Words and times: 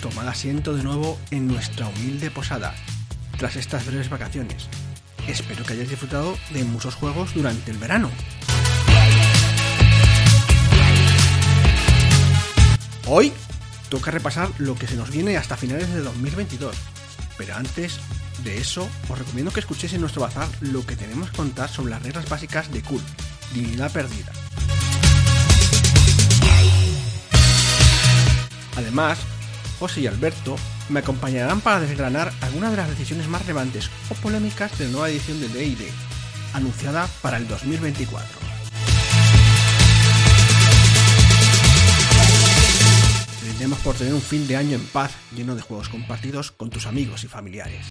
tomad 0.00 0.28
asiento 0.28 0.74
de 0.74 0.82
nuevo 0.82 1.18
en 1.30 1.46
nuestra 1.46 1.88
humilde 1.88 2.30
posada 2.30 2.74
tras 3.36 3.56
estas 3.56 3.84
breves 3.84 4.08
vacaciones. 4.08 4.68
Espero 5.28 5.64
que 5.64 5.74
hayáis 5.74 5.90
disfrutado 5.90 6.38
de 6.50 6.64
muchos 6.64 6.94
juegos 6.94 7.34
durante 7.34 7.70
el 7.70 7.78
verano. 7.78 8.10
Hoy 13.06 13.32
toca 13.90 14.10
repasar 14.10 14.48
lo 14.58 14.74
que 14.74 14.86
se 14.86 14.96
nos 14.96 15.10
viene 15.10 15.36
hasta 15.36 15.56
finales 15.56 15.92
de 15.92 16.00
2022. 16.00 16.74
Pero 17.36 17.54
antes 17.54 17.98
de 18.42 18.58
eso, 18.58 18.88
os 19.08 19.18
recomiendo 19.18 19.52
que 19.52 19.60
escuchéis 19.60 19.92
en 19.92 20.00
nuestro 20.00 20.22
bazar 20.22 20.48
lo 20.60 20.86
que 20.86 20.96
tenemos 20.96 21.30
que 21.30 21.36
contar 21.36 21.68
sobre 21.68 21.90
las 21.90 22.02
reglas 22.02 22.28
básicas 22.28 22.72
de 22.72 22.82
Cult, 22.82 23.04
Divinidad 23.52 23.92
Perdida. 23.92 24.32
Además, 28.76 29.18
José 29.78 30.02
y 30.02 30.06
Alberto 30.06 30.56
me 30.88 31.00
acompañarán 31.00 31.60
para 31.60 31.80
desgranar 31.80 32.32
algunas 32.40 32.70
de 32.70 32.76
las 32.76 32.88
decisiones 32.88 33.28
más 33.28 33.42
relevantes 33.42 33.90
o 34.10 34.14
polémicas 34.14 34.76
de 34.78 34.86
la 34.86 34.90
nueva 34.90 35.10
edición 35.10 35.40
de 35.40 35.48
D&D, 35.48 35.90
anunciada 36.52 37.08
para 37.22 37.38
el 37.38 37.48
2024. 37.48 38.38
Brindemos 43.42 43.78
por 43.80 43.94
tener 43.94 44.14
un 44.14 44.22
fin 44.22 44.46
de 44.46 44.56
año 44.56 44.76
en 44.76 44.86
paz 44.86 45.12
lleno 45.34 45.54
de 45.54 45.62
juegos 45.62 45.88
compartidos 45.88 46.52
con 46.52 46.70
tus 46.70 46.86
amigos 46.86 47.24
y 47.24 47.28
familiares. 47.28 47.86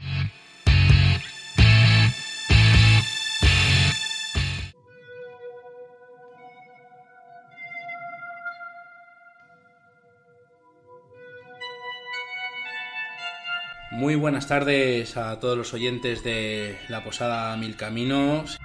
Muy 13.96 14.16
buenas 14.16 14.46
tardes 14.46 15.16
a 15.16 15.40
todos 15.40 15.58
los 15.58 15.74
oyentes 15.74 16.22
de 16.22 16.78
la 16.90 17.02
Posada 17.02 17.56
Mil 17.56 17.78
Caminos. 17.78 18.58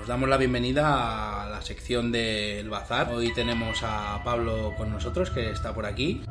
Os 0.00 0.06
damos 0.06 0.28
la 0.28 0.36
bienvenida 0.36 1.42
a 1.42 1.48
la 1.48 1.60
sección 1.60 2.12
del 2.12 2.70
bazar. 2.70 3.12
Hoy 3.12 3.34
tenemos 3.34 3.82
a 3.82 4.22
Pablo 4.22 4.74
con 4.76 4.92
nosotros, 4.92 5.30
que 5.30 5.50
está 5.50 5.74
por 5.74 5.86
aquí. 5.86 6.22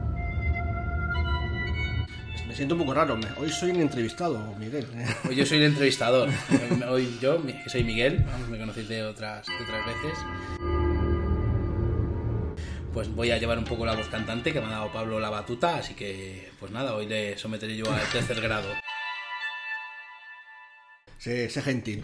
Me 2.47 2.55
siento 2.55 2.75
un 2.75 2.79
poco 2.79 2.93
raro, 2.93 3.19
hoy 3.35 3.49
soy 3.49 3.71
el 3.71 3.81
entrevistado, 3.81 4.39
Miguel. 4.57 4.87
Hoy 5.27 5.35
yo 5.35 5.45
soy 5.45 5.57
el 5.57 5.65
entrevistador. 5.65 6.29
Hoy 6.89 7.19
yo, 7.21 7.45
que 7.45 7.69
soy 7.69 7.83
Miguel, 7.83 8.25
me 8.49 8.57
conocéis 8.57 8.87
de 8.87 9.03
otras, 9.03 9.45
de 9.45 9.63
otras 9.65 9.85
veces. 9.85 10.78
Pues 12.99 13.15
voy 13.15 13.31
a 13.31 13.37
llevar 13.37 13.57
un 13.57 13.63
poco 13.63 13.85
la 13.85 13.95
voz 13.95 14.09
cantante 14.09 14.51
que 14.51 14.59
me 14.59 14.65
ha 14.65 14.71
dado 14.71 14.91
Pablo 14.91 15.21
la 15.21 15.29
batuta, 15.29 15.77
así 15.77 15.93
que 15.93 16.51
pues 16.59 16.69
nada, 16.69 16.95
hoy 16.95 17.05
le 17.05 17.37
someteré 17.37 17.77
yo 17.77 17.89
al 17.89 18.05
tercer 18.11 18.41
grado. 18.41 18.67
sé, 21.17 21.49
sé 21.49 21.61
gentil. 21.61 22.03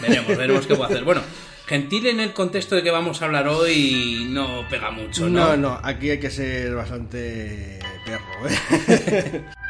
Veremos, 0.00 0.28
veremos 0.38 0.66
qué 0.68 0.76
puedo 0.76 0.88
hacer. 0.88 1.02
Bueno, 1.02 1.20
gentil 1.66 2.06
en 2.06 2.20
el 2.20 2.32
contexto 2.32 2.76
de 2.76 2.84
que 2.84 2.92
vamos 2.92 3.20
a 3.20 3.24
hablar 3.24 3.48
hoy 3.48 4.28
no 4.28 4.64
pega 4.70 4.92
mucho, 4.92 5.28
¿no? 5.28 5.46
No, 5.48 5.56
no, 5.56 5.80
aquí 5.82 6.10
hay 6.10 6.20
que 6.20 6.30
ser 6.30 6.76
bastante 6.76 7.80
perro, 8.04 8.48
¿eh? 8.48 9.42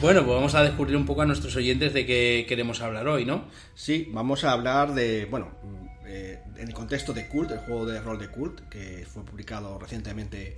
Bueno, 0.00 0.24
pues 0.24 0.34
vamos 0.34 0.54
a 0.56 0.64
descubrir 0.64 0.96
un 0.96 1.06
poco 1.06 1.22
a 1.22 1.26
nuestros 1.26 1.54
oyentes 1.54 1.92
de 1.92 2.06
qué 2.06 2.44
queremos 2.48 2.80
hablar 2.80 3.06
hoy, 3.06 3.24
¿no? 3.24 3.44
Sí, 3.74 4.08
vamos 4.12 4.42
a 4.42 4.52
hablar 4.52 4.94
de, 4.94 5.26
bueno, 5.26 5.48
eh, 6.08 6.42
en 6.56 6.68
el 6.68 6.74
contexto 6.74 7.12
de 7.12 7.28
Cult, 7.28 7.50
el 7.50 7.58
juego 7.58 7.86
de 7.86 8.00
rol 8.00 8.18
de 8.18 8.28
Cult, 8.28 8.68
que 8.68 9.06
fue 9.06 9.24
publicado 9.24 9.78
recientemente 9.78 10.56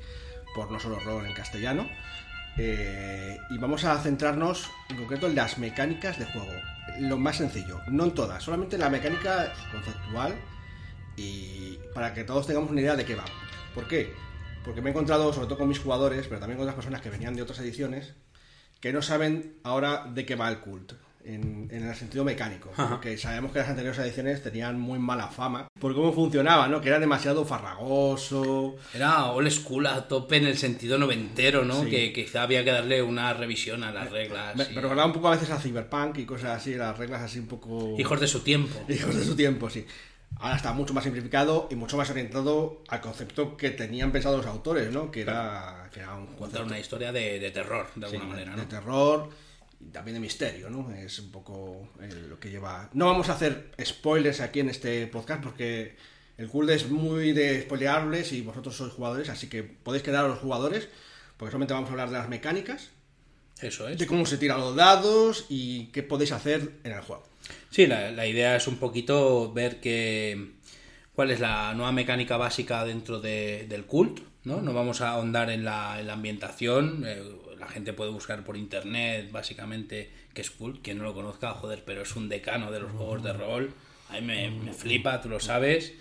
por 0.55 0.71
No 0.71 0.78
Solo 0.78 1.00
Rol 1.00 1.27
en 1.27 1.34
castellano. 1.34 1.88
Eh, 2.56 3.38
y 3.50 3.59
vamos 3.59 3.84
a 3.84 3.99
centrarnos 4.00 4.71
en 4.88 4.97
concreto 4.97 5.27
en 5.27 5.34
las 5.34 5.59
mecánicas 5.59 6.19
de 6.19 6.27
juego. 6.27 6.53
Lo 7.00 7.19
más 7.19 7.37
sencillo, 7.37 7.81
no 7.88 8.05
en 8.05 8.12
todas, 8.12 8.43
solamente 8.43 8.77
en 8.77 8.83
la 8.83 8.91
mecánica 8.91 9.53
conceptual 9.72 10.34
y 11.16 11.78
para 11.94 12.15
que 12.15 12.25
todos 12.25 12.47
tengamos 12.47 12.71
una 12.71 12.81
idea 12.81 12.97
de 12.97 13.05
qué 13.05 13.15
va. 13.15 13.25
¿Por 13.75 13.87
qué? 13.88 14.12
Porque 14.65 14.81
me 14.81 14.91
he 14.91 14.93
encontrado, 14.93 15.32
sobre 15.32 15.47
todo 15.47 15.59
con 15.59 15.69
mis 15.69 15.78
jugadores, 15.78 16.27
pero 16.27 16.41
también 16.41 16.59
con 16.59 16.65
otras 16.65 16.77
personas 16.77 17.00
que 17.00 17.11
venían 17.11 17.34
de 17.34 17.43
otras 17.43 17.61
ediciones, 17.61 18.15
que 18.81 18.93
no 18.93 19.03
saben 19.03 19.59
ahora 19.62 20.06
de 20.12 20.27
qué 20.27 20.34
va 20.34 20.49
el 20.49 20.59
cult. 20.59 20.93
En, 21.22 21.69
en 21.70 21.86
el 21.86 21.94
sentido 21.94 22.25
mecánico, 22.25 22.70
Ajá. 22.72 22.88
porque 22.88 23.19
sabemos 23.19 23.53
que 23.53 23.58
las 23.58 23.69
anteriores 23.69 23.98
ediciones 24.00 24.42
tenían 24.42 24.81
muy 24.81 24.98
mala 24.98 25.28
fama 25.28 25.69
por 25.78 25.94
cómo 25.94 26.12
funcionaba, 26.14 26.66
¿no? 26.66 26.81
Que 26.81 26.88
era 26.88 26.98
demasiado 26.98 27.44
farragoso, 27.44 28.76
Era 28.94 29.26
old 29.26 29.50
school 29.50 29.86
a 29.86 30.08
tope 30.08 30.36
en 30.38 30.47
el 30.47 30.56
sentido 30.56 30.97
noventero, 30.98 31.64
¿no? 31.64 31.82
Sí. 31.84 31.91
Que 31.91 32.12
quizá 32.12 32.42
había 32.44 32.64
que 32.64 32.70
darle 32.72 33.03
una 33.03 33.32
revisión 33.34 33.84
a 33.84 33.92
las 33.92 34.10
reglas. 34.10 34.56
Me, 34.56 34.64
y- 34.64 34.75
me 34.75 34.81
recordaba 34.81 35.06
un 35.06 35.12
poco 35.12 35.28
a 35.28 35.32
veces 35.32 35.50
a 35.50 35.58
Cyberpunk 35.58 36.19
y 36.19 36.25
cosas 36.25 36.56
así, 36.56 36.75
las 36.75 36.97
reglas 36.97 37.22
así 37.22 37.38
un 37.38 37.47
poco... 37.48 37.97
Hijos 37.98 38.19
de 38.20 38.26
su 38.26 38.41
tiempo. 38.41 38.75
Hijos 38.88 39.14
de 39.14 39.25
su 39.25 39.37
tiempo, 39.37 39.69
sí. 39.69 39.84
Ahora 40.38 40.56
está 40.56 40.72
mucho 40.72 40.94
más 40.94 41.04
simplificado 41.04 41.66
y 41.70 41.75
mucho 41.75 41.97
más 41.97 42.08
orientado 42.08 42.82
al 42.88 43.00
concepto 43.00 43.56
que 43.56 43.70
tenían 43.70 44.12
pensado 44.12 44.37
los 44.38 44.47
autores, 44.47 44.91
¿no? 44.92 45.10
Que 45.10 45.22
era, 45.22 45.88
que 45.92 46.00
era 46.00 46.14
un 46.14 46.26
Contar 46.26 46.38
concepto 46.38 46.66
una 46.66 46.78
historia 46.78 47.12
de, 47.12 47.38
de 47.41 47.50
terror, 47.50 47.88
de 47.94 48.08
sí, 48.08 48.14
alguna 48.16 48.32
manera, 48.34 48.52
de 48.52 48.62
¿no? 48.62 48.69
terror 48.69 49.28
y 49.80 49.91
también 49.91 50.14
de 50.14 50.20
misterio, 50.20 50.68
¿no? 50.70 50.91
Es 50.94 51.18
un 51.18 51.30
poco 51.30 51.88
eh, 52.00 52.08
lo 52.28 52.38
que 52.38 52.50
lleva... 52.50 52.91
No 52.92 53.06
vamos 53.06 53.28
a 53.28 53.32
hacer 53.34 53.70
spoilers 53.82 54.41
aquí 54.41 54.60
en 54.60 54.68
este 54.68 55.06
podcast 55.06 55.42
porque 55.42 55.96
el 56.38 56.48
cult 56.48 56.70
es 56.70 56.88
muy 56.91 57.32
de 57.32 57.62
spoileables 57.62 58.32
y 58.32 58.42
vosotros 58.42 58.76
sois 58.76 58.92
jugadores, 58.92 59.28
así 59.30 59.48
que 59.48 59.62
podéis 59.62 60.02
quedar 60.02 60.24
a 60.24 60.28
los 60.28 60.38
jugadores 60.38 60.88
porque 61.36 61.50
solamente 61.52 61.72
vamos 61.74 61.88
a 61.88 61.92
hablar 61.92 62.10
de 62.10 62.19
las 62.19 62.28
mecánicas, 62.28 62.90
Eso 63.62 63.88
es. 63.88 63.98
de 63.98 64.06
cómo 64.06 64.26
se 64.26 64.36
tiran 64.36 64.60
los 64.60 64.76
dados 64.76 65.46
y 65.48 65.86
qué 65.86 66.02
podéis 66.02 66.32
hacer 66.32 66.72
en 66.84 66.92
el 66.92 67.00
juego. 67.00 67.24
Sí, 67.70 67.86
la, 67.86 68.10
la 68.10 68.26
idea 68.26 68.56
es 68.56 68.66
un 68.69 68.76
poquito 68.76 69.50
ver 69.52 69.80
que, 69.80 70.52
cuál 71.14 71.30
es 71.30 71.40
la 71.40 71.72
nueva 71.74 71.92
mecánica 71.92 72.36
básica 72.36 72.84
dentro 72.84 73.20
de- 73.20 73.64
del 73.69 73.87
cult, 73.87 74.20
¿no? 74.44 74.60
No 74.60 74.75
vamos 74.75 75.00
a 75.00 75.10
ahondar 75.12 75.49
en 75.50 75.64
la, 75.64 75.99
en 76.00 76.06
la 76.06 76.12
ambientación, 76.12 77.05
eh, 77.06 77.22
la 77.60 77.68
gente 77.68 77.92
puede 77.92 78.10
buscar 78.10 78.42
por 78.42 78.56
internet 78.56 79.30
básicamente 79.30 80.10
qué 80.34 80.40
es 80.40 80.50
cult, 80.50 80.82
quien 80.82 80.98
no 80.98 81.04
lo 81.04 81.14
conozca, 81.14 81.52
joder, 81.52 81.84
pero 81.84 82.02
es 82.02 82.16
un 82.16 82.28
decano 82.28 82.72
de 82.72 82.80
los 82.80 82.90
juegos 82.90 83.22
de 83.22 83.32
rol, 83.32 83.74
a 84.08 84.14
mí 84.14 84.22
me, 84.22 84.50
me 84.50 84.72
flipa, 84.72 85.20
tú 85.20 85.28
lo 85.28 85.38
sabes. 85.38 85.92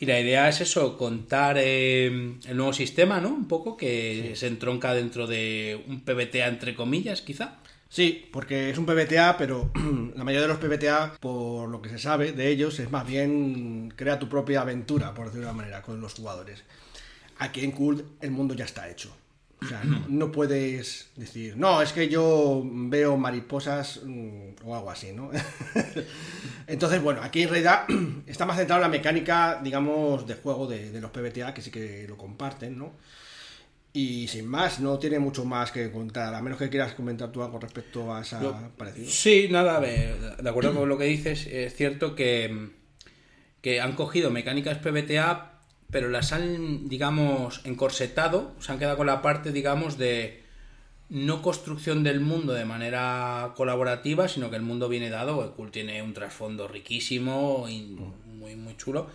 Y 0.00 0.06
la 0.06 0.18
idea 0.18 0.48
es 0.48 0.60
eso, 0.60 0.98
contar 0.98 1.58
eh, 1.60 2.06
el 2.06 2.56
nuevo 2.56 2.72
sistema, 2.72 3.20
¿no? 3.20 3.28
Un 3.28 3.46
poco 3.46 3.76
que 3.76 4.32
se 4.34 4.48
entronca 4.48 4.94
dentro 4.94 5.28
de 5.28 5.80
un 5.86 6.00
PBTA 6.00 6.48
entre 6.48 6.74
comillas, 6.74 7.22
quizá. 7.22 7.58
Sí, 7.88 8.28
porque 8.32 8.70
es 8.70 8.78
un 8.78 8.86
PBTA, 8.86 9.36
pero 9.36 9.70
la 10.16 10.24
mayoría 10.24 10.48
de 10.48 10.54
los 10.54 10.58
PBTA, 10.58 11.18
por 11.20 11.68
lo 11.68 11.80
que 11.80 11.88
se 11.88 11.98
sabe 11.98 12.32
de 12.32 12.48
ellos, 12.48 12.80
es 12.80 12.90
más 12.90 13.06
bien 13.06 13.92
crea 13.94 14.18
tu 14.18 14.28
propia 14.28 14.62
aventura, 14.62 15.14
por 15.14 15.26
decirlo 15.26 15.46
de 15.46 15.52
una 15.52 15.62
manera, 15.62 15.82
con 15.82 16.00
los 16.00 16.14
jugadores. 16.14 16.64
Aquí 17.38 17.62
en 17.62 17.70
Cult 17.70 18.04
el 18.22 18.32
mundo 18.32 18.54
ya 18.54 18.64
está 18.64 18.90
hecho. 18.90 19.14
O 19.64 19.68
sea, 19.68 19.84
no, 19.84 20.04
no 20.08 20.32
puedes 20.32 21.10
decir, 21.16 21.56
no, 21.56 21.80
es 21.82 21.92
que 21.92 22.08
yo 22.08 22.62
veo 22.64 23.16
mariposas 23.16 24.00
mm, 24.04 24.54
o 24.64 24.74
algo 24.74 24.90
así, 24.90 25.12
¿no? 25.12 25.30
Entonces, 26.66 27.02
bueno, 27.02 27.22
aquí 27.22 27.42
en 27.42 27.48
realidad 27.50 27.84
está 28.26 28.44
más 28.46 28.56
centrado 28.56 28.80
en 28.80 28.90
la 28.90 28.96
mecánica, 28.96 29.60
digamos, 29.62 30.26
de 30.26 30.34
juego 30.34 30.66
de, 30.66 30.90
de 30.90 31.00
los 31.00 31.10
PBTA, 31.10 31.54
que 31.54 31.62
sí 31.62 31.70
que 31.70 32.06
lo 32.08 32.16
comparten, 32.16 32.76
¿no? 32.78 32.92
Y 33.94 34.26
sin 34.28 34.46
más, 34.46 34.80
no 34.80 34.98
tiene 34.98 35.18
mucho 35.18 35.44
más 35.44 35.70
que 35.70 35.90
contar, 35.90 36.34
a 36.34 36.40
menos 36.40 36.58
que 36.58 36.70
quieras 36.70 36.94
comentar 36.94 37.30
tú 37.30 37.42
algo 37.42 37.58
respecto 37.58 38.14
a 38.14 38.22
esa 38.22 38.42
Lo- 38.42 38.70
parecido. 38.76 39.08
Sí, 39.10 39.48
nada, 39.50 39.80
de 39.80 40.48
acuerdo 40.48 40.74
con 40.74 40.88
lo 40.88 40.96
que 40.96 41.04
dices, 41.04 41.46
es 41.46 41.74
cierto 41.74 42.14
que, 42.14 42.70
que 43.60 43.80
han 43.82 43.92
cogido 43.94 44.30
mecánicas 44.30 44.78
PBTA, 44.78 45.51
pero 45.92 46.08
las 46.08 46.32
han, 46.32 46.88
digamos, 46.88 47.60
encorsetado, 47.64 48.52
se 48.60 48.72
han 48.72 48.78
quedado 48.78 48.96
con 48.96 49.06
la 49.06 49.20
parte, 49.20 49.52
digamos, 49.52 49.98
de 49.98 50.42
no 51.10 51.42
construcción 51.42 52.02
del 52.02 52.20
mundo 52.20 52.54
de 52.54 52.64
manera 52.64 53.52
colaborativa, 53.54 54.26
sino 54.26 54.48
que 54.48 54.56
el 54.56 54.62
mundo 54.62 54.88
viene 54.88 55.10
dado, 55.10 55.44
el 55.44 55.50
Cult 55.50 55.70
tiene 55.70 56.02
un 56.02 56.14
trasfondo 56.14 56.66
riquísimo 56.66 57.66
y 57.68 57.82
muy, 58.24 58.56
muy 58.56 58.74
chulo. 58.78 59.10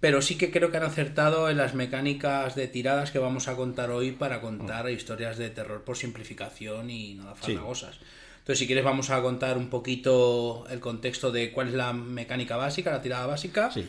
Pero 0.00 0.22
sí 0.22 0.38
que 0.38 0.50
creo 0.50 0.70
que 0.70 0.78
han 0.78 0.84
acertado 0.84 1.50
en 1.50 1.58
las 1.58 1.74
mecánicas 1.74 2.54
de 2.54 2.68
tiradas 2.68 3.10
que 3.10 3.18
vamos 3.18 3.46
a 3.46 3.56
contar 3.56 3.90
hoy 3.90 4.12
para 4.12 4.40
contar 4.40 4.88
historias 4.88 5.36
de 5.36 5.50
terror 5.50 5.82
por 5.82 5.98
simplificación 5.98 6.88
y 6.88 7.14
nada 7.14 7.34
farragosas. 7.34 7.98
Entonces, 8.38 8.60
si 8.60 8.66
quieres, 8.66 8.84
vamos 8.84 9.10
a 9.10 9.20
contar 9.20 9.58
un 9.58 9.68
poquito 9.68 10.64
el 10.70 10.80
contexto 10.80 11.32
de 11.32 11.52
cuál 11.52 11.68
es 11.68 11.74
la 11.74 11.92
mecánica 11.92 12.56
básica, 12.56 12.92
la 12.92 13.02
tirada 13.02 13.26
básica. 13.26 13.70
Sí. 13.70 13.84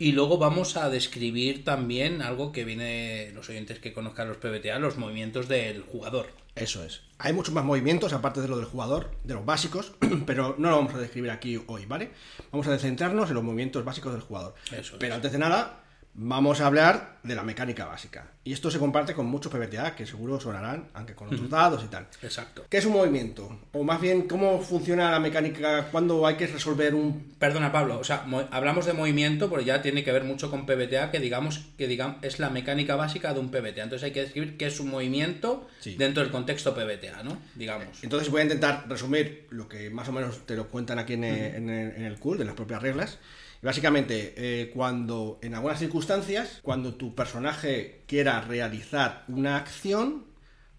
Y 0.00 0.12
luego 0.12 0.38
vamos 0.38 0.76
a 0.76 0.88
describir 0.90 1.64
también 1.64 2.22
algo 2.22 2.52
que 2.52 2.64
viene 2.64 3.32
los 3.34 3.48
oyentes 3.48 3.80
que 3.80 3.92
conozcan 3.92 4.28
los 4.28 4.36
PBTA, 4.36 4.78
los 4.78 4.96
movimientos 4.96 5.48
del 5.48 5.82
jugador. 5.82 6.28
Eso 6.54 6.84
es. 6.84 7.02
Hay 7.18 7.32
muchos 7.32 7.52
más 7.52 7.64
movimientos, 7.64 8.12
aparte 8.12 8.40
de 8.40 8.46
lo 8.46 8.56
del 8.56 8.66
jugador, 8.66 9.10
de 9.24 9.34
los 9.34 9.44
básicos, 9.44 9.94
pero 10.26 10.54
no 10.56 10.70
lo 10.70 10.76
vamos 10.76 10.94
a 10.94 10.98
describir 10.98 11.32
aquí 11.32 11.60
hoy, 11.66 11.86
¿vale? 11.86 12.10
Vamos 12.52 12.68
a 12.68 12.78
centrarnos 12.78 13.28
en 13.28 13.34
los 13.34 13.42
movimientos 13.42 13.84
básicos 13.84 14.12
del 14.12 14.22
jugador. 14.22 14.54
Eso 14.70 14.94
es. 14.94 15.00
Pero 15.00 15.16
antes 15.16 15.32
de 15.32 15.38
nada, 15.38 15.82
vamos 16.14 16.60
a 16.60 16.66
hablar 16.66 17.18
de 17.22 17.34
la 17.34 17.42
mecánica 17.42 17.84
básica. 17.84 18.26
Y 18.42 18.52
esto 18.52 18.70
se 18.70 18.78
comparte 18.78 19.12
con 19.14 19.26
muchos 19.26 19.52
PBTA 19.52 19.94
que 19.94 20.06
seguro 20.06 20.40
sonarán, 20.40 20.88
aunque 20.94 21.14
con 21.14 21.28
otros 21.28 21.48
dados 21.50 21.84
y 21.84 21.88
tal. 21.88 22.06
Exacto. 22.22 22.64
¿Qué 22.68 22.78
es 22.78 22.86
un 22.86 22.94
movimiento? 22.94 23.60
O 23.72 23.84
más 23.84 24.00
bien, 24.00 24.22
¿cómo 24.22 24.60
funciona 24.60 25.10
la 25.10 25.20
mecánica 25.20 25.88
cuando 25.92 26.26
hay 26.26 26.36
que 26.36 26.46
resolver 26.46 26.94
un... 26.94 27.34
Perdona, 27.38 27.70
Pablo, 27.70 27.98
o 27.98 28.04
sea, 28.04 28.22
mo- 28.26 28.48
hablamos 28.50 28.86
de 28.86 28.94
movimiento, 28.94 29.50
pero 29.50 29.60
ya 29.62 29.82
tiene 29.82 30.02
que 30.02 30.10
ver 30.12 30.24
mucho 30.24 30.50
con 30.50 30.64
PBTA, 30.66 31.10
que 31.10 31.20
digamos 31.20 31.66
que 31.76 31.86
digamos, 31.86 32.16
es 32.22 32.38
la 32.38 32.48
mecánica 32.50 32.96
básica 32.96 33.34
de 33.34 33.40
un 33.40 33.50
PBTA. 33.50 33.82
Entonces 33.84 34.04
hay 34.04 34.12
que 34.12 34.22
describir 34.22 34.56
qué 34.56 34.66
es 34.66 34.80
un 34.80 34.88
movimiento 34.90 35.68
Sí. 35.80 35.94
dentro 35.96 36.22
del 36.22 36.32
contexto 36.32 36.74
PBTA, 36.74 37.22
¿no? 37.22 37.38
Digamos. 37.54 38.02
Entonces 38.02 38.30
voy 38.30 38.40
a 38.40 38.44
intentar 38.44 38.86
resumir 38.88 39.46
lo 39.50 39.68
que 39.68 39.90
más 39.90 40.08
o 40.08 40.12
menos 40.12 40.46
te 40.46 40.56
lo 40.56 40.68
cuentan 40.68 40.98
aquí 40.98 41.12
en 41.12 41.24
el, 41.24 41.54
en 41.54 41.68
el, 41.70 41.90
en 41.96 42.04
el 42.04 42.18
CUL, 42.18 42.38
de 42.38 42.44
las 42.46 42.54
propias 42.54 42.82
reglas. 42.82 43.18
Básicamente, 43.62 44.34
eh, 44.36 44.70
cuando 44.72 45.38
en 45.42 45.54
algunas 45.54 45.78
circunstancias, 45.78 46.60
cuando 46.62 46.94
tu 46.94 47.14
personaje 47.14 48.02
quiera 48.06 48.40
realizar 48.40 49.24
una 49.28 49.56
acción, 49.56 50.24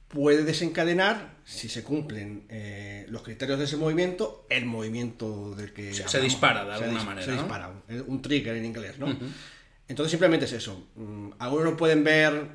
puede 0.08 0.44
desencadenar, 0.44 1.36
si 1.46 1.68
se 1.70 1.84
cumplen 1.84 2.46
eh, 2.50 3.06
los 3.10 3.22
criterios 3.22 3.60
de 3.60 3.66
ese 3.66 3.78
movimiento, 3.78 4.46
el 4.50 4.66
movimiento 4.66 5.54
del 5.56 5.74
que... 5.74 5.94
Se- 5.94 6.22
dispara 6.22 6.64
de 6.66 6.78
Se 6.78 6.84
alguna 6.86 7.02
dis- 7.02 7.06
manera, 7.06 7.26
Se 7.26 7.31
¿no? 7.31 7.38
dispara, 7.38 7.68
un, 7.70 8.04
un 8.08 8.22
trigger 8.22 8.56
en 8.56 8.66
inglés, 8.66 8.98
¿no? 8.98 9.16
Entonces 9.88 10.12
simplemente 10.12 10.46
es 10.46 10.54
eso. 10.54 10.88
Mm, 10.96 11.31
Algunos 11.40 11.66
lo 11.66 11.78
pueden 11.78 12.04
ver 12.04 12.48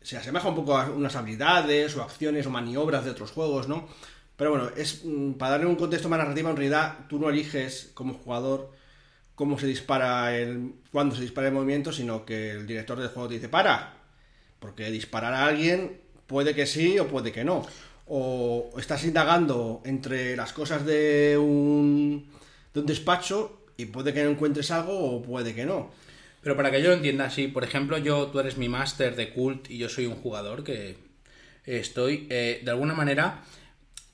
se 0.00 0.16
asemeja 0.16 0.48
un 0.48 0.54
poco 0.54 0.76
a 0.76 0.88
unas 0.90 1.16
habilidades 1.16 1.96
o 1.96 2.02
acciones 2.02 2.46
o 2.46 2.50
maniobras 2.50 3.04
de 3.04 3.10
otros 3.10 3.32
juegos, 3.32 3.66
¿no? 3.68 3.88
Pero 4.36 4.50
bueno, 4.50 4.70
es 4.76 5.02
mm, 5.04 5.32
para 5.32 5.52
darle 5.52 5.66
un 5.66 5.74
contexto 5.76 6.08
más 6.08 6.18
narrativo, 6.20 6.48
en 6.50 6.56
realidad 6.56 7.06
tú 7.08 7.18
no 7.18 7.28
eliges 7.28 7.90
como 7.94 8.14
jugador 8.14 8.72
cómo 9.36 9.58
se 9.58 9.68
dispara 9.68 10.36
el. 10.36 10.72
cuándo 10.90 11.14
se 11.14 11.22
dispara 11.22 11.46
el 11.46 11.54
movimiento, 11.54 11.92
sino 11.92 12.24
que 12.26 12.50
el 12.50 12.66
director 12.66 12.98
del 12.98 13.10
juego 13.10 13.28
te 13.28 13.34
dice 13.34 13.48
para. 13.48 13.94
Porque 14.58 14.90
disparar 14.90 15.32
a 15.34 15.46
alguien 15.46 16.00
puede 16.26 16.54
que 16.54 16.66
sí 16.66 16.98
o 16.98 17.06
puede 17.06 17.30
que 17.30 17.44
no. 17.44 17.64
O 18.08 18.72
estás 18.78 19.04
indagando 19.04 19.82
entre 19.84 20.36
las 20.36 20.52
cosas 20.52 20.84
de 20.84 21.38
un, 21.38 22.28
de 22.74 22.80
un 22.80 22.86
despacho 22.86 23.60
y 23.76 23.86
puede 23.86 24.12
que 24.12 24.24
no 24.24 24.30
encuentres 24.30 24.70
algo 24.72 24.98
o 24.98 25.22
puede 25.22 25.54
que 25.54 25.66
no. 25.66 25.90
Pero 26.42 26.56
para 26.56 26.70
que 26.70 26.80
yo 26.80 26.88
lo 26.88 26.94
entienda 26.94 27.26
así, 27.26 27.48
por 27.48 27.64
ejemplo, 27.64 27.98
yo, 27.98 28.28
tú 28.28 28.40
eres 28.40 28.56
mi 28.56 28.68
máster 28.68 29.16
de 29.16 29.32
cult 29.32 29.70
y 29.70 29.78
yo 29.78 29.88
soy 29.88 30.06
un 30.06 30.14
jugador 30.14 30.64
que 30.64 30.96
estoy, 31.64 32.26
eh, 32.30 32.62
de 32.64 32.70
alguna 32.70 32.94
manera, 32.94 33.42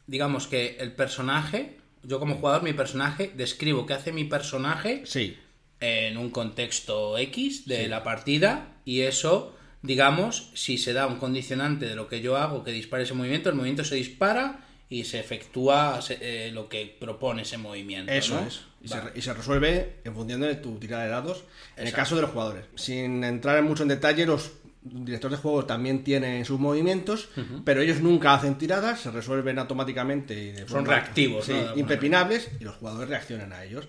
digamos 0.06 0.46
que 0.46 0.76
el 0.80 0.92
personaje, 0.92 1.76
yo 2.04 2.18
como 2.18 2.36
jugador, 2.36 2.62
mi 2.62 2.72
personaje, 2.72 3.32
describo 3.34 3.86
qué 3.86 3.94
hace 3.94 4.12
mi 4.12 4.24
personaje 4.24 5.02
Sí. 5.04 5.36
en 5.80 6.16
un 6.16 6.30
contexto 6.30 7.18
X 7.18 7.66
de 7.66 7.88
la 7.88 8.02
partida 8.02 8.74
y 8.84 9.00
eso, 9.02 9.54
digamos, 9.82 10.50
si 10.54 10.78
se 10.78 10.92
da 10.92 11.06
un 11.06 11.16
condicionante 11.18 11.86
de 11.86 11.94
lo 11.96 12.08
que 12.08 12.20
yo 12.20 12.36
hago 12.36 12.64
que 12.64 12.70
dispare 12.72 13.02
ese 13.04 13.14
movimiento, 13.14 13.48
el 13.48 13.54
movimiento 13.56 13.84
se 13.84 13.96
dispara 13.96 14.66
y 14.88 15.04
se 15.04 15.18
efectúa 15.20 16.00
eh, 16.20 16.50
lo 16.52 16.68
que 16.68 16.96
propone 17.00 17.42
ese 17.42 17.56
movimiento. 17.56 18.12
Eso 18.12 18.40
¿no? 18.40 18.46
es. 18.46 18.62
Y, 18.82 18.88
Vale. 18.88 19.12
se, 19.12 19.18
y 19.18 19.22
se 19.22 19.32
resuelve 19.32 20.00
en 20.04 20.14
función 20.14 20.40
de 20.42 20.54
tu 20.56 20.78
tirada 20.78 21.04
de 21.04 21.10
dados, 21.10 21.44
en 21.76 21.86
el 21.86 21.92
caso 21.92 22.16
de 22.16 22.22
los 22.22 22.30
jugadores. 22.32 22.64
Sin 22.74 23.22
entrar 23.24 23.56
en 23.58 23.64
mucho 23.64 23.84
en 23.84 23.88
detalle, 23.88 24.26
los 24.26 24.50
directores 24.84 25.38
de 25.38 25.42
juego 25.42 25.64
también 25.64 26.04
tienen 26.04 26.44
sus 26.44 26.58
movimientos, 26.58 27.28
pero 27.64 27.80
ellos 27.80 28.00
nunca 28.00 28.34
hacen 28.34 28.56
tiradas, 28.58 29.00
se 29.00 29.10
resuelven 29.10 29.58
automáticamente 29.58 30.34
y 30.34 30.52
de 30.52 30.68
Son 30.68 30.84
reactivos, 30.84 31.46
sí, 31.46 31.54
impepinables, 31.76 32.50
y 32.60 32.64
los 32.64 32.76
jugadores 32.76 33.08
reaccionan 33.08 33.52
a 33.52 33.64
ellos. 33.64 33.88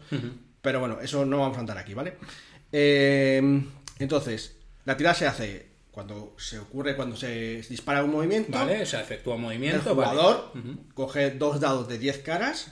Pero 0.61 0.79
bueno, 0.79 0.99
eso 1.01 1.25
no 1.25 1.39
vamos 1.39 1.57
a 1.57 1.61
andar 1.61 1.77
aquí, 1.77 1.93
¿vale? 1.93 2.15
Eh, 2.71 3.63
entonces, 3.99 4.57
la 4.85 4.95
tirada 4.97 5.15
se 5.15 5.27
hace 5.27 5.73
cuando 5.91 6.35
se 6.39 6.57
ocurre, 6.57 6.95
cuando 6.95 7.15
se 7.15 7.61
dispara 7.69 8.03
un 8.03 8.11
movimiento. 8.11 8.51
Vale, 8.51 8.85
se 8.85 8.99
efectúa 8.99 9.35
El 9.35 9.41
movimiento. 9.41 9.93
vale. 9.95 10.09
jugador 10.09 10.51
coge 10.93 11.31
dos 11.31 11.59
dados 11.59 11.87
de 11.87 11.99
10 11.99 12.19
caras, 12.19 12.71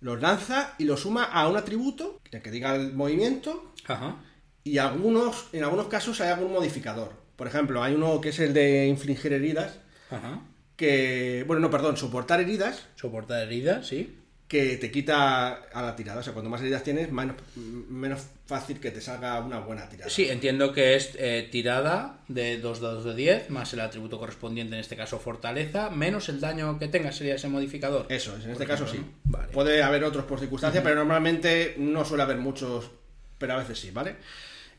los 0.00 0.20
lanza 0.20 0.74
y 0.78 0.84
los 0.84 1.00
suma 1.00 1.24
a 1.24 1.48
un 1.48 1.56
atributo 1.56 2.20
que 2.30 2.50
diga 2.50 2.74
el 2.74 2.92
movimiento 2.92 3.72
Ajá. 3.86 4.16
Y 4.64 4.78
algunos, 4.78 5.46
en 5.52 5.64
algunos 5.64 5.86
casos 5.88 6.20
hay 6.20 6.28
algún 6.30 6.52
modificador. 6.52 7.12
Por 7.36 7.46
ejemplo, 7.46 7.82
hay 7.82 7.94
uno 7.94 8.20
que 8.20 8.28
es 8.30 8.38
el 8.38 8.52
de 8.52 8.86
infligir 8.86 9.32
heridas, 9.32 9.78
Ajá. 10.10 10.42
que, 10.76 11.44
bueno, 11.46 11.60
no, 11.60 11.70
perdón, 11.70 11.96
soportar 11.96 12.40
heridas, 12.40 12.86
Soportar 12.96 13.42
heridas, 13.42 13.86
sí. 13.86 14.18
que 14.46 14.76
te 14.76 14.90
quita 14.90 15.54
a 15.72 15.82
la 15.82 15.96
tirada. 15.96 16.20
O 16.20 16.22
sea, 16.22 16.34
cuanto 16.34 16.50
más 16.50 16.60
heridas 16.60 16.82
tienes, 16.82 17.10
menos, 17.10 17.36
menos 17.56 18.20
fácil 18.44 18.78
que 18.80 18.90
te 18.90 19.00
salga 19.00 19.40
una 19.40 19.60
buena 19.60 19.88
tirada. 19.88 20.10
Sí, 20.10 20.28
entiendo 20.28 20.72
que 20.74 20.96
es 20.96 21.12
eh, 21.18 21.48
tirada 21.50 22.18
de 22.28 22.58
dos 22.58 22.80
dados 22.80 23.04
de 23.04 23.14
10, 23.14 23.48
más 23.48 23.72
el 23.72 23.80
atributo 23.80 24.18
correspondiente, 24.18 24.74
en 24.74 24.80
este 24.80 24.96
caso 24.96 25.18
fortaleza, 25.18 25.88
menos 25.88 26.28
el 26.28 26.40
daño 26.40 26.78
que 26.78 26.88
tenga, 26.88 27.10
sería 27.12 27.36
ese 27.36 27.48
modificador. 27.48 28.04
Eso 28.10 28.36
es, 28.36 28.44
en 28.44 28.50
este 28.50 28.66
caso 28.66 28.86
sí. 28.86 28.96
ejemplo, 28.96 29.14
¿no? 29.24 29.38
Vale. 29.38 29.52
Puede 29.52 29.82
haber 29.82 30.04
otros 30.04 30.26
por 30.26 30.38
circunstancia, 30.40 30.82
pero 30.82 30.96
normalmente 30.96 31.76
no 31.78 32.04
suele 32.04 32.24
haber 32.24 32.36
muchos, 32.36 32.90
pero 33.38 33.54
a 33.54 33.56
veces 33.56 33.78
sí, 33.78 33.90
¿vale? 33.92 34.16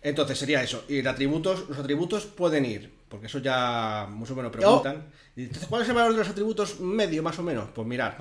Entonces 0.01 0.37
sería 0.37 0.63
eso. 0.63 0.83
Y 0.87 1.01
los 1.01 1.13
atributos, 1.13 1.69
los 1.69 1.77
atributos 1.77 2.25
pueden 2.25 2.65
ir, 2.65 2.91
porque 3.07 3.27
eso 3.27 3.39
ya 3.39 4.07
muchos 4.09 4.35
me 4.35 4.43
lo 4.43 4.51
preguntan. 4.51 5.07
Entonces, 5.35 5.67
¿cuál 5.67 5.83
es 5.83 5.89
el 5.89 5.95
valor 5.95 6.11
de 6.13 6.19
los 6.19 6.29
atributos 6.29 6.79
medio, 6.79 7.21
más 7.23 7.37
o 7.39 7.43
menos? 7.43 7.69
Pues 7.73 7.87
mirar, 7.87 8.17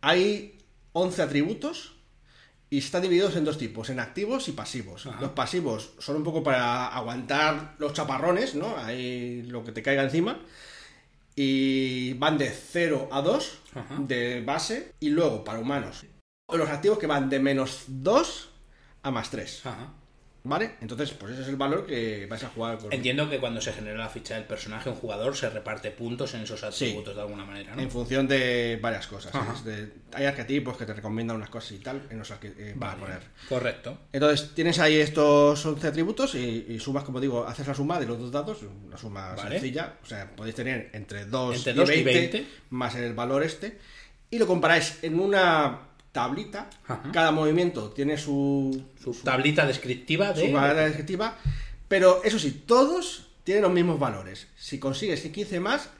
hay 0.00 0.58
11 0.92 1.22
atributos 1.22 1.94
y 2.68 2.78
están 2.78 3.02
divididos 3.02 3.36
en 3.36 3.44
dos 3.44 3.58
tipos, 3.58 3.90
en 3.90 4.00
activos 4.00 4.48
y 4.48 4.52
pasivos. 4.52 5.06
Ajá. 5.06 5.20
Los 5.20 5.30
pasivos 5.30 5.92
son 5.98 6.16
un 6.16 6.24
poco 6.24 6.42
para 6.42 6.88
aguantar 6.88 7.76
los 7.78 7.92
chaparrones, 7.92 8.54
¿no? 8.54 8.76
Ahí 8.76 9.42
lo 9.42 9.64
que 9.64 9.72
te 9.72 9.82
caiga 9.82 10.02
encima. 10.02 10.40
Y 11.34 12.14
van 12.14 12.38
de 12.38 12.50
0 12.50 13.08
a 13.12 13.20
2 13.20 13.58
Ajá. 13.74 13.96
de 13.98 14.42
base. 14.42 14.94
Y 15.00 15.10
luego 15.10 15.44
para 15.44 15.58
humanos. 15.58 16.04
Los 16.52 16.68
activos 16.68 16.98
que 16.98 17.06
van 17.06 17.28
de 17.28 17.38
menos 17.38 17.84
2 17.88 18.48
a 19.02 19.10
más 19.10 19.30
3. 19.30 19.66
Ajá. 19.66 19.92
¿Vale? 20.48 20.76
Entonces, 20.80 21.10
pues 21.12 21.32
ese 21.32 21.42
es 21.42 21.48
el 21.48 21.56
valor 21.56 21.86
que 21.86 22.26
vais 22.26 22.42
a 22.44 22.48
jugar 22.48 22.78
con. 22.78 22.92
Entiendo 22.92 23.28
que 23.28 23.38
cuando 23.38 23.60
se 23.60 23.72
genera 23.72 23.98
la 23.98 24.08
ficha 24.08 24.34
del 24.34 24.44
personaje, 24.44 24.88
un 24.88 24.96
jugador 24.96 25.36
se 25.36 25.50
reparte 25.50 25.90
puntos 25.90 26.32
en 26.34 26.42
esos 26.42 26.62
atributos 26.62 27.14
de 27.16 27.20
alguna 27.22 27.44
manera, 27.44 27.74
¿no? 27.74 27.82
En 27.82 27.90
función 27.90 28.28
de 28.28 28.78
varias 28.80 29.06
cosas. 29.06 29.32
De- 29.64 29.92
hay 30.12 30.24
arquetipos 30.24 30.76
que 30.76 30.86
te 30.86 30.94
recomiendan 30.94 31.36
unas 31.36 31.50
cosas 31.50 31.72
y 31.72 31.78
tal 31.78 32.02
en 32.10 32.18
los 32.18 32.30
eh, 32.30 32.72
Vale, 32.76 33.00
poner. 33.00 33.20
correcto. 33.48 33.98
Entonces 34.12 34.52
tienes 34.54 34.78
ahí 34.78 34.96
estos 34.96 35.66
11 35.66 35.86
atributos 35.88 36.34
y, 36.36 36.66
y 36.68 36.78
sumas, 36.78 37.04
como 37.04 37.20
digo, 37.20 37.46
haces 37.46 37.66
la 37.66 37.74
suma 37.74 37.98
de 37.98 38.06
los 38.06 38.18
dos 38.18 38.30
dados, 38.30 38.58
una 38.86 38.96
suma 38.96 39.34
Vale. 39.34 39.50
sencilla. 39.58 39.94
O 40.02 40.06
sea, 40.06 40.30
podéis 40.34 40.54
tener 40.54 40.90
entre 40.92 41.24
2 41.26 41.56
Entre 41.56 41.72
y, 41.72 41.74
dos 41.74 41.90
y 41.90 42.02
20, 42.04 42.12
20. 42.38 42.46
más 42.70 42.94
el 42.94 43.12
valor 43.14 43.42
este. 43.42 43.78
Y 44.30 44.38
lo 44.38 44.46
comparáis 44.46 44.98
en 45.02 45.18
una 45.20 45.80
tablita. 46.16 46.68
Ajá. 46.88 47.10
Cada 47.12 47.30
movimiento 47.30 47.90
tiene 47.90 48.16
su, 48.16 48.82
Su 49.02 49.12
tablita 49.22 49.66
descriptiva 49.66 50.32
de... 50.32 50.46
su 50.46 50.52
palabra 50.52 50.86
descriptiva. 50.86 51.36
Pero 51.88 52.22
eso 52.24 52.38
sí, 52.38 52.64
todos 52.66 53.28
tienen 53.44 53.62
los 53.62 53.72
mismos 53.72 53.98
valores. 54.00 54.48
Si 54.56 54.78
consigues 54.80 55.20
15 55.20 55.60
más, 55.60 55.90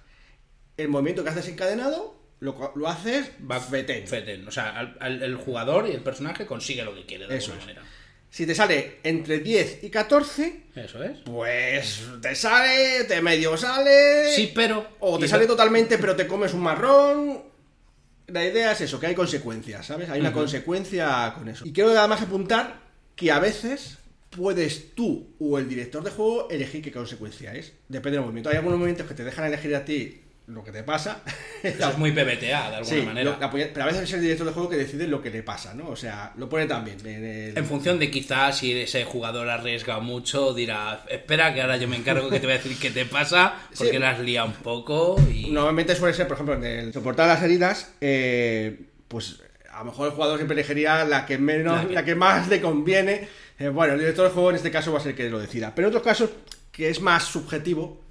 el 0.76 0.88
movimiento 0.88 1.22
que 1.22 1.30
haces 1.30 1.46
encadenado 1.48 2.16
lo, 2.40 2.72
lo 2.74 2.88
haces 2.88 3.30
Va 3.50 3.60
fetén. 3.60 4.06
fetén. 4.08 4.48
O 4.48 4.50
sea, 4.50 4.70
al- 4.78 4.96
al- 5.00 5.22
el 5.22 5.36
jugador 5.36 5.86
y 5.88 5.92
el 5.92 6.02
personaje 6.02 6.44
consigue 6.46 6.82
lo 6.84 6.94
que 6.94 7.06
quiere 7.06 7.26
de 7.26 7.36
Eso 7.36 7.52
alguna 7.52 7.70
es. 7.72 7.76
manera. 7.76 7.92
Si 8.28 8.44
te 8.44 8.54
sale 8.54 8.98
entre 9.04 9.38
10 9.38 9.84
y 9.84 9.88
14, 9.90 10.64
Eso 10.74 11.02
es. 11.02 11.18
Pues 11.24 12.02
te 12.20 12.34
sale, 12.34 13.04
te 13.04 13.22
medio 13.22 13.56
sale. 13.56 14.30
Sí, 14.34 14.50
pero... 14.54 14.86
O 15.00 15.18
te 15.18 15.28
sale 15.28 15.46
totalmente, 15.46 15.96
pero 15.98 16.14
te 16.16 16.26
comes 16.26 16.52
un 16.52 16.60
marrón. 16.60 17.42
La 18.28 18.44
idea 18.44 18.72
es 18.72 18.80
eso, 18.80 18.98
que 18.98 19.06
hay 19.06 19.14
consecuencias, 19.14 19.86
¿sabes? 19.86 20.10
Hay 20.10 20.20
una 20.20 20.32
consecuencia 20.32 21.32
con 21.34 21.48
eso. 21.48 21.64
Y 21.66 21.72
quiero 21.72 21.90
además 21.90 22.22
apuntar 22.22 22.80
que 23.14 23.30
a 23.30 23.38
veces 23.38 23.98
puedes 24.30 24.94
tú 24.94 25.34
o 25.38 25.58
el 25.58 25.68
director 25.68 26.02
de 26.02 26.10
juego 26.10 26.48
elegir 26.50 26.82
qué 26.82 26.92
consecuencia 26.92 27.54
es. 27.54 27.72
Depende 27.88 28.16
del 28.16 28.22
movimiento. 28.22 28.50
Hay 28.50 28.56
algunos 28.56 28.78
movimientos 28.78 29.06
que 29.06 29.14
te 29.14 29.24
dejan 29.24 29.46
elegir 29.46 29.74
a 29.74 29.84
ti 29.84 30.22
lo 30.48 30.62
que 30.62 30.70
te 30.70 30.82
pasa. 30.84 31.22
Eso 31.62 31.90
es 31.90 31.98
muy 31.98 32.12
PBTA, 32.12 32.70
de 32.70 32.76
alguna 32.76 32.84
Sí, 32.84 33.02
manera. 33.02 33.36
lo- 33.40 33.50
pero 33.50 33.82
a 33.82 33.86
veces 33.86 34.02
es 34.02 34.12
el 34.12 34.20
director 34.20 34.46
de 34.46 34.52
juego 34.52 34.68
que 34.68 34.76
decide 34.76 35.08
lo 35.08 35.20
que 35.20 35.30
le 35.30 35.42
pasa, 35.42 35.74
¿no? 35.74 35.88
O 35.88 35.96
sea, 35.96 36.32
lo 36.36 36.48
pone 36.48 36.66
también. 36.66 36.98
En, 37.04 37.24
el- 37.24 37.58
En 37.58 37.64
función 37.66 37.98
de 37.98 38.10
quizás 38.10 38.58
si 38.58 38.72
ese 38.72 39.04
jugador 39.04 39.48
arriesga 39.48 39.98
mucho, 39.98 40.54
dirá, 40.54 41.04
espera 41.10 41.52
que 41.52 41.62
ahora 41.62 41.76
yo 41.78 41.88
me 41.88 41.96
encargo 41.96 42.28
que 42.30 42.38
te 42.38 42.46
voy 42.46 42.54
a 42.54 42.58
decir 42.58 42.78
qué 42.78 42.90
te 42.90 43.04
pasa, 43.06 43.54
porque 43.76 43.94
Sí. 43.94 43.98
la 43.98 44.10
has 44.10 44.20
liado 44.20 44.46
un 44.46 44.54
poco 44.54 45.16
y... 45.32 45.50
Normalmente 45.50 45.96
suele 45.96 46.14
ser, 46.14 46.28
por 46.28 46.36
ejemplo, 46.36 46.54
en 46.54 46.64
el 46.64 46.92
soportar 46.92 47.26
las 47.26 47.42
heridas, 47.42 47.92
eh, 48.00 48.78
pues 49.08 49.40
a 49.72 49.80
lo 49.80 49.86
mejor 49.86 50.06
el 50.08 50.14
jugador 50.14 50.36
siempre 50.38 50.54
elegiría 50.54 51.04
la 51.04 51.26
que 51.26 51.38
menos, 51.38 51.84
La 51.86 51.90
la 51.90 52.00
que- 52.00 52.12
que, 52.12 52.14
más 52.14 52.48
le 52.48 52.60
conviene. 52.60 53.28
Eh, 53.58 53.68
bueno, 53.68 53.94
el 53.94 53.98
director 53.98 54.24
del 54.26 54.32
juego 54.34 54.50
en 54.50 54.56
este 54.56 54.70
caso 54.70 54.92
va 54.92 54.98
a 54.98 55.02
ser 55.02 55.10
el 55.10 55.16
que 55.16 55.28
lo 55.28 55.38
decida. 55.40 55.74
Pero 55.74 55.88
en 55.88 55.94
otros 55.94 56.04
casos, 56.04 56.30
que 56.70 56.88
es 56.88 57.00
más 57.00 57.24
subjetivo, 57.24 58.02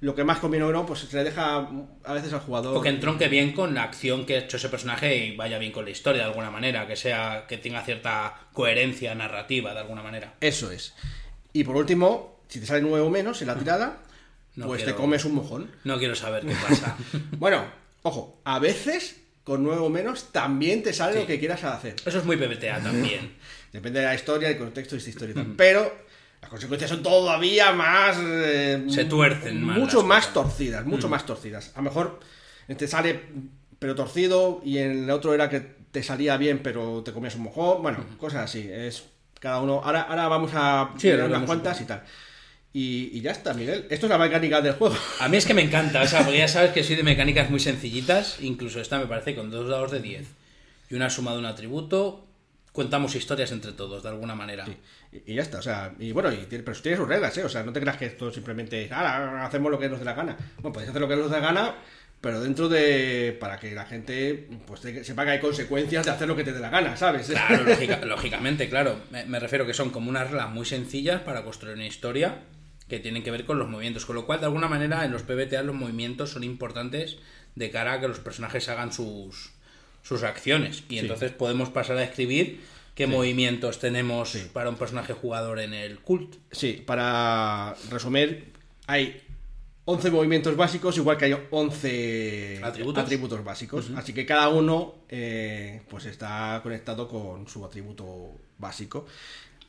lo 0.00 0.14
que 0.14 0.24
más 0.24 0.38
conviene 0.38 0.66
o 0.66 0.72
no, 0.72 0.84
pues 0.84 1.00
se 1.00 1.16
le 1.16 1.24
deja 1.24 1.68
a 2.04 2.12
veces 2.12 2.32
al 2.32 2.40
jugador. 2.40 2.76
O 2.76 2.80
que 2.82 2.88
entronque 2.90 3.28
bien 3.28 3.52
con 3.52 3.74
la 3.74 3.84
acción 3.84 4.26
que 4.26 4.36
ha 4.36 4.38
hecho 4.40 4.56
ese 4.58 4.68
personaje 4.68 5.16
y 5.16 5.36
vaya 5.36 5.58
bien 5.58 5.72
con 5.72 5.84
la 5.84 5.90
historia 5.90 6.22
de 6.22 6.28
alguna 6.28 6.50
manera, 6.50 6.86
que 6.86 6.96
sea 6.96 7.46
que 7.48 7.56
tenga 7.58 7.82
cierta 7.82 8.34
coherencia 8.52 9.14
narrativa 9.14 9.72
de 9.72 9.80
alguna 9.80 10.02
manera. 10.02 10.34
Eso 10.40 10.70
es. 10.70 10.94
Y 11.52 11.64
por 11.64 11.76
último, 11.76 12.40
si 12.48 12.60
te 12.60 12.66
sale 12.66 12.82
9 12.82 13.00
o 13.06 13.10
menos 13.10 13.40
en 13.40 13.48
la 13.48 13.54
tirada, 13.56 13.98
No 14.56 14.66
pues 14.66 14.82
quiero- 14.82 14.96
te 14.96 15.00
comes 15.00 15.24
un 15.24 15.34
mojón. 15.36 15.70
No 15.84 15.98
quiero 15.98 16.14
saber 16.14 16.44
qué 16.44 16.54
pasa. 16.54 16.96
Bueno, 17.38 17.64
ojo, 18.02 18.40
a 18.44 18.58
veces 18.58 19.20
con 19.44 19.62
9 19.62 19.80
o 19.80 19.88
menos 19.90 20.32
también 20.32 20.82
te 20.82 20.92
sale 20.92 21.20
lo 21.20 21.26
que 21.26 21.38
quieras 21.38 21.64
hacer. 21.64 21.96
Eso 22.04 22.18
es 22.18 22.24
muy 22.24 22.36
PBTA 22.36 22.80
también. 22.82 23.36
Depende 23.72 24.00
de 24.00 24.06
la 24.06 24.14
historia, 24.14 24.48
del 24.48 24.58
contexto 24.58 24.94
de 24.94 24.98
esta 24.98 25.10
historia. 25.10 25.46
Pero 25.56 26.04
las 26.44 26.50
consecuencias 26.50 26.90
son 26.90 27.02
todavía 27.02 27.72
más. 27.72 28.16
eh, 28.20 28.84
Se 28.88 29.06
tuercen 29.06 29.62
más 29.64 29.78
Mucho 29.78 30.02
más 30.04 30.26
cosas. 30.26 30.34
torcidas, 30.34 30.84
mucho 30.86 31.08
más 31.08 31.24
torcidas. 31.26 31.72
A 31.74 31.78
lo 31.78 31.84
mejor 31.84 32.20
te 32.76 32.86
sale 32.86 33.20
pero 33.78 33.94
torcido 33.94 34.60
y 34.64 34.78
en 34.78 35.04
el 35.04 35.10
otro 35.10 35.34
era 35.34 35.48
que 35.48 35.60
te 35.90 36.02
salía 36.02 36.36
bien 36.36 36.60
pero 36.62 37.02
te 37.02 37.12
comías 37.12 37.34
un 37.36 37.42
mojón. 37.44 37.82
Bueno, 37.82 38.04
cosas 38.18 38.42
así. 38.44 38.68
Es 38.70 39.04
cada 39.40 39.60
uno. 39.60 39.80
Ahora, 39.82 40.02
ahora 40.02 40.28
vamos 40.28 40.50
a 40.54 40.90
Sí, 40.98 41.08
mirar 41.08 41.28
unas 41.28 41.42
cuantas 41.44 41.80
y 41.80 41.84
tal. 41.84 42.02
Y, 42.72 43.10
y 43.16 43.20
ya 43.20 43.30
está, 43.30 43.54
Miguel. 43.54 43.86
Esto 43.88 44.06
es 44.06 44.10
la 44.10 44.18
mecánica 44.18 44.60
del 44.60 44.74
juego. 44.74 44.96
A 45.20 45.28
mí 45.28 45.36
es 45.36 45.46
que 45.46 45.54
me 45.54 45.62
encanta, 45.62 46.02
o 46.02 46.06
sea, 46.06 46.22
porque 46.24 46.38
ya 46.38 46.48
sabes 46.48 46.72
que 46.72 46.82
soy 46.84 46.96
de 46.96 47.04
mecánicas 47.04 47.48
muy 47.48 47.60
sencillitas, 47.60 48.38
incluso 48.40 48.80
esta 48.80 48.98
me 48.98 49.06
parece 49.06 49.34
con 49.34 49.50
dos 49.50 49.68
dados 49.68 49.92
de 49.92 50.00
10 50.00 50.26
y 50.90 50.94
una 50.94 51.08
suma 51.08 51.32
de 51.32 51.38
un 51.38 51.46
atributo, 51.46 52.26
contamos 52.72 53.14
historias 53.14 53.52
entre 53.52 53.72
todos, 53.72 54.02
de 54.02 54.08
alguna 54.08 54.34
manera. 54.34 54.66
Y, 55.26 55.32
y 55.32 55.34
ya 55.36 55.42
está, 55.42 55.58
o 55.58 55.62
sea, 55.62 55.92
y 55.98 56.12
bueno, 56.12 56.32
y 56.32 56.38
tiene, 56.46 56.64
pero 56.64 56.76
tiene 56.80 56.96
sus 56.98 57.08
reglas, 57.08 57.36
¿eh? 57.38 57.44
O 57.44 57.48
sea, 57.48 57.62
no 57.62 57.72
te 57.72 57.80
creas 57.80 57.96
que 57.96 58.06
esto 58.06 58.32
simplemente 58.32 58.84
es, 58.84 58.92
"Ala, 58.92 59.44
hacemos 59.46 59.70
lo 59.70 59.78
que 59.78 59.88
nos 59.88 59.98
dé 60.00 60.04
la 60.04 60.14
gana. 60.14 60.36
Bueno, 60.56 60.72
podéis 60.72 60.90
hacer 60.90 61.00
lo 61.00 61.08
que 61.08 61.16
nos 61.16 61.30
dé 61.30 61.40
la 61.40 61.46
gana, 61.46 61.74
pero 62.20 62.40
dentro 62.40 62.68
de. 62.68 63.36
para 63.38 63.58
que 63.58 63.72
la 63.74 63.84
gente 63.86 64.48
pues 64.66 64.80
sepa 65.06 65.24
que 65.24 65.30
hay 65.32 65.40
consecuencias 65.40 66.04
de 66.06 66.10
hacer 66.12 66.26
lo 66.26 66.34
que 66.36 66.42
te 66.44 66.52
dé 66.52 66.60
la 66.60 66.70
gana, 66.70 66.96
¿sabes? 66.96 67.28
Claro, 67.28 67.64
lógica- 67.68 68.04
lógicamente, 68.04 68.68
claro. 68.68 68.96
Me, 69.10 69.24
me 69.26 69.38
refiero 69.38 69.66
que 69.66 69.74
son 69.74 69.90
como 69.90 70.10
unas 70.10 70.30
reglas 70.30 70.50
muy 70.50 70.64
sencillas 70.66 71.20
para 71.20 71.42
construir 71.44 71.74
una 71.76 71.86
historia 71.86 72.38
que 72.88 72.98
tienen 72.98 73.22
que 73.22 73.30
ver 73.30 73.44
con 73.44 73.58
los 73.58 73.68
movimientos. 73.68 74.04
Con 74.06 74.16
lo 74.16 74.26
cual, 74.26 74.40
de 74.40 74.46
alguna 74.46 74.68
manera, 74.68 75.04
en 75.04 75.12
los 75.12 75.22
PBTA 75.22 75.62
los 75.62 75.74
movimientos 75.74 76.30
son 76.30 76.44
importantes 76.44 77.16
de 77.54 77.70
cara 77.70 77.94
a 77.94 78.00
que 78.00 78.08
los 78.08 78.18
personajes 78.20 78.68
hagan 78.68 78.92
sus, 78.92 79.52
sus 80.02 80.22
acciones. 80.22 80.82
Y 80.88 80.98
entonces 80.98 81.30
podemos 81.32 81.70
pasar 81.70 81.96
a 81.98 82.02
escribir 82.04 82.60
qué 82.94 83.06
movimientos 83.06 83.78
tenemos 83.78 84.36
para 84.52 84.70
un 84.70 84.76
personaje 84.76 85.12
jugador 85.12 85.58
en 85.60 85.74
el 85.74 86.00
cult. 86.00 86.36
Sí, 86.50 86.82
para 86.86 87.74
resumir, 87.90 88.52
hay 88.86 89.20
11 89.86 90.10
movimientos 90.10 90.56
básicos, 90.56 90.96
igual 90.96 91.18
que 91.18 91.26
hay 91.26 91.36
11 91.50 92.60
¿Atributos? 92.62 93.44
básicos. 93.44 93.90
Así 93.96 94.14
que 94.14 94.24
cada 94.24 94.48
uno 94.48 94.94
eh, 95.08 95.82
pues 95.90 96.06
está 96.06 96.60
conectado 96.62 97.06
con 97.08 97.46
su 97.48 97.64
atributo 97.64 98.30
básico. 98.58 99.06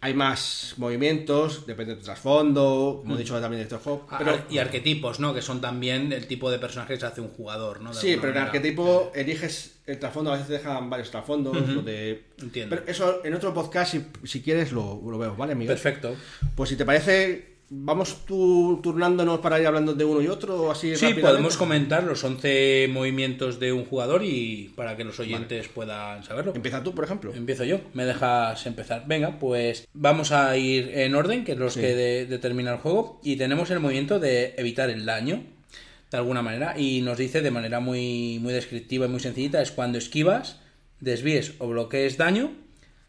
Hay 0.05 0.13
más 0.13 0.75
movimientos, 0.77 1.65
depende 1.65 1.95
de 1.95 1.99
tu 1.99 2.05
trasfondo, 2.05 2.99
como 3.01 3.15
he 3.15 3.17
dicho 3.17 3.41
también 3.41 3.67
de 3.67 3.75
juego. 3.75 4.05
Ah, 4.11 4.19
Pero, 4.19 4.37
y 4.51 4.59
arquetipos, 4.59 5.19
¿no? 5.19 5.33
Que 5.33 5.41
son 5.41 5.61
también 5.61 6.13
el 6.13 6.27
tipo 6.27 6.51
de 6.51 6.59
personajes 6.59 6.97
que 6.97 6.99
se 6.99 7.07
hace 7.07 7.21
un 7.21 7.29
jugador, 7.29 7.81
¿no? 7.81 7.89
De 7.91 7.99
sí, 7.99 8.15
pero 8.21 8.31
en 8.33 8.37
arquetipo 8.37 9.11
eliges 9.15 9.79
el 9.87 9.97
trasfondo, 9.97 10.29
a 10.29 10.33
veces 10.33 10.47
te 10.47 10.53
dejan 10.53 10.91
varios 10.91 11.09
trasfondos. 11.09 11.57
lo 11.67 11.81
de... 11.81 12.23
Entiendo. 12.39 12.75
Pero 12.75 12.87
eso 12.91 13.25
en 13.25 13.33
otro 13.33 13.51
podcast, 13.51 13.93
si, 13.93 14.05
si 14.27 14.43
quieres, 14.43 14.71
lo, 14.71 15.01
lo 15.03 15.17
veo, 15.17 15.35
¿vale, 15.35 15.55
Miguel? 15.55 15.73
Perfecto. 15.73 16.15
Pues 16.53 16.69
si 16.69 16.75
te 16.75 16.85
parece, 16.85 17.54
vamos 17.69 18.25
tú 18.25 18.79
turnándonos 18.83 19.39
para 19.39 19.59
ir 19.59 19.67
hablando 19.67 19.93
de 19.93 20.05
uno 20.05 20.21
y 20.21 20.27
otro, 20.27 20.71
así 20.71 20.95
Sí, 20.95 21.13
podemos 21.15 21.57
comentar 21.57 22.03
los 22.03 22.23
11 22.23 22.87
movimientos 22.91 23.59
de 23.59 23.73
un 23.73 23.85
jugador 23.85 24.23
y 24.23 24.71
para 24.75 24.95
que 24.95 25.03
los 25.03 25.19
oyentes 25.19 25.67
puedan 25.69 26.23
saberlo. 26.23 26.53
Empieza 26.55 26.83
tú, 26.83 26.93
por 26.93 27.05
ejemplo. 27.05 27.33
Empiezo 27.33 27.63
yo, 27.63 27.79
me 27.93 28.05
dejas 28.05 28.65
empezar. 28.65 29.05
Venga, 29.07 29.39
pues 29.39 29.87
vamos 29.93 30.31
a 30.31 30.55
ir 30.57 30.91
en 30.93 31.15
orden, 31.15 31.43
que 31.43 31.53
es 31.53 31.57
los 31.57 31.75
que 31.75 31.95
de- 31.95 32.25
determina 32.25 32.71
el 32.71 32.77
juego. 32.77 33.19
Y 33.23 33.35
tenemos 33.37 33.71
el 33.71 33.79
movimiento 33.79 34.19
de 34.19 34.53
evitar 34.57 34.89
el 34.89 35.05
daño, 35.05 35.43
de 36.11 36.17
alguna 36.17 36.41
manera. 36.41 36.79
Y 36.79 37.01
nos 37.01 37.17
dice 37.17 37.41
de 37.41 37.51
manera 37.51 37.79
muy, 37.79 38.39
muy 38.39 38.53
descriptiva 38.53 39.07
y 39.07 39.09
muy 39.09 39.19
sencillita: 39.19 39.61
es 39.61 39.71
cuando 39.71 39.97
esquivas, 39.97 40.59
desvíes 40.99 41.53
o 41.59 41.67
bloquees 41.67 42.17
daño, 42.17 42.51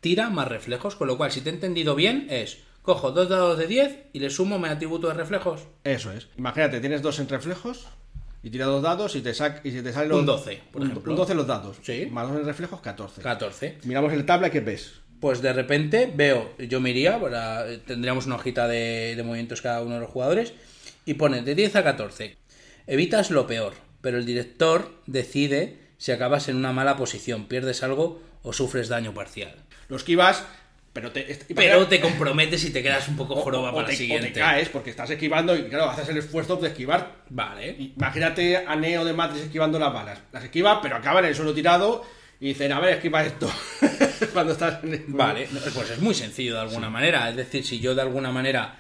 tira 0.01 0.31
más 0.31 0.49
reflejos. 0.49 0.97
Con 0.97 1.09
lo 1.09 1.17
cual, 1.19 1.31
si 1.31 1.43
te 1.43 1.51
he 1.51 1.53
entendido 1.53 1.95
bien, 1.95 2.27
es 2.31 2.59
cojo 2.87 3.11
dos 3.13 3.29
dados 3.29 3.59
de 3.59 3.67
10 3.67 3.99
y 4.15 4.21
le 4.21 4.31
sumo 4.31 4.59
mi 4.59 4.69
atributo 4.69 5.09
de 5.09 5.15
reflejos. 5.15 5.61
Eso 5.85 6.11
es. 6.13 6.29
Imagínate, 6.39 6.81
tienes 6.81 7.03
dos 7.03 7.19
en 7.19 7.29
reflejos 7.29 7.87
y 8.43 8.49
tira 8.51 8.65
dos 8.67 8.83
dados 8.83 9.15
y 9.17 9.21
te 9.21 9.35
sac 9.35 9.63
y 9.67 9.73
si 9.73 9.83
te 9.83 9.93
sale 9.93 10.09
los... 10.09 10.21
Un 10.21 10.27
12, 10.27 10.63
por 10.73 10.81
un, 10.83 10.91
ejemplo. 10.91 11.13
un 11.13 11.19
12 11.19 11.35
los 11.35 11.47
dados. 11.47 11.77
Sí. 11.83 12.07
Más 12.11 12.29
dos 12.29 12.39
en 12.39 12.47
reflejos, 12.47 12.81
14. 12.81 13.21
14. 13.21 13.79
Miramos 13.85 14.13
el 14.15 14.25
tabla, 14.25 14.49
¿qué 14.51 14.61
ves? 14.61 15.01
Pues 15.21 15.43
de 15.43 15.53
repente 15.53 16.11
veo, 16.15 16.53
yo 16.59 16.81
me 16.81 16.91
iría, 16.91 17.21
para- 17.21 17.67
tendríamos 17.87 18.27
una 18.27 18.37
hojita 18.37 18.69
de, 18.69 19.15
de 19.17 19.23
movimientos 19.23 19.61
cada 19.63 19.83
uno 19.83 19.95
de 19.95 20.01
los 20.01 20.11
jugadores, 20.11 20.53
y 21.05 21.15
pone 21.15 21.43
de 21.43 21.55
10 21.55 21.77
a 21.77 21.83
14. 21.85 22.37
Evitas 22.87 23.31
lo 23.31 23.47
peor, 23.47 23.73
pero 24.01 24.19
el 24.19 24.27
director 24.27 24.93
decide 25.07 25.79
si 25.99 26.13
acabas 26.13 26.49
en 26.49 26.57
una 26.57 26.73
mala 26.73 26.97
posición, 26.97 27.47
pierdes 27.47 27.83
algo 27.83 28.21
o 28.43 28.53
sufres 28.53 28.89
daño 28.89 29.15
parcial. 29.15 29.55
Los 29.89 30.03
esquivas, 30.03 30.45
pero 30.97 31.13
te... 31.13 31.39
Pero 31.55 31.87
te 31.87 32.01
comprometes 32.01 32.65
y 32.65 32.71
te 32.71 32.83
quedas 32.83 33.07
un 33.09 33.17
poco 33.19 33.37
joroba 33.37 33.71
o 33.71 33.75
para 33.75 33.87
te, 33.89 33.93
el 33.93 33.99
siguiente. 33.99 34.31
o 34.31 34.33
te 34.33 34.41
caes 34.41 34.69
porque 34.71 34.89
estás 34.89 35.11
esquivando 35.11 35.55
y 35.55 35.65
claro, 35.65 35.91
haces 35.91 36.09
el 36.09 36.17
esfuerzo 36.17 36.57
de 36.57 36.69
esquivar. 36.69 37.17
Vale. 37.29 37.77
Imagínate 37.97 38.57
a 38.57 38.75
Neo 38.77 39.05
de 39.05 39.13
Matrix 39.13 39.45
esquivando 39.45 39.79
las 39.79 39.93
balas. 39.93 40.19
Las 40.33 40.45
esquiva, 40.45 40.81
pero 40.81 40.97
acaba 40.97 41.21
en 41.21 41.27
el 41.27 41.35
suelo 41.35 41.53
tirado 41.53 42.03
y 42.41 42.49
dicen, 42.49 42.73
a 42.73 42.81
ver, 42.81 42.95
esquiva 42.95 43.23
esto. 43.25 43.53
Cuando 44.33 44.55
estás 44.55 44.83
en 44.85 44.95
el... 44.95 45.05
Vale, 45.09 45.47
pues 45.75 45.91
es 45.91 45.99
muy 46.01 46.15
sencillo 46.15 46.55
de 46.55 46.61
alguna 46.61 46.89
manera. 46.89 47.29
Es 47.29 47.37
decir, 47.37 47.63
si 47.65 47.79
yo 47.79 47.95
de 47.95 48.01
alguna 48.03 48.33
manera 48.33 48.77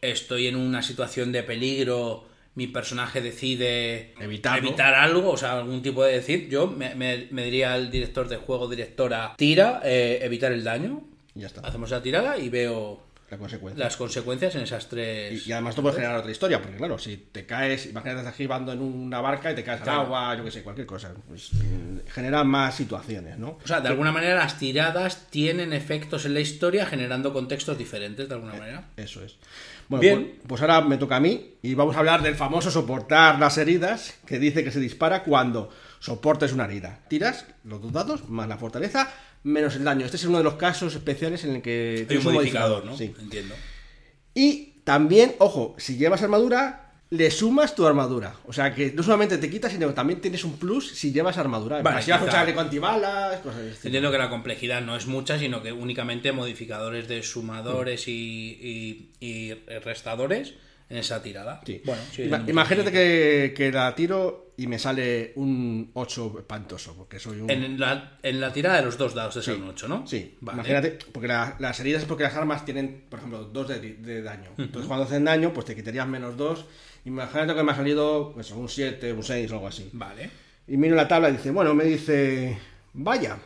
estoy 0.00 0.48
en 0.48 0.56
una 0.56 0.82
situación 0.82 1.30
de 1.30 1.44
peligro, 1.44 2.26
mi 2.56 2.66
personaje 2.66 3.20
decide 3.20 4.14
Evitarlo. 4.20 4.66
evitar 4.68 4.94
algo, 4.94 5.30
o 5.30 5.36
sea, 5.36 5.52
algún 5.58 5.80
tipo 5.82 6.02
de 6.04 6.14
decir, 6.14 6.48
yo 6.48 6.66
me, 6.66 6.94
me- 6.96 7.28
me 7.30 7.44
diría 7.44 7.72
al 7.72 7.90
director 7.90 8.28
de 8.28 8.36
juego, 8.36 8.68
directora, 8.68 9.34
tira, 9.36 9.80
eh, 9.84 10.18
evitar 10.22 10.50
el 10.52 10.64
daño. 10.64 11.04
Ya 11.34 11.46
está. 11.46 11.60
Hacemos 11.62 11.90
la 11.90 12.02
tirada 12.02 12.36
y 12.38 12.48
veo 12.48 13.02
La 13.30 13.38
consecuencia. 13.38 13.82
las 13.84 13.96
consecuencias 13.96 14.54
en 14.56 14.62
esas 14.62 14.88
tres. 14.88 15.46
Y, 15.46 15.48
y 15.48 15.52
además 15.52 15.70
esto 15.72 15.82
puede 15.82 15.94
generar 15.96 16.18
otra 16.18 16.30
historia, 16.30 16.60
porque 16.60 16.76
claro, 16.76 16.98
si 16.98 17.16
te 17.16 17.46
caes, 17.46 17.86
imagínate 17.86 18.18
estás 18.20 18.34
esquivando 18.34 18.72
en 18.72 18.80
una 18.80 19.20
barca 19.20 19.50
y 19.50 19.54
te 19.54 19.64
caes 19.64 19.80
al 19.82 19.88
agua, 19.88 20.36
yo 20.36 20.44
que 20.44 20.50
sé, 20.50 20.62
cualquier 20.62 20.86
cosa, 20.86 21.12
pues 21.28 21.50
mm, 21.54 22.08
genera 22.10 22.44
más 22.44 22.74
situaciones, 22.74 23.38
¿no? 23.38 23.58
O 23.64 23.66
sea, 23.66 23.80
de 23.80 23.88
alguna 23.88 24.12
manera 24.12 24.34
las 24.34 24.58
tiradas 24.58 25.28
tienen 25.30 25.72
efectos 25.72 26.26
en 26.26 26.34
la 26.34 26.40
historia 26.40 26.84
generando 26.84 27.32
contextos 27.32 27.78
diferentes, 27.78 28.28
de 28.28 28.34
alguna 28.34 28.54
manera. 28.54 28.88
Eso 28.96 29.22
es. 29.24 29.36
Bueno, 29.88 30.00
Bien. 30.02 30.24
Pues, 30.24 30.46
pues 30.48 30.60
ahora 30.60 30.82
me 30.82 30.96
toca 30.98 31.16
a 31.16 31.20
mí 31.20 31.54
y 31.62 31.74
vamos 31.74 31.96
a 31.96 32.00
hablar 32.00 32.22
del 32.22 32.34
famoso 32.34 32.70
soportar 32.70 33.38
las 33.38 33.56
heridas, 33.58 34.14
que 34.26 34.38
dice 34.38 34.62
que 34.64 34.70
se 34.70 34.80
dispara 34.80 35.22
cuando 35.22 35.70
soportes 36.00 36.52
una 36.52 36.64
herida. 36.66 37.00
Tiras 37.08 37.46
los 37.64 37.80
dos 37.80 37.92
dados 37.92 38.28
más 38.28 38.48
la 38.48 38.56
fortaleza 38.58 39.10
menos 39.44 39.76
el 39.76 39.84
daño. 39.84 40.04
Este 40.04 40.16
es 40.16 40.24
uno 40.24 40.38
de 40.38 40.44
los 40.44 40.54
casos 40.54 40.94
especiales 40.94 41.44
en 41.44 41.56
el 41.56 41.62
que 41.62 42.06
Hay 42.08 42.16
un 42.16 42.24
modificador, 42.24 42.84
¿no? 42.84 42.96
Sí. 42.96 43.14
Entiendo. 43.20 43.54
Y 44.34 44.74
también, 44.84 45.34
ojo, 45.38 45.74
si 45.78 45.96
llevas 45.96 46.22
armadura, 46.22 46.78
le 47.10 47.30
sumas 47.30 47.74
tu 47.74 47.86
armadura. 47.86 48.34
O 48.46 48.52
sea 48.54 48.74
que 48.74 48.92
no 48.92 49.02
solamente 49.02 49.36
te 49.36 49.50
quitas, 49.50 49.72
sino 49.72 49.86
que 49.88 49.92
también 49.92 50.20
tienes 50.22 50.44
un 50.44 50.56
plus 50.58 50.92
si 50.92 51.12
llevas 51.12 51.36
armadura. 51.36 51.82
Vale, 51.82 52.00
si 52.02 52.10
un 52.10 52.18
quizá- 52.20 52.30
chaleco 52.30 52.60
antibalas, 52.60 53.36
cosas 53.40 53.60
de 53.62 53.70
este 53.72 53.88
Entiendo 53.88 54.10
que 54.10 54.18
la 54.18 54.30
complejidad 54.30 54.80
no 54.80 54.96
es 54.96 55.06
mucha, 55.06 55.38
sino 55.38 55.62
que 55.62 55.72
únicamente 55.72 56.32
modificadores 56.32 57.08
de 57.08 57.22
sumadores 57.22 58.08
y, 58.08 59.12
y- 59.20 59.26
y 59.26 59.52
restadores 59.80 60.54
en 60.88 60.96
esa 60.98 61.22
tirada. 61.22 61.60
Sí. 61.66 61.82
Bueno, 61.84 62.02
sí, 62.14 62.22
Ima- 62.22 62.44
imagínate 62.48 62.90
que, 62.92 63.52
que 63.56 63.70
la 63.72 63.94
tiro 63.94 64.51
y 64.62 64.66
me 64.68 64.78
sale 64.78 65.32
un 65.36 65.90
8 65.94 66.36
espantoso, 66.38 66.94
porque 66.96 67.18
soy 67.18 67.40
un... 67.40 67.50
En 67.50 67.80
la, 67.80 68.18
en 68.22 68.40
la 68.40 68.52
tirada 68.52 68.76
de 68.76 68.84
los 68.84 68.96
dos 68.96 69.14
dados 69.14 69.34
de 69.34 69.42
ser 69.42 69.56
un 69.56 69.68
8, 69.70 69.88
¿no? 69.88 70.06
Sí, 70.06 70.36
Vale. 70.40 70.56
imagínate, 70.58 70.98
porque 71.12 71.26
la- 71.28 71.56
las 71.58 71.80
heridas 71.80 72.02
es 72.02 72.08
porque 72.08 72.24
las 72.24 72.34
armas 72.36 72.64
tienen, 72.64 73.04
por 73.08 73.18
ejemplo, 73.18 73.44
2 73.44 73.68
de, 73.68 73.80
de 73.96 74.22
daño. 74.22 74.50
Entonces 74.58 74.86
cuando 74.86 75.04
hacen 75.06 75.24
daño, 75.24 75.52
pues 75.52 75.66
te 75.66 75.74
quitarías 75.74 76.06
menos 76.06 76.36
2. 76.36 76.64
Imagínate 77.06 77.54
que 77.54 77.62
me 77.64 77.72
ha 77.72 77.76
salido 77.76 78.32
pues, 78.34 78.50
un 78.52 78.68
7, 78.68 79.12
un 79.12 79.22
6 79.24 79.50
o 79.50 79.54
algo 79.54 79.66
así. 79.66 79.90
Vale. 79.92 80.30
Y 80.68 80.76
miro 80.76 80.94
la 80.94 81.08
tabla 81.08 81.28
y 81.28 81.32
dice, 81.32 81.50
bueno, 81.50 81.74
me 81.74 81.84
dice, 81.84 82.56
vaya, 82.92 83.38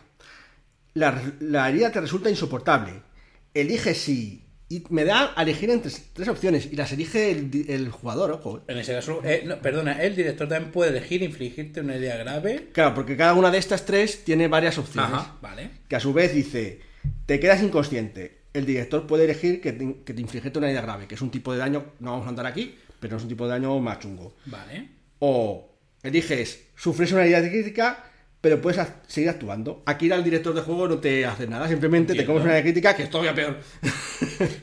la, 0.95 1.23
la 1.41 1.69
herida 1.69 1.91
te 1.91 2.01
resulta 2.01 2.29
insoportable. 2.31 2.93
Elige 3.55 3.95
si... 3.95 4.43
Y 4.69 4.83
me 4.91 5.05
da 5.05 5.33
a 5.37 5.43
elegir 5.43 5.71
entre 5.71 5.93
tres 6.13 6.27
opciones 6.29 6.67
y 6.73 6.75
las 6.75 6.93
elige 6.93 7.31
el, 7.31 7.89
jugador, 7.89 8.33
ojo. 8.33 8.59
eh. 8.59 8.63
En 8.67 8.79
ese 8.79 8.95
caso, 8.95 9.21
eh, 9.25 9.45
no, 9.47 9.61
perdona, 9.61 10.03
el 10.03 10.17
director 10.17 10.49
también 10.49 10.73
puede 10.73 10.91
elegir 10.91 11.23
infligirte 11.23 11.81
una 11.81 11.95
herida 11.95 12.17
grave. 12.17 12.71
Claro, 12.73 12.93
porque 12.95 13.17
cada 13.17 13.35
una 13.35 13.53
de 13.53 13.59
estas 13.59 13.85
tres 13.87 14.25
tiene 14.25 14.49
varias 14.49 14.77
opciones. 14.79 15.13
Ajá, 15.13 15.37
vale. 15.41 15.71
Que 15.89 15.95
a 15.95 16.01
su 16.01 16.13
vez 16.13 16.35
dice, 16.35 16.81
te 17.27 17.39
quedas 17.39 17.63
inconsciente. 17.63 18.39
El 18.53 18.67
director 18.67 19.07
puede 19.07 19.25
elegir 19.25 19.61
que 19.61 19.73
te, 19.73 19.99
que 20.05 20.15
te 20.15 20.21
infligirte 20.21 20.59
una 20.59 20.67
herida 20.69 20.81
grave, 20.83 21.07
que 21.07 21.15
es 21.15 21.21
un 21.21 21.31
tipo 21.31 21.53
de 21.53 21.59
daño, 21.59 21.93
no 22.01 22.11
vamos 22.13 22.27
a 22.27 22.31
andar 22.31 22.47
aquí, 22.47 22.75
pero 22.99 23.19
es 23.19 23.23
un 23.23 23.29
tipo 23.29 23.45
de 23.45 23.51
daño 23.51 23.79
más 23.79 24.01
chungo. 24.01 24.35
Vale. 24.47 24.89
O 25.21 25.77
eliges, 26.03 26.65
sufres 26.75 27.13
una 27.13 27.23
herida 27.23 27.41
crítica, 27.41 28.05
pero 28.41 28.61
puedes 28.61 28.81
seguir 29.09 29.31
actuando. 29.31 29.83
Aquí 29.87 30.11
al 30.13 30.23
director 30.23 30.55
de 30.55 30.61
juego 30.61 30.87
no 30.87 30.99
te 30.99 31.25
hace 31.27 31.47
nada, 31.49 31.67
simplemente 31.69 32.15
te 32.15 32.25
comes 32.25 32.45
una 32.45 32.61
crítica 32.63 32.95
que 32.95 33.03
es 33.05 33.11
todavía 33.11 33.35
peor. 33.35 33.59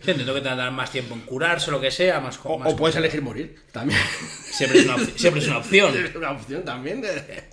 Entiendo 0.05 0.33
que 0.33 0.41
te 0.41 0.49
dar 0.49 0.71
más 0.71 0.91
tiempo 0.91 1.13
en 1.15 1.21
curarse 1.21 1.69
o 1.69 1.73
lo 1.73 1.81
que 1.81 1.91
sea, 1.91 2.19
más 2.19 2.39
O, 2.43 2.57
más 2.59 2.71
o 2.71 2.75
puedes 2.75 2.95
elegir 2.95 3.21
morir, 3.21 3.55
también. 3.71 3.99
Siempre 4.51 4.79
es 4.79 4.85
una, 4.85 4.97
siempre 5.15 5.41
es 5.41 5.47
una 5.47 5.57
opción. 5.57 5.93
Es 6.05 6.15
una 6.15 6.31
opción 6.31 6.63
también. 6.63 7.01
de- 7.01 7.43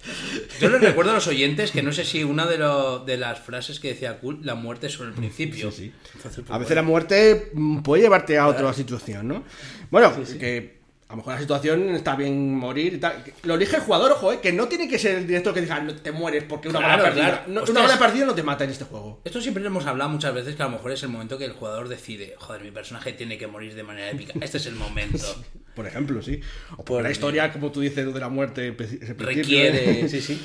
Yo 0.60 0.68
les 0.68 0.80
recuerdo 0.80 1.12
a 1.12 1.14
los 1.14 1.26
oyentes 1.26 1.70
que 1.70 1.82
no 1.82 1.92
sé 1.92 2.04
si 2.04 2.22
una 2.24 2.46
de, 2.46 2.58
lo- 2.58 3.00
de 3.00 3.16
las 3.16 3.40
frases 3.40 3.80
que 3.80 3.88
decía 3.88 4.18
Kul, 4.20 4.40
la 4.44 4.54
muerte 4.54 4.86
es 4.88 4.92
sobre 4.92 5.10
el 5.10 5.14
principio. 5.16 5.70
Sí, 5.70 5.84
sí. 5.86 5.92
Entonces, 6.14 6.44
pues, 6.46 6.50
A 6.50 6.58
veces 6.58 6.76
la 6.76 6.82
muerte 6.82 7.50
mm, 7.54 7.78
puede 7.80 8.02
llevarte 8.02 8.38
a 8.38 8.46
otra 8.46 8.72
situación, 8.72 9.26
¿no? 9.28 9.44
Bueno, 9.90 10.12
que 10.38 10.79
a 11.10 11.14
lo 11.14 11.16
mejor 11.16 11.34
la 11.34 11.40
situación 11.40 11.90
está 11.90 12.14
bien 12.14 12.54
morir 12.54 12.94
y 12.94 12.98
tal. 12.98 13.22
Lo 13.42 13.54
elige 13.56 13.74
el 13.76 13.82
jugador, 13.82 14.12
ojo, 14.12 14.32
¿eh? 14.32 14.38
que 14.40 14.52
no 14.52 14.68
tiene 14.68 14.88
que 14.88 14.96
ser 14.96 15.16
el 15.16 15.26
director 15.26 15.52
que 15.52 15.60
diga 15.62 15.80
"No, 15.80 15.92
te 15.92 16.12
mueres 16.12 16.44
porque 16.44 16.68
una 16.68 16.78
Claro, 16.78 17.02
bala 17.02 17.14
perdida. 17.14 17.44
claro. 17.44 17.64
No, 17.66 17.80
una 17.84 17.98
perdida 17.98 18.26
no 18.26 18.34
te 18.34 18.44
mata 18.44 18.62
en 18.62 18.70
este 18.70 18.84
juego. 18.84 19.20
Esto 19.24 19.40
siempre 19.40 19.60
lo 19.60 19.68
hemos 19.70 19.84
hablado 19.86 20.08
muchas 20.08 20.32
veces 20.32 20.54
que 20.54 20.62
a 20.62 20.66
lo 20.66 20.72
mejor 20.72 20.92
es 20.92 21.02
el 21.02 21.08
momento 21.08 21.36
que 21.36 21.46
el 21.46 21.52
jugador 21.52 21.88
decide, 21.88 22.34
joder, 22.38 22.62
mi 22.62 22.70
personaje 22.70 23.12
tiene 23.12 23.36
que 23.38 23.48
morir 23.48 23.74
de 23.74 23.82
manera 23.82 24.08
épica. 24.10 24.34
Este 24.40 24.58
es 24.58 24.66
el 24.66 24.76
momento. 24.76 25.18
Por 25.74 25.86
ejemplo, 25.86 26.22
sí. 26.22 26.40
O 26.76 26.84
Pues 26.84 26.98
la 27.02 27.08
bien. 27.08 27.12
historia, 27.12 27.52
como 27.52 27.72
tú 27.72 27.80
dices, 27.80 28.14
de 28.14 28.20
la 28.20 28.28
muerte 28.28 28.72
principio, 28.72 29.16
Requiere, 29.26 30.00
¿eh? 30.02 30.08
sí, 30.08 30.20
sí. 30.20 30.40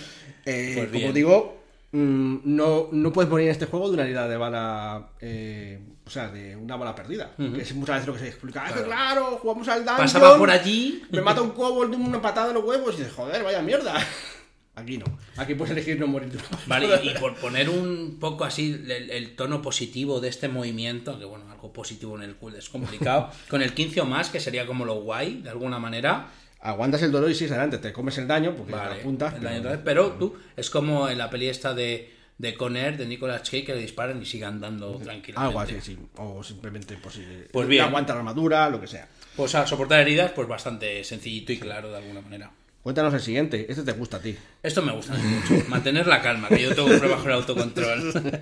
Eh, 0.45 0.73
Pues 0.89 0.89
como 1.01 1.13
digo, 1.13 1.61
mm, 1.91 2.37
no, 2.43 2.89
no 2.91 3.13
puedes 3.13 3.29
morir 3.29 3.45
en 3.47 3.51
este 3.51 3.65
juego 3.67 3.87
de 3.89 3.93
una 3.95 4.03
herida 4.03 4.27
de 4.27 4.37
bala. 4.37 5.09
eh, 5.21 5.79
o 6.05 6.09
sea, 6.09 6.27
de 6.29 6.55
una 6.55 6.75
bala 6.75 6.93
perdida. 6.95 7.31
Que 7.37 7.61
es 7.61 7.73
muchas 7.73 7.95
veces 7.95 8.07
lo 8.07 8.13
que 8.13 8.19
se 8.19 8.27
explica. 8.27 8.63
Ah, 8.63 8.67
que 8.67 8.73
Claro. 8.83 8.87
claro, 8.87 9.25
jugamos 9.41 9.67
al 9.67 9.79
dungeon. 9.79 9.97
Pasaba 9.97 10.37
por 10.37 10.49
allí. 10.51 11.03
Me 11.11 11.21
mata 11.21 11.41
un 11.41 11.51
kobold 11.51 11.91
de 11.91 11.97
una 11.97 12.21
patada 12.21 12.49
en 12.49 12.53
los 12.55 12.63
huevos 12.63 12.93
y 12.95 12.97
dices, 12.97 13.13
joder, 13.13 13.43
vaya 13.43 13.61
mierda. 13.61 13.95
Aquí 14.77 14.97
no. 14.97 15.05
Aquí 15.37 15.55
puedes 15.55 15.71
elegir 15.71 15.97
no 15.99 16.05
morir. 16.05 16.37
Vale, 16.67 16.89
y, 17.01 17.09
y 17.09 17.13
por 17.13 17.33
poner 17.35 17.69
un 17.69 18.17
poco 18.19 18.43
así 18.43 18.71
el, 18.73 19.09
el 19.09 19.35
tono 19.37 19.61
positivo 19.61 20.19
de 20.19 20.27
este 20.27 20.49
movimiento, 20.49 21.17
que 21.17 21.23
bueno, 21.23 21.49
algo 21.49 21.71
positivo 21.71 22.17
en 22.17 22.23
el 22.23 22.35
cool 22.35 22.55
es 22.55 22.69
complicado, 22.69 23.29
con 23.49 23.61
el 23.61 23.73
15 23.73 24.01
o 24.01 24.05
más, 24.05 24.29
que 24.29 24.41
sería 24.41 24.65
como 24.67 24.83
lo 24.83 24.95
guay, 24.95 25.41
de 25.41 25.49
alguna 25.49 25.79
manera, 25.79 26.27
Aguantas 26.59 27.03
el 27.03 27.11
dolor 27.11 27.29
y 27.29 27.35
sigues 27.35 27.51
adelante. 27.51 27.77
Te 27.77 27.93
comes 27.93 28.17
el 28.17 28.27
daño 28.27 28.55
porque 28.55 28.71
Vale, 28.73 28.95
te 28.95 29.01
apuntas. 29.01 29.35
el 29.35 29.39
pero- 29.41 29.63
daño 29.69 29.81
pero 29.85 30.11
tú, 30.13 30.35
es 30.57 30.69
como 30.71 31.07
en 31.07 31.19
la 31.19 31.29
peli 31.29 31.47
esta 31.47 31.75
de, 31.75 32.14
de 32.37 32.53
Conner, 32.55 32.97
de 32.97 33.05
Nicolas 33.05 33.41
Cage, 33.41 33.63
que 33.63 33.73
le 33.75 33.81
disparan 33.81 34.21
y 34.21 34.25
sigan 34.25 34.55
andando 34.55 34.97
tranquilamente. 34.97 35.47
Algo 35.47 35.59
así, 35.59 35.75
sí. 35.81 35.97
O 36.17 36.43
simplemente 36.43 36.97
pues, 37.01 37.19
Pues 37.51 37.67
bien. 37.67 37.83
aguanta 37.85 38.13
la 38.13 38.19
armadura, 38.19 38.69
lo 38.69 38.79
que 38.81 38.87
sea. 38.87 39.07
Pues 39.35 39.55
a 39.55 39.65
soportar 39.65 40.01
heridas, 40.01 40.31
pues 40.31 40.47
bastante 40.47 41.03
sencillito 41.03 41.51
y 41.53 41.59
claro 41.59 41.91
de 41.91 41.97
alguna 41.97 42.21
manera. 42.21 42.51
Cuéntanos 42.83 43.13
el 43.15 43.21
siguiente. 43.21 43.65
Este 43.67 43.83
te 43.83 43.93
gusta 43.93 44.17
a 44.17 44.21
ti. 44.21 44.37
Esto 44.61 44.81
me 44.83 44.91
gusta 44.91 45.13
mucho, 45.15 45.63
mantener 45.69 46.05
la 46.07 46.21
calma, 46.21 46.49
que 46.49 46.61
yo 46.61 46.75
tengo 46.75 46.87
problemas 46.89 47.19
con 47.21 47.29
el 47.31 47.35
autocontrol. 47.37 48.13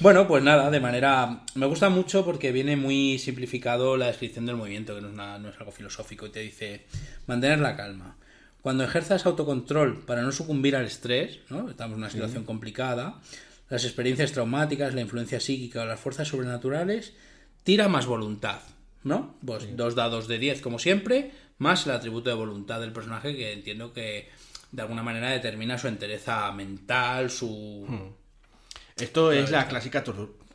Bueno, 0.00 0.26
pues 0.26 0.42
nada, 0.42 0.70
de 0.70 0.80
manera... 0.80 1.42
Me 1.56 1.66
gusta 1.66 1.90
mucho 1.90 2.24
porque 2.24 2.52
viene 2.52 2.74
muy 2.74 3.18
simplificado 3.18 3.98
la 3.98 4.06
descripción 4.06 4.46
del 4.46 4.56
movimiento, 4.56 4.94
que 4.94 5.02
no 5.02 5.08
es, 5.08 5.14
nada- 5.14 5.38
no 5.38 5.50
es 5.50 5.58
algo 5.58 5.72
filosófico, 5.72 6.24
y 6.26 6.30
te 6.30 6.40
dice 6.40 6.86
mantener 7.26 7.58
la 7.58 7.76
calma. 7.76 8.16
Cuando 8.62 8.84
ejerzas 8.84 9.26
autocontrol 9.26 10.04
para 10.04 10.22
no 10.22 10.32
sucumbir 10.32 10.76
al 10.76 10.84
estrés, 10.84 11.40
¿no? 11.48 11.70
estamos 11.70 11.94
en 11.94 12.02
una 12.02 12.10
situación 12.10 12.44
complicada, 12.44 13.20
las 13.68 13.84
experiencias 13.84 14.32
traumáticas, 14.32 14.94
la 14.94 15.00
influencia 15.00 15.40
psíquica 15.40 15.82
o 15.82 15.86
las 15.86 16.00
fuerzas 16.00 16.28
sobrenaturales, 16.28 17.14
tira 17.62 17.88
más 17.88 18.06
voluntad, 18.06 18.60
¿no? 19.04 19.36
Pues 19.44 19.76
dos 19.76 19.94
dados 19.94 20.28
de 20.28 20.38
10 20.38 20.60
como 20.60 20.78
siempre, 20.78 21.30
más 21.58 21.86
el 21.86 21.92
atributo 21.92 22.30
de 22.30 22.36
voluntad 22.36 22.80
del 22.80 22.92
personaje 22.92 23.36
que 23.36 23.52
entiendo 23.52 23.92
que 23.92 24.28
de 24.72 24.82
alguna 24.82 25.02
manera 25.02 25.30
determina 25.30 25.78
su 25.78 25.88
entereza 25.88 26.50
mental, 26.52 27.30
su... 27.30 28.12
Esto 28.96 29.32
es 29.32 29.50
la 29.50 29.66
clásica 29.66 30.04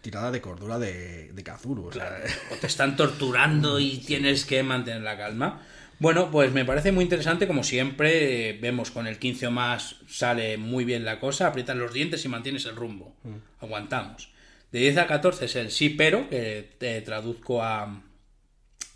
tirada 0.01 0.29
de 0.29 0.39
cordura 0.39 0.77
de, 0.77 1.31
de 1.33 1.43
Kazuru. 1.43 1.87
o 1.87 1.91
sea, 1.91 2.21
o 2.51 2.55
te 2.55 2.67
están 2.67 2.95
torturando 2.95 3.79
y 3.79 3.97
tienes 4.05 4.45
que 4.45 4.61
mantener 4.61 5.01
la 5.01 5.17
calma. 5.17 5.65
Bueno, 5.97 6.29
pues 6.29 6.51
me 6.51 6.65
parece 6.65 6.91
muy 6.91 7.03
interesante, 7.03 7.47
como 7.47 7.63
siempre, 7.63 8.49
eh, 8.49 8.60
vemos 8.62 8.91
con 8.91 9.08
el 9.08 9.17
15 9.17 9.47
o 9.47 9.51
más 9.51 9.97
sale 10.08 10.58
muy 10.58 10.84
bien 10.84 11.05
la 11.05 11.19
cosa, 11.19 11.47
aprietas 11.47 11.77
los 11.77 11.93
dientes 11.93 12.25
y 12.25 12.27
mantienes 12.27 12.65
el 12.65 12.75
rumbo. 12.75 13.15
Aguantamos. 13.60 14.34
De 14.71 14.79
10 14.79 14.97
a 14.97 15.08
14 15.08 15.45
es 15.45 15.55
el 15.55 15.71
sí 15.71 15.89
pero, 15.89 16.29
que 16.29 16.69
te 16.77 16.99
traduzco 17.01 17.63
a, 17.63 18.03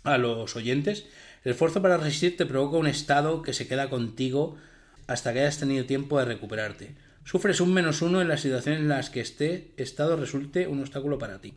a 0.04 0.18
los 0.18 0.56
oyentes. 0.56 1.06
El 1.42 1.52
esfuerzo 1.52 1.80
para 1.80 1.96
resistir 1.96 2.36
te 2.36 2.44
provoca 2.44 2.76
un 2.76 2.86
estado 2.86 3.40
que 3.40 3.54
se 3.54 3.66
queda 3.66 3.88
contigo 3.88 4.58
hasta 5.06 5.32
que 5.32 5.40
hayas 5.40 5.58
tenido 5.58 5.86
tiempo 5.86 6.18
de 6.18 6.26
recuperarte. 6.26 6.94
Sufres 7.24 7.60
un 7.60 7.72
menos 7.72 8.02
uno 8.02 8.20
en 8.20 8.28
las 8.28 8.42
situaciones 8.42 8.80
en 8.80 8.88
las 8.88 9.08
que 9.08 9.20
este 9.20 9.72
estado 9.78 10.16
resulte 10.16 10.66
un 10.66 10.80
obstáculo 10.80 11.18
para 11.18 11.40
ti. 11.40 11.54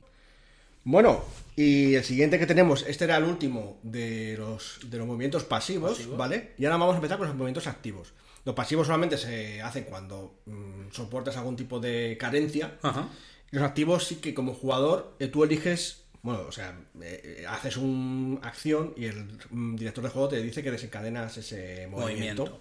Bueno, 0.83 1.23
y 1.55 1.95
el 1.95 2.03
siguiente 2.03 2.39
que 2.39 2.45
tenemos, 2.45 2.83
este 2.87 3.05
era 3.05 3.17
el 3.17 3.23
último 3.23 3.79
de 3.83 4.35
los, 4.37 4.79
de 4.85 4.97
los 4.97 5.07
movimientos 5.07 5.43
pasivos, 5.43 5.91
Pasivos. 5.91 6.17
¿vale? 6.17 6.51
Y 6.57 6.65
ahora 6.65 6.77
vamos 6.77 6.93
a 6.93 6.97
empezar 6.97 7.17
con 7.17 7.27
los 7.27 7.35
movimientos 7.35 7.67
activos. 7.67 8.13
Los 8.43 8.55
pasivos 8.55 8.87
solamente 8.87 9.17
se 9.17 9.61
hacen 9.61 9.85
cuando 9.85 10.41
mm, 10.45 10.91
soportas 10.91 11.37
algún 11.37 11.55
tipo 11.55 11.79
de 11.79 12.17
carencia. 12.19 12.77
Ajá. 12.81 13.07
Los 13.51 13.63
activos 13.63 14.05
sí 14.05 14.15
que 14.15 14.33
como 14.33 14.53
jugador 14.53 15.15
eh, 15.19 15.27
tú 15.27 15.43
eliges, 15.43 16.05
bueno, 16.23 16.41
o 16.47 16.51
sea, 16.51 16.77
eh, 17.01 17.39
eh, 17.41 17.45
haces 17.47 17.77
una 17.77 18.39
acción 18.45 18.93
y 18.97 19.05
el 19.05 19.37
mm, 19.51 19.75
director 19.75 20.03
de 20.03 20.09
juego 20.09 20.27
te 20.27 20.41
dice 20.41 20.63
que 20.63 20.71
desencadenas 20.71 21.37
ese 21.37 21.87
movimiento. 21.87 22.43
Movimiento. 22.43 22.59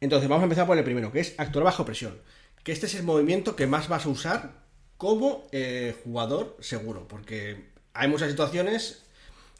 Entonces 0.00 0.28
vamos 0.28 0.42
a 0.42 0.44
empezar 0.44 0.66
por 0.66 0.76
el 0.76 0.84
primero, 0.84 1.12
que 1.12 1.20
es 1.20 1.34
actuar 1.38 1.64
bajo 1.64 1.84
presión. 1.84 2.18
Que 2.64 2.72
este 2.72 2.86
es 2.86 2.94
el 2.94 3.04
movimiento 3.04 3.54
que 3.54 3.66
más 3.66 3.88
vas 3.88 4.06
a 4.06 4.08
usar 4.08 4.63
como 4.96 5.46
eh, 5.52 5.94
jugador 6.04 6.56
seguro, 6.60 7.06
porque 7.08 7.66
hay 7.92 8.08
muchas 8.08 8.30
situaciones 8.30 9.02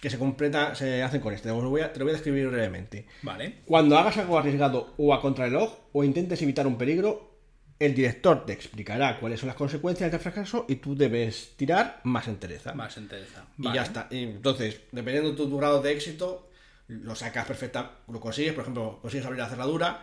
que 0.01 0.11
se 0.11 0.19
completa, 0.19 0.75
se 0.75 1.03
hacen 1.03 1.21
con 1.21 1.33
este. 1.33 1.51
Os 1.51 1.63
lo 1.63 1.71
voy 1.71 1.81
a- 1.81 1.93
te 1.93 1.99
lo 1.99 2.05
voy 2.05 2.11
a 2.11 2.15
describir 2.15 2.49
brevemente. 2.49 3.07
Vale. 3.23 3.61
Cuando 3.65 3.97
hagas 3.99 4.17
algo 4.19 4.39
arriesgado 4.39 4.93
o 4.99 5.15
a 5.15 5.21
contrarreloj 5.21 5.73
o 5.93 6.05
intentes 6.05 6.43
evitar 6.43 6.67
un 6.67 6.77
peligro, 6.77 7.33
el 7.79 7.95
director 7.95 8.45
te 8.47 8.53
explicará 8.53 9.19
cuáles 9.19 9.41
son 9.41 9.49
las 9.49 9.57
consecuencias 9.57 10.11
del 10.11 10.21
fracaso 10.21 10.65
y 10.69 10.77
tú 10.77 10.95
debes 10.95 11.55
tirar 11.57 12.01
más 12.05 12.29
entereza. 12.29 12.73
Más 12.75 12.97
entereza. 12.97 13.47
Y 13.59 13.73
ya 13.73 13.83
está. 13.83 14.07
Entonces, 14.11 14.81
dependiendo 14.93 15.31
de 15.31 15.37
tu, 15.37 15.49
tu 15.49 15.57
grado 15.59 15.83
de 15.83 15.93
éxito, 15.93 16.49
lo 16.87 17.15
sacas 17.17 17.47
perfecta, 17.47 17.99
lo 18.09 18.21
consigues, 18.21 18.53
por 18.53 18.63
ejemplo, 18.63 18.99
consigues 19.01 19.25
abrir 19.27 19.41
la 19.41 19.49
cerradura, 19.49 20.03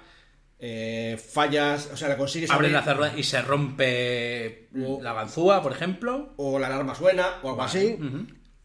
eh, 0.63 1.17
fallas, 1.17 1.89
o 1.91 1.97
sea, 1.97 2.07
la 2.07 2.17
consigues 2.17 2.51
Abre 2.51 2.69
la 2.69 2.83
cerradura 2.83 3.17
y 3.17 3.23
se 3.23 3.41
rompe 3.41 4.69
la 4.73 5.13
ganzúa, 5.13 5.61
por 5.63 5.71
ejemplo. 5.71 6.33
o 6.37 6.59
la 6.59 6.67
alarma 6.67 6.93
suena, 6.95 7.39
o 7.41 7.49
algo 7.49 7.63
así, 7.63 7.97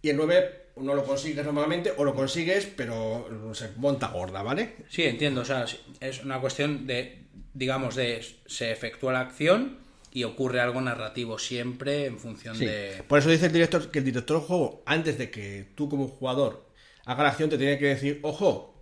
y 0.02 0.08
el 0.10 0.16
9 0.16 0.66
no 0.76 0.94
lo 0.94 1.04
consigues 1.04 1.42
normalmente, 1.44 1.92
o 1.96 2.04
lo 2.04 2.14
consigues, 2.14 2.66
pero 2.76 3.26
se 3.54 3.70
monta 3.76 4.08
gorda, 4.08 4.42
¿vale? 4.42 4.76
Sí, 4.90 5.04
entiendo. 5.04 5.40
O 5.40 5.44
sea, 5.44 5.64
es 6.00 6.22
una 6.22 6.38
cuestión 6.38 6.86
de, 6.86 7.24
digamos, 7.54 7.94
de 7.94 8.22
se 8.46 8.70
efectúa 8.72 9.14
la 9.14 9.20
acción 9.20 9.78
y 10.12 10.24
ocurre 10.24 10.60
algo 10.60 10.80
narrativo 10.82 11.38
siempre 11.38 12.04
en 12.06 12.18
función 12.18 12.56
Sí. 12.56 12.66
de... 12.66 13.02
Por 13.08 13.18
eso 13.18 13.30
dice 13.30 13.46
el 13.46 13.52
director 13.52 13.90
que 13.90 13.98
el 14.00 14.04
director 14.04 14.38
del 14.38 14.46
juego, 14.46 14.82
antes 14.84 15.16
de 15.16 15.30
que 15.30 15.72
tú 15.74 15.88
como 15.88 16.08
jugador 16.08 16.66
haga 17.06 17.22
la 17.22 17.30
acción, 17.30 17.48
te 17.48 17.56
tiene 17.58 17.78
que 17.78 17.86
decir, 17.86 18.20
ojo, 18.22 18.75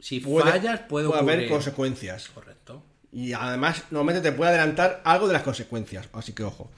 Si 0.00 0.20
puede, 0.20 0.50
fallas, 0.50 0.80
puede, 0.88 1.08
puede 1.08 1.20
haber 1.20 1.48
consecuencias. 1.48 2.28
Correcto. 2.28 2.82
Y 3.12 3.32
además, 3.32 3.84
normalmente 3.90 4.30
te 4.30 4.36
puede 4.36 4.50
adelantar 4.50 5.00
algo 5.04 5.26
de 5.26 5.32
las 5.32 5.42
consecuencias, 5.42 6.08
así 6.12 6.32
que 6.32 6.44
ojo. 6.44 6.70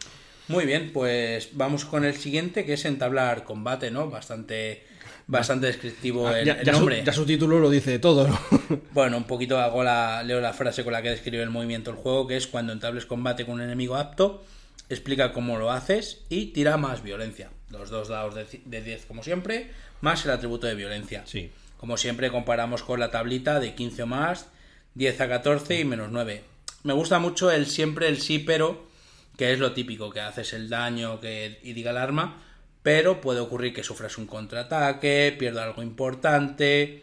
Muy 0.48 0.64
bien, 0.64 0.90
pues 0.92 1.50
vamos 1.52 1.84
con 1.84 2.04
el 2.04 2.16
siguiente, 2.16 2.64
que 2.64 2.72
es 2.74 2.84
entablar 2.84 3.44
combate, 3.44 3.90
¿no? 3.90 4.10
Bastante, 4.10 4.84
bastante 5.26 5.66
descriptivo 5.68 6.28
el, 6.28 6.34
Ah, 6.34 6.42
ya, 6.44 6.52
el 6.60 6.66
ya 6.66 6.72
su, 6.72 6.78
nombre. 6.78 7.02
ya 7.04 7.12
su 7.12 7.26
título 7.26 7.60
lo 7.60 7.70
dice 7.70 7.98
todo, 7.98 8.26
¿no? 8.26 8.38
Bueno, 8.92 9.16
un 9.16 9.24
poquito 9.24 9.58
hago 9.60 9.84
la, 9.84 10.22
leo 10.22 10.40
la 10.40 10.52
frase 10.52 10.82
con 10.82 10.92
la 10.92 11.02
que 11.02 11.10
describe 11.10 11.42
el 11.42 11.50
movimiento 11.50 11.92
del 11.92 12.00
juego, 12.00 12.26
que 12.26 12.36
es 12.36 12.46
cuando 12.46 12.72
entables 12.72 13.06
combate 13.06 13.44
con 13.44 13.54
un 13.56 13.62
enemigo 13.62 13.96
apto, 13.96 14.44
explica 14.88 15.32
cómo 15.32 15.58
lo 15.58 15.70
haces 15.70 16.22
y 16.28 16.46
tira 16.46 16.76
más 16.76 17.02
violencia. 17.02 17.50
Los 17.70 17.90
dos 17.90 18.08
dados 18.08 18.34
de 18.34 18.82
10 18.82 19.06
como 19.06 19.22
siempre, 19.22 19.70
más 20.00 20.24
el 20.24 20.32
atributo 20.32 20.66
de 20.66 20.74
violencia. 20.74 21.22
Sí. 21.26 21.50
Como 21.80 21.96
siempre 21.96 22.30
comparamos 22.30 22.82
con 22.82 23.00
la 23.00 23.10
tablita 23.10 23.58
de 23.58 23.74
15 23.74 24.02
o 24.02 24.06
más, 24.06 24.48
10 24.96 25.18
a 25.22 25.28
14 25.30 25.80
y 25.80 25.84
menos 25.86 26.10
9. 26.10 26.44
Me 26.82 26.92
gusta 26.92 27.18
mucho 27.18 27.50
el 27.50 27.64
siempre 27.64 28.06
el 28.08 28.20
sí 28.20 28.38
pero, 28.38 28.86
que 29.38 29.54
es 29.54 29.58
lo 29.58 29.72
típico, 29.72 30.10
que 30.10 30.20
haces 30.20 30.52
el 30.52 30.68
daño 30.68 31.20
que, 31.20 31.58
y 31.62 31.72
diga 31.72 31.92
el 31.92 31.96
arma, 31.96 32.42
pero 32.82 33.22
puede 33.22 33.40
ocurrir 33.40 33.72
que 33.72 33.82
sufras 33.82 34.18
un 34.18 34.26
contraataque, 34.26 35.34
pierdas 35.38 35.64
algo 35.64 35.82
importante, 35.82 37.02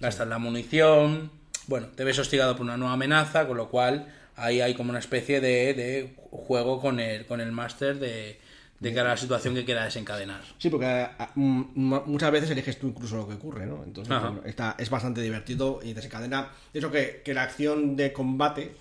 gastas 0.00 0.26
la 0.26 0.38
munición, 0.38 1.30
bueno, 1.66 1.88
te 1.88 2.04
ves 2.04 2.18
hostigado 2.18 2.56
por 2.56 2.64
una 2.64 2.78
nueva 2.78 2.94
amenaza, 2.94 3.46
con 3.46 3.58
lo 3.58 3.68
cual 3.68 4.10
ahí 4.36 4.62
hay 4.62 4.72
como 4.72 4.88
una 4.88 5.00
especie 5.00 5.42
de, 5.42 5.74
de 5.74 6.14
juego 6.30 6.80
con 6.80 6.98
el, 6.98 7.26
con 7.26 7.42
el 7.42 7.52
máster 7.52 7.98
de, 7.98 8.40
de 8.84 8.94
cara 8.94 9.10
a 9.10 9.14
la 9.14 9.16
situación 9.16 9.54
que 9.54 9.64
quiera 9.64 9.84
desencadenar. 9.84 10.42
Sí, 10.58 10.70
porque 10.70 10.86
a- 10.86 11.30
m- 11.36 11.66
m- 11.76 12.02
muchas 12.06 12.30
veces 12.30 12.50
eliges 12.50 12.78
tú 12.78 12.88
incluso 12.88 13.16
lo 13.16 13.26
que 13.28 13.34
ocurre, 13.34 13.66
¿no? 13.66 13.82
Entonces, 13.84 14.14
bueno, 14.20 14.42
está, 14.44 14.76
es 14.78 14.90
bastante 14.90 15.20
divertido 15.20 15.80
y 15.82 15.92
desencadena. 15.92 16.50
Eso 16.72 16.90
que, 16.90 17.22
que 17.24 17.34
la 17.34 17.42
acción 17.44 17.96
de 17.96 18.12
combate 18.12 18.76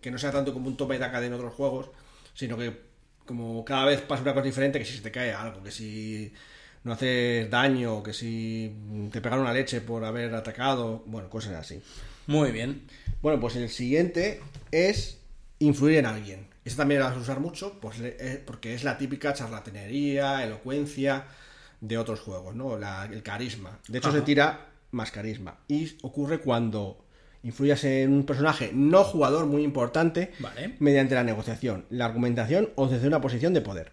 que 0.00 0.10
no 0.10 0.18
sea 0.18 0.32
tanto 0.32 0.52
como 0.52 0.66
un 0.68 0.76
tope 0.76 0.94
de 0.94 1.00
daca 1.00 1.24
en 1.24 1.32
otros 1.32 1.54
juegos, 1.54 1.90
sino 2.34 2.56
que 2.56 2.76
como 3.24 3.64
cada 3.64 3.84
vez 3.86 4.00
pasa 4.00 4.22
una 4.22 4.32
cosa 4.34 4.44
diferente, 4.46 4.78
que 4.78 4.84
si 4.84 4.96
se 4.96 5.02
te 5.02 5.10
cae 5.12 5.32
algo, 5.32 5.62
que 5.62 5.70
si 5.70 6.32
no 6.84 6.92
haces 6.94 7.48
daño, 7.48 8.02
que 8.02 8.12
si 8.12 8.74
te 9.12 9.20
pegan 9.20 9.38
una 9.38 9.52
leche 9.52 9.80
por 9.80 10.04
haber 10.04 10.34
atacado, 10.34 11.04
bueno, 11.06 11.30
cosas 11.30 11.52
así. 11.54 11.80
Muy 12.26 12.50
bien. 12.50 12.82
Bueno, 13.22 13.38
pues 13.38 13.54
el 13.54 13.68
siguiente 13.68 14.40
es 14.72 15.18
influir 15.60 15.98
en 15.98 16.06
alguien. 16.06 16.46
Este 16.64 16.76
también 16.76 17.00
lo 17.00 17.06
vas 17.06 17.16
a 17.16 17.20
usar 17.20 17.40
mucho, 17.40 17.78
pues 17.80 17.98
eh, 18.00 18.42
porque 18.46 18.74
es 18.74 18.84
la 18.84 18.96
típica 18.98 19.32
charlatanería, 19.32 20.44
elocuencia 20.44 21.24
de 21.80 21.98
otros 21.98 22.20
juegos, 22.20 22.54
¿no? 22.54 22.78
La- 22.78 23.06
el 23.06 23.22
carisma. 23.22 23.78
De 23.88 23.98
hecho, 23.98 24.08
Ajá. 24.10 24.18
se 24.18 24.24
tira 24.24 24.66
más 24.92 25.10
carisma. 25.10 25.58
Y 25.68 25.96
ocurre 26.02 26.38
cuando 26.38 27.04
influyas 27.42 27.82
en 27.84 28.12
un 28.12 28.24
personaje 28.24 28.70
no 28.72 29.02
jugador 29.02 29.46
muy 29.46 29.64
importante 29.64 30.32
Vale. 30.38 30.76
mediante 30.78 31.16
la 31.16 31.24
negociación, 31.24 31.86
la 31.90 32.04
argumentación 32.04 32.70
o 32.76 32.86
desde 32.86 33.08
una 33.08 33.20
posición 33.20 33.52
de 33.54 33.60
poder. 33.62 33.90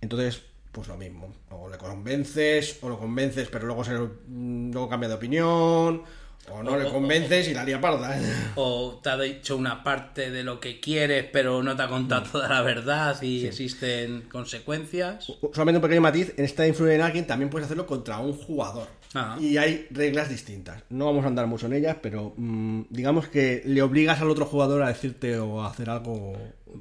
Entonces, 0.00 0.42
pues 0.70 0.86
lo 0.86 0.96
mismo. 0.96 1.32
O 1.50 1.68
le 1.68 1.76
convences, 1.78 2.78
o 2.82 2.88
lo 2.88 2.98
convences, 2.98 3.48
pero 3.50 3.66
luego, 3.66 3.82
se, 3.82 3.92
luego 3.92 4.88
cambia 4.88 5.08
de 5.08 5.16
opinión, 5.16 6.02
o 6.50 6.62
no 6.62 6.72
O- 6.72 6.76
le 6.76 6.84
o- 6.84 6.92
convences 6.92 7.48
y 7.48 7.54
la 7.54 7.64
lía 7.64 7.80
parda. 7.80 8.18
O 8.56 9.00
te 9.02 9.10
ha 9.10 9.18
dicho 9.18 9.56
una 9.56 9.82
parte 9.84 10.30
de 10.30 10.42
lo 10.44 10.60
que 10.60 10.80
quieres, 10.80 11.24
pero 11.32 11.62
no 11.62 11.76
te 11.76 11.82
ha 11.82 11.88
contado 11.88 12.22
toda 12.32 12.48
la 12.48 12.62
verdad 12.62 13.20
y 13.22 13.46
existen 13.46 14.22
consecuencias. 14.30 15.26
Solamente 15.52 15.78
un 15.78 15.82
pequeño 15.82 16.00
matiz, 16.00 16.32
en 16.36 16.44
esta 16.44 16.62
de 16.64 16.70
influir 16.70 16.92
en 16.94 17.02
alguien 17.02 17.26
también 17.26 17.48
puedes 17.50 17.66
hacerlo 17.66 17.86
contra 17.86 18.18
un 18.18 18.32
jugador. 18.34 18.88
Ah. 19.14 19.36
Y 19.38 19.58
hay 19.58 19.86
reglas 19.90 20.30
distintas. 20.30 20.82
No 20.88 21.04
vamos 21.04 21.24
a 21.24 21.28
andar 21.28 21.46
mucho 21.46 21.66
en 21.66 21.74
ellas, 21.74 21.96
pero 22.02 22.32
mm, 22.36 22.82
digamos 22.88 23.28
que 23.28 23.62
le 23.66 23.82
obligas 23.82 24.20
al 24.22 24.30
otro 24.30 24.46
jugador 24.46 24.82
a 24.82 24.88
decirte 24.88 25.38
o 25.38 25.62
a 25.62 25.68
hacer 25.68 25.90
algo 25.90 26.32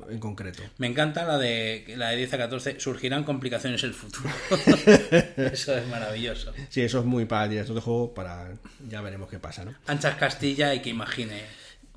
en 0.09 0.19
concreto. 0.19 0.63
Me 0.77 0.87
encanta 0.87 1.25
la 1.25 1.37
de 1.37 1.85
la 1.97 2.09
de 2.09 2.17
10 2.17 2.33
a 2.33 2.37
14. 2.37 2.79
Surgirán 2.79 3.23
complicaciones 3.23 3.83
en 3.83 3.89
el 3.89 3.95
futuro. 3.95 4.29
Eso 5.37 5.77
es 5.77 5.87
maravilloso. 5.87 6.53
Sí, 6.69 6.81
eso 6.81 6.99
es 6.99 7.05
muy 7.05 7.25
para 7.25 7.45
el 7.45 7.49
director 7.51 7.75
de 7.75 7.81
juego, 7.81 8.13
para 8.13 8.49
ya 8.89 9.01
veremos 9.01 9.29
qué 9.29 9.39
pasa, 9.39 9.65
¿no? 9.65 9.73
Anchas 9.87 10.15
Castilla 10.15 10.73
y 10.73 10.81
que 10.81 10.89
imagine. 10.89 11.41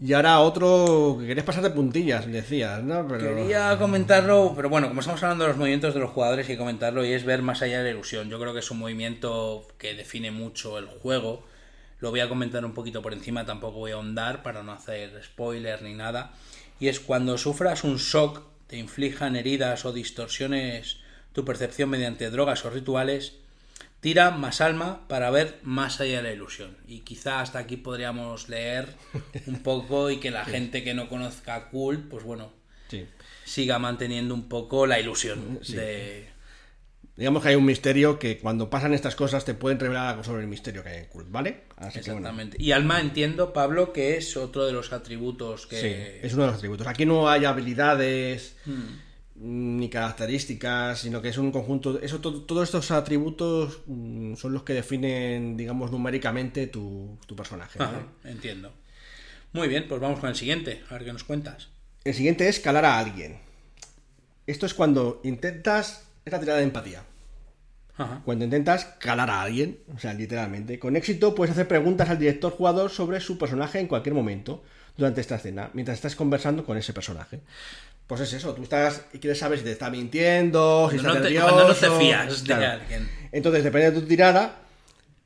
Y 0.00 0.12
ahora 0.12 0.40
otro 0.40 1.16
que 1.20 1.26
querías 1.26 1.46
pasar 1.46 1.62
de 1.62 1.70
puntillas, 1.70 2.26
decías, 2.26 2.82
¿no? 2.82 3.06
Pero... 3.06 3.36
Quería 3.36 3.78
comentarlo, 3.78 4.52
pero 4.56 4.68
bueno, 4.68 4.88
como 4.88 5.00
estamos 5.00 5.22
hablando 5.22 5.44
de 5.44 5.48
los 5.48 5.56
movimientos 5.56 5.94
de 5.94 6.00
los 6.00 6.10
jugadores, 6.10 6.48
hay 6.48 6.54
que 6.54 6.58
comentarlo 6.58 7.04
y 7.04 7.12
es 7.12 7.24
ver 7.24 7.42
más 7.42 7.62
allá 7.62 7.78
de 7.78 7.84
la 7.84 7.90
ilusión. 7.90 8.28
Yo 8.28 8.40
creo 8.40 8.52
que 8.52 8.58
es 8.58 8.70
un 8.70 8.80
movimiento 8.80 9.66
que 9.78 9.94
define 9.94 10.32
mucho 10.32 10.78
el 10.78 10.86
juego. 10.86 11.44
Lo 12.00 12.10
voy 12.10 12.20
a 12.20 12.28
comentar 12.28 12.64
un 12.64 12.74
poquito 12.74 13.02
por 13.02 13.12
encima, 13.12 13.46
tampoco 13.46 13.78
voy 13.78 13.92
a 13.92 13.94
ahondar 13.94 14.42
para 14.42 14.64
no 14.64 14.72
hacer 14.72 15.22
spoiler 15.22 15.80
ni 15.82 15.94
nada. 15.94 16.32
Y 16.80 16.88
es 16.88 17.00
cuando 17.00 17.38
sufras 17.38 17.84
un 17.84 17.96
shock, 17.98 18.42
te 18.66 18.76
inflijan 18.76 19.36
heridas 19.36 19.84
o 19.84 19.92
distorsiones 19.92 20.98
tu 21.32 21.44
percepción 21.44 21.90
mediante 21.90 22.30
drogas 22.30 22.64
o 22.64 22.70
rituales, 22.70 23.34
tira 24.00 24.30
más 24.30 24.60
alma 24.60 25.06
para 25.08 25.30
ver 25.30 25.58
más 25.62 26.00
allá 26.00 26.18
de 26.18 26.22
la 26.22 26.32
ilusión. 26.32 26.76
Y 26.86 27.00
quizá 27.00 27.40
hasta 27.40 27.58
aquí 27.58 27.76
podríamos 27.76 28.48
leer 28.48 28.94
un 29.46 29.62
poco 29.62 30.10
y 30.10 30.18
que 30.18 30.30
la 30.30 30.44
gente 30.44 30.84
que 30.84 30.94
no 30.94 31.08
conozca 31.08 31.70
Cult, 31.70 32.08
pues 32.08 32.24
bueno, 32.24 32.52
Sí. 32.88 33.06
siga 33.44 33.78
manteniendo 33.78 34.34
un 34.34 34.48
poco 34.48 34.86
la 34.86 35.00
ilusión 35.00 35.58
de... 35.68 36.28
Digamos 37.16 37.42
que 37.44 37.50
hay 37.50 37.54
un 37.54 37.64
misterio 37.64 38.18
que 38.18 38.38
cuando 38.38 38.68
pasan 38.68 38.92
estas 38.92 39.14
cosas 39.14 39.44
te 39.44 39.54
pueden 39.54 39.78
revelar 39.78 40.08
algo 40.08 40.24
sobre 40.24 40.42
el 40.42 40.48
misterio 40.48 40.82
que 40.82 40.88
hay 40.88 40.98
en 40.98 41.06
Cult, 41.06 41.30
¿vale? 41.30 41.60
Así 41.76 42.00
que 42.00 42.10
bueno. 42.10 42.26
Exactamente. 42.28 42.56
Y 42.60 42.72
alma 42.72 43.00
entiendo, 43.00 43.52
Pablo, 43.52 43.92
que 43.92 44.16
es 44.16 44.36
otro 44.36 44.66
de 44.66 44.72
los 44.72 44.92
atributos 44.92 45.66
que... 45.68 45.80
Sí, 45.80 46.26
es 46.26 46.32
uno 46.34 46.42
de 46.42 46.48
los 46.48 46.56
atributos. 46.56 46.86
Aquí 46.88 47.06
no 47.06 47.28
hay 47.28 47.44
habilidades 47.44 48.56
Hmm. 48.66 49.78
ni 49.78 49.88
características, 49.88 51.00
sino 51.00 51.22
que 51.22 51.28
es 51.28 51.38
un 51.38 51.52
conjunto. 51.52 52.00
Eso, 52.00 52.20
to- 52.20 52.42
todos 52.42 52.64
estos 52.64 52.90
atributos 52.90 53.80
mm, 53.86 54.34
son 54.34 54.52
los 54.52 54.64
que 54.64 54.72
definen, 54.74 55.56
digamos, 55.56 55.92
numéricamente 55.92 56.66
tu, 56.66 57.16
tu 57.26 57.36
personaje. 57.36 57.78
¿vale? 57.78 57.98
Ajá, 57.98 58.06
entiendo. 58.24 58.72
Muy 59.52 59.68
bien, 59.68 59.86
pues 59.88 60.00
vamos 60.00 60.18
con 60.18 60.30
el 60.30 60.34
siguiente, 60.36 60.82
a 60.90 60.94
ver 60.94 61.04
qué 61.04 61.12
nos 61.12 61.22
cuentas. 61.22 61.68
El 62.04 62.14
siguiente 62.14 62.48
es 62.48 62.58
calar 62.58 62.84
a 62.84 62.98
alguien. 62.98 63.38
Esto 64.48 64.66
es 64.66 64.74
cuando 64.74 65.20
intentas. 65.24 66.03
Es 66.24 66.32
la 66.32 66.40
tirada 66.40 66.58
de 66.58 66.64
empatía. 66.64 67.02
Ajá. 67.96 68.22
Cuando 68.24 68.44
intentas 68.44 68.86
calar 68.98 69.30
a 69.30 69.42
alguien, 69.42 69.78
o 69.94 69.98
sea, 69.98 70.12
literalmente. 70.14 70.78
Con 70.78 70.96
éxito 70.96 71.34
puedes 71.34 71.52
hacer 71.52 71.68
preguntas 71.68 72.08
al 72.10 72.18
director 72.18 72.52
jugador 72.52 72.90
sobre 72.90 73.20
su 73.20 73.38
personaje 73.38 73.78
en 73.78 73.86
cualquier 73.86 74.14
momento 74.14 74.64
durante 74.96 75.20
esta 75.20 75.36
escena, 75.36 75.70
mientras 75.74 75.96
estás 75.98 76.16
conversando 76.16 76.64
con 76.64 76.76
ese 76.76 76.92
personaje. 76.92 77.40
Pues 78.06 78.20
es 78.20 78.32
eso, 78.32 78.52
tú 78.54 78.62
estás 78.64 79.02
y 79.12 79.18
quieres 79.18 79.38
saber 79.38 79.58
si 79.58 79.64
te 79.64 79.72
está 79.72 79.90
mintiendo, 79.90 80.88
si 80.90 80.96
Cuando 80.96 80.96
está 80.96 81.08
no 81.08 81.14
te- 81.14 81.20
nervioso. 81.22 81.46
cuando 81.54 81.68
no 81.68 81.74
te 81.74 81.90
fías 82.04 82.44
de 82.44 82.54
alguien. 82.54 83.10
Entonces, 83.32 83.64
depende 83.64 83.90
de 83.92 84.00
tu 84.00 84.06
tirada. 84.06 84.56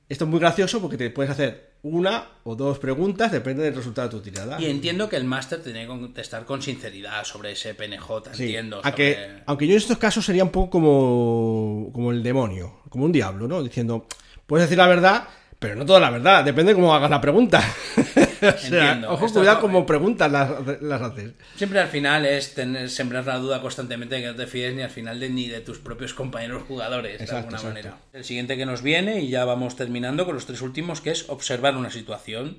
Esto 0.08 0.24
es 0.24 0.30
muy 0.30 0.40
gracioso 0.40 0.80
porque 0.80 0.96
te 0.96 1.10
puedes 1.10 1.30
hacer 1.30 1.67
una 1.82 2.24
o 2.44 2.56
dos 2.56 2.78
preguntas, 2.78 3.30
depende 3.30 3.62
del 3.62 3.74
resultado 3.74 4.08
de 4.08 4.16
tu 4.16 4.20
tirada. 4.20 4.60
Y 4.60 4.66
entiendo 4.66 5.08
que 5.08 5.16
el 5.16 5.24
máster 5.24 5.62
tiene 5.62 5.82
que 5.82 5.86
contestar 5.86 6.44
con 6.44 6.60
sinceridad 6.60 7.22
sobre 7.24 7.52
ese 7.52 7.74
PNJ, 7.74 8.34
Sí, 8.34 8.44
entiendo. 8.44 8.80
aunque, 8.82 9.14
sobre- 9.14 9.42
aunque 9.46 9.66
yo 9.66 9.72
en 9.72 9.78
estos 9.78 9.98
casos 9.98 10.24
sería 10.24 10.42
un 10.44 10.50
poco 10.50 10.70
como, 10.70 11.90
como 11.92 12.10
el 12.10 12.22
demonio, 12.22 12.80
como 12.88 13.04
un 13.04 13.12
diablo, 13.12 13.46
¿no? 13.46 13.62
Diciendo, 13.62 14.06
puedes 14.46 14.66
decir 14.66 14.78
la 14.78 14.88
verdad, 14.88 15.28
pero 15.58 15.76
no 15.76 15.86
toda 15.86 16.00
la 16.00 16.10
verdad, 16.10 16.44
depende 16.44 16.72
de 16.72 16.76
cómo 16.80 16.94
hagas 16.94 17.10
la 17.10 17.20
pregunta. 17.20 17.62
o 18.46 18.58
sea, 18.58 18.90
Entiendo, 18.90 19.10
ojo, 19.12 19.26
esto 19.26 19.40
cuidado 19.40 19.58
es- 19.58 19.62
como 19.62 19.84
preguntas 19.86 20.30
las, 20.30 20.50
las 20.82 21.02
haces. 21.02 21.32
Siempre 21.56 21.80
al 21.80 21.88
final 21.88 22.24
es 22.26 22.54
tener, 22.54 22.88
sembrar 22.90 23.26
la 23.26 23.38
duda 23.38 23.60
constantemente 23.60 24.14
de 24.16 24.20
que 24.22 24.26
no 24.28 24.34
te 24.36 24.46
fíes 24.46 24.74
ni 24.74 24.82
al 24.82 24.90
final 24.90 25.18
de, 25.20 25.28
ni 25.30 25.48
de 25.48 25.60
tus 25.60 25.78
propios 25.78 26.14
compañeros 26.14 26.62
jugadores, 26.68 27.18
de 27.18 27.24
Exacto, 27.24 27.36
alguna 27.36 27.56
exacto. 27.58 27.68
manera. 27.74 27.98
El 28.12 28.24
siguiente 28.24 28.56
que 28.56 28.66
nos 28.66 28.82
viene, 28.82 29.20
y 29.20 29.28
ya 29.28 29.44
vamos 29.44 29.76
terminando 29.76 30.24
con 30.26 30.34
los 30.34 30.46
tres 30.46 30.60
últimos, 30.62 31.00
que 31.00 31.10
es 31.10 31.28
observar 31.28 31.76
una 31.76 31.90
situación. 31.90 32.58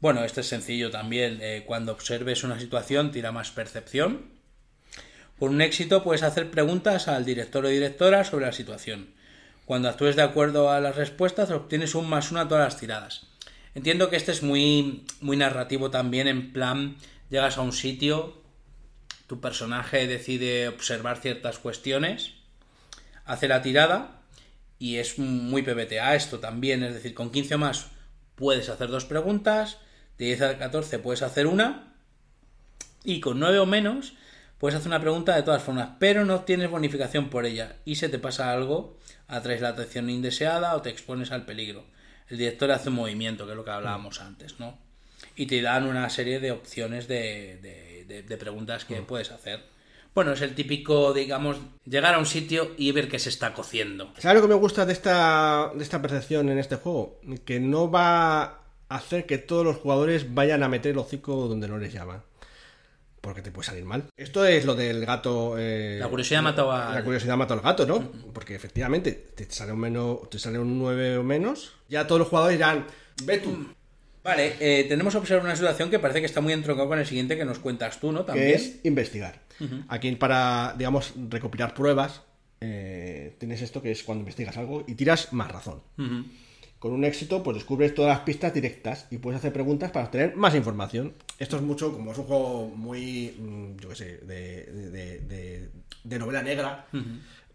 Bueno, 0.00 0.24
este 0.24 0.42
es 0.42 0.48
sencillo 0.48 0.90
también. 0.90 1.38
eh, 1.40 1.64
cuando 1.66 1.92
observes 1.92 2.44
una 2.44 2.58
situación, 2.60 3.12
tira 3.12 3.32
más 3.32 3.50
percepción. 3.50 4.26
Por 5.38 5.50
un 5.50 5.60
éxito 5.60 6.02
puedes 6.02 6.22
hacer 6.22 6.50
preguntas 6.50 7.08
al 7.08 7.24
director 7.24 7.64
o 7.64 7.68
directora 7.68 8.24
sobre 8.24 8.46
la 8.46 8.52
situación. 8.52 9.08
Cuando 9.66 9.88
actúes 9.88 10.16
de 10.16 10.22
acuerdo 10.22 10.70
a 10.70 10.80
las 10.80 10.96
respuestas, 10.96 11.50
obtienes 11.50 11.94
un 11.94 12.08
más 12.08 12.30
uno 12.30 12.40
a 12.40 12.48
todas 12.48 12.64
las 12.64 12.80
tiradas. 12.80 13.26
Entiendo 13.76 14.08
que 14.08 14.16
este 14.16 14.32
es 14.32 14.42
muy, 14.42 15.04
muy 15.20 15.36
narrativo 15.36 15.90
también, 15.90 16.28
en 16.28 16.50
plan, 16.54 16.96
llegas 17.28 17.58
a 17.58 17.60
un 17.60 17.74
sitio, 17.74 18.40
tu 19.26 19.42
personaje 19.42 20.06
decide 20.06 20.68
observar 20.68 21.18
ciertas 21.18 21.58
cuestiones, 21.58 22.32
hace 23.26 23.48
la 23.48 23.60
tirada 23.60 24.22
y 24.78 24.96
es 24.96 25.18
muy 25.18 25.60
PBTA 25.60 26.14
esto 26.14 26.38
también, 26.40 26.84
es 26.84 26.94
decir, 26.94 27.12
con 27.12 27.30
15 27.30 27.56
o 27.56 27.58
más 27.58 27.88
puedes 28.34 28.70
hacer 28.70 28.88
dos 28.88 29.04
preguntas, 29.04 29.76
de 30.16 30.24
10 30.24 30.40
a 30.40 30.56
14 30.56 30.98
puedes 30.98 31.20
hacer 31.20 31.46
una 31.46 31.92
y 33.04 33.20
con 33.20 33.38
9 33.38 33.58
o 33.58 33.66
menos 33.66 34.14
puedes 34.56 34.74
hacer 34.74 34.88
una 34.88 35.02
pregunta 35.02 35.36
de 35.36 35.42
todas 35.42 35.62
formas, 35.62 35.90
pero 35.98 36.24
no 36.24 36.40
tienes 36.44 36.70
bonificación 36.70 37.28
por 37.28 37.44
ella 37.44 37.76
y 37.84 37.96
se 37.96 38.08
te 38.08 38.18
pasa 38.18 38.52
algo, 38.52 38.96
atraes 39.28 39.60
la 39.60 39.68
atención 39.68 40.08
indeseada 40.08 40.74
o 40.76 40.80
te 40.80 40.88
expones 40.88 41.30
al 41.30 41.44
peligro. 41.44 41.84
El 42.28 42.38
director 42.38 42.70
hace 42.70 42.88
un 42.88 42.96
movimiento, 42.96 43.44
que 43.46 43.52
es 43.52 43.56
lo 43.56 43.64
que 43.64 43.70
hablábamos 43.70 44.20
antes, 44.20 44.58
¿no? 44.58 44.76
Y 45.36 45.46
te 45.46 45.60
dan 45.62 45.84
una 45.86 46.08
serie 46.10 46.40
de 46.40 46.50
opciones 46.52 47.08
de, 47.08 47.58
de- 47.62 48.04
de- 48.06 48.22
de 48.22 48.36
preguntas 48.36 48.84
que 48.84 48.96
puedes 49.02 49.30
hacer. 49.30 49.64
Bueno, 50.14 50.32
es 50.32 50.40
el 50.40 50.54
típico, 50.54 51.12
digamos, 51.12 51.58
llegar 51.84 52.14
a 52.14 52.18
un 52.18 52.24
sitio 52.26 52.70
y 52.78 52.90
ver 52.92 53.08
que 53.08 53.18
se 53.18 53.28
está 53.28 53.52
cociendo. 53.52 54.12
¿Sabes 54.18 54.36
lo 54.36 54.42
que 54.42 54.54
me 54.54 54.58
gusta 54.60 54.86
de 54.86 54.92
esta, 54.94 55.70
de 55.74 55.82
esta 55.82 56.00
percepción 56.00 56.48
en 56.48 56.58
este 56.58 56.76
juego? 56.76 57.20
Que 57.44 57.60
no 57.60 57.90
va 57.90 58.42
a 58.44 58.58
hacer 58.88 59.26
que 59.26 59.36
todos 59.38 59.64
los 59.64 59.76
jugadores 59.76 60.32
vayan 60.34 60.62
a 60.62 60.68
meter 60.68 60.92
el 60.92 60.98
hocico 60.98 61.46
donde 61.48 61.68
no 61.68 61.76
les 61.76 61.92
llama. 61.92 62.22
Porque 63.26 63.42
te 63.42 63.50
puede 63.50 63.66
salir 63.66 63.84
mal. 63.84 64.04
Esto 64.16 64.44
es 64.44 64.64
lo 64.64 64.76
del 64.76 65.04
gato. 65.04 65.56
eh, 65.58 65.96
La 65.98 66.06
curiosidad 66.06 66.42
mató 66.42 66.70
a... 66.70 66.94
La 66.94 67.02
curiosidad 67.02 67.36
mata 67.36 67.54
al 67.54 67.60
gato, 67.60 67.84
¿no? 67.84 67.98
Porque 68.32 68.54
efectivamente 68.54 69.10
te 69.34 69.50
sale 69.50 69.72
un 69.72 69.80
menos, 69.80 70.30
te 70.30 70.38
sale 70.38 70.60
un 70.60 70.78
9 70.78 71.18
o 71.18 71.24
menos. 71.24 71.72
Ya 71.88 72.06
todos 72.06 72.20
los 72.20 72.28
jugadores 72.28 72.56
dirán, 72.56 72.86
ve 73.24 73.38
tú, 73.38 73.66
Vale, 74.22 74.54
eh, 74.60 74.84
tenemos 74.88 75.12
que 75.12 75.18
observar 75.18 75.44
una 75.44 75.56
situación 75.56 75.90
que 75.90 75.98
parece 75.98 76.20
que 76.20 76.26
está 76.26 76.40
muy 76.40 76.52
entroncado 76.52 76.86
con 76.88 77.00
el 77.00 77.06
siguiente 77.06 77.36
que 77.36 77.44
nos 77.44 77.58
cuentas 77.58 77.98
tú, 77.98 78.12
¿no? 78.12 78.20
que 78.20 78.26
También. 78.32 78.54
es 78.54 78.76
investigar. 78.84 79.40
Aquí 79.88 80.12
para, 80.12 80.76
digamos, 80.78 81.12
recopilar 81.28 81.74
pruebas, 81.74 82.22
eh, 82.60 83.34
tienes 83.38 83.60
esto 83.60 83.82
que 83.82 83.90
es 83.90 84.04
cuando 84.04 84.20
investigas 84.22 84.56
algo 84.56 84.84
y 84.86 84.94
tiras 84.94 85.32
más 85.32 85.50
razón. 85.50 85.82
Ujú. 85.98 86.24
Con 86.78 86.92
un 86.92 87.04
éxito, 87.04 87.42
pues 87.42 87.56
descubres 87.56 87.94
todas 87.94 88.10
las 88.16 88.20
pistas 88.24 88.52
directas 88.52 89.06
y 89.10 89.18
puedes 89.18 89.38
hacer 89.38 89.52
preguntas 89.52 89.90
para 89.90 90.04
obtener 90.06 90.36
más 90.36 90.54
información. 90.54 91.14
Esto 91.38 91.56
es 91.56 91.62
mucho, 91.62 91.92
como 91.92 92.12
es 92.12 92.18
un 92.18 92.24
juego 92.24 92.68
muy, 92.68 93.34
mm, 93.38 93.76
yo 93.80 93.88
qué 93.88 93.94
sé, 93.94 94.04
de, 94.18 94.64
de- 94.66 95.20
de- 95.20 95.68
de 96.04 96.18
novela 96.18 96.42
negra, 96.42 96.86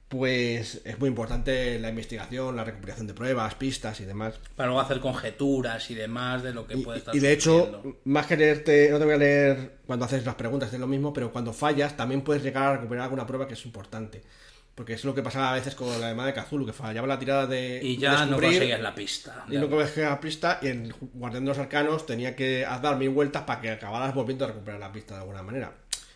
pues 0.10 0.82
es 0.84 1.00
muy 1.00 1.08
importante 1.08 1.80
la 1.80 1.88
investigación, 1.90 2.56
la 2.58 2.66
recuperación 2.66 3.08
de 3.08 3.14
pruebas, 3.14 3.56
pistas 3.56 4.02
y 4.02 4.06
demás. 4.06 4.34
Para 4.58 4.68
luego 4.68 4.82
hacer 4.82 5.00
conjeturas 5.00 5.90
y 5.90 5.96
demás 5.96 6.44
de 6.44 6.54
lo 6.54 6.68
que 6.68 6.78
Y, 6.78 6.84
puede 6.84 6.98
estar 7.00 7.16
y 7.16 7.20
de 7.20 7.32
hecho, 7.32 7.82
más 8.04 8.26
que 8.26 8.36
leerte, 8.36 8.90
no 8.92 9.00
te 9.00 9.06
voy 9.06 9.14
a 9.14 9.18
leer 9.18 9.78
cuando 9.86 10.04
haces 10.06 10.26
las 10.26 10.36
preguntas, 10.36 10.74
es 10.74 10.80
lo 10.80 10.88
mismo, 10.88 11.14
pero 11.14 11.32
cuando 11.32 11.54
fallas 11.54 11.96
también 11.96 12.24
puedes 12.24 12.44
llegar 12.44 12.64
a 12.64 12.74
recuperar 12.78 13.04
alguna 13.06 13.26
prueba 13.26 13.48
que 13.48 13.54
es 13.54 13.66
importante. 13.66 14.22
Porque 14.76 14.94
es 14.94 15.04
lo 15.04 15.14
que 15.14 15.22
pasaba 15.22 15.52
a 15.52 15.56
veces 15.56 15.76
con 15.76 15.90
la 16.00 16.10
llamada 16.10 16.28
de 16.28 16.34
Kazulu, 16.34 16.66
que 16.66 16.74
fallaba 16.74 17.06
la 17.06 17.20
tirada 17.20 17.46
de. 17.46 17.80
Y 17.84 17.98
ya 17.98 18.26
no 18.26 18.40
conseguías 18.40 18.80
la 18.80 18.96
pista. 18.96 19.46
Y 19.50 19.58
no 19.58 19.70
conseguías 19.70 20.12
la 20.12 20.20
pista, 20.20 20.60
y 20.62 20.68
el 20.68 20.94
guardián 21.14 21.44
de 21.44 21.50
los 21.50 21.58
arcanos 21.58 22.06
tenía 22.06 22.36
que 22.36 22.62
dar 22.82 22.96
mil 22.98 23.10
vueltas 23.10 23.44
para 23.44 23.62
que 23.62 23.70
acabaras 23.72 24.14
volviendo 24.16 24.46
a 24.46 24.48
recuperar 24.48 24.80
la 24.80 24.92
pista 24.92 25.16
de 25.16 25.20
alguna 25.22 25.44
manera. 25.44 25.74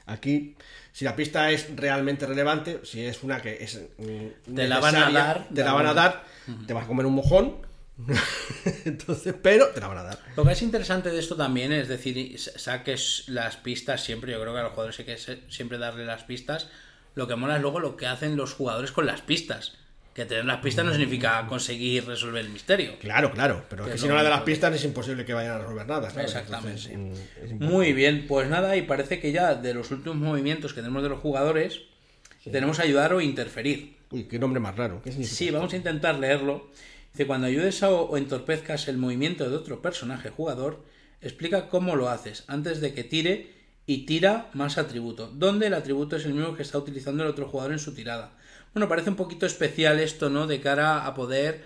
Aquí, 0.07 0.55
si 0.93 1.03
la 1.03 1.15
pista 1.15 1.49
es 1.51 1.75
realmente 1.75 2.25
relevante, 2.25 2.79
si 2.83 3.03
es 3.03 3.23
una 3.23 3.41
que 3.41 3.63
es. 3.63 3.81
mm, 3.97 4.53
Te 4.55 4.67
la 4.67 4.79
van 4.79 4.95
a 4.95 5.11
dar, 5.11 5.47
Te 5.53 5.63
la 5.63 5.73
van 5.73 5.87
a 5.87 5.93
dar, 5.93 6.23
te 6.65 6.73
vas 6.73 6.85
a 6.85 6.87
comer 6.87 7.05
un 7.05 7.15
mojón. 7.15 7.65
Entonces, 8.85 9.33
pero 9.41 9.67
te 9.69 9.79
la 9.79 9.87
van 9.87 9.97
a 9.99 10.03
dar. 10.03 10.19
Lo 10.35 10.43
que 10.43 10.51
es 10.51 10.61
interesante 10.61 11.09
de 11.09 11.19
esto 11.19 11.35
también 11.35 11.71
es 11.71 11.87
decir, 11.87 12.37
saques 12.39 13.23
las 13.27 13.57
pistas 13.57 14.03
siempre. 14.03 14.31
Yo 14.31 14.41
creo 14.41 14.53
que 14.53 14.59
a 14.59 14.63
los 14.63 14.71
jugadores 14.71 14.99
hay 14.99 15.05
que 15.05 15.17
siempre 15.49 15.77
darle 15.77 16.05
las 16.05 16.23
pistas. 16.23 16.67
Lo 17.15 17.27
que 17.27 17.35
mola 17.35 17.55
es 17.55 17.61
luego 17.61 17.79
lo 17.79 17.95
que 17.97 18.05
hacen 18.07 18.35
los 18.35 18.53
jugadores 18.53 18.91
con 18.91 19.05
las 19.05 19.21
pistas. 19.21 19.77
Que 20.13 20.23
tener 20.25 20.45
las 20.45 20.61
pistas 20.61 20.85
no 20.85 20.91
significa 20.93 21.45
conseguir 21.47 22.05
resolver 22.05 22.45
el 22.45 22.49
misterio. 22.49 22.97
Claro, 22.99 23.31
claro, 23.31 23.65
pero 23.69 23.85
es 23.85 23.91
Que 23.93 23.97
si 23.97 24.07
no 24.07 24.15
le 24.15 24.23
das 24.23 24.31
las 24.31 24.41
pistas 24.43 24.73
es 24.73 24.85
imposible 24.85 25.25
que 25.25 25.33
vayan 25.33 25.53
a 25.55 25.57
resolver 25.59 25.85
nada. 25.85 26.09
¿sabes? 26.09 26.27
Exactamente. 26.33 26.93
Entonces, 26.93 26.97
mm, 26.97 27.11
es 27.45 27.51
importante. 27.51 27.65
Muy 27.65 27.91
bien, 27.93 28.25
pues 28.27 28.47
nada, 28.49 28.77
y 28.77 28.83
parece 28.83 29.19
que 29.19 29.33
ya 29.33 29.55
de 29.55 29.73
los 29.73 29.91
últimos 29.91 30.17
movimientos 30.17 30.73
que 30.73 30.79
tenemos 30.81 31.03
de 31.03 31.09
los 31.09 31.19
jugadores, 31.19 31.81
tenemos 32.49 32.79
ayudar 32.79 33.13
o 33.13 33.19
interferir. 33.19 33.97
Uy, 34.11 34.23
qué 34.25 34.39
nombre 34.39 34.61
más 34.61 34.75
raro. 34.77 35.01
Sí, 35.23 35.49
vamos 35.51 35.73
a 35.73 35.75
intentar 35.77 36.15
leerlo. 36.17 36.69
Dice, 37.11 37.27
cuando 37.27 37.47
ayudes 37.47 37.83
a- 37.83 37.89
o 37.89 38.15
entorpezcas 38.15 38.87
el 38.87 38.97
movimiento 38.97 39.49
de 39.49 39.55
otro 39.55 39.81
personaje 39.81 40.29
jugador, 40.29 40.85
explica 41.21 41.67
cómo 41.67 41.95
lo 41.97 42.07
haces 42.09 42.45
antes 42.47 42.79
de 42.79 42.93
que 42.93 43.03
tire 43.03 43.51
y 43.87 44.05
tira 44.05 44.49
más 44.53 44.77
atributo, 44.77 45.27
donde 45.27 45.67
el 45.67 45.73
atributo 45.73 46.15
es 46.15 46.25
el 46.25 46.33
mismo 46.33 46.55
que 46.55 46.63
está 46.63 46.77
utilizando 46.77 47.23
el 47.23 47.29
otro 47.29 47.47
jugador 47.47 47.73
en 47.73 47.79
su 47.79 47.93
tirada. 47.93 48.31
Bueno, 48.73 48.89
parece 48.89 49.09
un 49.09 49.15
poquito 49.15 49.45
especial 49.45 49.99
esto, 49.99 50.29
¿no? 50.29 50.47
De 50.47 50.59
cara 50.59 51.05
a 51.05 51.13
poder, 51.13 51.63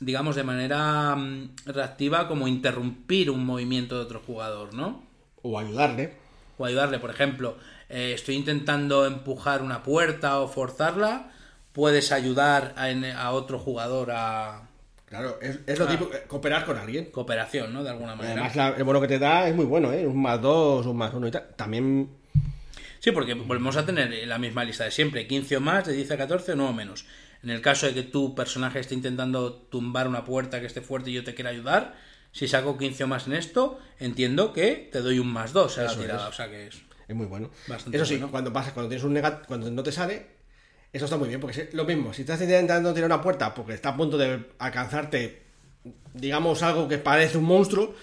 digamos, 0.00 0.36
de 0.36 0.44
manera 0.44 1.16
mm, 1.16 1.56
reactiva, 1.66 2.28
como 2.28 2.46
interrumpir 2.46 3.30
un 3.30 3.44
movimiento 3.44 3.96
de 3.96 4.02
otro 4.02 4.20
jugador, 4.24 4.74
¿no? 4.74 5.02
O 5.42 5.58
ayudarle. 5.58 6.14
o 6.58 6.64
ayudarle. 6.64 6.98
Por 6.98 7.10
ejemplo, 7.10 7.56
eh, 7.88 8.12
estoy 8.14 8.36
intentando 8.36 9.06
empujar 9.06 9.62
una 9.62 9.82
puerta 9.82 10.40
o 10.40 10.48
forzarla, 10.48 11.32
puedes 11.72 12.12
ayudar 12.12 12.74
a, 12.76 13.32
otro 13.32 13.58
jugador 13.58 14.10
a 14.12 14.68
Claro, 15.12 15.38
es, 15.42 15.58
es 15.66 15.78
lo 15.78 15.84
Ah. 15.84 15.88
típico, 15.90 16.10
eh, 16.14 16.22
cooperar 16.26 16.64
con 16.64 16.78
alguien. 16.78 17.04
cooperación, 17.10 17.70
¿no? 17.70 17.84
De 17.84 17.90
alguna 17.90 18.14
manera. 18.16 18.32
Además, 18.32 18.56
la- 18.56 18.70
el 18.70 18.82
bono 18.82 18.98
que 18.98 19.08
te 19.08 19.18
da 19.18 19.46
es 19.46 19.54
muy 19.54 19.66
bueno, 19.66 19.92
¿eh? 19.92 20.06
Un 20.06 20.22
más 20.22 20.40
dos, 20.40 20.86
un 20.86 20.96
más 20.96 21.12
uno 21.12 21.28
y 21.28 21.30
tal. 21.30 21.48
También, 21.54 22.08
Sí, 22.98 23.10
porque 23.10 23.34
volvemos 23.34 23.76
a 23.76 23.84
tener 23.84 24.26
la 24.26 24.38
misma 24.38 24.64
lista 24.64 24.84
de 24.84 24.90
siempre, 24.90 25.26
15 25.26 25.58
o 25.58 25.60
más, 25.60 25.84
de 25.84 25.92
10 25.92 26.10
a 26.12 26.16
14 26.16 26.52
o 26.52 26.56
no 26.56 26.70
o 26.70 26.72
menos. 26.72 27.04
En 27.42 27.50
el 27.50 27.60
caso 27.60 27.84
de 27.86 27.92
que 27.92 28.04
tu 28.04 28.34
personaje 28.34 28.78
esté 28.80 28.94
intentando 28.94 29.52
tumbar 29.52 30.08
una 30.08 30.24
puerta 30.24 30.60
que 30.60 30.66
esté 30.66 30.80
fuerte 30.80 31.10
y 31.10 31.14
yo 31.14 31.24
te 31.24 31.34
quiera 31.34 31.50
ayudar, 31.50 31.94
si 32.30 32.48
saco 32.48 32.78
15 32.78 33.04
o 33.04 33.08
más 33.08 33.26
en 33.26 33.34
esto, 33.34 33.78
entiendo 33.98 34.54
que 34.54 34.88
te 34.90 35.00
doy 35.02 35.18
un 35.18 35.30
más 35.30 35.52
2 35.52 35.76
a 35.76 35.82
la 35.82 35.94
tirada. 35.94 36.22
es. 36.22 36.28
O 36.28 36.32
sea 36.32 36.48
que 36.48 36.68
es... 36.68 36.80
es 37.08 37.14
muy 37.14 37.26
bueno. 37.26 37.50
Bastante 37.66 37.98
Eso 37.98 38.06
sí, 38.06 38.14
bueno. 38.14 38.30
cuando 38.30 38.50
pasa, 38.52 38.72
cuando 38.72 38.88
tienes 38.88 39.04
un 39.04 39.12
negat, 39.12 39.44
cuando 39.46 39.70
no 39.70 39.82
te 39.82 39.92
sale, 39.92 40.31
eso 40.92 41.04
está 41.06 41.16
muy 41.16 41.28
bien, 41.28 41.40
porque 41.40 41.62
es 41.62 41.74
lo 41.74 41.84
mismo. 41.84 42.12
Si 42.12 42.22
estás 42.22 42.40
intentando 42.42 42.92
tirar 42.92 43.06
una 43.06 43.20
puerta 43.22 43.54
porque 43.54 43.74
está 43.74 43.90
a 43.90 43.96
punto 43.96 44.18
de 44.18 44.46
alcanzarte, 44.58 45.42
digamos, 46.14 46.62
algo 46.62 46.86
que 46.88 46.98
parece 46.98 47.38
un 47.38 47.44
monstruo, 47.44 47.94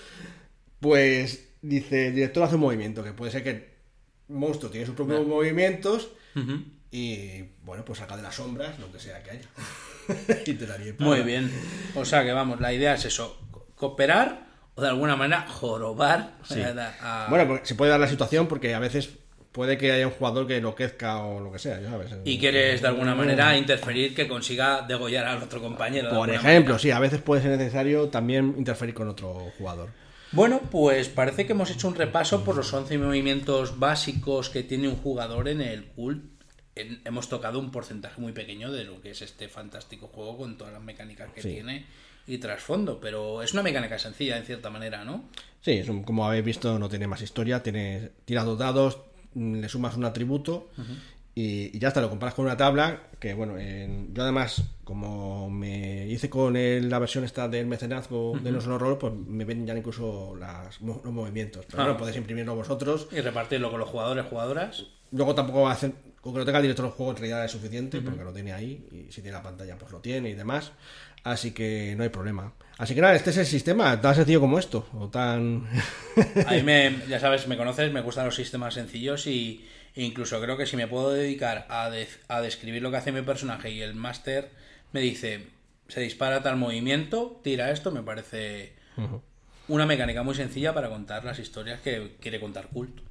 pues 0.80 1.48
dice, 1.62 2.08
el 2.08 2.16
director 2.16 2.44
hace 2.44 2.56
un 2.56 2.62
movimiento, 2.62 3.04
que 3.04 3.14
puede 3.14 3.32
ser 3.32 3.44
que 3.44 3.50
el 3.50 3.66
monstruo 4.30 4.72
tiene 4.72 4.86
sus 4.86 4.96
propios 4.96 5.26
movimientos 5.28 6.10
y, 6.92 7.44
bueno, 7.64 7.84
pues 7.86 8.00
saca 8.00 8.16
de 8.18 8.24
las 8.24 8.36
sombras 8.36 8.80
lo 8.80 8.92
que 8.92 9.00
sea 9.00 9.22
que 9.22 9.32
haya. 9.32 9.50
y 10.46 10.54
te 10.54 10.66
daría 10.66 10.94
Muy 11.00 11.22
bien. 11.22 11.52
O 11.96 12.06
sea 12.06 12.24
que 12.24 12.32
vamos, 12.32 12.60
la 12.60 12.74
idea 12.74 12.96
es 12.96 13.06
eso, 13.06 13.40
co- 13.52 13.68
cooperar 13.76 14.48
o 14.76 14.82
de 14.82 14.88
alguna 14.88 15.16
manera 15.16 15.46
jorobar 15.48 16.38
Sí. 16.44 16.62
a- 16.62 17.26
a- 17.26 17.30
Bueno, 17.30 17.46
pues 17.48 17.68
se 17.68 17.76
puede 17.76 17.92
dar 17.92 18.00
la 18.00 18.08
situación 18.08 18.48
porque 18.48 18.74
a 18.74 18.80
veces 18.80 19.10
puede 19.52 19.78
que 19.78 19.92
haya 19.92 20.08
un 20.08 20.14
jugador 20.14 20.46
que 20.48 20.58
enloquezca 20.58 21.18
o 21.24 21.40
lo 21.40 21.52
que 21.52 21.60
sea, 21.60 21.80
ya 21.82 21.90
sabes. 21.90 22.12
y 22.26 22.38
quieres 22.40 22.82
de 22.82 22.88
alguna 22.88 23.16
manera 23.16 23.58
interferir 23.58 24.14
que 24.16 24.28
consiga 24.28 24.82
degollar 24.88 25.26
al 25.26 25.42
otro 25.44 25.62
compañero. 25.62 26.10
Por 26.10 26.30
ejemplo, 26.30 26.74
manera. 26.76 26.80
sí, 26.80 26.92
a 26.92 27.00
veces 27.00 27.22
puede 27.22 27.42
ser 27.42 27.58
necesario 27.58 28.10
también 28.10 28.56
interferir 28.58 28.94
con 28.94 29.08
otro 29.10 29.52
jugador. 29.58 29.90
Bueno, 30.32 30.62
pues 30.70 31.10
parece 31.10 31.48
que 31.48 31.54
hemos 31.54 31.72
hecho 31.72 31.88
un 31.88 31.96
repaso 31.96 32.44
por 32.44 32.56
los 32.56 32.72
11 32.72 32.98
movimientos 33.00 33.80
básicos 33.80 34.50
que 34.52 34.62
tiene 34.62 34.88
un 34.88 34.96
jugador 34.98 35.48
en 35.48 35.62
el 35.62 35.86
cult. 35.86 36.24
Hemos 36.76 37.28
tocado 37.28 37.60
un 37.60 37.72
porcentaje 37.72 38.22
muy 38.22 38.32
pequeño 38.32 38.72
de 38.72 38.84
lo 38.86 39.02
que 39.02 39.10
es 39.12 39.22
este 39.24 39.50
fantástico 39.50 40.08
juego 40.08 40.38
con 40.38 40.58
todas 40.58 40.72
las 40.72 40.84
mecánicas 40.84 41.30
que 41.34 41.42
Sí. 41.42 41.50
tiene 41.50 41.86
y 42.28 42.38
trasfondo, 42.38 43.00
pero 43.02 43.42
es 43.42 43.54
una 43.54 43.64
mecánica 43.64 43.98
sencilla 43.98 44.38
en 44.38 44.46
cierta 44.46 44.70
manera, 44.70 45.04
¿no? 45.04 45.24
Sí, 45.62 45.72
es 45.72 45.90
un- 45.90 46.04
como 46.04 46.26
habéis 46.28 46.46
visto, 46.46 46.78
no 46.78 46.88
tiene 46.88 47.08
más 47.08 47.22
historia. 47.24 47.64
Tiene, 47.64 48.12
tiras 48.24 48.46
dos 48.46 48.60
dados, 48.60 49.00
le 49.36 49.70
sumas 49.70 49.96
un 49.98 50.06
atributo 50.06 50.70
y, 51.36 51.76
y 51.76 51.80
ya 51.80 51.90
está, 51.90 52.02
lo 52.02 52.10
comparas 52.10 52.34
con 52.36 52.46
una 52.46 52.58
tabla. 52.58 53.04
Que 53.20 53.34
bueno, 53.34 53.58
en- 53.58 54.14
yo 54.14 54.24
además, 54.24 54.64
como 54.84 55.50
me 55.50 56.08
hice 56.08 56.30
con 56.30 56.56
el- 56.56 56.90
la 56.90 57.00
versión 57.00 57.24
esta 57.24 57.48
del 57.48 57.68
mecenazgo 57.68 58.38
de 58.42 58.52
los 58.52 58.66
horror, 58.68 58.98
pues 58.98 59.14
me 59.14 59.46
ven 59.46 59.66
ya 59.68 59.76
incluso 59.78 60.36
las, 60.38 60.80
los 60.82 61.04
movimientos. 61.06 61.66
Pero 61.70 61.82
Ah. 61.82 61.86
bueno, 61.86 62.00
podéis 62.00 62.18
imprimirlo 62.18 62.56
vosotros. 62.56 63.08
Y 63.12 63.20
repartirlo 63.22 63.70
con 63.72 63.80
los 63.80 63.90
jugadores, 63.90 64.26
jugadoras. 64.26 64.86
Luego 65.12 65.34
tampoco 65.36 65.62
va 65.64 65.72
a 65.72 65.74
hacer, 65.74 65.92
con 66.22 66.34
que 66.34 66.40
lo 66.40 66.46
tenga 66.46 66.60
el 66.60 66.64
director 66.64 66.86
del 66.86 66.94
juego 66.94 67.12
en 67.12 67.18
realidad 67.18 67.44
es 67.46 67.52
suficiente, 67.52 68.00
porque 68.02 68.24
lo 68.24 68.32
tiene 68.32 68.54
ahí, 68.54 68.88
y 68.92 69.12
si 69.12 69.22
tiene 69.22 69.38
la 69.38 69.44
pantalla 69.44 69.76
pues 69.78 69.92
lo 69.92 70.00
tiene 70.00 70.30
y 70.30 70.34
demás. 70.36 70.72
Así 71.24 71.52
que 71.52 71.96
no 71.98 72.04
hay 72.04 72.10
problema. 72.10 72.54
Así 72.78 72.96
que 72.96 73.02
nada, 73.02 73.16
este 73.16 73.32
es 73.32 73.38
el 73.38 73.46
sistema, 73.46 74.00
tan 74.00 74.16
sencillo 74.16 74.40
como 74.40 74.58
esto, 74.58 74.88
o 74.98 75.10
tan... 75.10 75.66
A 76.48 76.52
mí, 76.54 76.64
me, 76.64 76.96
ya 77.10 77.20
sabes, 77.20 77.46
me 77.48 77.58
conoces, 77.58 77.92
me 77.92 78.02
gustan 78.02 78.26
los 78.26 78.36
sistemas 78.36 78.74
sencillos 78.74 79.28
y 79.28 79.66
e 79.96 80.04
incluso 80.04 80.40
creo 80.40 80.56
que 80.56 80.66
si 80.66 80.78
me 80.78 80.88
puedo 80.88 81.12
dedicar 81.12 81.66
a, 81.70 81.90
de- 81.90 82.08
a 82.30 82.40
describir 82.42 82.82
lo 82.82 82.90
que 82.92 82.98
hace 82.98 83.12
mi 83.12 83.22
personaje 83.22 83.70
y 83.72 83.82
el 83.82 83.96
máster 83.96 84.50
me 84.94 85.02
dice, 85.02 85.48
se 85.90 86.00
dispara 86.00 86.42
tal 86.42 86.56
movimiento, 86.56 87.42
tira 87.44 87.70
esto, 87.72 87.92
me 87.92 88.02
parece 88.04 88.74
una 89.68 89.86
mecánica 89.86 90.24
muy 90.24 90.36
sencilla 90.36 90.74
para 90.74 90.90
contar 90.90 91.26
las 91.26 91.38
historias 91.40 91.82
que 91.82 92.16
quiere 92.22 92.40
contar 92.40 92.68
Cult. 92.68 93.02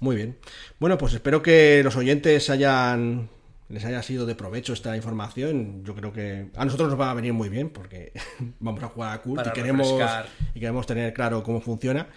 Muy 0.00 0.16
bien. 0.16 0.36
Bueno, 0.78 0.98
pues 0.98 1.14
espero 1.14 1.42
que 1.42 1.80
los 1.82 1.96
oyentes 1.96 2.50
hayan 2.50 3.28
les 3.68 3.84
haya 3.84 4.02
sido 4.02 4.26
de 4.26 4.34
provecho 4.34 4.72
esta 4.72 4.96
información. 4.96 5.84
Yo 5.84 5.94
creo 5.94 6.12
que 6.12 6.50
a 6.56 6.64
nosotros 6.64 6.88
nos 6.88 7.00
va 7.00 7.10
a 7.10 7.14
venir 7.14 7.32
muy 7.32 7.48
bien 7.48 7.70
porque 7.70 8.12
vamos 8.60 8.82
a 8.82 8.88
jugar 8.88 9.14
a 9.14 9.22
Cult 9.22 9.36
Para 9.36 9.50
y 9.50 9.52
queremos, 9.52 9.88
refrescar. 9.88 10.28
y 10.54 10.60
queremos 10.60 10.86
tener 10.86 11.12
claro 11.14 11.42
cómo 11.42 11.60
funciona. 11.60 12.08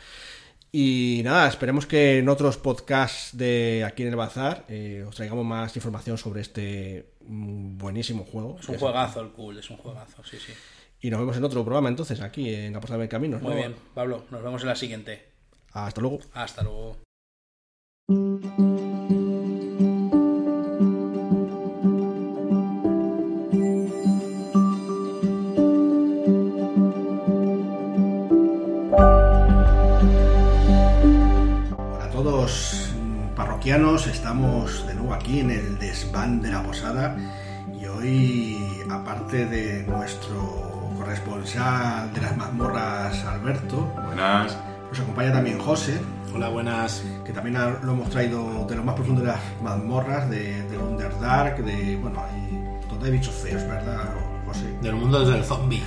Y 0.74 1.22
nada, 1.26 1.50
esperemos 1.50 1.86
que 1.86 2.20
en 2.20 2.30
otros 2.30 2.58
podcasts 2.58 3.36
de 3.38 3.84
aquí 3.86 4.04
en 4.04 4.10
el 4.10 4.16
Bazar 4.16 4.64
eh, 4.70 5.04
os 5.06 5.14
traigamos 5.16 5.46
más 5.46 5.76
información 5.76 6.18
sobre 6.18 6.40
este 6.42 7.12
buenísimo 7.20 8.24
juego. 8.24 8.58
Es 8.60 8.70
un 8.70 8.78
juegazo 8.78 9.20
el 9.20 9.32
Cult, 9.32 9.60
es 9.60 9.70
un 9.70 9.78
juegazo, 9.78 10.24
sí, 10.24 10.38
sí. 10.38 10.54
Y 11.02 11.10
nos 11.10 11.20
vemos 11.20 11.36
en 11.36 11.44
otro 11.44 11.64
programa 11.66 11.90
entonces, 11.90 12.22
aquí 12.22 12.54
en 12.54 12.74
Apostado 12.76 13.02
del 13.02 13.10
Camino. 13.10 13.40
Muy 13.40 13.56
bien, 13.56 13.76
Pablo, 13.94 14.26
nos 14.32 14.42
vemos 14.44 14.62
en 14.62 14.68
la 14.70 14.76
siguiente. 14.76 15.26
Hasta 15.74 16.00
luego. 16.00 16.20
Hasta 16.34 16.64
luego. 16.64 16.98
Hola 32.52 32.60
a 32.60 32.64
todos 32.64 32.90
mm, 33.00 33.36
parroquianos, 33.36 34.08
estamos 34.08 34.86
de 34.86 34.94
nuevo 34.96 35.14
aquí 35.14 35.40
en 35.40 35.52
el 35.52 35.80
desván 35.80 36.42
de 36.42 36.52
la 36.52 36.62
posada 36.62 37.16
y 37.80 37.86
hoy, 37.86 38.58
aparte 38.90 39.46
de 39.46 39.84
nuestro 39.84 40.92
corresponsal 40.98 42.14
de 42.14 42.20
las 42.22 42.36
mazmorras, 42.36 43.24
Alberto, 43.24 43.86
Buenas. 44.06 44.58
nos 44.90 45.00
acompaña 45.00 45.32
también 45.32 45.60
José, 45.60 46.02
Hola, 46.36 46.50
buenas. 46.50 47.04
que 47.26 47.32
también 47.32 47.58
lo 47.84 47.94
hemos 47.94 48.10
traído 48.10 48.66
de 48.68 48.76
lo 48.76 48.84
más 48.84 48.96
profundo 48.96 49.22
de 49.22 49.28
las 49.28 49.40
mazmorras, 49.64 50.30
de, 50.30 50.64
del 50.64 50.80
Underdark, 50.82 51.64
de, 51.64 51.96
bueno, 51.98 52.22
hay, 52.22 52.80
donde 52.90 53.06
hay 53.06 53.12
bichos 53.14 53.34
feos, 53.36 53.64
¿verdad, 53.64 54.14
José? 54.46 54.66
Del 54.82 54.96
mundo 54.96 55.24
del 55.26 55.44
zombie. 55.46 55.84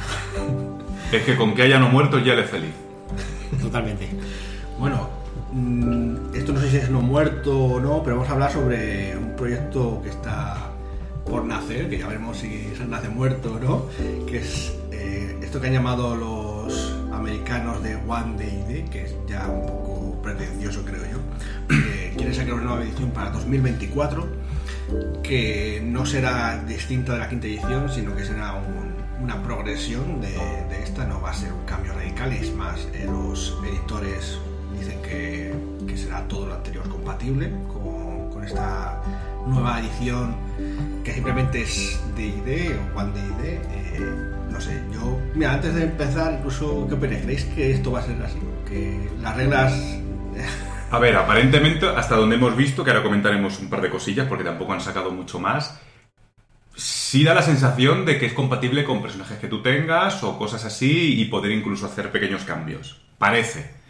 Es 1.13 1.23
que 1.25 1.37
con 1.37 1.55
que 1.55 1.63
haya 1.63 1.79
no 1.79 1.91
muertos 1.91 2.25
ya 2.25 2.33
él 2.33 2.39
es 2.39 2.49
feliz. 2.51 2.73
Totalmente. 3.61 4.09
Bueno, 4.79 5.09
esto 6.35 6.53
no 6.53 6.61
sé 6.61 6.71
si 6.71 6.77
es 6.79 6.91
no 6.91 7.01
muerto 7.01 7.57
o 7.57 7.81
no, 7.81 8.03
pero 8.03 8.17
vamos 8.17 8.29
a 8.29 8.33
hablar 8.33 8.53
sobre 8.53 9.17
un 9.17 9.37
proyecto 9.37 10.01
que 10.03 10.11
está 10.11 10.71
por 11.25 11.45
nacer, 11.45 11.89
que 11.89 11.99
ya 11.99 12.09
veremos 12.09 12.39
si 12.39 12.73
se 12.77 12.85
nace 12.87 13.09
muerto 13.09 13.55
o 13.55 13.59
no, 13.61 13.87
que 14.27 14.39
es 14.39 14.73
eh, 14.91 15.39
esto 15.43 15.61
que 15.61 15.69
han 15.69 15.73
llamado 15.75 16.17
los 16.17 16.95
americanos 17.13 17.83
de 17.83 17.95
One 17.97 18.37
Day 18.37 18.65
Day, 18.69 18.85
que 18.91 19.05
es 19.05 19.15
ya 19.29 19.47
un 19.49 19.67
poco 19.67 20.21
pretencioso 20.23 20.85
creo 20.85 21.03
yo, 21.05 21.19
quieren 22.17 22.35
sacar 22.35 22.55
una 22.55 22.65
nueva 22.65 22.83
edición 22.83 23.11
para 23.11 23.31
2024, 23.31 24.27
que 25.23 25.81
no 25.85 26.05
será 26.05 26.63
distinta 26.67 27.13
de 27.15 27.19
la 27.21 27.29
quinta 27.29 27.47
edición, 27.47 27.89
sino 27.91 28.15
que 28.17 28.25
será 28.25 28.55
un- 28.55 28.95
una 29.23 29.41
progresión 29.43 30.21
de, 30.21 30.29
de 30.69 30.83
esta, 30.83 31.07
no 31.07 31.21
va 31.23 31.31
a 31.31 31.35
ser 31.35 31.53
un 31.53 31.65
cambio 31.65 31.95
radical, 31.95 32.33
es 32.33 32.53
más, 32.55 32.89
eh, 32.93 33.07
los 33.07 33.57
editores 33.67 34.39
dicen 34.79 35.01
que, 35.03 35.55
que 35.87 35.97
será 35.97 36.27
todo 36.29 36.47
lo 36.47 36.55
anterior 36.55 36.89
compatible 36.89 37.51
con, 37.69 38.31
con 38.31 38.45
esta 38.45 39.03
nueva 39.47 39.81
edición 39.81 40.35
que 41.05 41.13
simplemente 41.13 41.63
es 41.63 42.01
D&D 42.17 42.79
o 42.95 42.99
One 42.99 43.13
D&D 43.13 43.55
eh, 43.55 44.01
no 44.51 44.61
sé, 44.61 44.81
yo 44.93 45.19
mira, 45.35 45.55
antes 45.55 45.75
de 45.75 45.85
empezar 45.85 46.35
incluso 46.39 46.87
¿qué 46.89 46.95
opináis? 46.95 47.23
¿creéis 47.23 47.45
que 47.45 47.71
esto 47.73 47.93
va 47.93 48.01
a 48.01 48.03
ser 48.03 48.23
así? 48.23 48.39
que 48.67 49.11
las 49.21 49.37
reglas 49.37 49.73
A 50.91 50.99
ver, 51.01 51.17
aparentemente, 51.17 51.89
hasta 51.89 52.15
donde 52.15 52.37
hemos 52.37 52.57
visto, 52.57 52.85
que 52.85 52.91
ahora 52.91 53.03
comentaremos 53.03 53.59
un 53.59 53.69
par 53.69 53.81
de 53.81 53.91
cosillas 53.91 54.29
porque 54.29 54.45
tampoco 54.45 54.75
han 54.75 54.81
sacado 54.81 55.11
mucho 55.11 55.41
más, 55.41 55.81
sí 56.77 57.25
da 57.25 57.35
la 57.35 57.43
sensación 57.43 58.05
de 58.05 58.19
que 58.19 58.27
es 58.27 58.33
compatible 58.33 58.85
con 58.85 59.03
personajes 59.03 59.39
que 59.39 59.49
tú 59.49 59.61
tengas 59.61 60.23
o 60.23 60.39
cosas 60.39 60.65
así 60.65 61.21
y 61.21 61.25
poder 61.25 61.51
incluso 61.53 61.87
hacer 61.87 62.13
pequeños 62.13 62.45
cambios. 62.45 63.01
Parece. 63.19 63.84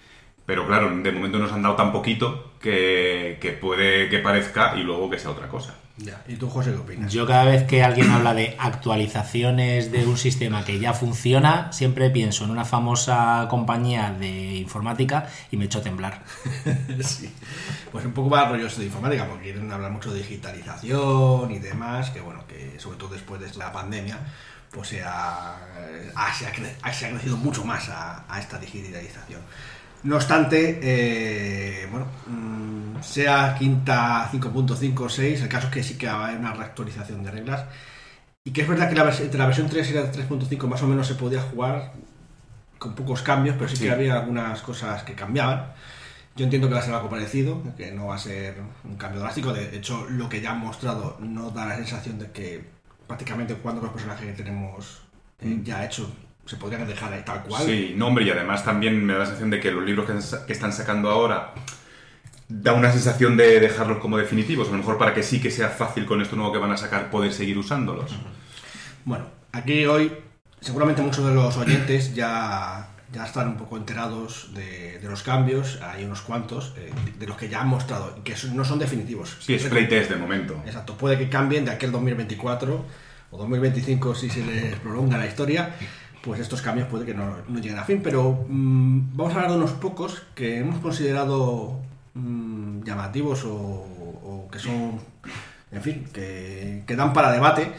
Pero 0.47 0.67
claro, 0.67 0.95
de 0.95 1.11
momento 1.13 1.39
nos 1.39 1.53
han 1.53 1.63
dado 1.63 1.75
tan 1.77 1.91
poquito 1.93 2.53
que, 2.61 3.39
que 3.41 3.53
puede 3.53 4.09
que 4.11 4.19
parezca 4.19 4.75
y 4.77 4.83
luego 4.83 5.09
que 5.09 5.19
sea 5.19 5.31
otra 5.31 5.49
cosa. 5.49 5.75
ya, 5.97 6.23
¿y 6.29 6.37
tú 6.37 6.51
José 6.51 6.73
qué 6.73 6.77
opinas? 6.79 7.11
Yo 7.13 7.27
cada 7.27 7.45
vez 7.45 7.63
que 7.65 7.83
alguien 7.83 8.11
habla 8.11 8.35
de 8.35 8.55
actualizaciones 8.59 9.91
de 9.91 10.05
un 10.07 10.19
sistema 10.19 10.63
que 10.65 10.79
ya 10.79 10.93
funciona, 10.93 11.73
siempre 11.73 12.11
pienso 12.11 12.45
en 12.45 12.51
una 12.51 12.65
famosa 12.67 13.47
compañía 13.49 14.15
de 14.19 14.57
informática 14.57 15.29
y 15.51 15.57
me 15.57 15.65
echo 15.67 15.79
a 15.79 15.83
temblar. 15.83 16.23
Sí. 17.03 17.33
Pues 17.91 18.05
un 18.05 18.13
poco 18.13 18.29
más 18.31 18.49
rollos 18.51 18.77
de 18.77 18.85
informática, 18.85 19.27
porque 19.27 19.45
quieren 19.45 19.71
hablar 19.73 19.91
mucho 19.93 20.13
de 20.13 20.19
digitalización 20.21 21.51
y 21.51 21.59
demás, 21.59 22.11
que 22.11 22.21
bueno, 22.21 22.45
que 22.47 22.79
sobre 22.79 22.99
todo 22.99 23.11
después 23.11 23.41
de 23.41 23.55
la 23.59 23.73
pandemia, 23.73 24.19
pues 24.71 24.89
se 24.89 25.03
ha, 25.05 25.57
se 26.37 26.47
ha, 26.47 26.53
cre- 26.53 26.93
se 26.93 27.07
ha 27.07 27.11
crecido 27.11 27.37
mucho 27.37 27.65
más 27.65 27.89
a, 27.89 28.25
a 28.29 28.41
esta 28.41 28.59
digitalización. 28.59 29.41
No 30.05 30.17
obstante, 30.17 30.81
eh, 30.83 31.87
bueno, 31.91 32.07
mm, 32.27 33.03
sea 33.03 33.55
quinta 33.59 34.29
5.5 34.31 35.05
o 35.05 35.09
6, 35.09 35.41
el 35.43 35.49
caso 35.49 35.69
es 35.69 35.73
que 35.73 35.83
sí 35.83 35.97
que 35.97 36.07
va 36.07 36.13
a 36.13 36.25
haber 36.29 36.39
una 36.39 36.53
reactualización 36.53 37.23
de 37.25 37.31
reglas. 37.31 37.65
Y 38.45 38.53
que 38.53 38.61
es 38.63 38.69
verdad 38.69 38.89
que 38.91 38.95
la 38.95 39.11
entre 39.11 39.39
la 39.39 39.47
versión 39.47 39.69
3 39.69 39.91
y 39.91 39.95
la 39.95 40.13
3.5 40.13 40.67
más 40.69 40.83
o 40.83 40.87
menos 40.87 41.07
se 41.07 41.15
podía 41.15 41.41
jugar 41.41 41.93
con 42.79 42.95
pocos 42.95 43.23
cambios, 43.23 43.57
pero 43.59 43.69
sí, 43.71 43.77
Sí. 43.77 43.85
que 43.85 43.91
había 43.93 44.15
algunas 44.21 44.61
cosas 44.61 45.03
que 45.05 45.15
cambiaban. 45.15 45.73
Yo 46.37 46.45
entiendo 46.45 46.69
que 46.69 46.75
va 46.75 46.81
a 46.81 46.83
ser 46.83 46.95
algo 46.95 47.09
parecido, 47.09 47.63
que 47.77 47.93
no 47.93 48.09
va 48.09 48.17
a 48.17 48.19
ser 48.19 48.57
un 48.85 48.97
cambio 48.97 49.21
drástico. 49.21 49.53
De 49.55 49.75
hecho, 49.77 50.07
lo 50.11 50.29
que 50.29 50.41
ya 50.43 50.51
han 50.51 50.59
mostrado 50.61 51.17
no 51.21 51.51
da 51.51 51.65
la 51.65 51.77
sensación 51.77 52.19
de 52.19 52.31
que 52.33 52.63
prácticamente 53.07 53.55
cuando 53.55 53.81
los 53.81 53.93
personajes 53.93 54.27
que 54.27 54.43
tenemos 54.43 55.03
eh, 55.41 55.61
ya 55.63 55.85
hechos 55.85 56.09
se 56.47 56.57
podrían 56.57 56.87
dejar 56.87 57.13
ahí 57.13 57.23
tal 57.25 57.43
cual. 57.43 57.65
Sí, 57.65 57.95
no, 57.97 58.09
hombre, 58.09 58.25
y 58.25 58.31
además 58.31 58.65
también 58.65 59.05
me 59.05 59.15
da 59.15 59.21
la 59.21 59.27
sensación 59.27 59.51
de 59.51 59.61
que 59.61 59.71
los 59.71 59.85
libros 59.85 60.07
que, 60.47 60.53
están 60.53 60.73
sacando 60.73 61.11
ahora 61.11 61.55
da 62.49 62.75
una 62.75 62.93
sensación 62.93 63.37
de 63.37 63.61
dejarlos 63.61 63.99
como 63.99 64.19
definitivos, 64.19 64.69
a 64.69 64.73
lo 64.73 64.79
mejor 64.79 64.99
para 64.99 65.15
que 65.15 65.23
sí 65.23 65.41
que 65.41 65.51
sea 65.51 65.69
fácil 65.69 66.05
con 66.05 66.21
esto 66.21 66.37
nuevo 66.37 66.53
que 66.53 66.59
van 66.59 66.73
a 66.73 66.77
sacar 66.77 67.11
poder 67.11 67.33
seguir 67.33 67.57
usándolos. 67.57 68.15
Bueno, 69.05 69.27
aquí 69.53 69.87
hoy 69.87 70.13
seguramente 70.61 71.03
muchos 71.03 71.27
de 71.27 71.35
los 71.35 71.57
oyentes 71.57 72.15
ya, 72.15 72.89
ya 73.13 73.25
están 73.25 73.49
un 73.49 73.57
poco 73.57 73.77
enterados 73.77 74.51
de, 74.55 74.99
de 74.99 75.09
los 75.09 75.23
cambios. 75.23 75.81
Hay 75.83 76.05
unos 76.05 76.21
cuantos 76.23 76.75
eh, 76.77 76.91
de 77.19 77.27
los 77.27 77.37
que 77.37 77.49
ya 77.49 77.61
han 77.61 77.69
mostrado 77.69 78.23
que 78.25 78.35
no 78.53 78.65
son 78.65 78.79
definitivos. 78.79 79.37
Sí, 79.41 79.55
es 79.55 79.65
playtest 79.65 80.11
de 80.11 80.17
momento. 80.17 80.63
Exacto, 80.67 80.97
puede 80.97 81.19
que 81.19 81.29
cambien 81.29 81.65
de 81.65 81.71
aquel 81.71 81.93
2024 81.93 82.85
o 83.31 83.39
2025 83.39 84.15
si 84.15 84.31
se 84.31 84.45
les 84.45 84.77
prolonga 84.77 85.19
la 85.19 85.27
historia, 85.27 85.75
pues 86.25 86.41
estos 86.41 86.63
cambios 86.63 86.89
puede 86.89 87.05
que 87.05 87.15
no, 87.15 87.37
no 87.47 87.59
lleguen 87.61 87.79
a 87.79 87.85
fin, 87.85 88.01
pero 88.03 88.47
mm, 88.49 89.15
vamos 89.15 89.35
a 89.35 89.37
hablar 89.37 89.51
de 89.51 89.57
unos 89.59 89.73
pocos 89.73 90.23
que 90.35 90.59
hemos 90.59 90.79
considerado 90.81 91.81
mm, 92.15 92.83
llamativos 92.83 93.45
o, 93.45 94.49
que 94.51 94.59
son, 94.59 95.01
en 95.73 95.83
fin, 95.83 96.05
que, 96.13 96.85
que 96.87 96.97
dan 96.97 97.13
para 97.13 97.33
debate, 97.33 97.73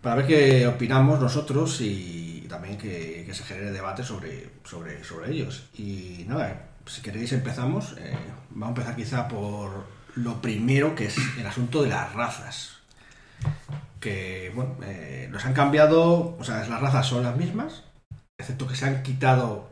para 0.00 0.14
ver 0.16 0.26
qué 0.26 0.66
opinamos 0.66 1.20
nosotros 1.20 1.80
y 1.80 2.46
también 2.48 2.78
que, 2.78 3.24
que 3.26 3.34
se 3.34 3.44
genere 3.44 3.72
debate 3.72 4.04
sobre, 4.04 4.48
sobre, 4.64 5.02
sobre 5.02 5.32
ellos. 5.32 5.68
Y 5.76 6.24
nada, 6.28 6.68
si 6.86 7.02
queréis 7.02 7.32
empezamos, 7.32 7.96
eh, 7.98 8.16
vamos 8.50 8.66
a 8.66 8.80
empezar 8.80 8.96
quizá 8.96 9.28
por 9.28 9.86
lo 10.14 10.40
primero 10.40 10.94
que 10.94 11.06
es 11.06 11.16
el 11.38 11.46
asunto 11.46 11.82
de 11.82 11.88
las 11.88 12.12
razas 12.14 12.80
que 14.00 14.50
bueno, 14.54 14.76
eh, 14.82 15.28
los 15.30 15.44
han 15.44 15.52
cambiado, 15.52 16.36
o 16.38 16.44
sea, 16.44 16.66
las 16.66 16.80
razas 16.80 17.06
son 17.06 17.22
las 17.22 17.36
mismas, 17.36 17.84
excepto 18.40 18.66
que 18.66 18.76
se 18.76 18.86
han 18.86 19.02
quitado, 19.02 19.68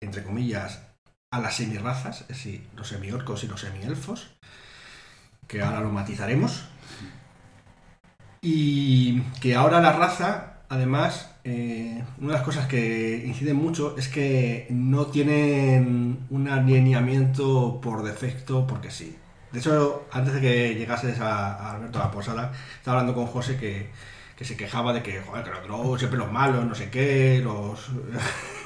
entre 0.00 0.22
comillas, 0.22 0.82
a 1.30 1.40
las 1.40 1.56
semirrazas, 1.56 2.22
es 2.22 2.28
decir, 2.28 2.66
los 2.76 2.88
semiorcos 2.88 3.44
y 3.44 3.48
los 3.48 3.60
semielfos, 3.60 4.30
que 5.46 5.62
ahora 5.62 5.80
lo 5.80 5.90
matizaremos. 5.90 6.64
Y 8.40 9.20
que 9.40 9.54
ahora 9.54 9.80
la 9.80 9.92
raza, 9.92 10.60
además, 10.68 11.30
eh, 11.44 12.04
una 12.18 12.28
de 12.28 12.32
las 12.34 12.42
cosas 12.42 12.66
que 12.66 13.24
inciden 13.26 13.56
mucho 13.56 13.96
es 13.96 14.08
que 14.08 14.66
no 14.70 15.06
tienen 15.06 16.26
un 16.30 16.48
alineamiento 16.48 17.80
por 17.80 18.02
defecto 18.02 18.66
porque 18.66 18.90
sí. 18.90 19.16
De 19.52 19.58
hecho, 19.58 20.06
antes 20.12 20.34
de 20.34 20.40
que 20.40 20.74
llegases 20.74 21.18
a, 21.20 21.54
a 21.54 21.72
Alberto 21.72 22.00
a 22.00 22.06
la 22.06 22.10
posada, 22.10 22.52
estaba 22.76 23.00
hablando 23.00 23.14
con 23.14 23.26
José 23.26 23.56
que, 23.56 23.90
que 24.36 24.44
se 24.44 24.56
quejaba 24.56 24.92
de 24.92 25.02
que, 25.02 25.20
joder, 25.20 25.44
que 25.44 25.50
los 25.50 25.62
drows 25.62 25.98
siempre 25.98 26.18
los 26.18 26.30
malos, 26.30 26.64
no 26.64 26.74
sé 26.74 26.90
qué, 26.90 27.40
los... 27.42 27.88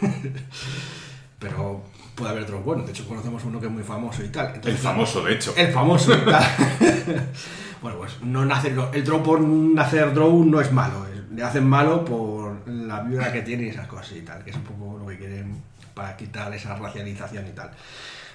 Pero 1.38 1.82
puede 2.14 2.30
haber 2.32 2.46
drows 2.46 2.64
buenos, 2.64 2.86
de 2.86 2.92
hecho 2.92 3.06
conocemos 3.06 3.44
uno 3.44 3.60
que 3.60 3.66
es 3.66 3.72
muy 3.72 3.84
famoso 3.84 4.22
y 4.22 4.28
tal. 4.28 4.60
El 4.62 4.76
famoso, 4.76 5.22
de 5.22 5.34
hecho. 5.34 5.54
el 5.56 5.72
famoso 5.72 6.12
y 6.12 6.18
tal. 6.18 6.44
bueno, 7.82 7.98
pues 7.98 8.20
no 8.22 8.44
nace, 8.44 8.74
el 8.92 9.04
draw 9.04 9.22
por 9.22 9.40
nacer 9.40 10.12
draw 10.12 10.44
no 10.44 10.60
es 10.60 10.72
malo, 10.72 11.06
le 11.32 11.42
hacen 11.42 11.66
malo 11.66 12.04
por 12.04 12.68
la 12.68 13.00
vibra 13.02 13.32
que 13.32 13.42
tiene 13.42 13.64
y 13.64 13.68
esas 13.68 13.86
cosas 13.86 14.12
y 14.16 14.22
tal, 14.22 14.42
que 14.44 14.50
es 14.50 14.56
un 14.56 14.64
poco 14.64 14.98
lo 14.98 15.06
que 15.06 15.18
quieren 15.18 15.62
para 15.94 16.16
quitar 16.16 16.52
esa 16.52 16.74
racialización 16.76 17.46
y 17.46 17.52
tal. 17.52 17.70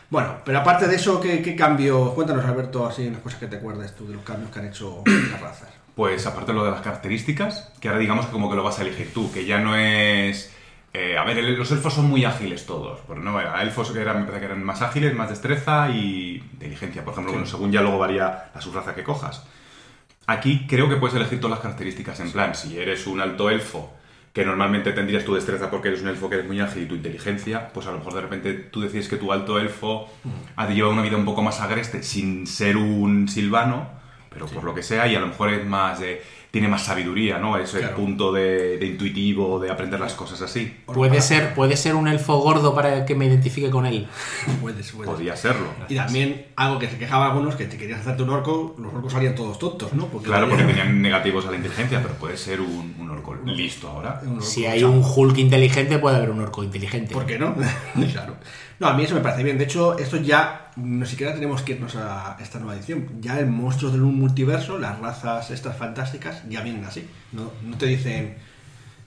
Bueno, 0.09 0.37
pero 0.45 0.59
aparte 0.59 0.87
de 0.87 0.95
eso, 0.95 1.19
¿qué, 1.19 1.41
qué 1.41 1.55
cambio? 1.55 2.13
Cuéntanos, 2.13 2.45
Alberto, 2.45 2.87
así 2.87 3.09
las 3.09 3.19
cosas 3.19 3.39
que 3.39 3.47
te 3.47 3.57
acuerdas 3.57 3.93
tú 3.95 4.07
de 4.07 4.13
los 4.13 4.23
cambios 4.23 4.51
que 4.51 4.59
han 4.59 4.67
hecho 4.67 5.03
las 5.05 5.41
razas. 5.41 5.84
Pues 5.95 6.25
aparte 6.27 6.51
de 6.51 6.57
lo 6.57 6.65
de 6.65 6.71
las 6.71 6.81
características, 6.81 7.71
que 7.79 7.87
ahora 7.87 7.99
digamos 7.99 8.25
que 8.25 8.31
como 8.31 8.49
que 8.49 8.55
lo 8.55 8.63
vas 8.63 8.79
a 8.79 8.81
elegir 8.81 9.13
tú, 9.13 9.31
que 9.31 9.45
ya 9.45 9.59
no 9.59 9.75
es... 9.77 10.53
eh, 10.93 11.17
a 11.17 11.23
ver, 11.23 11.41
los 11.43 11.71
elfos 11.71 11.93
son 11.93 12.09
muy 12.09 12.25
ágiles 12.25 12.65
todos, 12.65 12.99
pero 13.07 13.21
no, 13.21 13.39
era 13.39 13.61
elfos 13.61 13.91
que 13.91 14.01
eran, 14.01 14.19
me 14.19 14.25
parece 14.25 14.41
que 14.41 14.45
eran 14.47 14.63
más 14.63 14.81
ágiles, 14.81 15.15
más 15.15 15.29
destreza 15.29 15.89
y 15.89 16.43
inteligencia, 16.53 17.03
por 17.03 17.13
ejemplo, 17.13 17.31
bueno, 17.33 17.47
según 17.47 17.71
ya 17.71 17.81
luego 17.81 17.97
varía 17.97 18.51
la 18.53 18.61
subraza 18.61 18.93
que 18.93 19.03
cojas. 19.03 19.45
Aquí 20.27 20.65
creo 20.67 20.89
que 20.89 20.97
puedes 20.97 21.15
elegir 21.15 21.39
todas 21.39 21.51
las 21.51 21.59
características, 21.61 22.19
en 22.19 22.31
plan, 22.31 22.55
si 22.55 22.77
eres 22.77 23.07
un 23.07 23.21
alto 23.21 23.49
elfo, 23.49 23.93
que 24.33 24.43
normalmente 24.43 24.91
tendrías 24.91 25.23
tu 25.23 25.33
destreza 25.33 25.69
porque 25.69 25.87
eres 25.87 26.01
un 26.01 26.09
elfo 26.09 26.27
que 26.27 26.35
eres 26.35 26.47
muy 26.47 26.59
ágil 26.59 26.83
y 26.83 26.85
tu 26.87 26.95
inteligencia, 26.95 27.69
pues 27.73 27.87
a 27.87 27.91
lo 27.91 27.99
mejor 27.99 28.15
de 28.15 28.21
repente 28.21 28.53
tú 28.53 28.81
decides 28.81 29.07
que 29.07 29.15
tu 29.15 29.31
alto 29.31 29.57
elfo 29.59 30.09
ha 30.57 30.67
de 30.67 30.75
llevar 30.75 30.91
una 30.91 31.03
vida 31.03 31.15
un 31.15 31.23
poco 31.23 31.41
más 31.41 31.61
agreste 31.61 32.03
sin 32.03 32.45
ser 32.45 32.75
un 32.75 33.29
silvano, 33.29 33.94
pero 34.35 34.45
por 34.47 34.63
lo 34.63 34.75
que 34.75 34.83
sea, 34.83 35.07
y 35.07 35.15
a 35.15 35.19
lo 35.19 35.27
mejor 35.27 35.51
es 35.51 35.65
más 35.65 35.99
de, 35.99 36.21
tiene 36.51 36.67
más 36.69 36.83
sabiduría, 36.85 37.37
¿no? 37.37 37.57
Ese 37.57 37.79
Claro. 37.79 37.95
punto 37.97 38.31
de, 38.31 38.77
de 38.77 38.85
intuitivo, 38.85 39.59
de 39.59 39.69
aprender 39.71 39.99
las 39.99 40.13
cosas 40.13 40.41
así. 40.41 40.73
Puede 40.85 41.19
ser, 41.21 41.53
puede 41.53 41.75
ser 41.75 41.95
un 41.95 42.07
elfo 42.07 42.37
gordo 42.39 42.73
para 42.75 43.05
que 43.05 43.13
me 43.15 43.25
identifique 43.25 43.69
con 43.69 43.85
él. 43.85 44.07
Puedes, 44.61 44.91
puedes. 44.93 45.11
Podría 45.11 45.35
serlo. 45.35 45.65
Y 45.89 45.95
también 45.95 46.45
algo 46.55 46.79
que 46.79 46.87
se 46.89 46.97
quejaban 46.97 47.31
algunos, 47.31 47.55
que 47.55 47.69
si 47.69 47.77
querías 47.77 47.99
hacerte 48.01 48.23
un 48.23 48.29
orco, 48.29 48.75
los 48.79 48.93
orcos 48.93 49.11
salían 49.11 49.35
todos 49.35 49.57
tontos, 49.59 49.91
¿no? 49.93 50.05
Porque 50.07 50.27
Claro, 50.27 50.47
porque 50.47 50.63
tenían 50.63 51.01
negativos 51.01 51.45
a 51.45 51.51
la 51.51 51.57
inteligencia, 51.57 52.01
pero 52.01 52.13
puede 52.15 52.37
ser 52.37 52.61
un, 52.61 52.95
un 52.99 53.09
orco 53.09 53.35
listo 53.45 53.89
ahora. 53.89 54.19
un 54.23 54.33
orco 54.35 54.41
Si 54.45 54.65
hay 54.65 54.79
chao. 54.81 54.91
un 54.91 55.01
Hulk 55.03 55.37
inteligente, 55.37 55.97
puede 55.99 56.15
haber 56.17 56.29
un 56.29 56.39
orco 56.39 56.63
inteligente. 56.63 57.13
¿Por 57.13 57.25
qué 57.25 57.37
no? 57.37 57.53
claro. 58.13 58.35
No, 58.79 58.87
a 58.87 58.93
mí 58.93 59.03
eso 59.03 59.15
me 59.15 59.21
parece 59.21 59.43
bien. 59.43 59.57
De 59.57 59.63
hecho, 59.63 59.97
esto 59.97 60.17
ya 60.17 60.71
ni 60.75 61.05
siquiera 61.05 61.33
tenemos 61.33 61.61
que 61.61 61.73
irnos 61.73 61.95
a 61.95 62.37
esta 62.41 62.59
nueva 62.59 62.75
edición. 62.75 63.07
Ya 63.21 63.39
el 63.39 63.47
monstruos 63.47 63.93
del 63.93 64.01
multiverso, 64.01 64.77
las 64.77 64.99
razas 64.99 65.51
estas 65.51 65.77
fantásticas, 65.77 66.43
ya 66.49 66.61
vienen 66.61 66.83
así. 66.85 67.07
No, 67.31 67.51
no 67.63 67.77
te 67.77 67.85
dicen, 67.85 68.35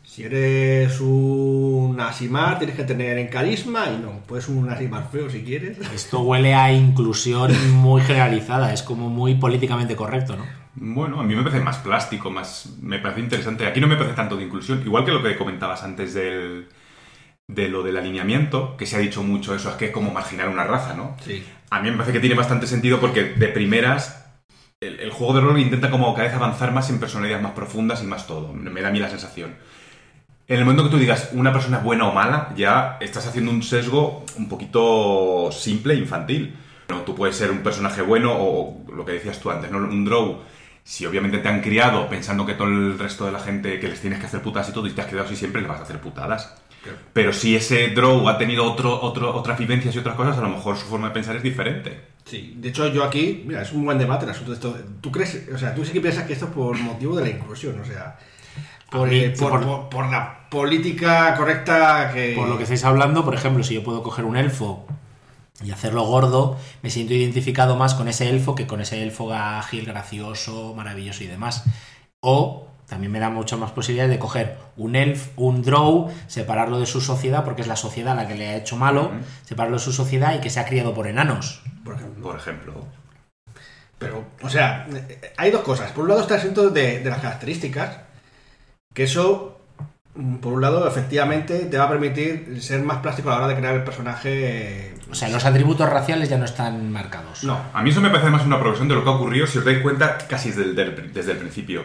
si 0.03 0.23
eres 0.23 1.01
un 1.01 1.99
Asimar, 2.01 2.59
tienes 2.59 2.77
que 2.77 2.85
tener 2.85 3.19
en 3.19 3.29
carisma 3.29 3.87
y 3.91 4.03
no, 4.03 4.21
puedes 4.27 4.49
un 4.49 4.71
Asimar 4.71 5.11
feo 5.12 5.29
si 5.29 5.43
quieres. 5.43 5.79
Esto 5.93 6.21
huele 6.21 6.55
a 6.55 6.73
inclusión 6.73 7.53
muy 7.75 8.01
generalizada, 8.01 8.73
es 8.73 8.83
como 8.83 9.11
muy 9.11 9.35
políticamente 9.35 9.95
correcto, 9.95 10.37
¿no? 10.37 10.45
Bueno, 10.77 11.21
a 11.21 11.25
mí 11.25 11.35
me 11.35 11.43
parece 11.43 11.61
más 11.61 11.79
plástico, 11.79 12.31
más 12.31 12.71
me 12.81 13.01
parece 13.01 13.21
interesante. 13.21 13.66
Aquí 13.66 13.81
no 13.81 13.87
me 13.87 13.97
parece 13.97 14.14
tanto 14.14 14.37
de 14.37 14.45
inclusión, 14.45 14.81
igual 14.83 15.05
que 15.05 15.11
lo 15.11 15.23
que 15.23 15.37
comentabas 15.37 15.83
antes 15.83 16.14
del, 16.14 16.69
de 17.49 17.69
lo 17.69 17.83
del 17.83 17.97
alineamiento, 17.97 18.77
que 18.77 18.87
se 18.87 18.97
ha 18.97 19.01
dicho 19.01 19.23
mucho 19.23 19.55
eso, 19.55 19.71
es 19.71 19.77
que 19.77 19.87
es 19.87 19.91
como 19.91 20.13
marginar 20.13 20.49
una 20.49 20.65
raza, 20.65 20.95
¿no? 20.95 21.17
Sí. 21.25 21.45
A 21.71 21.81
mí 21.81 21.91
me 21.91 21.97
parece 21.97 22.13
que 22.13 22.21
tiene 22.21 22.37
bastante 22.37 22.67
sentido 22.67 23.01
porque 23.01 23.25
de 23.25 23.49
primeras 23.49 24.27
el, 24.81 25.01
el 25.01 25.11
juego 25.11 25.35
de 25.35 25.41
rol 25.41 25.59
intenta 25.59 25.91
como 25.91 26.15
cada 26.15 26.29
vez 26.29 26.37
avanzar 26.37 26.73
más 26.73 26.89
en 26.91 27.01
personalidades 27.01 27.43
más 27.43 27.53
profundas 27.53 28.03
y 28.03 28.07
más 28.07 28.27
todo. 28.27 28.53
Me 28.53 28.81
da 28.81 28.89
a 28.89 28.93
mí 28.93 29.01
la 29.01 29.11
sensación. 29.11 29.57
En 30.47 30.59
el 30.59 30.65
momento 30.65 30.85
que 30.85 30.91
tú 30.91 30.99
digas 30.99 31.31
una 31.33 31.53
persona 31.53 31.79
es 31.79 31.85
buena 31.85 32.07
o 32.07 32.13
mala, 32.13 32.55
ya 32.57 32.97
estás 33.01 33.27
haciendo 33.27 33.51
un 33.51 33.63
sesgo 33.63 34.25
un 34.37 34.49
poquito 34.49 35.51
simple 35.53 35.95
e 35.95 35.97
infantil. 35.99 36.57
No, 36.89 37.03
tú 37.03 37.15
puedes 37.15 37.37
ser 37.37 37.51
un 37.51 37.59
personaje 37.59 38.01
bueno 38.01 38.33
o 38.35 38.85
lo 38.95 39.05
que 39.05 39.13
decías 39.13 39.41
tú 39.41 39.51
antes, 39.51 39.71
¿no? 39.71 39.79
Un 39.79 40.05
draw. 40.05 40.43
Si 40.85 41.05
obviamente 41.05 41.39
te 41.39 41.49
han 41.49 41.61
criado 41.61 42.09
pensando 42.09 42.47
que 42.47 42.55
todo 42.55 42.69
el 42.69 42.99
resto 42.99 43.27
de 43.27 43.33
la 43.33 43.41
gente 43.41 43.79
que 43.79 43.89
les 43.89 44.01
tienes 44.01 44.21
que 44.21 44.27
hacer 44.27 44.41
putadas 44.41 44.71
y 44.71 44.73
todo, 44.73 44.87
y 44.87 44.93
te 44.93 45.03
has 45.03 45.07
criado 45.07 45.27
así 45.27 45.37
siempre, 45.37 45.61
le 45.61 45.69
vas 45.69 45.81
a 45.81 45.83
hacer 45.83 46.01
putadas. 46.01 46.55
Pero 47.12 47.33
si 47.33 47.57
ese 47.57 47.89
draw 47.89 48.29
ha 48.29 48.39
tenido 48.39 48.64
otro, 48.64 49.01
otro, 49.03 49.35
otras 49.35 49.59
vivencias 49.59 49.95
y 49.95 49.99
otras 49.99 50.14
cosas, 50.16 50.39
a 50.39 50.43
lo 50.43 50.49
mejor 50.51 50.76
su 50.76 50.87
forma 50.87 51.09
de 51.09 51.14
pensar 51.14 51.37
es 51.37 51.43
diferente. 51.43 52.01
Sí, 52.24 52.55
de 52.57 52.68
hecho 52.68 52.87
yo 52.89 53.05
aquí, 53.05 53.43
mira, 53.47 53.62
es 53.62 53.72
un 53.72 53.85
buen 53.85 53.99
debate 53.99 54.24
el 54.24 54.31
asunto 54.31 54.51
de 54.51 54.57
esto. 54.57 54.76
¿Tú 55.01 55.11
crees, 55.11 55.49
o 55.53 55.59
sea, 55.59 55.74
tú 55.74 55.85
sí 55.85 55.93
que 55.93 56.01
piensas 56.01 56.24
que 56.24 56.35
esto 56.35 56.47
es 56.47 56.53
por 56.53 56.76
motivo 56.79 57.16
de 57.16 57.22
la 57.24 57.31
inclusión, 57.31 57.81
o 57.81 57.85
sea, 57.85 58.18
por, 58.91 59.09
A 59.09 59.11
mí, 59.11 59.18
eh, 59.18 59.33
sí, 59.35 59.43
por, 59.43 59.53
por- 59.53 59.64
por- 59.64 59.89
por 59.89 60.11
la 60.11 60.49
política 60.51 61.35
correcta 61.37 62.11
que... 62.12 62.35
Por 62.37 62.49
lo 62.49 62.57
que 62.57 62.62
estáis 62.64 62.85
hablando, 62.85 63.24
por 63.24 63.35
ejemplo, 63.35 63.62
si 63.64 63.74
yo 63.74 63.83
puedo 63.85 64.03
coger 64.03 64.24
un 64.24 64.37
elfo 64.37 64.87
y 65.64 65.70
hacerlo 65.72 66.05
gordo, 66.05 66.57
me 66.83 66.91
siento 66.91 67.14
identificado 67.14 67.76
más 67.76 67.95
con 67.95 68.09
ese 68.09 68.31
elfo 68.31 68.55
que 68.55 68.66
con 68.66 68.81
ese 68.81 69.03
elfo 69.03 69.33
ágil, 69.33 69.87
gracioso, 69.87 70.72
maravilloso 70.76 71.24
y 71.24 71.26
demás. 71.26 71.64
O 72.20 72.68
también 72.89 73.12
me 73.12 73.20
da 73.20 73.28
muchas 73.28 73.59
más 73.59 73.70
posibilidades 73.72 74.11
de 74.11 74.18
coger 74.18 74.57
un 74.76 74.97
elf, 74.97 75.28
un 75.36 75.62
drow, 75.62 76.11
separarlo 76.26 76.80
de 76.80 76.86
su 76.86 77.01
sociedad, 77.01 77.45
porque 77.45 77.62
es 77.62 77.68
la 77.68 77.76
sociedad 77.76 78.16
la 78.16 78.26
que 78.26 78.34
le 78.34 78.49
ha 78.49 78.57
hecho 78.57 78.76
malo, 78.76 79.12
separarlo 79.45 79.76
de 79.76 79.82
su 79.84 79.93
sociedad 79.93 80.34
y 80.34 80.41
que 80.41 80.51
se 80.51 80.59
ha 80.61 80.64
criado 80.64 80.95
por 80.95 81.07
enanos. 81.07 81.62
Por 81.84 81.95
ejemplo. 81.97 82.22
Por 82.22 82.36
ejemplo. 82.36 82.84
Pero, 83.99 84.24
o 84.43 84.49
sea, 84.49 84.86
eh, 84.93 85.32
hay 85.36 85.51
dos 85.51 85.62
cosas. 85.62 85.91
Por 85.93 86.05
un 86.05 86.11
lado 86.11 86.22
está 86.22 86.34
el 86.34 86.41
asunto 86.41 86.70
de, 86.70 87.01
de 87.01 87.11
las 87.11 87.20
características, 87.20 87.99
que 88.95 89.03
eso, 89.03 89.61
mm, 90.14 90.36
por 90.36 90.53
un 90.53 90.61
lado, 90.61 90.86
efectivamente 90.86 91.59
te 91.66 91.76
va 91.78 91.84
a 91.84 91.89
permitir 91.91 92.59
ser 92.62 92.80
más 92.82 92.99
plástico 92.99 93.28
a 93.30 93.32
la 93.32 93.39
hora 93.39 93.49
de 93.49 93.57
crear 93.57 93.74
el 93.74 93.84
personaje. 93.84 94.30
eh, 94.91 94.95
O 95.11 95.14
sea, 95.14 95.28
los 95.28 95.45
atributos 95.45 95.89
raciales 95.91 96.28
ya 96.28 96.39
no 96.39 96.45
están 96.45 96.91
marcados. 96.93 97.43
No, 97.45 97.59
A 97.72 97.82
mí 97.82 97.91
eso 97.91 98.01
me 98.01 98.11
parece 98.11 98.30
más 98.30 98.47
una 98.47 98.59
progresión 98.61 98.89
de 98.89 98.95
lo 98.95 99.03
que 99.03 99.11
ha 99.11 99.14
ocurrido, 99.14 99.47
si 99.47 99.59
os 99.59 99.64
dais 99.64 99.80
cuenta, 99.82 100.16
casi 100.28 100.53
desde 100.53 100.82
el, 100.82 101.12
desde 101.12 101.32
el 101.32 101.39
principio. 101.39 101.82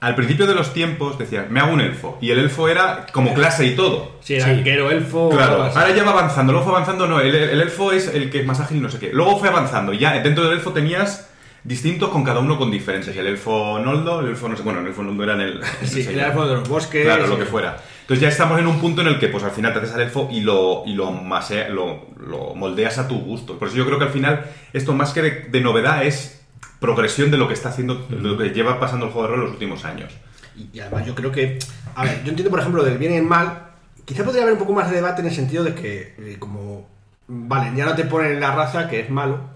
Al 0.00 0.14
principio 0.14 0.46
de 0.46 0.54
los 0.54 0.72
tiempos 0.74 1.18
decían, 1.18 1.46
me 1.50 1.58
hago 1.60 1.72
un 1.72 1.80
elfo. 1.80 2.18
Y 2.20 2.30
el 2.30 2.38
elfo 2.38 2.68
era 2.68 3.06
como 3.12 3.32
clase 3.34 3.66
y 3.66 3.74
todo. 3.74 4.16
si 4.20 4.34
era 4.34 4.44
Sí. 4.44 4.50
arquero, 4.50 4.90
elfo. 4.90 5.30
Claro, 5.30 5.62
ahora 5.64 5.94
ya 5.94 6.04
va 6.04 6.12
avanzando, 6.12 6.52
luego 6.52 6.66
fue 6.68 6.74
avanzando, 6.76 7.06
no, 7.06 7.20
el, 7.20 7.34
el 7.34 7.60
elfo 7.60 7.92
es 7.92 8.08
el 8.14 8.30
que 8.30 8.40
es 8.40 8.46
más 8.46 8.60
ágil 8.60 8.76
y 8.76 8.80
no 8.80 8.90
sé 8.90 8.98
qué. 8.98 9.10
Luego 9.12 9.38
fue 9.38 9.48
avanzando, 9.48 9.92
y 9.94 9.98
ya 9.98 10.12
dentro 10.20 10.44
del 10.44 10.54
elfo 10.54 10.72
tenías 10.72 11.30
distintos 11.64 12.10
con 12.10 12.22
cada 12.24 12.40
uno 12.40 12.58
con 12.58 12.70
diferencias. 12.70 13.16
El 13.16 13.26
elfo 13.26 13.78
Noldo, 13.80 14.20
el 14.20 14.28
elfo 14.28 14.48
no 14.48 14.56
sé, 14.56 14.62
bueno, 14.62 14.80
el 14.80 14.86
elfo 14.86 15.02
Noldo 15.02 15.24
era 15.24 15.32
en 15.34 15.40
el... 15.40 15.60
Sí, 15.82 15.98
no 16.00 16.04
sé 16.04 16.12
el 16.12 16.20
elfo 16.20 16.46
de 16.46 16.54
los 16.54 16.68
bosques. 16.68 17.04
Claro, 17.04 17.26
lo 17.26 17.38
que 17.38 17.44
fuera. 17.46 17.76
Entonces 18.02 18.20
ya 18.22 18.28
estamos 18.28 18.58
en 18.60 18.66
un 18.68 18.78
punto 18.78 19.00
en 19.00 19.08
el 19.08 19.18
que 19.18 19.26
pues 19.28 19.42
al 19.42 19.50
final 19.50 19.72
te 19.72 19.80
haces 19.80 19.94
al 19.94 20.02
elfo 20.02 20.28
y 20.30 20.40
lo, 20.42 20.84
y 20.86 20.92
lo, 20.94 21.10
masea- 21.10 21.68
lo, 21.68 22.06
lo 22.24 22.54
moldeas 22.54 22.98
a 22.98 23.08
tu 23.08 23.18
gusto. 23.18 23.58
Por 23.58 23.66
eso 23.68 23.76
yo 23.78 23.84
creo 23.86 23.98
que 23.98 24.04
al 24.04 24.12
final 24.12 24.44
esto 24.72 24.92
más 24.94 25.12
que 25.12 25.22
de, 25.22 25.30
de 25.50 25.60
novedad 25.60 26.04
es 26.04 26.45
progresión 26.80 27.30
de 27.30 27.38
lo 27.38 27.48
que 27.48 27.54
está 27.54 27.70
haciendo, 27.70 28.06
de 28.08 28.16
lo 28.16 28.36
que 28.36 28.50
lleva 28.50 28.78
pasando 28.78 29.06
el 29.06 29.12
juego 29.12 29.28
de 29.28 29.34
rol 29.34 29.44
los 29.44 29.52
últimos 29.52 29.84
años. 29.84 30.12
Y, 30.56 30.68
y 30.72 30.80
además 30.80 31.06
yo 31.06 31.14
creo 31.14 31.32
que, 31.32 31.58
a 31.94 32.04
ver, 32.04 32.22
yo 32.22 32.30
entiendo 32.30 32.50
por 32.50 32.60
ejemplo 32.60 32.82
del 32.82 32.98
bien 32.98 33.12
y 33.12 33.16
el 33.16 33.24
mal, 33.24 33.66
quizá 34.04 34.24
podría 34.24 34.42
haber 34.42 34.54
un 34.54 34.60
poco 34.60 34.72
más 34.72 34.88
de 34.88 34.96
debate 34.96 35.20
en 35.20 35.28
el 35.28 35.34
sentido 35.34 35.64
de 35.64 35.74
que 35.74 36.14
eh, 36.18 36.36
como, 36.38 36.88
vale, 37.26 37.76
ya 37.76 37.84
no 37.84 37.94
te 37.94 38.04
ponen 38.04 38.40
la 38.40 38.54
raza 38.54 38.88
que 38.88 39.00
es 39.00 39.10
malo, 39.10 39.55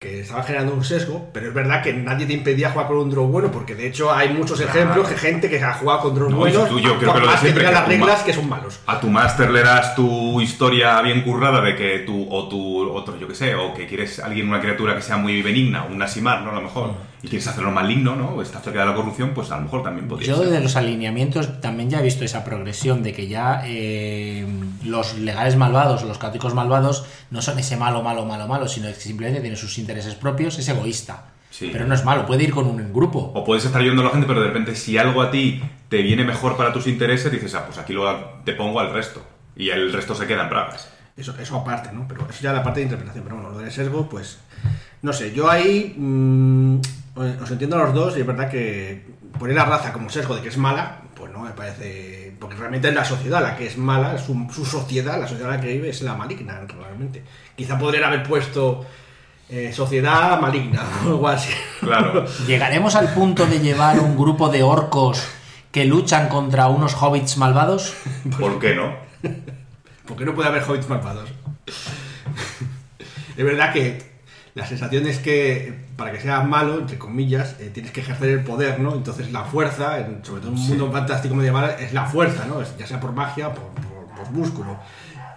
que 0.00 0.20
estaba 0.20 0.44
generando 0.44 0.74
un 0.74 0.84
sesgo, 0.84 1.28
pero 1.32 1.48
es 1.48 1.54
verdad 1.54 1.82
que 1.82 1.92
nadie 1.92 2.24
te 2.24 2.32
impedía 2.32 2.70
jugar 2.70 2.86
con 2.86 2.98
un 2.98 3.10
draw 3.10 3.26
bueno, 3.26 3.50
porque 3.50 3.74
de 3.74 3.88
hecho 3.88 4.12
hay 4.14 4.28
muchos 4.28 4.60
Claro. 4.60 4.78
ejemplos 4.78 5.10
de 5.10 5.16
gente 5.16 5.50
que 5.50 5.60
ha 5.60 5.74
jugado 5.74 6.02
con 6.02 6.14
No, 6.16 6.28
y 6.30 6.34
buenos, 6.34 6.68
tú, 6.68 6.78
yo 6.78 6.96
creo 6.98 7.10
por 7.12 7.14
que 7.14 7.20
lo 7.20 7.26
de 7.26 7.32
más 7.32 7.40
que 7.40 7.46
siempre, 7.48 7.62
digan 7.66 7.74
que 7.74 7.80
las 7.80 7.88
reglas 7.88 8.22
que 8.22 8.32
son 8.32 8.48
malos. 8.48 8.78
A 8.86 9.00
tu 9.00 9.08
máster 9.10 9.50
le 9.50 9.60
das 9.60 9.96
tu 9.96 10.40
historia 10.40 11.02
bien 11.02 11.22
currada 11.22 11.60
de 11.62 11.74
que 11.74 11.98
tú, 12.06 12.28
o 12.30 12.46
tu 12.48 12.88
otro, 12.92 13.18
yo 13.18 13.26
que 13.26 13.34
sé, 13.34 13.56
o 13.56 13.74
que 13.74 13.88
quieres 13.88 14.20
alguien, 14.20 14.48
una 14.48 14.60
criatura 14.60 14.94
que 14.94 15.02
sea 15.02 15.16
muy 15.16 15.42
benigna, 15.42 15.82
un 15.82 16.00
Asimar, 16.00 16.42
¿no? 16.42 16.52
A 16.52 16.54
lo 16.54 16.60
mejor, 16.60 16.92
y 17.22 17.28
quieres 17.28 17.46
hacerlo 17.48 17.70
maligno, 17.72 18.14
¿no? 18.16 18.28
O 18.30 18.42
está 18.42 18.60
cerca 18.60 18.80
de 18.80 18.86
la 18.86 18.94
corrupción, 18.94 19.32
pues 19.34 19.50
a 19.50 19.56
lo 19.56 19.62
mejor 19.62 19.82
también 19.82 20.06
podría 20.08 20.28
Yo 20.28 20.36
ser. 20.38 20.50
de 20.50 20.60
los 20.60 20.76
alineamientos 20.76 21.60
también 21.60 21.90
ya 21.90 22.00
he 22.00 22.02
visto 22.02 22.24
esa 22.24 22.44
progresión 22.44 23.02
de 23.02 23.12
que 23.12 23.26
ya 23.26 23.62
eh, 23.66 24.46
los 24.84 25.18
legales 25.18 25.56
malvados, 25.56 26.04
los 26.04 26.18
católicos 26.18 26.54
malvados, 26.54 27.04
no 27.30 27.42
son 27.42 27.58
ese 27.58 27.76
malo, 27.76 28.02
malo, 28.02 28.24
malo, 28.24 28.46
malo, 28.46 28.68
sino 28.68 28.88
que 28.88 28.94
simplemente 28.94 29.40
tiene 29.40 29.56
sus 29.56 29.78
intereses 29.78 30.14
propios, 30.14 30.58
es 30.58 30.68
egoísta. 30.68 31.24
Sí. 31.50 31.70
Pero 31.72 31.86
no 31.86 31.94
es 31.94 32.04
malo, 32.04 32.24
puede 32.24 32.44
ir 32.44 32.52
con 32.52 32.66
un 32.66 32.92
grupo. 32.92 33.32
O 33.34 33.42
puedes 33.42 33.64
estar 33.64 33.80
ayudando 33.80 34.02
a 34.02 34.04
la 34.06 34.10
gente, 34.12 34.26
pero 34.28 34.40
de 34.40 34.46
repente 34.46 34.76
si 34.76 34.96
algo 34.96 35.22
a 35.22 35.30
ti 35.30 35.60
te 35.88 36.02
viene 36.02 36.22
mejor 36.22 36.56
para 36.56 36.72
tus 36.72 36.86
intereses, 36.86 37.32
dices, 37.32 37.54
ah, 37.54 37.64
pues 37.66 37.78
aquí 37.78 37.92
lo 37.94 38.14
te 38.44 38.52
pongo 38.52 38.78
al 38.78 38.92
resto. 38.92 39.22
Y 39.56 39.70
el 39.70 39.92
resto 39.92 40.14
se 40.14 40.26
queda 40.28 40.44
en 40.44 40.50
bragas. 40.50 40.88
Eso, 41.16 41.34
eso 41.40 41.56
aparte, 41.56 41.90
¿no? 41.92 42.06
Pero 42.06 42.28
eso 42.30 42.42
ya 42.42 42.52
la 42.52 42.62
parte 42.62 42.78
de 42.78 42.84
interpretación. 42.84 43.24
Pero 43.24 43.36
bueno, 43.36 43.50
lo 43.50 43.58
del 43.58 43.72
sesgo, 43.72 44.08
pues. 44.08 44.38
No 45.02 45.12
sé, 45.12 45.32
yo 45.32 45.50
ahí. 45.50 45.94
mm, 45.98 46.78
os 47.18 47.50
entiendo 47.50 47.76
a 47.76 47.84
los 47.84 47.94
dos 47.94 48.16
y 48.16 48.20
es 48.20 48.26
verdad 48.26 48.50
que 48.50 49.04
poner 49.38 49.56
la 49.56 49.64
raza 49.64 49.92
como 49.92 50.08
sesgo 50.10 50.36
de 50.36 50.42
que 50.42 50.48
es 50.48 50.56
mala, 50.56 51.00
pues 51.14 51.32
no 51.32 51.40
me 51.40 51.50
parece. 51.50 52.34
Porque 52.38 52.56
realmente 52.56 52.88
es 52.88 52.94
la 52.94 53.04
sociedad 53.04 53.42
la 53.42 53.56
que 53.56 53.66
es 53.66 53.76
mala, 53.76 54.16
su, 54.18 54.48
su 54.52 54.64
sociedad, 54.64 55.20
la 55.20 55.26
sociedad 55.26 55.52
en 55.52 55.56
la 55.56 55.62
que 55.62 55.72
vive 55.72 55.90
es 55.90 56.02
la 56.02 56.14
maligna, 56.14 56.60
realmente. 56.66 57.24
Quizá 57.56 57.78
podrían 57.78 58.04
haber 58.04 58.22
puesto 58.22 58.86
eh, 59.48 59.72
sociedad 59.72 60.40
maligna 60.40 60.82
o 61.04 61.08
algo 61.08 61.28
así. 61.28 61.52
Claro. 61.80 62.24
¿Llegaremos 62.46 62.94
al 62.94 63.12
punto 63.12 63.46
de 63.46 63.60
llevar 63.60 63.98
un 63.98 64.16
grupo 64.16 64.48
de 64.48 64.62
orcos 64.62 65.26
que 65.72 65.84
luchan 65.84 66.28
contra 66.28 66.68
unos 66.68 66.94
hobbits 66.94 67.36
malvados? 67.36 67.94
¿Por 68.38 68.58
qué 68.58 68.74
no? 68.74 68.94
Porque 70.06 70.24
no 70.24 70.34
puede 70.34 70.48
haber 70.48 70.62
hobbits 70.62 70.88
malvados. 70.88 71.30
es 73.36 73.44
verdad 73.44 73.72
que 73.72 74.07
la 74.58 74.66
sensación 74.66 75.06
es 75.06 75.18
que 75.18 75.72
para 75.96 76.12
que 76.12 76.20
seas 76.20 76.46
malo, 76.46 76.78
entre 76.80 76.98
comillas, 76.98 77.56
eh, 77.60 77.70
tienes 77.72 77.92
que 77.92 78.00
ejercer 78.00 78.28
el 78.30 78.42
poder, 78.44 78.80
¿no? 78.80 78.94
Entonces 78.94 79.30
la 79.32 79.44
fuerza, 79.44 79.98
en- 80.00 80.24
sobre 80.24 80.40
todo 80.40 80.50
en 80.52 80.58
un 80.58 80.62
Sí. 80.62 80.68
mundo 80.70 80.90
fantástico 80.92 81.34
medieval, 81.34 81.76
es 81.78 81.92
la 81.92 82.04
fuerza, 82.06 82.44
¿no? 82.46 82.60
Es- 82.60 82.76
ya 82.76 82.86
sea 82.86 82.98
por 83.00 83.12
magia 83.12 83.54
por, 83.54 83.64
por- 83.68 84.06
por 84.16 84.30
músculo. 84.32 84.78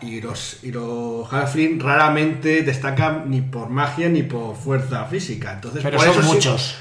Y 0.02 0.20
los, 0.20 0.64
y 0.64 0.72
los 0.72 1.32
Halfling 1.32 1.80
raramente 1.80 2.64
destacan 2.64 3.30
ni 3.30 3.42
por 3.42 3.70
magia 3.70 4.10
ni 4.10 4.24
por 4.24 4.56
fuerza 4.56 5.06
física. 5.06 5.54
Entonces, 5.54 5.84
Pero 5.84 5.98
por 5.98 6.06
son 6.08 6.14
eso 6.16 6.24
sí- 6.24 6.34
muchos. 6.34 6.76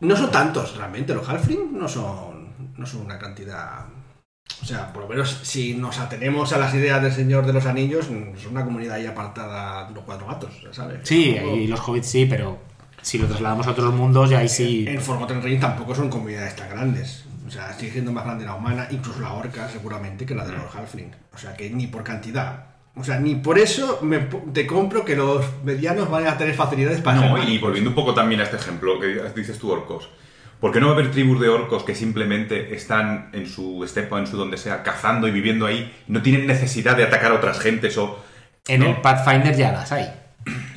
no 0.00 0.14
son 0.16 0.30
tantos 0.30 0.76
realmente, 0.76 1.14
los 1.14 1.26
Halfling 1.26 1.78
no 1.78 1.88
son, 1.88 2.72
no 2.76 2.84
son 2.86 3.00
una 3.06 3.18
cantidad. 3.18 3.86
O 4.62 4.66
sea, 4.66 4.92
por 4.92 5.04
lo 5.04 5.08
menos 5.08 5.40
si 5.42 5.74
nos 5.74 5.98
atenemos 5.98 6.52
a 6.52 6.58
las 6.58 6.74
ideas 6.74 7.02
del 7.02 7.12
Señor 7.12 7.46
de 7.46 7.52
los 7.52 7.66
Anillos, 7.66 8.08
es 8.36 8.46
una 8.46 8.64
comunidad 8.64 8.96
ahí 8.96 9.06
apartada 9.06 9.88
de 9.88 9.94
los 9.94 10.04
cuatro 10.04 10.26
gatos, 10.26 10.50
¿sabes? 10.72 11.00
Sí, 11.04 11.36
y 11.36 11.66
los 11.66 11.80
hobbits 11.80 12.06
sí, 12.06 12.26
pero 12.26 12.58
si 13.02 13.18
lo 13.18 13.26
trasladamos 13.26 13.66
a 13.66 13.70
otros 13.70 13.94
mundos, 13.94 14.30
ya 14.30 14.38
ahí 14.38 14.48
sí. 14.48 14.84
En 14.86 15.00
Forgotten 15.00 15.42
Ring 15.42 15.60
tampoco 15.60 15.94
son 15.94 16.10
comunidades 16.10 16.56
tan 16.56 16.68
grandes. 16.68 17.24
O 17.46 17.50
sea, 17.50 17.72
sigue 17.72 17.92
siendo 17.92 18.12
más 18.12 18.24
grande 18.24 18.44
la 18.44 18.54
humana, 18.54 18.86
incluso 18.90 19.20
la 19.20 19.32
orca 19.32 19.68
seguramente, 19.68 20.24
que 20.26 20.34
la 20.34 20.46
de 20.46 20.52
los 20.52 20.74
Halfling. 20.74 21.10
O 21.34 21.38
sea, 21.38 21.56
que 21.56 21.70
ni 21.70 21.86
por 21.86 22.04
cantidad. 22.04 22.66
O 22.94 23.02
sea, 23.02 23.18
ni 23.18 23.36
por 23.36 23.58
eso 23.58 23.98
me, 24.02 24.18
te 24.52 24.66
compro 24.66 25.04
que 25.04 25.16
los 25.16 25.44
medianos 25.64 26.10
vayan 26.10 26.34
a 26.34 26.38
tener 26.38 26.54
facilidades 26.54 27.00
para 27.00 27.28
No, 27.28 27.42
y 27.42 27.58
volviendo 27.58 27.90
un 27.90 27.96
poco 27.96 28.14
también 28.14 28.40
a 28.40 28.44
este 28.44 28.56
ejemplo 28.56 29.00
que 29.00 29.22
dices 29.34 29.58
tú, 29.58 29.70
orcos. 29.70 30.10
¿Por 30.60 30.72
qué 30.72 30.80
no 30.80 30.86
va 30.88 30.92
a 30.92 30.94
haber 30.96 31.10
tribus 31.10 31.40
de 31.40 31.48
orcos 31.48 31.84
que 31.84 31.94
simplemente 31.94 32.74
están 32.74 33.30
en 33.32 33.46
su 33.46 33.82
estepa, 33.82 34.18
en 34.18 34.26
su 34.26 34.36
donde 34.36 34.58
sea, 34.58 34.82
cazando 34.82 35.26
y 35.26 35.30
viviendo 35.30 35.64
ahí? 35.66 35.90
No 36.06 36.20
tienen 36.20 36.46
necesidad 36.46 36.96
de 36.96 37.04
atacar 37.04 37.32
a 37.32 37.36
otras 37.36 37.58
gentes 37.60 37.96
o... 37.96 38.18
En 38.68 38.80
¿no? 38.80 38.86
el 38.86 38.96
Pathfinder 38.98 39.56
ya 39.56 39.72
las 39.72 39.90
hay. 39.90 40.12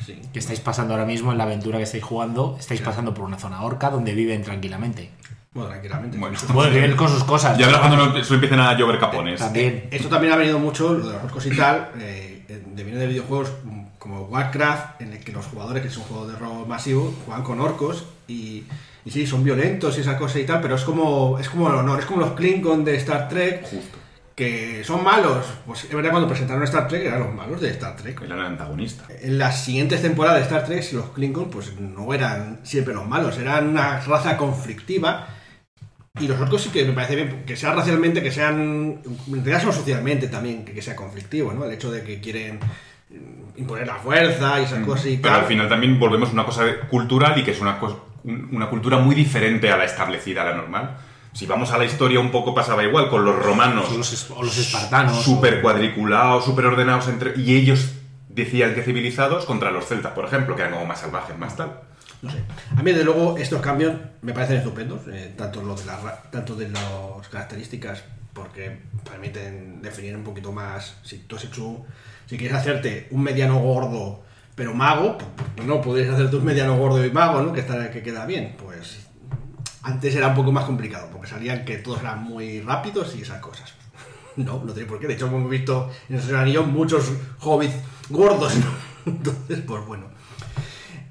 Sí. 0.04 0.20
Que 0.32 0.38
estáis 0.38 0.60
pasando 0.60 0.94
ahora 0.94 1.04
mismo 1.06 1.32
en 1.32 1.38
la 1.38 1.44
aventura 1.44 1.78
que 1.78 1.84
estáis 1.84 2.02
jugando, 2.02 2.56
estáis 2.58 2.80
pasando 2.80 3.12
por 3.12 3.24
una 3.24 3.38
zona 3.38 3.62
orca 3.62 3.90
donde 3.90 4.14
viven 4.14 4.42
tranquilamente. 4.42 5.10
Bueno, 5.52 5.68
tranquilamente. 5.68 6.18
Bueno. 6.18 6.38
Bueno, 6.52 6.74
viven 6.74 6.96
con 6.96 7.08
sus 7.08 7.22
cosas. 7.22 7.56
Ya 7.56 7.66
verás 7.66 7.80
cuando 7.82 8.06
no- 8.06 8.16
eso 8.16 8.34
empiecen 8.34 8.58
a 8.60 8.76
llover 8.76 8.98
capones. 8.98 9.38
También. 9.38 9.86
Esto 9.90 10.08
también 10.08 10.32
ha 10.32 10.36
venido 10.36 10.58
mucho, 10.58 10.94
lo 10.94 11.06
de 11.06 11.12
los 11.12 11.24
orcos 11.24 11.46
y 11.46 11.56
tal, 11.56 11.90
eh, 12.00 12.44
de 12.48 12.84
viene 12.84 12.98
de 12.98 13.06
videojuegos 13.06 13.52
mm, 13.64 13.82
como 13.98 14.22
Warcraft, 14.22 15.02
en 15.02 15.12
el 15.12 15.20
que 15.20 15.30
los 15.30 15.46
jugadores, 15.46 15.82
que 15.82 15.88
es 15.88 15.96
un 15.96 16.04
juego 16.04 16.26
de 16.26 16.36
rol 16.36 16.66
masivo, 16.66 17.14
juegan 17.24 17.44
con 17.44 17.60
orcos 17.60 18.04
y, 18.26 18.64
y 19.04 19.10
sí, 19.10 19.26
son 19.26 19.44
violentos 19.44 19.96
y 19.98 20.00
esa 20.00 20.16
cosa 20.16 20.38
y 20.38 20.44
tal, 20.44 20.60
pero 20.60 20.76
es 20.76 20.82
como 20.84 21.38
es 21.38 21.48
como 21.48 21.68
el 21.68 21.74
honor, 21.76 22.00
es 22.00 22.06
como 22.06 22.20
los 22.20 22.32
Klingon 22.32 22.84
de 22.84 22.96
Star 22.96 23.28
Trek, 23.28 23.62
Justo. 23.62 23.98
que 24.34 24.82
son 24.84 25.04
malos. 25.04 25.44
Pues 25.66 25.84
es 25.84 25.92
verdad, 25.94 26.10
cuando 26.10 26.28
presentaron 26.28 26.62
Star 26.64 26.88
Trek 26.88 27.04
eran 27.04 27.20
los 27.20 27.34
malos 27.34 27.60
de 27.60 27.70
Star 27.70 27.96
Trek. 27.96 28.20
Era 28.22 28.34
el 28.36 28.40
antagonista. 28.42 29.04
En 29.20 29.38
las 29.38 29.62
siguientes 29.64 30.00
temporadas 30.02 30.38
de 30.38 30.44
Star 30.44 30.64
Trek, 30.64 30.90
los 30.92 31.10
Klingon, 31.10 31.50
pues 31.50 31.78
no 31.78 32.12
eran 32.14 32.60
siempre 32.62 32.94
los 32.94 33.06
malos, 33.06 33.36
eran 33.38 33.68
una 33.68 34.00
raza 34.00 34.36
conflictiva. 34.36 35.28
Y 36.20 36.28
los 36.28 36.40
orcos 36.40 36.62
sí 36.62 36.68
que 36.70 36.84
me 36.84 36.92
parece 36.92 37.16
bien, 37.16 37.42
que 37.44 37.56
sean 37.56 37.74
racialmente, 37.76 38.22
que 38.22 38.30
sean. 38.30 39.00
En 39.26 39.34
realidad 39.44 39.62
son 39.62 39.72
socialmente 39.72 40.28
también, 40.28 40.64
que, 40.64 40.72
que 40.72 40.80
sea 40.80 40.94
conflictivo, 40.94 41.52
¿no? 41.52 41.64
El 41.64 41.72
hecho 41.72 41.90
de 41.90 42.04
que 42.04 42.20
quieren 42.20 42.60
mm, 43.10 43.58
imponer 43.58 43.84
la 43.86 43.96
fuerza 43.96 44.60
y 44.60 44.64
esas 44.64 44.84
cosas 44.86 45.06
y 45.06 45.16
Mm. 45.16 45.22
Pero 45.22 45.34
tal. 45.34 45.40
al 45.42 45.46
final 45.48 45.68
también 45.68 45.98
volvemos 45.98 46.28
a 46.28 46.32
una 46.32 46.44
cosa 46.46 46.62
cultural 46.88 47.36
y 47.38 47.42
que 47.42 47.50
es 47.50 47.60
una, 47.60 47.80
cos- 47.80 47.96
un- 48.24 48.48
una 48.52 48.68
cultura 48.68 48.98
muy 48.98 49.14
diferente 49.14 49.70
a 49.70 49.76
la 49.76 49.84
establecida, 49.84 50.42
a 50.42 50.46
la 50.46 50.54
normal. 50.56 50.96
Si 51.32 51.46
vamos 51.46 51.72
a 51.72 51.78
la 51.78 51.84
historia, 51.84 52.20
un 52.20 52.30
poco 52.30 52.54
pasaba 52.54 52.84
igual 52.84 53.08
con 53.08 53.24
los 53.24 53.36
romanos. 53.42 53.86
O 53.92 53.98
los, 53.98 54.30
o 54.30 54.42
los 54.42 54.56
espartanos. 54.58 55.22
súper 55.22 55.58
o- 55.58 55.62
cuadriculados, 55.62 56.44
súper 56.44 56.66
ordenados 56.66 57.08
entre. 57.08 57.32
Y 57.40 57.56
ellos 57.56 57.92
decían 58.28 58.74
que 58.74 58.82
civilizados 58.82 59.44
contra 59.44 59.70
los 59.70 59.86
celtas, 59.86 60.12
por 60.12 60.24
ejemplo, 60.24 60.54
que 60.56 60.62
eran 60.62 60.74
como 60.74 60.86
más 60.86 61.00
salvajes, 61.00 61.36
más 61.38 61.56
tal. 61.56 61.80
No 62.22 62.30
sé. 62.30 62.38
A 62.76 62.82
mí, 62.82 62.92
de 62.92 63.04
luego, 63.04 63.36
estos 63.36 63.60
cambios 63.60 63.94
me 64.22 64.32
parecen 64.32 64.56
estupendos, 64.58 65.00
eh, 65.12 65.34
tanto, 65.36 65.60
lo 65.62 65.74
de 65.74 65.84
la 65.84 66.22
tanto 66.30 66.54
de 66.54 66.68
las 66.70 67.28
características, 67.30 68.02
porque 68.32 68.80
permiten 69.08 69.82
definir 69.82 70.16
un 70.16 70.24
poquito 70.24 70.50
más. 70.52 70.96
Si 71.02 71.18
tú 71.18 71.36
has 71.36 71.44
hecho. 71.44 71.84
Si 72.26 72.38
quieres 72.38 72.56
hacerte 72.56 73.08
un 73.10 73.22
mediano 73.22 73.58
gordo, 73.58 74.22
pero 74.54 74.74
mago, 74.74 75.18
pues, 75.56 75.66
no 75.66 75.80
podrías 75.80 76.14
hacerte 76.14 76.36
un 76.36 76.44
mediano 76.44 76.76
gordo 76.76 77.04
y 77.04 77.10
mago, 77.10 77.42
¿no? 77.42 77.52
Que, 77.52 77.60
está, 77.60 77.90
que 77.90 78.02
queda 78.02 78.26
bien. 78.26 78.56
Pues 78.62 79.06
antes 79.82 80.14
era 80.14 80.28
un 80.28 80.34
poco 80.34 80.52
más 80.52 80.64
complicado, 80.64 81.08
porque 81.12 81.28
salían 81.28 81.64
que 81.64 81.76
todos 81.76 82.00
eran 82.00 82.22
muy 82.22 82.60
rápidos 82.60 83.14
y 83.16 83.22
esas 83.22 83.40
cosas. 83.40 83.74
No, 84.36 84.62
no 84.64 84.72
tiene 84.72 84.88
por 84.88 84.98
qué. 84.98 85.06
De 85.06 85.14
hecho, 85.14 85.26
hemos 85.26 85.48
visto 85.48 85.90
en 86.08 86.16
el 86.16 86.36
Anillo 86.36 86.64
muchos 86.64 87.12
hobbits 87.40 87.74
gordos, 88.08 88.56
¿no? 88.56 88.66
Entonces, 89.12 89.60
pues 89.60 89.86
bueno. 89.86 90.06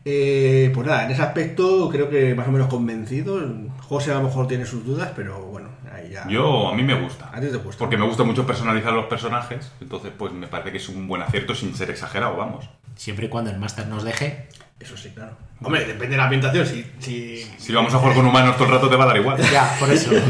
Eh, 0.06 0.70
pues 0.74 0.86
nada, 0.86 1.06
en 1.06 1.12
ese 1.12 1.22
aspecto 1.22 1.88
creo 1.89 2.10
que 2.10 2.36
más 2.36 2.48
o 2.48 2.52
menos 2.52 2.68
convencido. 2.68 3.39
José 3.80 4.12
a 4.12 4.16
lo 4.16 4.24
mejor 4.24 4.48
tiene 4.48 4.66
sus 4.66 4.86
dudas, 4.86 5.12
pero 5.16 5.39
bueno, 5.44 5.70
ahí 5.94 6.10
ya. 6.12 6.28
Yo, 6.28 6.70
a 6.70 6.76
mí 6.76 6.84
me 6.84 7.00
gusta. 7.00 7.30
A 7.32 7.39
ti 7.39 7.48
te 7.48 7.58
gusta. 7.58 7.80
Porque 7.80 7.98
me 7.98 8.06
gusta 8.06 8.24
mucho 8.24 8.46
personalizar 8.46 8.91
los 8.91 9.06
personajes, 9.06 9.72
entonces 9.80 10.12
pues 10.18 10.34
me 10.34 10.48
parece 10.48 10.72
que 10.72 10.78
es 10.78 10.89
un 10.89 11.08
buen 11.08 11.22
acierto 11.22 11.56
sin 11.56 11.74
ser 11.76 11.89
exagerado, 11.91 12.36
vamos. 12.36 12.68
Siempre 12.96 13.26
y 13.26 13.30
cuando 13.30 13.52
el 13.52 13.58
máster 13.60 13.88
nos 13.88 14.04
deje. 14.04 14.48
Eso 14.80 14.98
sí, 14.98 15.10
claro. 15.14 15.38
Hombre, 15.62 15.82
depende 15.86 16.10
de 16.10 16.18
la 16.18 16.24
ambientación. 16.26 16.66
Si, 16.66 16.86
si... 17.00 17.44
Si 17.58 17.72
vamos 17.74 17.94
a 17.94 17.98
jugar 18.00 18.16
con 18.16 18.26
humanos 18.26 18.56
todo 18.58 18.66
el 18.68 18.74
rato 18.74 18.89
te 18.89 18.96
va 18.96 19.06
a 19.06 19.08
dar 19.08 19.18
igual. 19.18 19.38
Ya, 19.52 19.76
por 19.80 19.89
eso. 19.89 20.12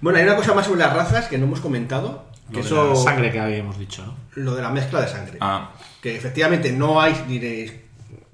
Bueno, 0.00 0.18
hay 0.18 0.24
una 0.24 0.36
cosa 0.36 0.54
más 0.54 0.64
sobre 0.66 0.80
las 0.80 0.94
razas 0.94 1.26
que 1.28 1.36
no 1.36 1.44
hemos 1.44 1.60
comentado. 1.60 2.24
Que 2.48 2.56
Lo 2.56 2.62
de 2.62 2.66
eso. 2.66 2.88
la 2.94 2.96
sangre 2.96 3.30
que 3.30 3.38
habíamos 3.38 3.78
dicho, 3.78 4.02
¿no? 4.04 4.14
Lo 4.42 4.54
de 4.54 4.62
la 4.62 4.70
mezcla 4.70 5.00
de 5.02 5.08
sangre. 5.08 5.36
Ah, 5.42 5.72
Que 6.00 6.16
efectivamente 6.16 6.72
no 6.72 7.00
hay, 7.00 7.12
diréis, 7.28 7.72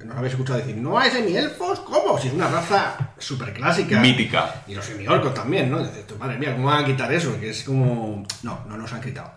nos 0.04 0.16
habéis 0.16 0.34
escuchado 0.34 0.59
decir, 0.61 0.76
no 0.76 0.96
hay 0.96 1.11
semi-elfos, 1.11 1.80
¿cómo? 1.80 2.16
Si 2.18 2.28
es 2.28 2.34
una 2.34 2.46
raza 2.48 2.96
súper 3.18 3.52
clásica. 3.52 3.98
mítica. 4.00 4.62
Y 4.68 4.74
los 4.76 4.84
semi-orcos 4.84 5.34
también, 5.34 5.68
¿no? 5.68 5.80
Dices, 5.80 6.07
tú, 6.07 6.14
madre 6.16 6.38
mía, 6.38 6.52
¿cómo 6.54 6.68
van 6.68 6.84
a 6.84 6.86
quitar 6.86 7.12
eso? 7.12 7.38
Que 7.40 7.50
es 7.50 7.64
como... 7.64 8.24
No, 8.44 8.61
no 8.68 8.76
nos 8.76 8.92
han 8.92 9.00
quitado. 9.02 9.32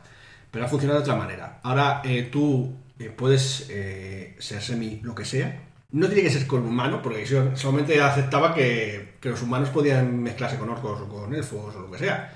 Pero 0.51 0.65
ha 0.65 0.67
funcionado 0.67 0.99
de 0.99 1.03
otra 1.09 1.15
manera. 1.15 1.59
Ahora 1.63 2.01
eh, 2.05 2.29
tú 2.31 2.73
eh, 2.99 3.09
puedes 3.15 3.65
eh, 3.69 4.35
ser 4.39 4.61
semi 4.61 4.99
lo 5.03 5.15
que 5.15 5.25
sea. 5.25 5.61
No 5.91 6.05
tiene 6.07 6.21
que 6.23 6.29
ser 6.29 6.45
con 6.45 6.65
humano, 6.65 7.01
porque 7.01 7.25
yo 7.25 7.55
solamente 7.55 7.99
aceptaba 8.01 8.53
que, 8.53 9.15
que 9.19 9.29
los 9.29 9.41
humanos 9.41 9.69
podían 9.69 10.21
mezclarse 10.21 10.57
con 10.57 10.69
orcos 10.69 11.01
o 11.01 11.07
con 11.09 11.33
elfos 11.33 11.75
o 11.75 11.79
lo 11.79 11.91
que 11.91 11.97
sea. 11.97 12.31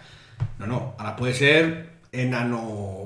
No, 0.58 0.66
no. 0.66 0.96
Ahora 0.98 1.16
puede 1.16 1.34
ser 1.36 1.90
enano 2.12 2.60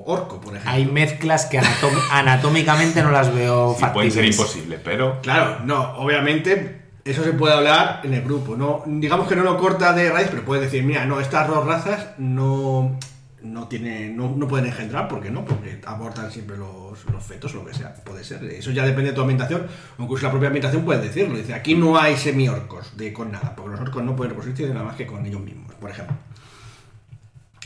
orco, 0.05 0.39
por 0.39 0.53
ejemplo. 0.53 0.71
Hay 0.71 0.85
mezclas 0.85 1.45
que 1.47 1.59
anatom- 1.59 2.01
anatómicamente 2.11 3.01
no 3.03 3.11
las 3.11 3.33
veo 3.33 3.75
Sí, 3.77 3.85
pueden 3.93 4.11
ser 4.11 4.25
imposibles, 4.25 4.79
pero 4.83 5.19
Claro, 5.21 5.59
no, 5.65 5.97
obviamente 5.97 6.81
eso 7.05 7.23
se 7.23 7.31
puede 7.33 7.53
hablar 7.53 8.01
en 8.03 8.13
el 8.13 8.21
grupo, 8.21 8.55
no 8.57 8.83
digamos 8.85 9.27
que 9.29 9.35
no 9.37 9.43
lo 9.43 9.57
corta 9.57 9.93
de 9.93 10.09
raíz, 10.11 10.27
pero 10.29 10.43
puedes 10.43 10.65
decir, 10.65 10.83
mira, 10.83 11.05
no, 11.05 11.21
estas 11.21 11.47
dos 11.47 11.65
razas 11.65 12.07
no 12.17 12.97
no 13.41 13.67
tienen 13.67 14.17
no, 14.17 14.33
no 14.35 14.47
pueden 14.47 14.67
engendrar, 14.67 15.07
¿por 15.07 15.21
qué 15.21 15.29
no? 15.29 15.45
Porque 15.45 15.79
abortan 15.85 16.31
siempre 16.31 16.57
los, 16.57 17.05
los 17.05 17.23
fetos 17.23 17.53
lo 17.53 17.65
que 17.65 17.73
sea, 17.73 17.93
puede 17.93 18.23
ser. 18.23 18.43
Eso 18.45 18.71
ya 18.71 18.85
depende 18.85 19.11
de 19.11 19.15
tu 19.15 19.21
ambientación, 19.21 19.67
incluso 19.97 20.25
la 20.25 20.31
propia 20.31 20.47
ambientación 20.47 20.83
puede 20.83 21.01
decirlo, 21.01 21.37
dice, 21.37 21.53
aquí 21.53 21.75
no 21.75 21.97
hay 21.97 22.15
semi-orcos 22.17 22.97
de 22.97 23.13
con 23.13 23.31
nada, 23.31 23.55
porque 23.55 23.71
los 23.71 23.81
orcos 23.81 24.03
no 24.03 24.15
pueden 24.15 24.31
reproducirse 24.31 24.73
nada 24.73 24.85
más 24.85 24.95
que 24.95 25.05
con 25.05 25.25
ellos 25.25 25.41
mismos, 25.41 25.73
por 25.75 25.89
ejemplo. 25.91 26.15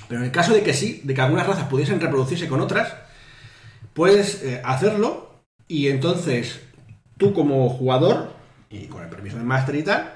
Pero 0.08 0.20
en 0.20 0.26
el 0.26 0.32
caso 0.32 0.54
de 0.54 0.62
que 0.62 0.74
sí, 0.74 1.02
de 1.06 1.14
que 1.14 1.22
algunas 1.22 1.48
razas 1.48 1.68
pudiesen 1.68 2.02
reproducirse 2.02 2.48
con 2.50 2.60
otras, 2.60 2.94
puedes 3.94 4.44
eh, 4.44 4.62
hacerlo 4.66 5.42
y 5.68 5.88
entonces 5.88 6.60
tú 7.18 7.34
como 7.34 7.70
jugador, 7.70 8.34
y 8.70 8.88
con 8.88 9.04
el 9.04 9.10
permiso 9.10 9.38
del 9.38 9.46
máster 9.46 9.76
y 9.76 9.84
tal, 9.84 10.14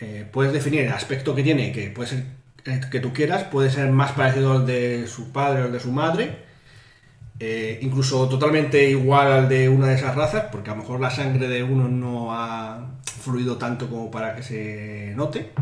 eh, 0.00 0.28
puedes 0.32 0.52
definir 0.52 0.80
el 0.80 0.92
aspecto 0.92 1.34
que 1.34 1.44
tiene, 1.44 1.70
que 1.70 1.90
puede 1.90 2.08
ser 2.08 2.24
que 2.64 3.00
tú 3.00 3.12
quieras, 3.12 3.44
puede 3.44 3.70
ser 3.70 3.90
más 3.90 4.12
parecido 4.12 4.52
al 4.52 4.66
de 4.66 5.06
su 5.06 5.32
padre 5.32 5.62
o 5.62 5.64
al 5.66 5.72
de 5.72 5.80
su 5.80 5.92
madre, 5.92 6.44
eh, 7.38 7.78
incluso 7.82 8.28
totalmente 8.28 8.88
igual 8.88 9.32
al 9.32 9.48
de 9.48 9.68
una 9.68 9.88
de 9.88 9.94
esas 9.94 10.14
razas, 10.14 10.44
porque 10.50 10.70
a 10.70 10.74
lo 10.74 10.82
mejor 10.82 11.00
la 11.00 11.10
sangre 11.10 11.48
de 11.48 11.62
uno 11.62 11.88
no 11.88 12.34
ha 12.34 13.00
fluido 13.20 13.58
tanto 13.58 13.88
como 13.88 14.10
para 14.10 14.34
que 14.34 14.42
se 14.42 15.12
note. 15.14 15.52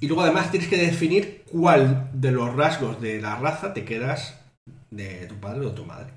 Y 0.00 0.08
luego 0.08 0.22
además 0.22 0.50
tienes 0.50 0.68
que 0.68 0.78
definir 0.78 1.44
cuál 1.50 2.10
de 2.12 2.32
los 2.32 2.54
rasgos 2.56 3.00
de 3.00 3.20
la 3.20 3.36
raza 3.36 3.72
te 3.72 3.84
quedas 3.84 4.40
de 4.90 5.26
tu 5.26 5.36
padre 5.36 5.60
o 5.60 5.70
de 5.70 5.76
tu 5.76 5.84
madre. 5.84 6.12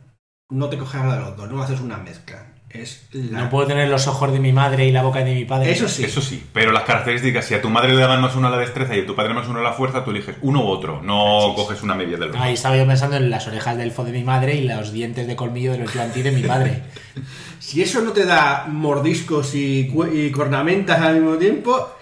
No 0.49 0.69
te 0.69 0.78
coges 0.78 1.01
la 1.01 1.15
de 1.15 1.21
los 1.21 1.38
dos, 1.38 1.51
no 1.51 1.61
haces 1.61 1.82
una 1.82 1.97
mezcla. 1.97 2.55
Es 2.82 3.07
la... 3.11 3.41
No 3.43 3.49
puedo 3.49 3.67
tener 3.67 3.88
los 3.89 4.07
ojos 4.07 4.32
de 4.32 4.39
mi 4.39 4.51
madre 4.53 4.86
y 4.86 4.91
la 4.91 5.03
boca 5.03 5.23
de 5.23 5.34
mi 5.34 5.45
padre. 5.45 5.71
Eso 5.71 5.88
sí. 5.88 6.03
eso 6.03 6.21
sí. 6.21 6.43
Pero 6.53 6.71
las 6.71 6.84
características, 6.84 7.45
si 7.45 7.53
a 7.53 7.61
tu 7.61 7.69
madre 7.69 7.93
le 7.93 8.01
dan 8.01 8.21
más 8.21 8.36
uno 8.36 8.47
a 8.47 8.51
la 8.51 8.57
destreza 8.57 8.95
y 8.95 9.01
a 9.01 9.05
tu 9.05 9.15
padre 9.15 9.34
más 9.34 9.47
uno 9.47 9.59
a 9.59 9.63
la 9.63 9.73
fuerza, 9.73 10.03
tú 10.03 10.11
eliges 10.11 10.36
uno 10.41 10.63
u 10.63 10.67
otro. 10.67 11.01
No 11.01 11.53
coges 11.55 11.82
una 11.84 11.95
media 11.95 12.17
del 12.17 12.30
otro. 12.30 12.41
Ahí 12.41 12.53
estaba 12.53 12.78
yo 12.78 12.86
pensando 12.86 13.17
en 13.17 13.30
las 13.30 13.47
orejas 13.47 13.78
del 13.78 13.88
elfo 13.88 14.03
de 14.03 14.11
mi 14.11 14.23
madre 14.23 14.55
y 14.55 14.67
los 14.67 14.91
dientes 14.91 15.28
de 15.28 15.36
colmillo 15.36 15.71
del 15.73 15.84
Atlantis 15.84 16.23
de 16.23 16.32
mi 16.32 16.41
padre. 16.43 16.84
Si 17.57 17.82
eso 17.82 18.01
no 18.01 18.11
te 18.11 18.26
da 18.26 18.67
mordiscos 18.69 19.55
y, 19.55 19.89
cornamentas 20.32 21.01
al 21.01 21.15
mismo 21.15 21.36
tiempo, 21.38 21.95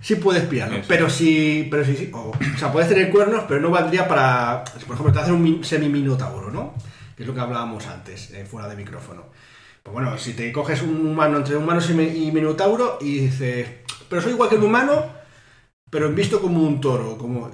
sí 0.00 0.14
puedes 0.14 0.44
pillarlo. 0.44 0.76
Eso. 0.78 0.86
Pero 0.88 1.10
si, 1.10 1.68
pero 1.70 1.84
sí, 1.84 1.94
sí. 1.94 2.10
O, 2.14 2.30
o 2.30 2.58
sea, 2.58 2.72
puedes 2.72 2.88
tener 2.88 3.10
cuernos, 3.10 3.44
pero 3.46 3.60
no 3.60 3.68
valdría 3.68 4.08
para. 4.08 4.64
Por 4.86 4.94
ejemplo, 4.94 5.12
te 5.12 5.18
hacen 5.18 5.34
un 5.34 5.42
mi- 5.42 5.62
semi-minotauro, 5.62 6.50
¿no? 6.50 6.72
Que 7.14 7.24
es 7.24 7.28
lo 7.28 7.34
que 7.34 7.40
hablábamos 7.40 7.86
antes, 7.86 8.30
eh, 8.30 8.46
fuera 8.50 8.66
de 8.66 8.76
micrófono. 8.76 9.24
Pues 9.82 9.92
bueno, 9.94 10.18
si 10.18 10.34
te 10.34 10.52
coges 10.52 10.82
un 10.82 11.06
humano 11.06 11.38
entre 11.38 11.56
humano 11.56 11.80
y 11.88 11.92
mi- 11.94 12.26
y 12.28 12.32
minotauro 12.32 12.98
y 13.00 13.18
dices, 13.20 13.68
pero 14.08 14.20
soy 14.22 14.32
igual 14.32 14.48
que 14.50 14.56
el 14.56 14.62
humano, 14.64 15.06
pero 15.90 16.10
visto 16.10 16.40
como 16.40 16.62
un 16.62 16.80
toro, 16.80 17.16
como. 17.18 17.50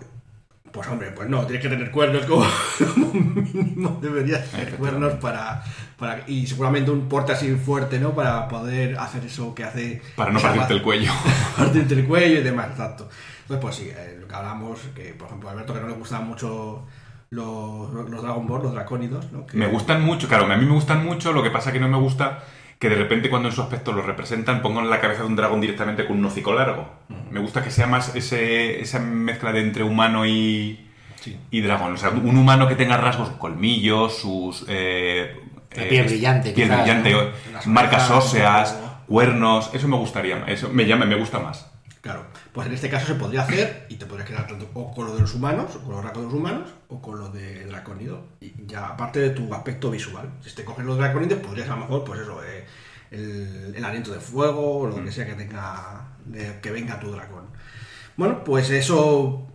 Pues 0.72 0.89
hombre, 0.89 1.11
pues 1.12 1.29
no, 1.31 1.47
tienes 1.47 1.62
que 1.62 1.70
tener 1.70 1.91
cuernos 1.91 2.27
como, 2.27 2.45
como 2.95 3.12
mínimo 3.14 3.99
deberías 4.03 4.51
tener 4.51 4.74
cuernos 4.77 5.14
para, 5.14 5.64
para. 5.99 6.24
Y 6.29 6.47
seguramente 6.47 6.91
un 6.91 7.09
porte 7.09 7.33
así 7.33 7.55
fuerte, 7.57 7.99
¿no? 7.99 8.14
Para 8.14 8.49
poder 8.49 8.99
hacer 8.99 9.24
eso 9.24 9.55
que 9.55 9.64
hace. 9.64 10.03
Para 10.16 10.33
no 10.33 10.41
partirte 10.41 10.74
el 10.74 10.83
cuello. 10.83 11.12
partirte 11.57 11.95
el 11.95 12.07
cuello 12.07 12.41
y 12.41 12.43
demás, 12.43 12.68
exacto. 12.72 13.09
Entonces, 13.43 13.62
pues 13.62 13.77
sí, 13.77 13.89
eh, 13.91 14.18
lo 14.20 14.29
que 14.29 14.35
hablamos, 14.35 14.81
que 14.95 15.14
por 15.14 15.29
ejemplo 15.29 15.49
a 15.49 15.53
Alberto 15.53 15.72
que 15.74 15.81
no 15.81 15.89
le 15.89 15.95
gustaban 15.95 16.29
mucho 16.29 16.85
los, 17.31 17.91
los 17.93 18.22
Dragon 18.22 18.47
Ball, 18.47 18.62
los 18.62 18.72
dracónidos, 18.72 19.31
¿no? 19.33 19.47
Que- 19.47 19.57
Me 19.57 19.66
gustan 19.66 20.03
mucho, 20.05 20.29
claro, 20.29 20.45
a 20.51 20.57
mí 20.57 20.64
me 20.64 20.72
gustan 20.72 21.05
mucho, 21.05 21.33
lo 21.33 21.43
que 21.43 21.51
pasa 21.51 21.72
que 21.72 21.81
no 21.81 21.89
me 21.89 21.99
gusta 21.99 22.45
que 22.79 22.91
de 22.91 22.95
repente 22.97 23.31
cuando 23.31 23.49
en 23.49 23.55
su 23.55 23.62
aspecto 23.62 23.93
lo 23.93 24.03
representan 24.03 24.61
pongan 24.61 24.91
la 24.91 25.01
cabeza 25.01 25.22
de 25.22 25.29
un 25.29 25.37
dragón 25.37 25.61
directamente 25.62 26.07
con 26.07 26.18
un 26.18 26.24
hocico 26.27 26.53
largo. 26.53 26.87
Me 27.31 27.41
gusta 27.41 27.64
que 27.64 27.70
sea 27.70 27.87
más 27.87 28.14
ese, 28.14 28.81
esa 28.81 28.99
mezcla 28.99 29.51
de 29.53 29.61
entre 29.61 29.83
humano 29.83 30.27
y, 30.27 30.87
Sí. 31.20 31.39
y 31.51 31.61
dragón. 31.62 31.95
O 31.95 31.97
sea, 31.97 32.11
un 32.11 32.37
humano 32.37 32.68
que 32.68 32.74
tenga 32.77 32.99
rasgos, 32.99 33.31
colmillos, 33.31 34.18
sus... 34.18 34.66
eh, 34.68 35.35
La 35.74 35.83
eh, 35.85 35.87
piel 35.89 36.07
brillante, 36.07 36.53
Piel 36.53 36.68
quizás, 36.68 36.83
brillante, 36.83 37.16
marcas 37.64 38.11
óseas, 38.11 38.79
cuernos, 39.09 39.70
eso 39.72 39.89
me 39.89 39.97
gustaría, 39.97 40.45
eso 40.47 40.68
me 40.70 40.85
llama, 40.87 41.07
me 41.07 41.16
gusta 41.16 41.39
más. 41.39 41.70
Claro, 42.03 42.24
pues 42.57 42.69
en 42.69 42.75
este 42.75 42.91
caso 42.91 43.07
se 43.09 43.17
podría 43.17 43.43
hacer 43.43 43.87
y 43.91 43.97
te 43.97 44.07
podrías 44.07 44.29
quedar 44.29 44.49
tanto 44.49 44.69
o 44.75 44.93
con 44.95 45.07
lo 45.07 45.15
de 45.15 45.21
los 45.23 45.35
humanos, 45.37 45.77
o 45.77 45.81
con 45.87 46.05
los 46.05 46.17
los 46.17 46.35
humanos, 46.35 46.71
o 46.89 47.03
con 47.03 47.19
lo 47.21 47.29
de 47.31 47.67
dracónido. 47.67 48.25
Y 48.41 48.67
ya 48.67 48.89
aparte 48.89 49.21
de 49.21 49.31
tu 49.31 49.55
aspecto 49.55 49.91
visual. 49.93 50.31
Si 50.45 50.55
te 50.57 50.65
coges 50.65 50.87
los 50.87 50.99
dracónidos, 50.99 51.41
podrías 51.41 51.69
a 51.69 51.77
lo 51.77 51.83
mejor, 51.83 52.05
pues 52.05 52.21
eso, 52.23 52.43
eh, 52.45 52.67
el, 53.13 53.75
el 53.77 53.85
aliento 53.87 54.13
de 54.13 54.21
fuego, 54.21 54.79
o 54.81 54.89
lo 54.89 55.05
que 55.05 55.13
sea 55.13 55.27
que 55.27 55.35
tenga, 55.35 56.17
de- 56.27 56.61
que 56.61 56.73
venga 56.73 56.99
tu 57.01 57.13
dragón. 57.13 57.47
Bueno, 58.17 58.45
pues 58.45 58.71
eso. 58.71 59.47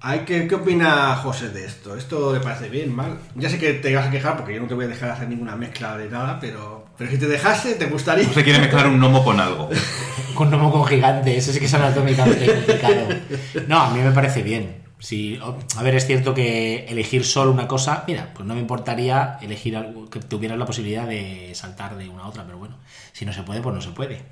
Hay 0.00 0.20
que, 0.20 0.46
¿Qué 0.46 0.54
opina 0.54 1.16
José 1.16 1.50
de 1.50 1.64
esto? 1.66 1.96
¿Esto 1.96 2.32
le 2.32 2.40
parece 2.40 2.68
bien, 2.68 2.94
mal? 2.94 3.18
Ya 3.34 3.50
sé 3.50 3.58
que 3.58 3.74
te 3.74 3.94
vas 3.94 4.06
a 4.06 4.10
quejar 4.12 4.36
porque 4.36 4.54
yo 4.54 4.60
no 4.62 4.68
te 4.68 4.74
voy 4.74 4.84
a 4.84 4.88
dejar 4.88 5.10
hacer 5.10 5.28
ninguna 5.28 5.56
mezcla 5.56 5.96
de 5.98 6.08
nada, 6.08 6.38
pero, 6.40 6.77
pero 6.98 7.10
si 7.10 7.16
te 7.16 7.26
dejase, 7.26 7.74
¿te 7.76 7.86
gustaría? 7.86 8.26
No 8.26 8.34
se 8.34 8.42
quiere 8.42 8.58
mezclar 8.58 8.88
un 8.88 8.98
gnomo 8.98 9.24
con 9.24 9.40
algo. 9.40 9.70
Con 10.34 10.50
gnomo 10.50 10.70
con 10.70 10.86
gigante, 10.86 11.36
eso 11.36 11.52
sí 11.52 11.58
que 11.58 11.64
es 11.64 11.74
anatómicamente 11.74 12.46
complicado. 12.54 13.08
No, 13.66 13.80
a 13.80 13.90
mí 13.90 14.00
me 14.00 14.12
parece 14.12 14.42
bien. 14.42 14.82
Si, 15.00 15.36
a 15.76 15.82
ver, 15.82 15.96
es 15.96 16.06
cierto 16.06 16.32
que 16.32 16.84
elegir 16.88 17.24
solo 17.24 17.50
una 17.50 17.66
cosa, 17.66 18.04
mira, 18.06 18.32
pues 18.34 18.46
no 18.46 18.54
me 18.54 18.60
importaría 18.60 19.38
elegir 19.42 19.76
algo 19.76 20.08
que 20.08 20.20
tuvieras 20.20 20.56
la 20.56 20.64
posibilidad 20.64 21.08
de 21.08 21.50
saltar 21.54 21.96
de 21.96 22.08
una 22.08 22.22
a 22.22 22.28
otra, 22.28 22.44
pero 22.44 22.56
bueno, 22.56 22.76
si 23.12 23.24
no 23.24 23.32
se 23.32 23.42
puede, 23.42 23.62
pues 23.62 23.74
no 23.74 23.80
se 23.80 23.90
puede. 23.90 24.22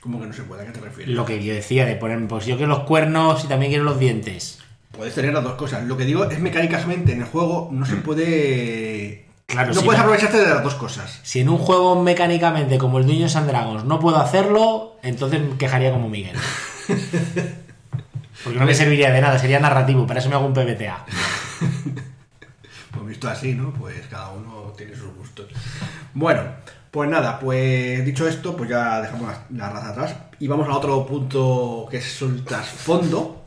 ¿Cómo 0.00 0.18
que 0.18 0.26
no 0.26 0.32
se 0.32 0.44
puede? 0.44 0.62
¿A 0.62 0.66
qué 0.66 0.72
te 0.72 0.80
refieres? 0.80 1.14
Lo 1.14 1.26
que 1.26 1.44
yo 1.44 1.52
decía, 1.52 1.84
de 1.84 1.96
poner, 1.96 2.26
pues 2.26 2.46
yo 2.46 2.56
quiero 2.56 2.70
los 2.70 2.84
cuernos 2.84 3.44
y 3.44 3.48
también 3.48 3.70
quiero 3.70 3.84
los 3.84 3.98
dientes. 3.98 4.60
Puedes 4.92 5.14
tener 5.14 5.32
las 5.32 5.44
dos 5.44 5.54
cosas. 5.54 5.84
Lo 5.86 5.96
que 5.96 6.04
digo 6.04 6.24
es 6.24 6.40
mecánicamente 6.40 7.12
en 7.12 7.20
el 7.20 7.26
juego 7.26 7.68
no 7.70 7.84
se 7.86 7.96
puede. 8.04 8.89
Claro, 9.50 9.68
no 9.68 9.74
si 9.80 9.84
puedes 9.84 9.98
no- 9.98 10.04
aprovecharte 10.04 10.38
de 10.38 10.48
las 10.48 10.62
dos 10.62 10.74
cosas. 10.74 11.20
Si 11.22 11.40
en 11.40 11.48
un 11.48 11.58
juego 11.58 12.00
mecánicamente 12.02 12.78
como 12.78 12.98
el 12.98 13.06
Dungeons 13.06 13.36
and 13.36 13.48
Dragons 13.48 13.84
no 13.84 13.98
puedo 14.00 14.18
hacerlo, 14.18 14.96
entonces 15.02 15.40
me 15.40 15.56
quejaría 15.56 15.90
como 15.92 16.08
Miguel. 16.08 16.36
Porque 18.44 18.58
no 18.58 18.64
me 18.64 18.74
serviría 18.74 19.10
de 19.10 19.20
nada, 19.20 19.38
sería 19.38 19.60
narrativo, 19.60 20.06
para 20.06 20.20
eso 20.20 20.28
me 20.28 20.34
hago 20.36 20.46
un 20.46 20.54
PBTA. 20.54 21.04
Pues 22.92 23.06
visto 23.06 23.28
así, 23.28 23.54
¿no? 23.54 23.72
Pues 23.72 23.94
cada 24.10 24.30
uno 24.30 24.72
tiene 24.76 24.96
sus 24.96 25.14
gustos. 25.14 25.46
Bueno, 26.12 26.42
pues 26.90 27.08
nada, 27.08 27.38
pues 27.38 28.04
dicho 28.04 28.26
esto, 28.26 28.56
pues 28.56 28.68
ya 28.68 29.00
dejamos 29.00 29.28
la, 29.30 29.44
la 29.50 29.70
raza 29.70 29.90
atrás 29.90 30.14
y 30.40 30.48
vamos 30.48 30.68
a 30.68 30.72
otro 30.76 31.06
punto 31.06 31.86
que 31.88 31.98
es 31.98 32.22
el 32.22 32.44
trasfondo. 32.44 33.44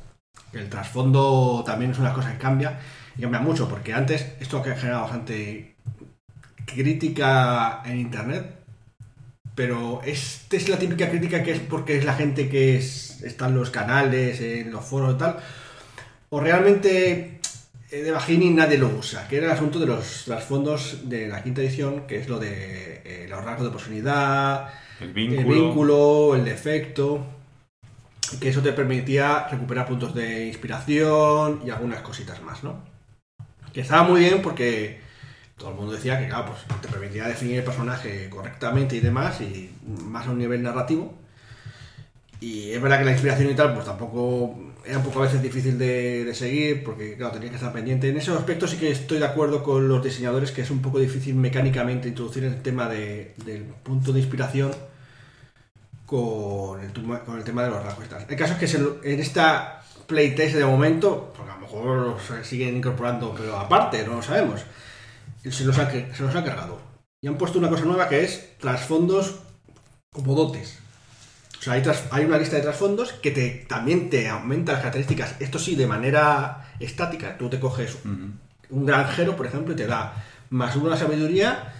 El 0.54 0.70
trasfondo 0.70 1.62
también 1.66 1.92
es 1.92 2.00
una 2.00 2.14
cosa 2.14 2.32
que 2.32 2.38
cambia 2.38 2.80
y 3.18 3.22
cambia 3.22 3.42
mucho, 3.42 3.68
porque 3.68 3.94
antes 3.94 4.26
esto 4.40 4.64
que 4.64 4.72
ha 4.72 4.76
generado 4.76 5.04
bastante 5.04 5.73
crítica 6.74 7.82
en 7.86 8.00
internet, 8.00 8.46
pero 9.56 10.02
esta 10.04 10.56
es 10.58 10.70
la 10.70 10.78
típica 10.78 11.10
crítica 11.10 11.44
que 11.44 11.52
es 11.52 11.60
porque 11.60 11.98
es 11.98 12.06
la 12.06 12.16
gente 12.16 12.50
que 12.50 12.78
es, 12.78 13.22
está 13.24 13.48
en 13.48 13.56
los 13.56 13.70
canales, 13.70 14.42
en 14.42 14.72
los 14.72 14.84
foros 14.84 15.16
y 15.16 15.18
tal, 15.18 15.38
o 16.30 16.40
realmente 16.40 17.40
eh, 17.92 18.02
de 18.02 18.12
Bajini 18.12 18.50
nadie 18.50 18.78
lo 18.78 18.88
usa, 18.88 19.28
que 19.28 19.38
era 19.38 19.46
el 19.48 19.52
asunto 19.52 19.80
de 19.80 19.86
los 19.86 20.24
trasfondos 20.26 21.08
de 21.10 21.28
la 21.28 21.44
quinta 21.44 21.62
edición, 21.62 22.08
que 22.08 22.18
es 22.20 22.28
lo 22.28 22.40
de 22.40 23.02
eh, 23.06 23.28
los 23.30 23.44
rasgos 23.44 23.66
de 23.68 23.72
personalidad, 23.72 24.70
El 25.00 25.10
el 25.10 25.14
vínculo. 25.14 25.48
vínculo, 25.48 26.36
el 26.36 26.46
defecto, 26.46 27.26
que 28.40 28.50
eso 28.50 28.62
te 28.62 28.74
permitía 28.74 29.48
recuperar 29.48 29.86
puntos 29.86 30.16
de 30.16 30.48
inspiración 30.48 31.62
y 31.66 31.70
algunas 31.70 32.02
cositas 32.02 32.42
más, 32.42 32.64
¿no? 32.64 32.84
Que 33.72 33.82
estaba 33.82 34.04
muy 34.04 34.22
bien 34.22 34.42
porque 34.42 35.03
todo 35.58 35.70
el 35.70 35.76
mundo 35.76 35.94
decía 35.94 36.20
que, 36.20 36.28
claro, 36.28 36.48
pues 36.48 36.82
te 36.82 36.88
permitía 36.88 37.28
definir 37.28 37.60
el 37.60 37.64
personaje 37.64 38.30
correctamente 38.30 38.96
y 38.96 39.00
demás, 39.00 39.40
y 39.42 39.72
más 40.06 40.28
a 40.28 40.32
un 40.32 40.40
nivel 40.40 40.62
narrativo. 40.64 41.14
Y 42.40 42.72
es 42.72 42.82
verdad 42.82 43.00
que 43.00 43.06
la 43.06 43.12
inspiración 43.12 43.50
y 43.50 43.56
tal, 43.56 43.74
pues 43.74 43.86
tampoco 43.86 44.60
era 44.86 44.98
un 44.98 45.04
poco 45.06 45.20
a 45.20 45.24
veces 45.24 45.42
difícil 45.42 45.78
de, 45.78 46.30
seguir, 46.36 46.84
porque 46.84 47.16
claro, 47.16 47.34
tenía 47.34 47.50
que 47.50 47.56
estar 47.56 47.72
pendiente. 47.72 48.10
En 48.10 48.18
esos 48.18 48.38
aspectos 48.38 48.72
sí 48.72 48.78
que 48.78 48.92
estoy 48.92 49.20
de 49.20 49.26
acuerdo 49.26 49.64
con 49.64 49.88
los 49.88 50.04
diseñadores, 50.04 50.52
que 50.52 50.62
es 50.62 50.70
un 50.70 50.82
poco 50.82 51.00
difícil 51.00 51.36
mecánicamente 51.36 52.10
introducir 52.10 52.44
el 52.44 52.62
tema 52.62 52.90
de- 52.90 53.34
del 53.46 53.64
punto 53.64 54.12
de 54.12 54.20
inspiración 54.20 54.72
con 56.06 56.82
el, 56.82 56.92
con 56.92 57.38
el 57.38 57.44
tema 57.44 57.64
de 57.64 57.70
los 57.70 58.10
tal. 58.10 58.26
El 58.28 58.36
caso 58.36 58.56
es 58.60 58.60
que 58.60 59.10
en 59.10 59.20
esta 59.20 59.82
playtest 60.06 60.56
de 60.56 60.66
momento, 60.66 61.34
porque 61.36 61.52
a 61.52 61.56
lo 61.56 61.62
mejor 61.62 62.18
se 62.20 62.44
siguen 62.44 62.76
incorporando, 62.78 63.34
pero 63.38 63.58
aparte, 63.58 64.06
no 64.06 64.16
lo 64.16 64.22
sabemos, 64.22 64.62
se 65.52 65.66
los, 65.66 65.76
se 65.76 65.82
han 65.82 66.44
cargado. 66.44 66.80
Y 67.22 67.28
han 67.28 67.38
puesto 67.38 67.60
una 67.60 67.70
cosa 67.70 67.86
nueva 67.86 68.10
que 68.10 68.24
es 68.24 68.58
trasfondos 68.58 69.36
como 70.12 70.36
dotes. 70.36 70.80
O 71.60 71.62
sea, 71.64 71.82
hay, 72.12 72.26
una 72.26 72.38
lista 72.38 72.58
de 72.58 72.62
trasfondos 72.62 73.14
que 73.14 73.32
te, 73.32 73.66
también 73.70 74.10
te 74.10 74.28
aumenta 74.28 74.74
las 74.74 74.82
características. 74.82 75.36
Esto 75.40 75.60
sí, 75.60 75.76
de 75.76 75.88
manera 75.88 76.74
estática. 76.80 77.38
Tú 77.38 77.50
te 77.50 77.60
coges 77.60 78.00
un 78.04 78.86
granjero, 78.86 79.38
por 79.38 79.46
ejemplo, 79.46 79.74
y 79.74 79.78
te 79.78 79.88
da 79.88 80.14
más 80.50 80.76
uno 80.76 80.88
a 80.88 80.90
la 80.92 80.98
sabiduría, 80.98 81.74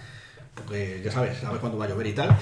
porque 0.54 1.02
ya 1.04 1.12
sabes, 1.12 1.38
sabes 1.38 1.60
cuándo 1.60 1.76
va 1.76 1.84
a 1.84 1.88
llover 1.88 2.06
y 2.06 2.12
tal. 2.14 2.34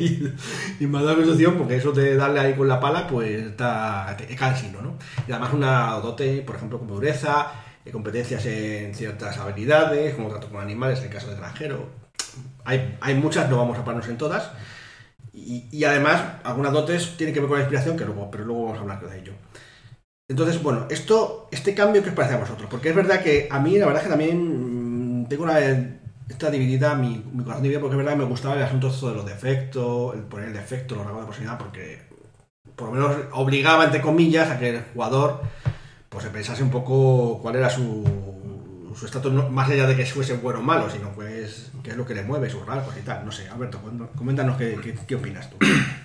y, 0.00 0.32
y 0.80 0.86
más 0.86 1.02
la 1.02 1.14
constitución, 1.14 1.58
porque 1.58 1.76
eso 1.76 1.92
de 1.92 2.16
darle 2.16 2.40
ahí 2.40 2.54
con 2.54 2.68
la 2.68 2.80
pala, 2.80 3.06
pues 3.06 3.42
está 3.42 4.16
es 4.26 4.38
cansino, 4.38 4.80
¿no? 4.80 4.96
Y 5.28 5.32
además 5.32 5.52
una 5.52 5.90
dote, 6.00 6.40
por 6.40 6.56
ejemplo, 6.56 6.78
como 6.78 6.94
dureza, 6.94 7.52
competencias 7.92 8.44
en 8.46 8.94
ciertas 8.94 9.38
habilidades, 9.38 10.14
como 10.14 10.28
trato 10.28 10.48
con 10.48 10.60
animales, 10.60 10.98
en 11.00 11.06
el 11.06 11.10
caso 11.10 11.28
de 11.28 11.36
granjero. 11.36 11.88
Hay, 12.64 12.96
hay 13.00 13.14
muchas, 13.14 13.48
no 13.48 13.56
vamos 13.56 13.78
a 13.78 13.84
pararnos 13.84 14.08
en 14.08 14.18
todas. 14.18 14.50
Y, 15.32 15.84
además, 15.84 16.22
algunas 16.44 16.72
dotes 16.72 17.16
tienen 17.16 17.34
que 17.34 17.40
ver 17.40 17.48
con 17.48 17.58
la 17.58 17.64
inspiración, 17.64 17.96
que 17.96 18.06
luego, 18.06 18.30
pero 18.30 18.44
luego 18.44 18.64
vamos 18.64 18.78
a 18.78 18.82
hablar 18.82 19.08
de 19.08 19.18
ello. 19.18 19.32
Entonces, 20.28 20.62
bueno, 20.62 20.86
esto, 20.88 21.48
este 21.52 21.74
cambio, 21.74 22.02
¿qué 22.02 22.08
os 22.08 22.14
parece 22.14 22.34
a 22.34 22.38
vosotros? 22.38 22.68
Porque 22.70 22.88
es 22.88 22.96
verdad 22.96 23.22
que 23.22 23.46
a 23.50 23.60
mí, 23.60 23.78
la 23.78 23.86
verdad 23.86 24.02
es 24.02 24.08
que 24.08 24.10
también 24.10 25.22
mm, 25.22 25.28
tengo 25.28 25.44
una, 25.44 25.60
esta 25.60 26.50
divinidad, 26.50 26.96
mi, 26.96 27.22
mi 27.32 27.44
corazón 27.44 27.62
dividido, 27.62 27.82
porque 27.82 27.94
es 27.94 27.98
verdad 27.98 28.12
que 28.12 28.24
me 28.24 28.30
gustaba 28.30 28.56
el 28.56 28.62
asunto 28.62 28.90
de 28.90 29.14
los 29.14 29.26
defectos, 29.26 30.14
el 30.14 30.22
poner 30.22 30.48
el 30.48 30.54
defecto, 30.54 30.94
los 30.96 31.04
rasgos 31.04 31.22
de 31.22 31.26
posibilidad, 31.26 31.58
porque 31.58 32.00
por 32.74 32.88
lo 32.88 32.94
menos 32.94 33.16
obligaba, 33.32 33.84
entre 33.84 34.00
comillas, 34.00 34.50
a 34.50 34.58
que 34.58 34.70
el 34.70 34.82
jugador 34.94 35.42
pues 36.16 36.24
se 36.24 36.30
pensase 36.30 36.62
un 36.62 36.70
poco 36.70 37.38
cuál 37.42 37.56
era 37.56 37.68
su 37.68 38.02
su 38.98 39.04
estatus, 39.04 39.50
más 39.50 39.68
allá 39.68 39.86
de 39.86 39.94
que 39.94 40.06
fuese 40.06 40.38
bueno 40.38 40.60
o 40.60 40.62
malo, 40.62 40.88
sino 40.88 41.10
pues 41.10 41.70
qué 41.82 41.90
es 41.90 41.96
lo 41.98 42.06
que 42.06 42.14
le 42.14 42.22
mueve, 42.22 42.48
sus 42.48 42.64
rasgos 42.64 42.96
y 42.96 43.02
tal. 43.02 43.26
No 43.26 43.30
sé, 43.30 43.46
Alberto, 43.50 43.78
coméntanos 44.16 44.56
qué, 44.56 44.78
qué- 44.82 44.94
qué 45.06 45.14
opinas 45.16 45.50
tú. 45.50 45.58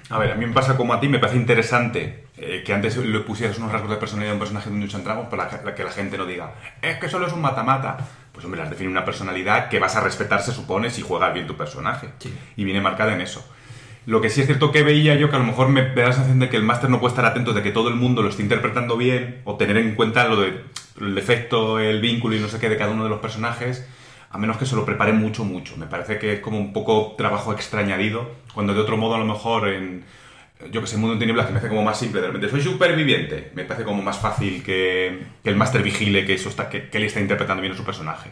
A 0.10 0.18
ver, 0.20 0.34
a 0.34 0.36
mí 0.36 0.46
me 0.46 0.52
pasa 0.52 0.76
como 0.76 0.94
a 0.94 1.00
ti, 1.00 1.08
me 1.08 1.18
parece 1.20 1.38
interesante 1.38 2.26
eh, 2.36 2.64
que 2.66 2.74
antes 2.74 2.98
le 2.98 3.20
pusieras 3.22 3.58
unos 3.60 3.72
rasgos 3.72 3.92
de 3.92 3.96
personalidad 3.96 4.32
a 4.32 4.34
un 4.34 4.40
personaje 4.40 4.70
de 4.70 4.76
un 4.76 5.04
Dragons 5.06 5.30
para 5.30 5.74
que- 5.74 5.84
la 5.86 5.92
gente 5.92 6.18
no 6.18 6.26
diga, 6.26 6.54
es 6.82 6.98
que 6.98 7.08
solo 7.08 7.28
es 7.28 7.32
un 7.34 7.40
mata-mata. 7.40 7.98
Pues 8.34 8.44
hombre, 8.44 8.60
las 8.60 8.70
define 8.70 8.90
una 8.90 9.06
personalidad 9.06 9.70
que 9.70 9.80
vas 9.80 9.96
a 9.96 10.02
respetar, 10.02 10.42
se 10.42 10.52
supone, 10.52 10.90
si 10.90 11.02
juegas 11.02 11.34
bien 11.34 11.48
tu 11.48 11.56
personaje. 11.56 12.10
Sí. 12.20 12.34
Y 12.58 12.66
viene 12.66 12.82
marcada 12.82 13.14
en 13.14 13.22
eso. 13.22 13.42
Lo 14.06 14.20
que 14.20 14.30
sí 14.30 14.42
es 14.42 14.48
cierto 14.48 14.72
que 14.72 14.82
veía 14.82 15.16
yo 15.16 15.30
que 15.30 15.36
a 15.36 15.40
lo 15.40 15.46
mejor 15.46 15.70
me 15.70 15.84
da 15.94 16.08
la 16.08 16.14
sensación 16.14 16.40
de 16.40 16.50
que 16.50 16.58
el 16.58 16.64
máster 16.64 16.90
no 16.90 17.00
puede 17.00 17.12
estar 17.12 17.26
atento 17.26 17.54
de 17.54 17.62
que 17.62 17.72
todo 17.72 17.90
el 17.90 17.96
mundo 17.96 18.24
lo 18.24 18.30
esté 18.30 18.42
interpretando 18.42 18.98
bien 18.98 19.42
o 19.44 19.58
tener 19.58 19.78
en 19.78 19.94
cuenta 19.94 20.28
lo 20.28 20.42
de 20.42 20.62
el 21.00 21.16
defecto, 21.16 21.80
el 21.80 22.02
vínculo 22.02 22.36
y 22.36 22.40
no 22.40 22.48
sé 22.48 22.60
qué 22.60 22.70
de 22.70 22.78
cada 22.78 22.92
uno 22.92 23.04
de 23.04 23.10
los 23.10 23.20
personajes, 23.20 23.88
a 24.30 24.38
menos 24.38 24.58
que 24.58 24.66
se 24.66 24.76
lo 24.76 24.86
prepare 24.86 25.14
mucho, 25.14 25.44
mucho. 25.44 25.78
Me 25.78 25.86
parece 25.86 26.18
que 26.18 26.34
es 26.34 26.40
como 26.40 26.58
un 26.58 26.74
poco 26.74 27.16
trabajo 27.18 27.54
extrañadido, 27.54 28.32
cuando 28.54 28.74
de 28.74 28.80
otro 28.80 28.98
modo 28.98 29.16
a 29.16 29.20
lo 29.20 29.26
mejor 29.26 29.68
en, 29.70 30.04
yo 30.72 30.82
que 30.82 30.88
sé, 30.88 30.98
Mundo 30.98 31.14
en 31.14 31.20
Tinieblas, 31.20 31.52
me 31.52 31.58
hace 31.58 31.70
como 31.70 31.84
más 31.84 32.00
simple, 32.00 32.22
de 32.22 32.28
repente 32.28 32.50
soy 32.50 32.62
superviviente, 32.62 33.52
me 33.56 33.66
parece 33.66 33.86
como 33.86 34.02
más 34.02 34.20
fácil 34.20 34.64
que, 34.64 35.20
que 35.44 35.50
el 35.50 35.56
máster 35.56 35.84
vigile 35.84 36.26
que, 36.26 36.34
eso 36.34 36.50
está, 36.50 36.70
que, 36.70 36.90
que 36.90 36.98
él 36.98 37.04
está 37.04 37.20
interpretando 37.20 37.62
bien 37.62 37.74
a 37.74 37.78
su 37.78 37.84
personaje. 37.84 38.32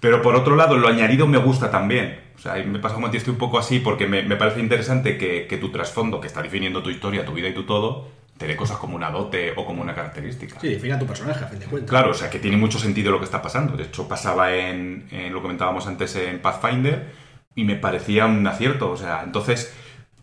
Pero 0.00 0.22
por 0.22 0.34
otro 0.34 0.56
lado, 0.56 0.76
lo 0.76 0.88
añadido 0.88 1.26
me 1.26 1.38
gusta 1.38 1.70
también. 1.70 2.18
O 2.34 2.38
sea, 2.38 2.54
me 2.64 2.78
pasa 2.78 2.94
como 2.94 3.08
estoy 3.08 3.32
un 3.32 3.38
poco 3.38 3.58
así 3.58 3.80
porque 3.80 4.06
me, 4.06 4.22
me 4.22 4.36
parece 4.36 4.60
interesante 4.60 5.18
que, 5.18 5.46
que 5.46 5.58
tu 5.58 5.70
trasfondo, 5.70 6.20
que 6.20 6.26
está 6.26 6.42
definiendo 6.42 6.82
tu 6.82 6.88
historia, 6.88 7.24
tu 7.24 7.34
vida 7.34 7.48
y 7.48 7.54
tu 7.54 7.64
todo, 7.64 8.08
te 8.38 8.46
dé 8.46 8.56
cosas 8.56 8.78
como 8.78 8.96
una 8.96 9.10
dote 9.10 9.52
o 9.54 9.66
como 9.66 9.82
una 9.82 9.94
característica. 9.94 10.58
Sí, 10.58 10.68
define 10.68 10.94
a 10.94 10.98
tu 10.98 11.06
personaje, 11.06 11.44
a 11.44 11.48
fin 11.48 11.58
de 11.58 11.66
cuentas. 11.66 11.90
Claro, 11.90 12.12
o 12.12 12.14
sea, 12.14 12.30
que 12.30 12.38
tiene 12.38 12.56
mucho 12.56 12.78
sentido 12.78 13.12
lo 13.12 13.18
que 13.18 13.26
está 13.26 13.42
pasando. 13.42 13.76
De 13.76 13.84
hecho, 13.84 14.08
pasaba 14.08 14.54
en, 14.54 15.06
en 15.10 15.34
lo 15.34 15.42
comentábamos 15.42 15.86
antes 15.86 16.16
en 16.16 16.40
Pathfinder 16.40 17.12
y 17.54 17.64
me 17.64 17.76
parecía 17.76 18.24
un 18.24 18.46
acierto. 18.46 18.90
O 18.90 18.96
sea, 18.96 19.22
entonces, 19.22 19.74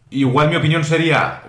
igual 0.10 0.50
mi 0.50 0.56
opinión 0.56 0.84
sería 0.84 1.44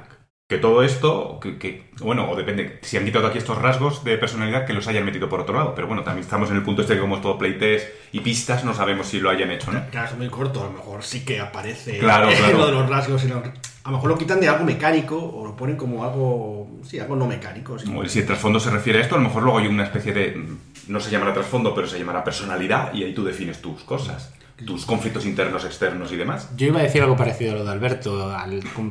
que 0.49 0.57
todo 0.57 0.83
esto, 0.83 1.39
que, 1.43 1.59
que- 1.59 1.91
bueno, 2.01 2.31
o 2.31 2.35
depende, 2.35 2.79
si 2.81 2.97
han 2.97 3.05
quitado 3.05 3.27
aquí 3.27 3.37
estos 3.37 3.59
rasgos 3.59 4.03
de 4.03 4.17
personalidad, 4.17 4.65
que 4.67 4.73
los 4.73 4.89
hayan 4.89 5.05
metido 5.05 5.29
por 5.29 5.41
otro 5.43 5.55
lado. 5.55 5.75
Pero 5.75 5.87
bueno, 5.89 6.03
también 6.05 6.25
estamos 6.25 6.49
en 6.49 6.57
el 6.57 6.63
punto 6.63 6.81
este 6.81 6.95
que 6.95 7.01
como 7.01 7.17
es 7.17 7.23
todo 7.23 7.37
playtest 7.37 7.87
y 8.13 8.21
pistas, 8.21 8.65
no 8.65 8.73
sabemos 8.73 9.09
si 9.09 9.21
lo 9.21 9.29
hayan 9.29 9.51
hecho, 9.51 9.71
¿no? 9.71 9.85
Claro, 9.91 10.09
es 10.11 10.17
muy 10.17 10.29
corto, 10.31 10.63
a 10.63 10.65
lo 10.65 10.73
mejor 10.73 11.05
sí 11.05 11.23
que 11.23 11.39
aparece 11.39 11.99
Claro, 11.99 12.31
claro. 12.31 12.57
lo 12.59 12.67
de 12.67 12.73
los 12.73 12.89
rasgos. 12.89 13.25
lo- 13.25 13.37
A 13.85 13.91
lo 13.91 13.97
mejor 13.97 14.09
lo 14.09 14.17
quitan 14.17 14.41
de 14.41 14.49
algo 14.49 14.65
mecánico 14.65 15.19
o 15.23 15.45
lo 15.47 15.55
ponen 15.55 15.77
como 15.77 16.03
algo, 16.03 16.67
sí, 16.83 16.99
algo 16.99 17.15
no 17.15 17.27
mecánico. 17.27 17.79
sí. 17.79 17.87
Si 18.07 18.21
el 18.21 18.27
trasfondo 18.27 18.59
se 18.59 18.71
refiere 18.71 19.01
a 19.01 19.03
esto, 19.03 19.17
a 19.17 19.19
lo 19.19 19.25
mejor 19.25 19.43
luego 19.43 19.59
hay 19.59 19.67
una 19.67 19.85
especie 19.85 20.15
de. 20.15 20.47
No 20.87 20.99
se 20.99 21.11
llamará 21.11 21.35
trasfondo, 21.35 21.75
pero 21.75 21.87
se 21.87 21.99
llamará 21.99 22.25
personalidad 22.25 22.95
y 22.95 23.05
ahí 23.05 23.13
tú 23.13 23.23
defines 23.23 23.61
tus 23.61 23.83
cosas, 23.85 24.33
tus 24.65 24.85
conflictos 24.85 25.25
internos, 25.25 25.65
externos 25.65 26.13
y 26.13 26.17
demás. 26.17 26.51
Yo 26.57 26.67
iba 26.67 26.81
a 26.81 26.83
decir 26.83 27.03
algo 27.03 27.17
parecido 27.17 27.53
a 27.53 27.55
lo 27.57 27.65
de 27.65 27.71
Alberto. 27.71 28.35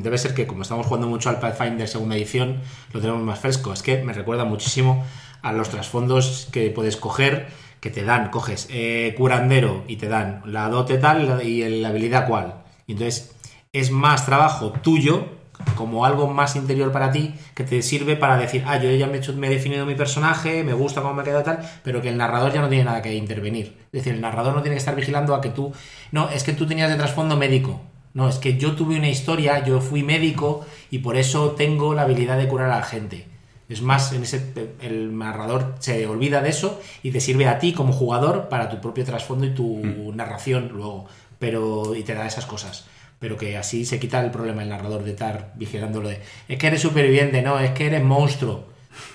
debe 0.02 0.18
ser 0.18 0.34
que 0.34 0.48
como 0.48 0.62
estamos 0.62 0.86
jugando 0.86 1.08
mucho 1.08 1.30
al 1.30 1.40
Pathfinder 1.40 1.88
segunda 1.88 2.16
edición, 2.16 2.62
lo 2.94 3.02
tenemos 3.02 3.22
más 3.22 3.40
fresco. 3.40 3.74
Es 3.74 3.82
que 3.82 4.02
me 4.04 4.14
recuerda 4.14 4.46
muchísimo 4.46 5.06
a 5.42 5.52
los 5.54 5.70
trasfondos 5.70 6.48
que 6.52 6.70
puedes 6.70 6.98
coger, 6.98 7.48
que 7.80 7.90
te 7.90 8.04
dan, 8.04 8.30
coges 8.30 8.68
eh, 8.72 9.14
curandero 9.18 9.84
y 9.88 9.98
te 9.98 10.08
dan 10.08 10.42
la 10.46 10.70
dote 10.70 10.98
tal 10.98 11.42
y 11.44 11.82
la 11.82 11.90
habilidad 11.90 12.28
cual. 12.28 12.64
Y 12.86 12.94
entonces 12.94 13.36
es 13.74 13.92
más 13.92 14.26
trabajo 14.26 14.72
tuyo, 14.72 15.37
como 15.76 16.06
algo 16.06 16.28
más 16.28 16.56
interior 16.56 16.92
para 16.92 17.12
ti, 17.12 17.34
que 17.54 17.64
te 17.64 17.82
sirve 17.82 18.16
para 18.16 18.38
decir, 18.38 18.64
ah, 18.68 18.78
yo 18.82 18.90
ya 18.92 19.08
me 19.08 19.14
he, 19.16 19.18
hecho- 19.18 19.34
me 19.34 19.48
he 19.48 19.50
definido 19.50 19.86
mi 19.86 19.96
personaje, 19.96 20.64
me 20.64 20.74
gusta 20.74 21.02
cómo 21.02 21.14
me 21.14 21.22
ha 21.22 21.26
quedado 21.26 21.44
tal, 21.44 21.60
pero 21.84 22.02
que 22.02 22.10
el 22.10 22.18
narrador 22.18 22.54
ya 22.54 22.62
no 22.62 22.70
tiene 22.70 22.84
nada 22.86 23.02
que 23.02 23.14
intervenir. 23.16 23.78
Es 23.92 24.04
decir, 24.04 24.14
el 24.14 24.22
narrador 24.22 24.54
no 24.56 24.62
tiene 24.62 24.76
que 24.76 24.80
estar 24.80 24.96
vigilando 24.96 25.36
a 25.36 25.42
que 25.42 25.50
tú... 25.50 25.72
No, 26.12 26.30
es 26.30 26.44
que 26.44 26.54
tú 26.54 26.66
tenías 26.68 26.90
de 26.90 26.96
trasfondo 26.96 27.36
médico. 27.38 27.82
No, 28.14 28.28
es 28.30 28.38
que 28.38 28.58
yo 28.58 28.74
tuve 28.76 28.98
una 28.98 29.10
historia, 29.10 29.64
yo 29.64 29.80
fui 29.80 30.02
médico 30.04 30.66
y 30.90 31.00
por 31.00 31.18
eso 31.18 31.52
tengo 31.52 31.94
la 31.94 32.02
habilidad 32.04 32.38
de 32.38 32.48
curar 32.48 32.72
a 32.72 32.78
la 32.78 32.84
gente. 32.84 33.28
Es 33.70 33.82
más, 33.82 34.14
en 34.14 34.24
ese 34.24 34.42
el 34.82 35.16
narrador 35.18 35.76
se 35.80 36.08
olvida 36.08 36.42
de 36.42 36.50
eso 36.50 36.80
y 37.04 37.12
te 37.12 37.20
sirve 37.20 37.48
a 37.48 37.60
ti 37.60 37.74
como 37.74 37.92
jugador 37.94 38.48
para 38.50 38.70
tu 38.70 38.80
propio 38.82 39.04
trasfondo 39.04 39.46
y 39.46 39.50
tu 39.54 40.14
narración 40.16 40.70
luego. 40.74 41.06
Pero, 41.38 41.94
y 41.96 42.02
te 42.04 42.16
da 42.16 42.26
esas 42.26 42.46
cosas. 42.48 42.86
Pero 43.20 43.38
que 43.38 43.58
así 43.58 43.86
se 43.86 44.00
quita 44.00 44.24
el 44.24 44.32
problema 44.32 44.64
el 44.64 44.70
narrador 44.70 45.04
de 45.04 45.12
estar 45.12 45.54
vigilándolo 45.56 46.10
de 46.10 46.22
es 46.48 46.58
que 46.58 46.68
eres 46.68 46.82
superviviente, 46.82 47.42
no, 47.42 47.60
es 47.60 47.72
que 47.72 47.88
eres 47.88 48.04
monstruo. 48.04 48.68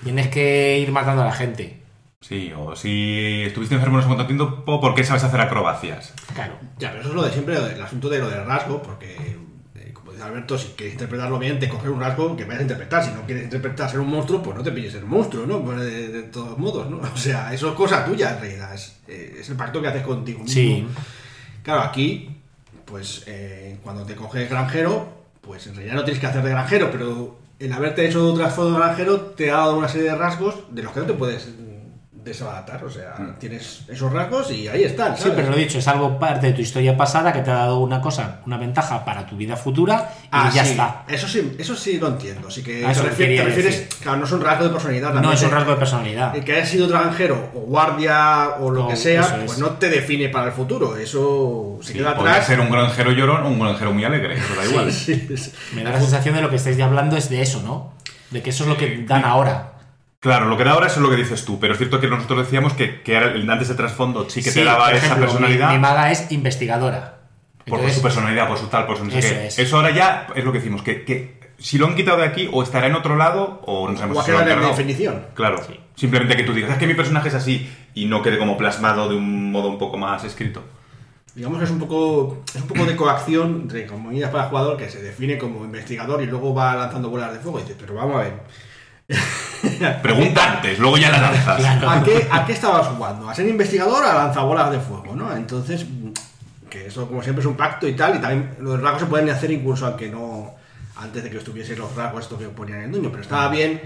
Tienes 0.03 0.27
que 0.27 0.79
ir 0.79 0.91
matando 0.91 1.21
a 1.21 1.25
la 1.25 1.31
gente. 1.33 1.83
Sí, 2.23 2.53
o 2.55 2.73
si 2.73 3.43
estuviste 3.43 3.75
enfermo 3.75 3.97
no 3.97 4.01
sé 4.01 4.07
cuánto 4.07 4.25
tiempo, 4.25 4.63
¿por 4.65 4.95
qué 4.95 5.03
sabes 5.03 5.25
hacer 5.25 5.41
acrobacias? 5.41 6.13
Claro. 6.33 6.53
Ya, 6.79 6.91
pero 6.91 7.01
eso 7.01 7.09
es 7.09 7.15
lo 7.15 7.23
de 7.23 7.31
siempre, 7.31 7.57
el 7.57 7.81
asunto 7.81 8.07
de 8.07 8.19
lo 8.19 8.29
del 8.29 8.45
rasgo, 8.45 8.81
porque, 8.81 9.37
eh, 9.75 9.91
como 9.93 10.13
dice 10.13 10.23
Alberto, 10.23 10.57
si 10.57 10.69
quieres 10.69 10.93
interpretarlo 10.93 11.37
bien, 11.37 11.59
te 11.59 11.67
coges 11.67 11.89
un 11.89 11.99
rasgo 11.99 12.37
que 12.37 12.45
vayas 12.45 12.59
a 12.59 12.63
interpretar. 12.63 13.03
Si 13.03 13.11
no 13.11 13.25
quieres 13.25 13.43
interpretar 13.43 13.89
ser 13.89 13.99
un 13.99 14.09
monstruo, 14.09 14.41
pues 14.41 14.55
no 14.55 14.63
te 14.63 14.71
pilles 14.71 14.93
ser 14.93 15.03
un 15.03 15.09
monstruo, 15.09 15.45
¿no? 15.45 15.61
Pues 15.65 15.81
de, 15.81 16.07
de 16.07 16.23
todos 16.23 16.57
modos, 16.57 16.89
¿no? 16.89 17.01
O 17.13 17.17
sea, 17.17 17.53
eso 17.53 17.67
es 17.67 17.75
cosa 17.75 18.05
tuya 18.05 18.35
en 18.35 18.39
realidad, 18.39 18.73
es, 18.73 19.01
eh, 19.09 19.39
es 19.41 19.49
el 19.49 19.57
pacto 19.57 19.81
que 19.81 19.89
haces 19.89 20.03
contigo 20.03 20.39
mismo. 20.39 20.53
Sí. 20.53 20.87
Claro, 21.61 21.81
aquí, 21.81 22.32
pues 22.85 23.23
eh, 23.27 23.77
cuando 23.83 24.03
te 24.03 24.15
coges 24.15 24.49
granjero, 24.49 25.07
pues 25.41 25.67
en 25.67 25.75
realidad 25.75 25.95
no 25.95 26.03
tienes 26.03 26.19
que 26.19 26.27
hacer 26.27 26.43
de 26.43 26.49
granjero, 26.49 26.89
pero 26.91 27.37
el 27.59 27.71
haberte 27.73 28.05
hecho 28.05 28.31
un 28.31 28.37
trasfondo 28.37 28.73
de 28.73 28.79
granjero 28.79 29.21
te 29.21 29.51
ha 29.51 29.57
dado 29.57 29.77
una 29.77 29.87
serie 29.87 30.09
de 30.09 30.15
rasgos 30.15 30.55
de 30.71 30.83
los 30.83 30.91
que 30.91 30.99
no 31.01 31.05
te 31.05 31.13
puedes 31.13 31.47
mm, 32.23 32.25
desbaratar. 32.25 32.83
O 32.83 32.89
sea, 32.89 33.15
tienes 33.39 33.81
esos 33.87 34.11
rasgos 34.11 34.51
y 34.51 34.67
ahí 34.67 34.83
están. 34.83 35.17
Sí, 35.17 35.29
pero 35.35 35.49
lo 35.51 35.55
dicho, 35.55 35.77
es 35.79 35.87
algo 35.87 36.17
parte 36.17 36.47
de 36.47 36.53
tu 36.53 36.61
historia 36.61 36.95
pasada 36.97 37.31
que 37.33 37.41
te 37.41 37.51
ha 37.51 37.55
dado 37.55 37.79
una 37.79 38.01
cosa, 38.01 38.39
una 38.45 38.57
ventaja 38.57 39.03
para 39.05 39.25
tu 39.25 39.35
vida 39.35 39.55
futura 39.55 40.09
y 40.23 40.27
Ah, 40.31 40.51
ya 40.53 40.63
sí, 40.63 40.71
está. 40.71 41.03
Eso 41.07 41.27
sí, 41.27 41.55
eso 41.59 41.75
sí 41.75 41.97
lo 41.99 42.07
entiendo. 42.07 42.47
Así 42.47 42.63
que 42.63 42.89
eso 42.89 43.01
te, 43.03 43.09
refier- 43.11 43.37
te 43.37 43.43
refieres, 43.43 43.87
claro, 44.01 44.17
no 44.19 44.25
es 44.25 44.31
un 44.31 44.41
rasgo 44.41 44.63
de 44.65 44.69
personalidad. 44.71 45.13
No 45.13 45.31
es 45.31 45.41
un 45.43 45.51
rasgo 45.51 45.71
de 45.71 45.77
personalidad. 45.77 46.35
El 46.35 46.43
que 46.43 46.53
haya 46.55 46.65
sido 46.65 46.87
granjero 46.87 47.51
o 47.53 47.59
guardia 47.59 48.49
o 48.59 48.69
lo 48.71 48.83
No, 48.83 48.87
que 48.89 48.95
sea, 48.95 49.21
es. 49.21 49.27
pues 49.45 49.59
no 49.59 49.71
te 49.71 49.89
define 49.89 50.29
para 50.29 50.47
el 50.47 50.53
futuro. 50.53 50.95
Eso 50.97 51.77
se 51.81 51.93
Sí, 51.93 51.99
queda 51.99 52.11
atrás. 52.11 52.45
ser 52.45 52.59
un 52.59 52.69
granjero 52.69 53.11
llorón 53.11 53.43
o 53.43 53.47
un 53.49 53.59
granjero 53.59 53.93
muy 53.93 54.03
alegre, 54.03 54.35
eso 54.35 54.55
da 54.55 54.65
igual. 54.65 54.91
Sí. 54.91 55.27
Me 55.73 55.83
da 55.83 55.91
la 55.91 55.99
sensación 55.99 56.35
de 56.35 56.41
lo 56.41 56.49
que 56.49 56.55
estáis 56.55 56.77
ya 56.77 56.85
hablando 56.85 57.17
es 57.17 57.29
de 57.29 57.41
eso, 57.41 57.61
¿no? 57.63 57.93
De 58.31 58.41
que 58.41 58.49
eso 58.51 58.63
es 58.63 58.69
lo 58.69 58.77
que 58.77 59.03
dan 59.07 59.25
ahora. 59.25 59.72
Claro, 60.23 60.47
lo 60.47 60.57
que 60.57 60.63
da 60.63 60.71
ahora 60.71 60.87
es 60.87 60.97
lo 60.97 61.09
que 61.09 61.17
dices 61.17 61.43
tú, 61.45 61.59
pero 61.59 61.73
es 61.73 61.77
cierto 61.77 61.99
que 61.99 62.07
nosotros 62.07 62.39
decíamos 62.45 62.73
que, 62.73 63.01
que 63.01 63.13
era 63.15 63.25
el 63.27 63.47
antes 63.49 63.67
de 63.67 63.75
trasfondo 63.75 64.27
sí 64.29 64.41
que 64.41 64.49
Sí, 64.51 64.59
te 64.59 64.65
daba 64.65 64.85
por 64.87 64.95
esa 64.95 65.15
personalidad. 65.17 65.67
Mi, 65.67 65.73
mi 65.75 65.79
maga 65.81 66.11
es 66.11 66.31
investigadora. 66.31 67.19
por 67.65 67.75
Entonces, 67.79 67.97
su 67.97 68.01
personalidad, 68.01 68.47
por 68.47 68.57
su 68.57 68.67
tal, 68.67 68.85
por 68.87 68.97
su 68.97 69.03
no 69.05 69.11
sé 69.11 69.19
Eso 69.19 69.29
qué. 69.29 69.47
es. 69.47 69.59
Eso 69.59 69.75
ahora 69.75 69.91
ya 69.91 70.27
es 70.33 70.43
lo 70.45 70.51
que 70.53 70.57
decimos, 70.59 70.81
que, 70.81 71.03
que 71.03 71.39
si 71.59 71.77
lo 71.77 71.87
han 71.87 71.95
quitado 71.95 72.17
de 72.19 72.25
aquí 72.25 72.49
o 72.51 72.63
estará 72.63 72.87
en 72.87 72.95
otro 72.95 73.15
lado 73.17 73.61
o 73.65 73.87
no 73.89 73.95
sabemos 73.97 74.17
O 74.19 74.23
si 74.23 74.31
lo 74.31 74.37
han 74.37 74.43
en 74.43 74.49
cargado. 74.49 74.69
definición. 74.71 75.25
Claro, 75.33 75.61
Sí. 75.61 75.77
simplemente 75.95 76.35
que 76.37 76.43
tú 76.43 76.53
digas, 76.53 76.71
es 76.71 76.77
que 76.77 76.87
mi 76.87 76.93
personaje 76.95 77.27
es 77.27 77.35
así 77.35 77.69
y 77.93 78.05
no 78.05 78.21
quede 78.21 78.37
como 78.37 78.57
plasmado 78.57 79.09
de 79.09 79.15
un 79.15 79.51
modo 79.51 79.67
un 79.67 79.77
poco 79.77 79.97
más 79.97 80.23
escrito. 80.23 80.63
Digamos 81.35 81.57
que 81.57 81.65
es 81.65 81.71
un 81.71 81.79
poco 81.79 82.43
es 82.55 82.61
un 82.61 82.67
poco 82.67 82.85
de 82.85 82.95
coacción 82.95 83.59
entre 83.63 83.87
comunidades 83.87 84.31
para 84.31 84.43
el 84.45 84.49
jugador 84.51 84.77
que 84.77 84.89
se 84.89 85.01
define 85.01 85.37
como 85.37 85.65
investigador 85.65 86.21
y 86.21 86.27
luego 86.27 86.53
va 86.53 86.75
lanzando 86.75 87.09
bolas 87.09 87.33
de 87.33 87.39
fuego. 87.39 87.59
Y 87.59 87.63
dices, 87.63 87.77
pero 87.79 87.95
vamos 87.95 88.15
a 88.15 88.19
ver. 88.23 88.33
Pregunta 90.01 90.53
antes, 90.53 90.79
luego 90.79 90.97
ya 90.97 91.11
la 91.11 91.21
lanzas. 91.21 91.57
Claro. 91.57 91.89
¿A 91.89 92.03
qué, 92.03 92.27
¿A 92.31 92.45
qué 92.45 92.53
estabas 92.53 92.87
jugando? 92.87 93.29
¿A 93.29 93.35
ser 93.35 93.47
investigador 93.47 94.03
o 94.03 94.07
a 94.07 94.13
lanzabolas 94.13 94.71
de 94.71 94.79
fuego? 94.79 95.15
¿no? 95.15 95.35
Entonces, 95.35 95.85
mm, 95.85 96.11
que 96.69 96.87
eso 96.87 97.07
como 97.07 97.21
siempre 97.21 97.41
es 97.41 97.47
un 97.47 97.55
pacto 97.55 97.87
y 97.87 97.93
tal, 97.93 98.15
y 98.15 98.19
también 98.19 98.55
los 98.59 98.81
rasgos 98.81 99.01
se 99.01 99.07
pueden 99.07 99.29
hacer 99.29 99.51
incluso 99.51 99.85
aunque 99.85 100.09
no, 100.09 100.55
antes 100.97 101.23
de 101.23 101.29
que 101.29 101.37
estuviesen 101.37 101.77
los 101.77 101.95
rasgos 101.95 102.23
esto 102.23 102.37
que 102.37 102.47
ponían 102.47 102.79
en 102.79 102.85
el 102.85 102.91
dueño, 102.91 103.09
pero 103.09 103.23
estaba 103.23 103.49
bien 103.49 103.81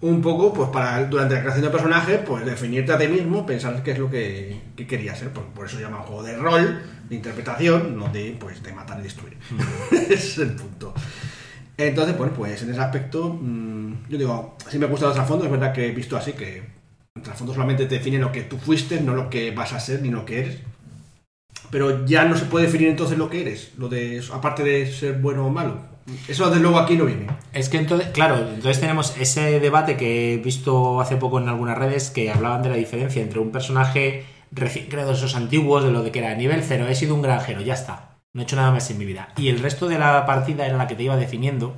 un 0.00 0.22
poco, 0.22 0.52
pues 0.52 0.68
para 0.70 1.04
durante 1.04 1.34
la 1.34 1.40
creación 1.40 1.62
del 1.62 1.72
personaje, 1.72 2.18
pues 2.18 2.44
definirte 2.46 2.92
a 2.92 2.98
ti 2.98 3.08
mismo, 3.08 3.44
pensar 3.44 3.82
qué 3.82 3.92
es 3.92 3.98
lo 3.98 4.08
que, 4.08 4.60
que 4.76 4.86
querías 4.86 5.18
ser, 5.18 5.30
por, 5.30 5.44
por 5.46 5.66
eso 5.66 5.76
se 5.76 5.82
llama 5.82 5.98
un 5.98 6.04
juego 6.04 6.22
de 6.22 6.36
rol, 6.36 6.82
de 7.08 7.16
interpretación, 7.16 7.98
no 7.98 8.08
de, 8.08 8.36
pues, 8.38 8.62
de 8.62 8.72
matar 8.72 9.00
y 9.00 9.02
destruir. 9.02 9.36
Ese 9.90 10.14
es 10.14 10.38
el 10.38 10.54
punto. 10.54 10.94
Entonces, 11.78 12.18
bueno, 12.18 12.32
pues 12.34 12.60
en 12.62 12.70
ese 12.70 12.80
aspecto, 12.80 13.38
mm, 13.40 14.08
yo 14.08 14.18
digo, 14.18 14.56
sí 14.68 14.80
me 14.80 14.86
gusta 14.86 15.06
el 15.06 15.12
trasfondo, 15.14 15.44
es 15.44 15.50
verdad 15.50 15.72
que 15.72 15.86
he 15.86 15.92
visto 15.92 16.16
así 16.16 16.32
que 16.32 16.64
el 17.14 17.22
trasfondo 17.22 17.54
solamente 17.54 17.86
te 17.86 17.94
define 17.94 18.18
lo 18.18 18.32
que 18.32 18.42
tú 18.42 18.58
fuiste, 18.58 19.00
no 19.00 19.14
lo 19.14 19.30
que 19.30 19.52
vas 19.52 19.72
a 19.72 19.78
ser 19.78 20.02
ni 20.02 20.10
lo 20.10 20.24
que 20.24 20.40
eres. 20.40 20.58
Pero 21.70 22.04
ya 22.04 22.24
no 22.24 22.36
se 22.36 22.46
puede 22.46 22.66
definir 22.66 22.88
entonces 22.88 23.16
lo 23.16 23.30
que 23.30 23.42
eres, 23.42 23.72
lo 23.78 23.88
de 23.88 24.20
aparte 24.32 24.64
de 24.64 24.92
ser 24.92 25.20
bueno 25.20 25.46
o 25.46 25.50
malo. 25.50 25.78
Eso 26.26 26.48
desde 26.48 26.60
luego 26.60 26.78
aquí 26.80 26.96
no 26.96 27.04
viene. 27.04 27.28
Es 27.52 27.68
que 27.68 27.76
entonces, 27.76 28.08
claro, 28.08 28.38
entonces 28.38 28.80
tenemos 28.80 29.16
ese 29.16 29.60
debate 29.60 29.96
que 29.96 30.34
he 30.34 30.36
visto 30.38 31.00
hace 31.00 31.16
poco 31.16 31.38
en 31.38 31.48
algunas 31.48 31.78
redes 31.78 32.10
que 32.10 32.30
hablaban 32.30 32.62
de 32.62 32.70
la 32.70 32.76
diferencia 32.76 33.22
entre 33.22 33.38
un 33.38 33.52
personaje 33.52 34.24
recién 34.50 34.86
creado, 34.86 35.12
esos 35.12 35.36
antiguos, 35.36 35.84
de 35.84 35.92
lo 35.92 36.02
de 36.02 36.10
que 36.10 36.20
era 36.20 36.34
nivel 36.34 36.62
cero, 36.62 36.86
he 36.88 36.94
sido 36.94 37.14
un 37.14 37.22
granjero, 37.22 37.60
ya 37.60 37.74
está, 37.74 38.17
no 38.38 38.42
he 38.42 38.44
hecho 38.44 38.54
nada 38.54 38.70
más 38.70 38.88
en 38.90 38.98
mi 38.98 39.04
vida. 39.04 39.30
Y 39.36 39.48
el 39.48 39.58
resto 39.58 39.88
de 39.88 39.98
la 39.98 40.24
partida 40.24 40.64
era 40.64 40.76
la 40.76 40.86
que 40.86 40.94
te 40.94 41.02
iba 41.02 41.16
definiendo. 41.16 41.74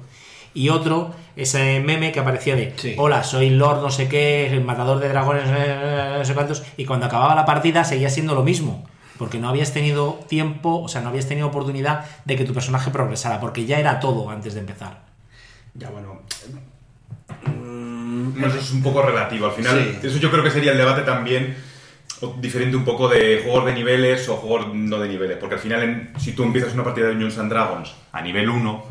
Y 0.52 0.68
otro, 0.68 1.14
ese 1.36 1.80
meme 1.80 2.12
que 2.12 2.20
aparecía 2.20 2.54
de, 2.54 2.74
Sí. 2.76 2.94
hola, 2.98 3.24
soy 3.24 3.48
Lord 3.48 3.80
no 3.80 3.90
sé 3.90 4.08
qué, 4.08 4.46
el 4.48 4.62
matador 4.62 4.98
de 4.98 5.08
dragones, 5.08 5.44
eh, 5.46 6.16
no 6.18 6.24
sé 6.24 6.34
cuántos, 6.34 6.62
y 6.76 6.84
cuando 6.84 7.06
acababa 7.06 7.34
la 7.34 7.46
partida 7.46 7.82
seguía 7.84 8.10
siendo 8.10 8.34
lo 8.34 8.42
mismo. 8.42 8.86
Porque 9.16 9.38
no 9.38 9.48
habías 9.48 9.72
tenido 9.72 10.20
tiempo, 10.28 10.82
o 10.82 10.88
sea, 10.88 11.00
no 11.00 11.08
habías 11.08 11.26
tenido 11.26 11.46
oportunidad 11.46 12.04
de 12.26 12.36
que 12.36 12.44
tu 12.44 12.52
personaje 12.52 12.90
progresara, 12.90 13.40
porque 13.40 13.64
ya 13.64 13.78
era 13.78 14.00
todo 14.00 14.28
antes 14.28 14.52
de 14.54 14.60
empezar. 14.60 14.98
Ya 15.74 15.88
bueno. 15.88 16.20
mm, 17.46 18.44
eso 18.44 18.58
es 18.58 18.70
un 18.72 18.82
poco 18.82 19.00
relativo. 19.02 19.46
Al 19.46 19.52
final, 19.52 19.98
Sí. 20.00 20.06
eso 20.08 20.18
yo 20.18 20.30
creo 20.30 20.42
que 20.44 20.50
sería 20.50 20.72
el 20.72 20.78
debate 20.78 21.02
también 21.02 21.56
diferente 22.40 22.76
un 22.76 22.84
poco 22.84 23.08
de 23.08 23.40
juegos 23.44 23.66
de 23.66 23.74
niveles 23.74 24.28
o 24.28 24.36
juegos 24.36 24.74
no 24.74 24.98
de 24.98 25.08
niveles. 25.08 25.36
Porque 25.38 25.54
al 25.56 25.60
final, 25.60 25.82
en- 25.82 26.12
si 26.18 26.32
tú 26.32 26.42
empiezas 26.44 26.74
una 26.74 26.84
partida 26.84 27.06
de 27.06 27.12
Dungeons 27.12 27.38
and 27.38 27.50
Dragons 27.50 27.94
a 28.12 28.20
nivel 28.22 28.48
1, 28.48 28.84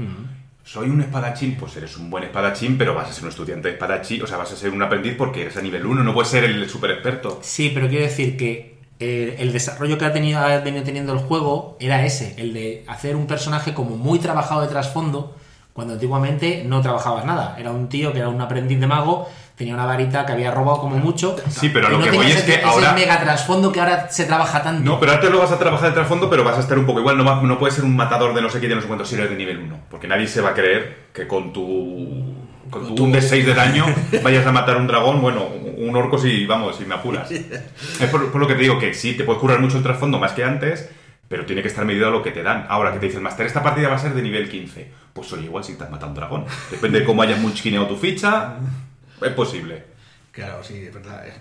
soy 0.64 0.90
un 0.90 1.02
espadachín, 1.02 1.56
pues 1.60 1.76
eres 1.78 1.98
un 1.98 2.10
buen 2.10 2.24
espadachín, 2.24 2.78
pero 2.78 2.94
vas 2.94 3.10
a 3.10 3.14
ser 3.14 3.24
un 3.24 3.30
estudiante 3.30 3.68
de 3.70 3.74
espadachín, 3.74 4.22
o 4.22 4.28
sea, 4.28 4.38
vas 4.38 4.52
a 4.52 4.56
ser 4.56 4.70
un 4.72 4.82
aprendiz 4.84 5.16
porque 5.18 5.42
eres 5.42 5.58
a 5.58 5.62
nivel 5.62 5.86
1, 5.86 6.04
no 6.04 6.14
puedes 6.14 6.30
ser 6.30 6.44
el 6.44 6.70
super 6.70 6.92
experto. 6.92 7.40
Sí, 7.42 7.72
pero 7.74 7.88
quiero 7.88 8.04
decir 8.06 8.38
que 8.38 8.78
eh, 9.00 9.38
el 9.40 9.52
desarrollo 9.54 9.98
que 9.98 10.06
ha, 10.06 10.14
tenido, 10.14 10.40
ha 10.40 10.58
venido 10.60 10.84
teniendo 10.84 11.14
el 11.14 11.20
juego 11.20 11.78
era 11.80 12.06
ese, 12.06 12.36
el 12.38 12.54
de 12.54 12.84
hacer 12.88 13.16
un 13.16 13.26
personaje 13.28 13.74
como 13.74 13.96
muy 13.98 14.20
trabajado 14.20 14.62
de 14.62 14.68
trasfondo, 14.68 15.36
cuando 15.74 15.94
antiguamente 15.94 16.64
no 16.68 16.82
trabajabas 16.82 17.24
nada. 17.26 17.56
Era 17.58 17.72
un 17.72 17.88
tío 17.88 18.12
que 18.12 18.20
era 18.20 18.28
un 18.30 18.42
aprendiz 18.42 18.80
de 18.80 18.88
mago, 18.88 19.30
tenía 19.60 19.74
una 19.74 19.86
varita 19.86 20.26
que 20.26 20.32
había 20.32 20.52
robado 20.52 20.80
como 20.80 20.96
mucho. 20.96 21.36
Sí, 21.50 21.68
pero 21.70 21.90
y 21.90 21.92
lo 21.92 21.98
no 22.00 22.06
que 22.06 22.12
voy 22.12 22.32
es 22.32 22.44
que 22.44 22.62
ahora- 22.64 22.94
mega 22.94 23.20
trasfondo 23.20 23.74
que 23.74 23.82
ahora 23.82 24.10
se 24.10 24.24
trabaja 24.24 24.64
tanto. 24.64 24.84
No, 24.90 25.00
pero 25.02 25.12
antes 25.12 25.30
lo 25.30 25.38
vas 25.38 25.52
a 25.52 25.60
trabajar 25.60 25.90
de 25.90 25.96
trasfondo, 25.96 26.30
pero 26.30 26.46
vas 26.46 26.56
a 26.58 26.62
estar 26.62 26.80
un 26.80 26.86
poco 26.86 27.02
igual. 27.02 27.18
No, 27.18 27.26
va- 27.26 27.42
no 27.44 27.60
puedes 27.60 27.76
ser 27.76 27.84
un 27.84 27.94
matador 27.94 28.34
de 28.34 28.42
no 28.42 28.50
sé 28.50 28.62
qué, 28.62 28.70
de 28.70 28.76
no 28.76 28.82
sé 28.82 28.88
cuántos 28.88 29.10
si 29.10 29.16
eres 29.16 29.30
de 29.30 29.36
nivel 29.36 29.60
1. 29.60 29.78
Porque 29.92 30.08
nadie 30.08 30.28
se 30.28 30.40
va 30.40 30.52
a 30.52 30.54
creer 30.54 31.10
que 31.14 31.28
con 31.28 31.52
tu. 31.52 32.36
Con 32.70 32.88
tu, 32.88 32.96
tu- 32.96 33.04
un 33.04 33.12
de 33.12 33.22
6 33.22 33.46
de 33.46 33.54
daño 33.54 33.84
vayas 34.24 34.48
a 34.48 34.52
matar 34.54 34.78
un 34.78 34.88
dragón, 34.88 35.22
bueno, 35.22 35.46
un 35.78 35.94
orco 35.96 36.18
si, 36.18 36.46
vamos, 36.46 36.78
si 36.78 36.86
me 36.86 36.96
apuras. 36.96 37.30
Es 38.00 38.10
por, 38.10 38.32
por 38.32 38.40
lo 38.40 38.48
que 38.48 38.54
te 38.56 38.62
digo 38.62 38.80
que 38.80 38.94
sí, 38.94 39.14
te 39.18 39.26
puedes 39.26 39.42
curar 39.42 39.60
mucho 39.60 39.76
el 39.78 39.84
trasfondo 39.84 40.20
más 40.20 40.32
que 40.32 40.46
antes, 40.46 40.90
pero 41.28 41.46
tiene 41.46 41.62
que 41.64 41.68
estar 41.68 41.84
medido 41.84 42.08
a 42.08 42.12
lo 42.12 42.24
que 42.24 42.32
te 42.32 42.44
dan. 42.44 42.66
Ahora 42.70 42.94
que 42.94 43.00
te 43.00 43.08
dicen, 43.08 43.22
Master, 43.24 43.46
esta 43.46 43.62
partida 43.62 43.90
va 43.90 43.96
a 43.96 44.00
ser 44.00 44.14
de 44.14 44.22
nivel 44.22 44.48
15. 44.50 44.90
Pues 45.12 45.34
oye, 45.34 45.44
igual 45.46 45.66
si 45.66 45.76
te 45.78 45.84
has 45.84 45.90
matado 45.92 46.08
un 46.12 46.16
dragón. 46.16 46.46
Depende 46.72 47.00
de 47.02 47.06
cómo 47.06 47.22
hayas 47.24 47.40
munchkineado 47.40 47.88
tu 47.88 47.96
ficha, 47.98 48.54
es 49.22 49.32
posible. 49.34 49.84
Claro, 50.32 50.64
sí, 50.64 50.76
es 50.86 50.94
verdad. 50.94 51.26
Es, 51.28 51.36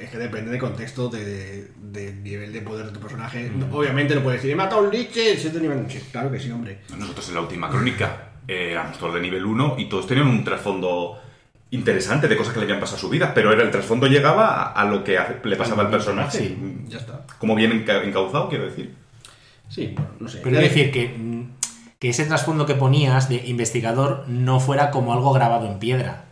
es 0.00 0.10
que 0.10 0.18
depende 0.18 0.50
del 0.50 0.60
contexto, 0.60 1.08
de- 1.08 1.70
del 1.76 2.22
nivel 2.22 2.52
de 2.52 2.60
poder 2.62 2.86
de 2.86 2.92
tu 2.92 3.00
personaje. 3.00 3.48
Mm. 3.50 3.72
Obviamente 3.72 4.14
no 4.14 4.22
puedes 4.22 4.40
decir, 4.40 4.52
he 4.52 4.56
matado 4.56 4.80
a 4.80 4.84
un 4.84 4.90
liche, 4.90 5.36
si 5.36 5.46
es 5.48 5.54
de 5.54 5.60
nivel. 5.60 5.84
Sí, 5.88 6.00
claro 6.10 6.30
que 6.30 6.40
sí, 6.40 6.50
hombre. 6.50 6.78
Nosotros 6.98 7.28
en 7.28 7.34
la 7.34 7.40
última 7.42 7.68
crónica 7.70 8.30
eh, 8.48 8.70
éramos 8.72 8.98
todos 8.98 9.14
de 9.14 9.20
nivel 9.20 9.44
1 9.44 9.76
y 9.78 9.88
todos 9.88 10.06
tenían 10.06 10.26
un 10.28 10.42
trasfondo 10.44 11.20
interesante 11.70 12.28
de 12.28 12.36
cosas 12.36 12.52
que 12.54 12.60
le 12.60 12.64
habían 12.64 12.80
pasado 12.80 12.96
a 12.96 13.00
su 13.00 13.08
vida, 13.08 13.32
pero 13.34 13.52
era 13.52 13.62
el 13.62 13.70
trasfondo 13.70 14.06
llegaba 14.06 14.48
a, 14.54 14.72
a 14.72 14.84
lo 14.86 15.02
que 15.04 15.18
le 15.44 15.56
pasaba 15.56 15.82
al 15.82 15.90
personaje. 15.90 16.38
Sí. 16.38 16.58
Ya 16.88 16.98
está. 16.98 17.24
Como 17.38 17.54
bien 17.54 17.72
enca- 17.84 18.04
encauzado, 18.04 18.48
quiero 18.48 18.64
decir. 18.66 18.94
Sí, 19.68 19.92
bueno, 19.94 20.10
no 20.20 20.28
sé. 20.28 20.38
Pero 20.44 20.50
quiero 20.58 20.68
decir 20.74 20.92
que, 20.92 21.08
mm, 21.08 21.42
que 21.98 22.08
ese 22.10 22.24
trasfondo 22.24 22.66
que 22.66 22.74
ponías 22.74 23.28
de 23.28 23.36
investigador 23.46 24.24
no 24.28 24.60
fuera 24.60 24.90
como 24.92 25.12
algo 25.12 25.32
grabado 25.32 25.66
en 25.66 25.78
piedra. 25.80 26.25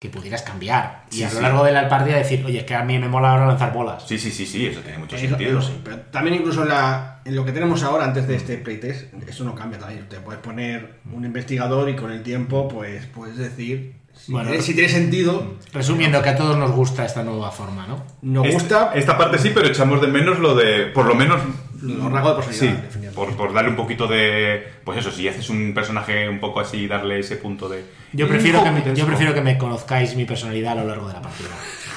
Que 0.00 0.10
pudieras 0.10 0.42
cambiar. 0.42 1.06
Y 1.10 1.16
Sí, 1.16 1.22
a 1.24 1.28
lo 1.28 1.34
sí. 1.36 1.42
largo 1.42 1.64
de 1.64 1.72
la 1.72 1.88
partida 1.88 2.16
decir, 2.18 2.44
oye, 2.46 2.58
es 2.58 2.64
que 2.64 2.76
a 2.76 2.84
mí 2.84 2.96
me 3.00 3.08
mola 3.08 3.32
ahora 3.32 3.46
lanzar 3.48 3.72
bolas. 3.72 4.04
Sí, 4.06 4.16
sí, 4.16 4.30
sí, 4.30 4.46
sí, 4.46 4.66
eso 4.66 4.78
tiene 4.80 4.98
mucho 4.98 5.16
Eso- 5.16 5.26
sentido. 5.30 5.58
eso 5.58 5.72
pero 5.82 5.96
también 6.12 6.36
incluso 6.36 6.62
en, 6.62 6.68
la, 6.68 7.20
en 7.24 7.34
lo 7.34 7.44
que 7.44 7.50
tenemos 7.50 7.82
ahora, 7.82 8.04
antes 8.04 8.28
de 8.28 8.36
este 8.36 8.58
playtest, 8.58 9.12
eso 9.26 9.42
no 9.42 9.56
cambia 9.56 9.80
también. 9.80 10.08
Te 10.08 10.20
puedes 10.20 10.40
poner 10.40 11.00
un 11.12 11.24
investigador 11.24 11.88
y 11.88 11.96
con 11.96 12.12
el 12.12 12.22
tiempo, 12.22 12.68
pues 12.68 13.06
puedes 13.06 13.38
decir, 13.38 13.96
si, 14.14 14.30
Bueno. 14.30 14.50
tiene, 14.50 14.62
si 14.62 14.74
tiene 14.74 14.88
sentido, 14.88 15.54
Resumiendo, 15.72 16.22
que 16.22 16.28
a 16.28 16.36
todos 16.36 16.56
nos 16.56 16.70
gusta 16.70 17.04
esta 17.04 17.24
nueva 17.24 17.50
forma, 17.50 17.88
¿no? 17.88 18.04
nos 18.22 18.46
Esta- 18.46 18.54
gusta, 18.60 18.92
Esta, 18.94 19.18
parte 19.18 19.38
sí, 19.38 19.50
pero 19.52 19.66
echamos 19.66 20.00
de 20.00 20.06
menos 20.06 20.38
lo 20.38 20.54
de, 20.54 20.86
por 20.86 21.06
lo 21.06 21.16
menos 21.16 21.40
los 21.82 22.12
rasgos 22.12 22.36
de 22.36 22.42
personalidad. 22.42 23.12
por, 23.12 23.36
por 23.36 23.52
darle 23.52 23.70
un 23.70 23.76
poquito 23.76 24.06
de. 24.06 24.66
Pues 24.84 24.98
eso, 24.98 25.10
si 25.10 25.28
haces 25.28 25.48
un 25.50 25.72
personaje 25.74 26.28
un 26.28 26.40
poco 26.40 26.60
así, 26.60 26.86
darle 26.86 27.20
ese 27.20 27.36
punto 27.36 27.68
de. 27.68 27.84
Yo 28.12 28.28
prefiero, 28.28 28.62
que 28.62 28.70
me, 28.70 28.80
Hijo, 28.80 28.94
yo 28.94 29.06
prefiero 29.06 29.34
que 29.34 29.40
me 29.40 29.58
conozcáis 29.58 30.16
mi 30.16 30.24
personalidad 30.24 30.72
a 30.72 30.82
lo 30.82 30.88
largo 30.88 31.08
de 31.08 31.14
la 31.14 31.22
partida. 31.22 31.48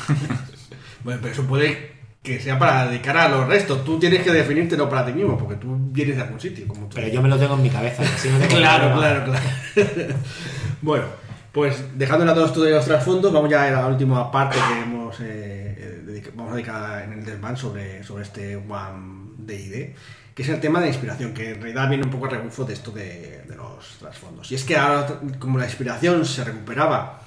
Bueno, 1.04 1.20
pero 1.20 1.34
eso 1.34 1.48
puede 1.48 1.94
que 2.22 2.40
sea 2.40 2.60
para 2.60 2.88
dedicar 2.88 3.18
a 3.18 3.28
los 3.28 3.48
restos. 3.48 3.84
Tú 3.84 3.98
tienes 3.98 4.22
que 4.22 4.32
definírtelo 4.32 4.88
para 4.88 5.06
ti 5.06 5.14
mismo, 5.14 5.38
porque 5.38 5.56
tú 5.56 5.76
vienes 5.92 6.18
de 6.18 6.22
algún 6.22 6.40
sitio. 6.40 6.68
Como 6.68 6.88
tú. 6.88 6.96
Pero 6.96 7.08
yo 7.08 7.22
me 7.22 7.30
lo 7.30 7.38
tengo 7.38 7.56
en 7.56 7.64
mi 7.64 7.70
cabeza. 7.70 8.04
así 8.04 8.30
no 8.30 8.38
tengo 8.38 8.56
Claro, 8.58 8.96
claro, 8.96 9.24
claro. 9.26 9.46
bueno, 10.82 11.06
pues 11.52 11.84
dejando 11.98 12.46
esto 12.46 12.62
de 12.62 12.72
los 12.72 12.86
trasfondos, 12.86 13.34
vamos 13.34 13.50
ya 13.50 13.64
a 13.64 13.72
la 13.72 13.88
última 13.88 14.32
parte 14.32 14.58
que 14.58 14.82
hemos, 14.82 15.20
eh, 15.22 16.04
eh, 16.08 16.32
vamos 16.36 16.54
a 16.54 16.56
dedicar 16.56 17.04
en 17.04 17.14
el 17.14 17.26
desván 17.26 17.58
sobre, 17.58 18.04
sobre 18.04 18.24
este 18.24 18.56
One 18.56 19.21
DD, 19.46 19.96
que 20.34 20.44
es 20.44 20.50
el 20.50 20.60
tema 20.60 20.80
de 20.82 20.88
inspiración, 20.88 21.34
que 21.34 21.52
en 21.52 21.62
realidad 21.62 21.90
viene 21.90 22.04
un 22.06 22.10
poco 22.12 22.26
a 22.28 22.30
rebufo 22.30 22.64
de 22.66 22.74
esto 22.74 22.92
de, 22.92 23.44
de 23.48 23.56
los 23.56 23.98
trasfondos. 24.00 24.52
Y 24.52 24.56
es 24.56 24.64
que 24.64 24.78
ahora, 24.78 25.20
como 25.40 25.58
la 25.60 25.66
inspiración 25.66 26.26
se 26.26 26.44
recuperaba, 26.44 27.22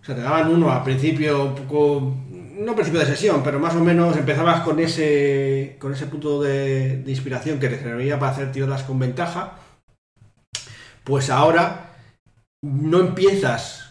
o 0.00 0.04
sea, 0.04 0.14
te 0.14 0.20
daban 0.22 0.48
uno 0.52 0.70
al 0.70 0.82
principio 0.84 1.44
un 1.44 1.54
poco, 1.54 2.14
no 2.30 2.70
al 2.70 2.74
principio 2.76 3.00
de 3.00 3.06
sesión, 3.06 3.42
pero 3.42 3.58
más 3.58 3.74
o 3.74 3.80
menos 3.82 4.16
empezabas 4.16 4.60
con 4.62 4.78
ese, 4.78 5.76
con 5.80 5.92
ese 5.92 6.06
punto 6.06 6.42
de, 6.42 6.98
de 6.98 7.10
inspiración 7.10 7.58
que 7.58 7.68
te 7.68 7.78
servía 7.80 8.18
para 8.18 8.32
hacer 8.32 8.52
tiradas 8.52 8.82
con 8.84 8.98
ventaja, 8.98 9.54
pues 11.04 11.30
ahora 11.30 11.90
no 12.62 13.00
empiezas 13.00 13.90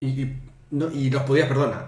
y, 0.00 0.26
no- 0.70 0.90
y 0.90 1.10
los 1.10 1.22
podías, 1.22 1.48
perdona, 1.48 1.86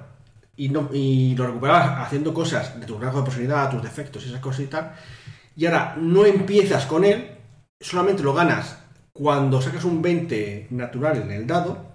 y, 0.57 0.69
no, 0.69 0.91
y 0.93 1.35
lo 1.37 1.47
recuperabas 1.47 2.07
haciendo 2.07 2.33
cosas 2.35 2.79
de 2.79 2.87
tu 2.87 2.99
rasgo 2.99 3.21
de 3.21 3.25
personalidad, 3.25 3.71
tus 3.71 3.83
defectos 3.83 4.25
y 4.25 4.29
esas 4.29 4.41
cosas 4.41 4.61
y 4.63 4.67
tal, 4.67 4.93
y 5.57 5.67
ahora 5.67 5.97
no 5.99 6.25
empiezas 6.27 6.87
con 6.87 7.05
él, 7.05 7.31
solamente 7.81 8.23
lo 8.23 8.35
ganas 8.35 8.79
cuando 9.13 9.61
sacas 9.61 9.85
un 9.85 10.01
20 10.03 10.69
natural 10.71 11.19
en 11.23 11.31
el 11.31 11.47
dado, 11.47 11.93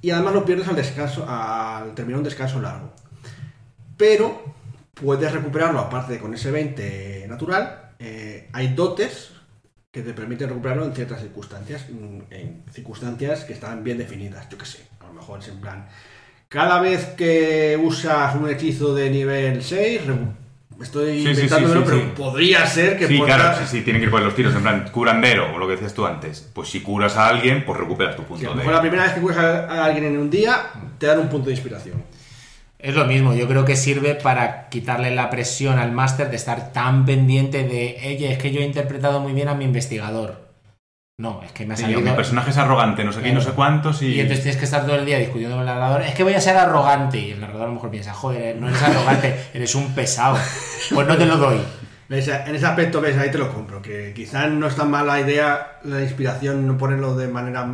y 0.00 0.10
además 0.10 0.34
lo 0.34 0.44
pierdes 0.44 0.68
al 0.68 0.76
descanso, 0.76 1.24
al 1.28 1.94
terminar 1.94 2.18
un 2.18 2.24
descanso 2.24 2.60
largo. 2.60 2.92
Pero 3.96 4.54
puedes 4.94 5.30
recuperarlo, 5.32 5.78
aparte 5.80 6.14
de 6.14 6.18
con 6.18 6.34
ese 6.34 6.50
20 6.50 7.26
natural, 7.28 7.90
eh, 7.98 8.48
hay 8.52 8.68
dotes 8.74 9.30
que 9.90 10.02
te 10.02 10.14
permiten 10.14 10.48
recuperarlo 10.48 10.84
en 10.86 10.94
ciertas 10.94 11.20
circunstancias, 11.20 11.86
en, 11.88 12.24
en 12.30 12.64
circunstancias 12.72 13.44
que 13.44 13.52
están 13.52 13.84
bien 13.84 13.98
definidas, 13.98 14.48
yo 14.48 14.56
que 14.58 14.64
sé, 14.66 14.86
a 15.00 15.06
lo 15.06 15.12
mejor 15.12 15.40
es 15.40 15.48
en 15.48 15.60
plan, 15.60 15.86
cada 16.48 16.80
vez 16.80 17.06
que 17.16 17.78
usas 17.82 18.34
un 18.34 18.48
hechizo 18.48 18.94
de 18.94 19.10
nivel 19.10 19.62
6, 19.62 20.02
recu- 20.06 20.34
estoy 20.84 21.18
Sí, 21.18 21.22
sí, 21.22 21.30
inventándomelo, 21.42 21.80
sí, 21.80 21.86
sí, 21.86 21.92
pero 21.92 22.02
sí. 22.02 22.12
podría 22.16 22.66
ser 22.66 22.98
que 22.98 23.06
Sí, 23.08 23.18
pueda- 23.18 23.36
claro, 23.36 23.58
sí, 23.58 23.64
sí, 23.78 23.82
tienen 23.82 24.00
que 24.00 24.06
ir 24.06 24.10
por 24.10 24.22
los 24.22 24.34
tiros. 24.34 24.54
En 24.54 24.62
plan, 24.62 24.88
curandero, 24.92 25.54
o 25.54 25.58
lo 25.58 25.66
que 25.66 25.72
decías 25.72 25.94
tú 25.94 26.06
antes. 26.06 26.48
Pues 26.52 26.68
si 26.68 26.80
curas 26.80 27.16
a 27.16 27.28
alguien, 27.28 27.64
pues 27.64 27.78
recuperas 27.78 28.16
tu 28.16 28.22
a 28.22 28.26
punto 28.26 28.44
lo 28.44 28.50
de. 28.50 28.56
mejor 28.58 28.72
la 28.74 28.80
primera 28.80 29.02
vez 29.04 29.12
que 29.12 29.20
curas 29.20 29.38
a 29.38 29.66
a 29.70 29.84
alguien 29.84 30.04
en 30.04 30.18
un 30.18 30.30
día, 30.30 30.56
te 30.98 31.06
dan 31.06 31.18
un 31.20 31.28
punto 31.28 31.46
de 31.46 31.52
inspiración. 31.52 32.02
Es 32.78 32.96
lo 32.96 33.04
mismo, 33.06 33.32
yo 33.32 33.46
creo 33.46 33.64
que 33.64 33.76
sirve 33.76 34.16
para 34.16 34.68
quitarle 34.68 35.14
la 35.14 35.30
presión 35.30 35.78
al 35.78 35.92
máster 35.92 36.30
de 36.30 36.36
estar 36.36 36.72
tan 36.72 37.04
pendiente 37.06 37.62
de, 37.62 37.96
oye, 38.04 38.32
es 38.32 38.38
que 38.38 38.50
yo 38.50 38.60
he 38.60 38.64
interpretado 38.64 39.20
muy 39.20 39.32
bien 39.32 39.46
a 39.48 39.54
mi 39.54 39.64
investigador. 39.64 40.41
No, 41.22 41.40
es 41.44 41.52
que 41.52 41.64
me 41.64 41.74
ha 41.74 41.76
Sí, 41.76 41.84
salido... 41.84 42.00
mi 42.00 42.10
personaje 42.10 42.50
es 42.50 42.58
arrogante, 42.58 43.04
no 43.04 43.12
sé 43.12 43.22
qué, 43.22 43.28
y 43.28 43.32
no 43.32 43.40
sé 43.40 43.52
cuántos, 43.52 44.02
y. 44.02 44.06
Y 44.08 44.20
entonces 44.20 44.42
tienes 44.42 44.58
que 44.58 44.64
estar 44.64 44.84
todo 44.84 44.96
el 44.96 45.06
día 45.06 45.18
discutiendo 45.18 45.54
con 45.56 45.60
el 45.60 45.72
narrador. 45.72 46.02
Es 46.02 46.16
que 46.16 46.24
voy 46.24 46.34
a 46.34 46.40
ser 46.40 46.56
arrogante. 46.56 47.18
Y 47.20 47.30
el 47.30 47.40
narrador 47.40 47.62
a 47.62 47.66
lo 47.68 47.74
mejor 47.74 47.90
piensa, 47.90 48.12
joder, 48.12 48.56
no 48.56 48.68
eres 48.68 48.82
arrogante, 48.82 49.36
eres 49.54 49.72
un 49.76 49.94
pesado. 49.94 50.36
Pues 50.92 51.06
no 51.06 51.16
te 51.16 51.24
lo 51.26 51.36
doy. 51.36 51.60
En 52.08 52.18
ese 52.56 52.66
aspecto, 52.66 53.00
ves, 53.00 53.16
ahí 53.16 53.30
te 53.30 53.38
lo 53.38 53.54
compro. 53.54 53.80
Que 53.80 54.12
quizás 54.14 54.50
no 54.50 54.66
es 54.66 54.74
tan 54.74 54.90
mala 54.90 55.20
idea 55.20 55.78
la 55.84 56.02
inspiración, 56.02 56.66
no 56.66 56.76
ponerlo 56.76 57.14
de 57.16 57.28
manera. 57.28 57.68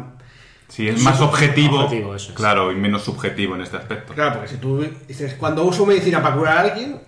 Sí, 0.68 0.86
es 0.86 1.02
más 1.02 1.20
objetivo. 1.22 1.84
Objetivo, 1.84 2.14
eso 2.14 2.32
es. 2.32 2.36
Claro, 2.36 2.70
y 2.70 2.76
menos 2.76 3.02
subjetivo 3.02 3.54
en 3.54 3.62
este 3.62 3.78
aspecto. 3.78 4.12
Claro, 4.12 4.34
porque 4.34 4.48
si 4.48 4.56
tú 4.58 4.86
dices, 5.08 5.34
cuando 5.38 5.64
uso 5.64 5.86
medicina 5.86 6.22
para 6.22 6.36
curar 6.36 6.58
a 6.58 6.60
alguien, 6.60 7.00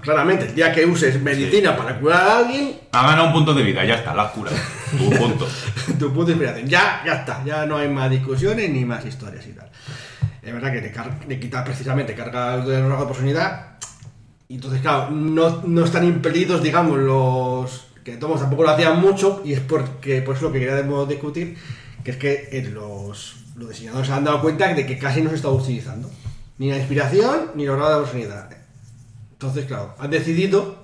claramente, 0.00 0.46
el 0.46 0.54
día 0.54 0.72
que 0.72 0.84
uses 0.84 1.20
medicina 1.20 1.76
para 1.76 1.98
curar 1.98 2.20
a 2.20 2.38
alguien, 2.38 2.80
Ha 2.92 3.06
ganado 3.06 3.28
un 3.28 3.32
punto 3.32 3.54
de 3.54 3.62
vida, 3.62 3.84
ya 3.84 3.94
está, 3.94 4.14
la 4.14 4.24
has 4.24 4.32
curado. 4.32 4.56
Tu 4.90 5.10
punto. 5.18 5.48
tu 5.98 6.12
punto 6.12 6.26
de 6.26 6.32
inspiración, 6.32 6.68
ya, 6.68 7.02
ya 7.04 7.14
está, 7.14 7.44
ya 7.44 7.66
no 7.66 7.76
hay 7.76 7.88
más 7.88 8.10
discusiones 8.10 8.70
ni 8.70 8.84
más 8.84 9.04
historias 9.04 9.46
y 9.46 9.52
tal. 9.52 9.70
Es 10.42 10.52
verdad 10.52 10.72
que 10.72 10.80
te, 10.80 11.40
quita 11.40 11.62
precisamente 11.64 12.14
carga 12.14 12.58
de 12.58 12.82
de 12.82 13.06
personalidad. 13.06 13.78
Y 14.48 14.54
entonces, 14.54 14.80
claro, 14.80 15.10
no, 15.10 15.62
no 15.64 15.84
están 15.84 16.04
impedidos, 16.04 16.62
digamos, 16.62 16.98
los 16.98 17.86
que 18.02 18.16
todos 18.16 18.40
tampoco 18.40 18.62
lo 18.62 18.70
hacían 18.70 19.00
mucho, 19.00 19.42
y 19.44 19.52
es 19.52 19.60
porque, 19.60 20.22
por 20.22 20.34
eso 20.34 20.46
lo 20.46 20.52
que 20.52 20.60
queríamos 20.60 21.08
discutir, 21.08 21.56
que 22.02 22.10
es 22.12 22.16
que 22.16 22.48
eh, 22.50 22.68
los, 22.72 23.36
los 23.56 23.68
diseñadores 23.68 24.08
se 24.08 24.14
han 24.14 24.24
dado 24.24 24.40
cuenta 24.40 24.72
de 24.72 24.86
que 24.86 24.98
casi 24.98 25.22
no 25.22 25.30
se 25.30 25.36
está 25.36 25.50
utilizando. 25.50 26.10
Ni 26.58 26.70
la 26.70 26.78
inspiración, 26.78 27.52
ni 27.54 27.64
los 27.64 27.78
rasgos 27.78 28.12
de 28.12 28.18
personalidad. 28.18 28.59
Entonces, 29.40 29.64
claro, 29.64 29.94
han 29.98 30.10
decidido, 30.10 30.76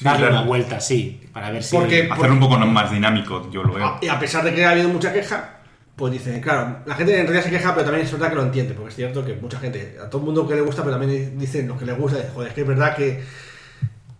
Darle 0.00 0.26
claro. 0.28 0.36
una 0.38 0.44
vuelta, 0.46 0.78
sí, 0.80 1.20
para 1.32 1.50
ver 1.50 1.60
si... 1.64 1.74
Porque- 1.74 2.08
Hacerlo 2.08 2.34
un 2.34 2.40
poco 2.40 2.56
más 2.58 2.88
dinámico, 2.92 3.50
yo 3.50 3.64
lo 3.64 3.72
veo. 3.74 3.98
Y 4.00 4.06
a 4.06 4.16
pesar 4.20 4.44
de 4.44 4.54
que 4.54 4.64
ha 4.64 4.70
habido 4.70 4.88
mucha 4.88 5.12
queja, 5.12 5.56
pues 5.96 6.12
dicen, 6.12 6.40
claro, 6.40 6.78
la 6.86 6.94
gente 6.94 7.18
en 7.18 7.26
realidad 7.26 7.42
se 7.42 7.50
queja, 7.50 7.74
pero 7.74 7.84
también 7.86 8.06
es 8.06 8.12
verdad 8.12 8.28
que 8.28 8.34
lo 8.36 8.42
entiende, 8.44 8.74
porque 8.74 8.90
es 8.90 8.94
cierto 8.94 9.24
que 9.24 9.34
mucha 9.34 9.58
gente, 9.58 9.96
a 10.00 10.08
todo 10.08 10.20
el 10.20 10.26
mundo 10.26 10.46
que 10.46 10.54
le 10.54 10.60
gusta, 10.60 10.84
pero 10.84 10.96
también 10.96 11.36
dicen 11.36 11.66
lo 11.66 11.76
que 11.76 11.84
le 11.84 11.94
gusta, 11.94 12.18
dice, 12.18 12.30
joder, 12.32 12.48
es 12.50 12.54
que 12.54 12.60
es 12.60 12.66
verdad 12.68 12.94
que, 12.94 13.24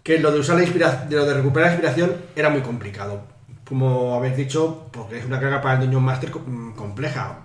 que 0.02 0.18
lo 0.18 0.32
de 0.32 0.40
usar 0.40 0.56
la 0.56 0.62
inspiración, 0.64 1.08
de 1.08 1.14
lo 1.16 1.24
de 1.24 1.34
recuperar 1.34 1.68
la 1.68 1.74
inspiración 1.74 2.16
era 2.34 2.50
muy 2.50 2.60
complicado. 2.62 3.22
Como 3.64 4.16
habéis 4.16 4.36
dicho, 4.36 4.88
porque 4.92 5.18
es 5.18 5.24
una 5.26 5.38
carga 5.38 5.62
para 5.62 5.80
el 5.80 5.90
Master 5.92 6.32
co- 6.32 6.40
mm, 6.44 6.72
compleja. 6.74 7.38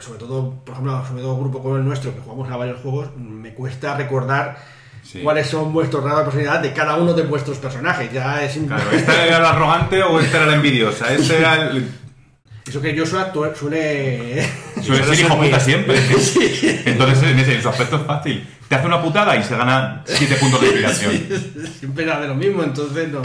Sobre 0.00 0.18
todo, 0.18 0.54
por 0.64 0.72
ejemplo, 0.72 1.04
sobre 1.06 1.22
todo 1.22 1.34
un 1.34 1.40
grupo 1.40 1.62
como 1.62 1.76
el 1.76 1.84
nuestro, 1.84 2.12
que 2.14 2.20
jugamos 2.20 2.50
a 2.50 2.56
varios 2.56 2.80
juegos, 2.80 3.16
me 3.16 3.54
cuesta 3.54 3.96
recordar 3.96 4.58
Sí. 5.02 5.20
cuáles 5.20 5.46
son 5.46 5.72
vuestros 5.72 6.04
rasgos 6.04 6.18
de 6.18 6.30
personalidad 6.30 6.62
de 6.62 6.72
cada 6.74 6.96
uno 6.96 7.14
de 7.14 7.22
vuestros 7.22 7.58
personajes. 7.58 8.12
Ya 8.12 8.42
es 8.44 8.58
Claro, 8.66 8.90
¿esta 8.92 9.26
era 9.26 9.40
la 9.40 9.50
arrogante 9.50 10.02
o 10.02 10.20
esta 10.20 10.38
era 10.38 10.46
la 10.46 10.54
envidiosa? 10.56 11.12
Este 11.12 11.38
era 11.38 11.70
el. 11.70 11.88
Eso 12.68 12.82
que 12.82 12.98
Joshua 12.98 13.32
suele... 13.54 14.46
Suele 14.82 15.02
ser 15.02 15.20
hijo 15.20 15.38
puta 15.38 15.58
siempre. 15.58 15.96
Entonces, 16.84 17.22
en 17.22 17.38
ese 17.38 17.54
en 17.54 17.62
su 17.62 17.68
aspecto 17.70 17.96
es 17.96 18.02
fácil. 18.02 18.46
Te 18.68 18.74
hace 18.74 18.86
una 18.86 19.00
putada 19.00 19.34
y 19.34 19.42
se 19.42 19.56
gana 19.56 20.02
7 20.04 20.34
puntos 20.34 20.60
de 20.60 20.66
inspiración. 20.66 21.12
Siempre 21.78 22.04
era 22.04 22.20
de 22.20 22.28
lo 22.28 22.34
mismo, 22.34 22.62
entonces 22.62 23.08
no, 23.08 23.22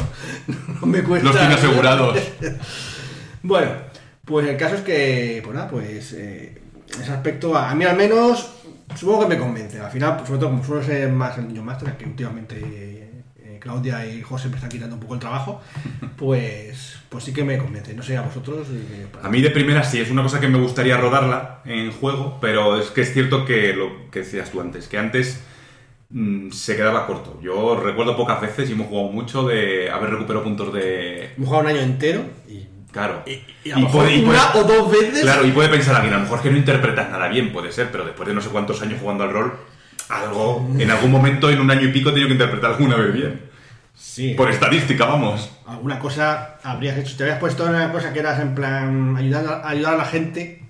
no 0.80 0.88
me 0.88 1.03
cuesta. 1.03 1.28
Los 1.28 1.38
tiene 1.38 1.55
asegurados. 1.55 2.17
Bueno, 3.41 3.71
pues 4.24 4.47
el 4.47 4.55
caso 4.55 4.76
es 4.76 4.82
que, 4.82 5.41
pues 5.43 5.53
nada, 5.53 5.69
pues 5.69 6.13
eh, 6.13 6.61
ese 6.97 7.11
aspecto, 7.11 7.57
a 7.57 7.76
mí 7.76 7.84
al 7.84 7.97
menos, 7.97 8.49
supongo 8.96 9.22
que 9.22 9.36
me 9.36 9.38
convence. 9.38 9.80
Al 9.80 9.92
final, 9.92 10.16
pues, 10.18 10.28
sobre 10.28 10.40
todo 10.40 10.50
como 10.52 10.64
suelo 10.64 10.84
ser 10.84 11.12
más 11.12 11.38
el 11.38 11.48
niño 11.48 11.64
máster, 11.64 11.96
que 11.98 12.06
últimamente 12.06 12.60
eh, 13.38 13.58
Claudia 13.60 14.06
y 14.06 14.22
José 14.22 14.50
me 14.50 14.56
están 14.56 14.70
quitando 14.70 14.96
un 14.96 15.02
poco 15.02 15.14
el 15.16 15.20
trabajo, 15.20 15.62
pues, 16.18 16.98
pues 17.10 17.24
sí 17.24 17.34
que 17.34 17.44
me 17.44 17.58
convence. 17.58 17.94
No 17.94 18.04
sé, 18.04 18.18
a 18.18 18.22
vosotros. 18.22 18.68
eh, 18.72 19.08
A 19.22 19.30
mí 19.30 19.42
de 19.42 19.50
primera 19.52 19.84
sí, 19.84 20.00
es 20.02 20.12
una 20.12 20.24
cosa 20.24 20.40
que 20.40 20.48
me 20.48 20.60
gustaría 20.60 20.98
rodarla 20.98 21.62
en 21.66 21.92
juego, 21.92 22.38
pero 22.42 22.78
es 22.80 22.92
que 22.92 23.02
es 23.02 23.14
cierto 23.14 23.46
que 23.46 23.74
lo 23.74 24.10
que 24.12 24.20
decías 24.20 24.52
tú 24.52 24.62
antes, 24.62 24.88
que 24.88 24.98
antes 24.98 25.44
mm, 26.10 26.52
se 26.52 26.76
quedaba 26.76 27.08
corto. 27.08 27.40
Yo 27.42 27.76
recuerdo 27.80 28.16
pocas 28.18 28.42
veces 28.42 28.70
y 28.70 28.74
hemos 28.74 28.88
jugado 28.88 29.10
mucho 29.10 29.48
de 29.48 29.90
haber 29.92 30.12
recuperado 30.12 30.44
puntos 30.44 30.74
de... 30.74 31.32
Hemos 31.38 31.48
jugado 31.50 31.64
un 31.64 31.72
año 31.72 31.82
entero 31.82 32.24
y. 32.48 32.68
Claro. 32.94 33.24
Y, 33.26 33.41
y 33.68 33.72
a 33.72 33.76
lo 33.76 33.82
mejor 33.88 34.04
puede- 34.06 34.16
y 34.18 34.24
una 34.24 34.52
puede- 34.54 34.64
o 34.66 34.68
dos 34.68 34.91
veces. 34.91 35.22
Claro, 35.24 35.46
y 35.46 35.52
puede 35.52 35.68
pensar 35.70 35.96
alguien, 35.96 36.14
a 36.14 36.18
lo 36.18 36.24
mejor 36.24 36.41
que 36.41 36.52
no 36.52 36.58
interpretas 36.58 37.10
nada 37.10 37.28
bien, 37.28 37.52
puede 37.52 37.72
ser, 37.74 37.89
pero 37.91 38.06
después 38.06 38.28
de 38.30 38.36
no 38.36 38.41
sé 38.41 38.50
cuántos 38.50 38.82
años 38.82 39.00
jugando 39.02 39.24
al 39.26 39.32
rol, 39.34 39.54
algo, 40.10 40.66
en 40.80 40.89
algún 40.91 41.12
momento, 41.12 41.50
en 41.50 41.60
un 41.60 41.72
año 41.72 41.82
y 41.88 41.91
pico, 41.91 42.10
he 42.10 42.12
tenido 42.14 42.28
que 42.28 42.34
interpretar 42.36 42.72
alguna 42.72 42.96
vez 42.96 43.12
bien. 43.14 43.41
Sí. 43.96 44.34
Por 44.36 44.50
estadística, 44.50 45.06
vamos. 45.06 45.52
alguna 45.68 45.98
cosa 46.00 46.58
habrías 46.64 46.98
hecho. 46.98 47.16
Te 47.18 47.24
habías 47.24 47.39
puesto 47.39 47.66
en 47.66 47.76
una 47.76 47.91
cosa 47.91 48.12
que 48.14 48.20
eras 48.20 48.39
en 48.39 48.54
plan 48.56 49.16
ayudar 49.18 49.46
a, 49.64 49.68
ayudar 49.70 49.94
a 49.96 49.98
la 49.98 50.06
gente. 50.06 50.64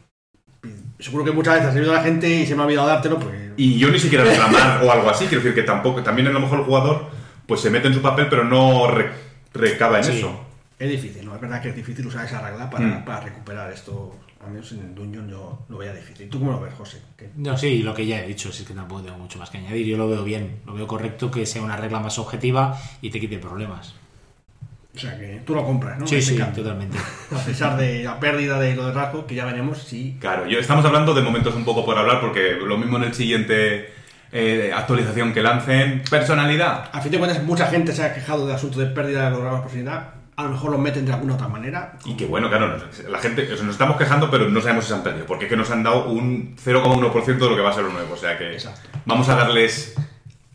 Seguro 0.99 1.25
que 1.25 1.31
muchas 1.31 1.55
veces 1.55 1.69
has 1.69 1.75
ayudado 1.75 1.93
a 1.93 1.97
la 1.97 2.03
gente 2.03 2.29
y 2.29 2.45
se 2.45 2.55
me 2.55 2.61
ha 2.61 2.65
olvidado 2.65 2.87
dártelo 2.87 3.19
porque. 3.19 3.51
Y 3.57 3.77
yo 3.77 3.89
ni 3.89 3.99
siquiera 3.99 4.23
reclamar 4.23 4.81
o 4.83 4.91
algo 4.91 5.09
así, 5.09 5.25
quiero 5.25 5.43
decir 5.43 5.55
que 5.55 5.63
tampoco, 5.63 6.01
también 6.03 6.27
a 6.27 6.31
lo 6.31 6.39
mejor 6.39 6.59
el 6.59 6.65
jugador 6.65 7.07
pues 7.47 7.59
se 7.61 7.69
mete 7.69 7.87
en 7.87 7.93
su 7.93 8.01
papel, 8.01 8.27
pero 8.29 8.43
no 8.45 8.87
re- 8.89 9.11
recaba 9.53 9.97
en 9.97 10.03
Sí. 10.05 10.17
eso. 10.19 10.39
Es 10.79 10.89
difícil, 10.89 11.25
¿no? 11.25 11.35
Es 11.35 11.41
verdad 11.41 11.61
que 11.61 11.69
es 11.69 11.75
difícil 11.75 12.05
usar 12.07 12.25
esa 12.25 12.41
regla 12.41 12.69
para, 12.69 12.85
Mm. 12.85 13.05
para 13.05 13.19
recuperar 13.21 13.71
esto. 13.71 14.15
Al 14.43 14.51
menos 14.51 14.69
en 14.73 14.79
el 14.79 14.93
Dungeon 14.95 15.29
yo 15.29 15.65
lo 15.69 15.77
veía 15.77 15.93
difícil. 15.93 16.29
¿Tú 16.29 16.39
cómo 16.39 16.51
lo 16.51 16.59
ves, 16.59 16.73
José? 16.73 17.01
¿Qué? 17.17 17.29
No, 17.37 17.57
sí, 17.57 17.81
lo 17.81 17.93
que 17.93 18.05
ya 18.05 18.19
he 18.21 18.27
dicho, 18.27 18.51
si 18.51 18.63
es 18.63 18.67
que 18.67 18.73
tampoco 18.73 19.01
tengo 19.03 19.17
mucho 19.17 19.39
más 19.39 19.49
que 19.49 19.57
añadir. 19.59 19.85
Yo 19.87 19.97
lo 19.97 20.09
veo 20.09 20.23
bien, 20.23 20.59
lo 20.65 20.73
veo 20.73 20.85
correcto 20.87 21.31
que 21.31 21.45
sea 21.45 21.61
una 21.61 21.77
regla 21.77 21.99
más 22.01 22.19
objetiva 22.19 22.77
y 23.01 23.09
te 23.09 23.19
quite 23.21 23.37
problemas. 23.37 23.95
O 24.95 24.99
sea 24.99 25.17
que 25.17 25.41
tú 25.45 25.55
lo 25.55 25.65
compras, 25.65 25.97
¿no? 25.97 26.05
Sí, 26.05 26.21
sí, 26.21 26.35
cambio. 26.35 26.61
totalmente. 26.63 26.97
A 27.31 27.39
pesar 27.39 27.77
de 27.77 28.03
la 28.03 28.19
pérdida 28.19 28.59
de 28.59 28.75
lo 28.75 28.87
de 28.87 28.93
rasgo, 28.93 29.25
que 29.25 29.33
ya 29.35 29.45
veremos 29.45 29.79
si. 29.79 30.17
Claro, 30.19 30.45
yo, 30.45 30.59
estamos 30.59 30.83
hablando 30.85 31.13
de 31.13 31.21
momentos 31.21 31.55
un 31.55 31.63
poco 31.65 31.85
por 31.85 31.97
hablar, 31.97 32.19
porque 32.21 32.57
lo 32.61 32.77
mismo 32.77 32.97
en 32.97 33.05
el 33.05 33.13
siguiente 33.13 33.91
eh, 34.31 34.71
actualización 34.75 35.33
que 35.33 35.41
lancen. 35.41 36.03
Personalidad. 36.09 36.89
A 36.91 36.99
fin 37.01 37.11
de 37.11 37.17
cuentas, 37.17 37.41
mucha 37.43 37.67
gente 37.67 37.91
se 37.93 38.03
ha 38.03 38.13
quejado 38.13 38.45
del 38.45 38.55
asunto 38.55 38.79
de 38.79 38.87
pérdida 38.87 39.25
de 39.25 39.29
los 39.31 39.39
grados 39.39 39.59
de 39.59 39.61
profundidad. 39.63 40.12
A 40.35 40.43
lo 40.43 40.49
mejor 40.49 40.71
los 40.71 40.79
meten 40.79 41.05
de 41.05 41.13
alguna 41.13 41.35
otra 41.35 41.47
manera. 41.47 41.97
Y 42.05 42.15
que 42.15 42.25
bueno, 42.25 42.49
claro, 42.49 42.67
nos- 42.77 43.03
la 43.07 43.19
gente, 43.19 43.47
nos 43.49 43.61
estamos 43.61 43.97
quejando, 43.97 44.29
pero 44.31 44.49
no 44.49 44.61
sabemos 44.61 44.85
si 44.85 44.89
se 44.89 44.95
han 44.95 45.03
perdido, 45.03 45.25
porque 45.25 45.45
es 45.45 45.49
que 45.49 45.55
nos 45.57 45.69
han 45.71 45.83
dado 45.83 46.09
un 46.09 46.55
0,1% 46.57 47.45
de 47.45 47.49
lo 47.51 47.55
que 47.55 47.61
va 47.61 47.69
a 47.69 47.73
ser 47.73 47.83
lo 47.83 47.91
nuevo, 47.91 48.13
o 48.13 48.17
sea 48.17 48.37
que 48.37 48.53
Exacto. 48.53 48.89
vamos 49.05 49.29
a 49.29 49.35
darles... 49.35 49.95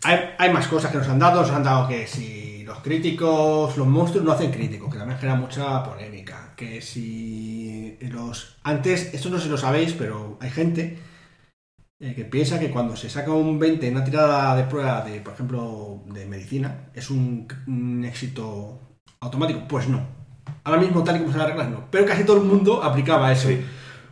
Hay, 0.05 0.31
hay 0.39 0.53
más 0.53 0.69
cosas 0.69 0.91
que 0.93 0.99
nos 0.99 1.09
han 1.09 1.19
dado. 1.19 1.43
Nos 1.43 1.51
han 1.51 1.63
dado 1.65 1.89
que 1.89 2.07
si 2.07 2.63
los 2.65 2.79
críticos, 2.81 3.77
los 3.77 3.87
monstruos 3.87 4.25
no 4.25 4.33
hacen 4.33 4.53
críticos, 4.53 4.93
que 4.93 4.99
también 4.99 5.19
genera 5.19 5.37
mucha 5.39 5.83
polémica. 5.83 6.53
Que 6.57 6.81
si 6.81 7.97
los. 8.03 8.59
Antes, 8.63 9.13
esto 9.13 9.29
no 9.29 9.39
sé 9.39 9.45
si 9.45 9.49
lo 9.51 9.59
sabéis, 9.59 9.95
pero 9.95 10.39
hay 10.41 10.51
gente 10.51 10.99
eh, 12.01 12.15
que 12.15 12.25
piensa 12.25 12.61
que 12.61 12.71
cuando 12.71 12.95
se 12.95 13.11
saca 13.11 13.33
un 13.33 13.59
20 13.59 13.89
en 13.89 13.97
una 13.97 14.05
tirada 14.05 14.55
de 14.55 14.65
prueba 14.65 15.03
de, 15.03 15.21
por 15.21 15.33
ejemplo, 15.35 16.03
de 16.07 16.27
medicina, 16.27 16.91
es 16.95 17.11
un, 17.11 17.49
un 17.67 18.05
éxito 18.05 18.79
automático. 19.21 19.61
Pues 19.69 19.89
no. 19.89 20.01
Ahora 20.65 20.81
mismo, 20.81 21.03
tal 21.03 21.17
y 21.17 21.21
como 21.21 21.33
se 21.33 21.39
las 21.39 21.49
reglas, 21.49 21.69
no. 21.71 21.85
Pero 21.91 22.07
casi 22.07 22.25
todo 22.25 22.39
el 22.39 22.45
mundo 22.45 22.83
aplicaba 22.83 23.33
eso. 23.33 23.49
Sí. 23.49 23.61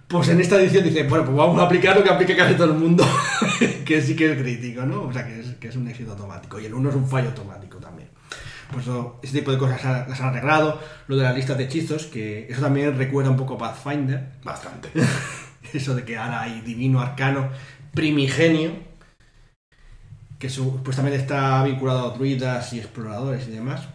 Pues 0.09 0.29
en 0.29 0.41
esta 0.41 0.61
edición 0.61 0.85
dice, 0.85 1.03
bueno, 1.03 1.25
pues 1.25 1.37
vamos 1.37 1.61
a 1.61 1.65
aplicar 1.65 1.97
lo 1.97 2.05
que 2.05 2.11
aplica 2.11 2.37
casi 2.37 2.55
todo 2.55 2.73
el 2.73 2.79
mundo, 2.79 3.05
que 3.85 4.01
sí 4.01 4.15
que 4.15 4.33
es 4.33 4.39
crítico, 4.39 4.83
¿no? 4.83 5.03
O 5.03 5.13
sea, 5.13 5.27
que 5.27 5.41
es, 5.41 5.47
que 5.57 5.69
es 5.69 5.77
un 5.77 5.89
éxito 5.89 6.13
automático. 6.13 6.61
Y 6.61 6.67
el 6.67 6.75
1 6.75 6.91
es 6.91 6.95
un 6.95 7.09
fallo 7.09 7.29
automático 7.31 7.79
también. 7.79 8.09
Pues 8.73 8.85
eso, 8.85 9.19
ese 9.23 9.39
tipo 9.39 9.53
de 9.53 9.59
cosas 9.59 10.09
las 10.09 10.21
han 10.21 10.29
arreglado. 10.29 10.81
Lo 11.09 11.17
de 11.17 11.25
las 11.25 11.35
listas 11.35 11.59
de 11.59 11.65
hechizos, 11.65 12.07
que 12.07 12.47
eso 12.49 12.61
también 12.61 12.97
recuerda 12.97 13.31
un 13.31 13.37
poco 13.37 13.55
a 13.55 13.59
Pathfinder. 13.59 14.33
Bastante. 14.45 14.91
Eso 15.73 15.97
de 15.97 16.05
que 16.05 16.17
ahora 16.17 16.43
hay 16.43 16.61
divino, 16.61 17.01
arcano, 17.01 17.49
primigenio, 17.93 18.71
que 20.39 20.49
supuestamente 20.49 21.19
está 21.19 21.65
vinculado 21.65 22.09
a 22.09 22.15
druidas 22.15 22.73
y 22.73 22.79
exploradores 22.79 23.49
y 23.49 23.51
demás. 23.51 23.89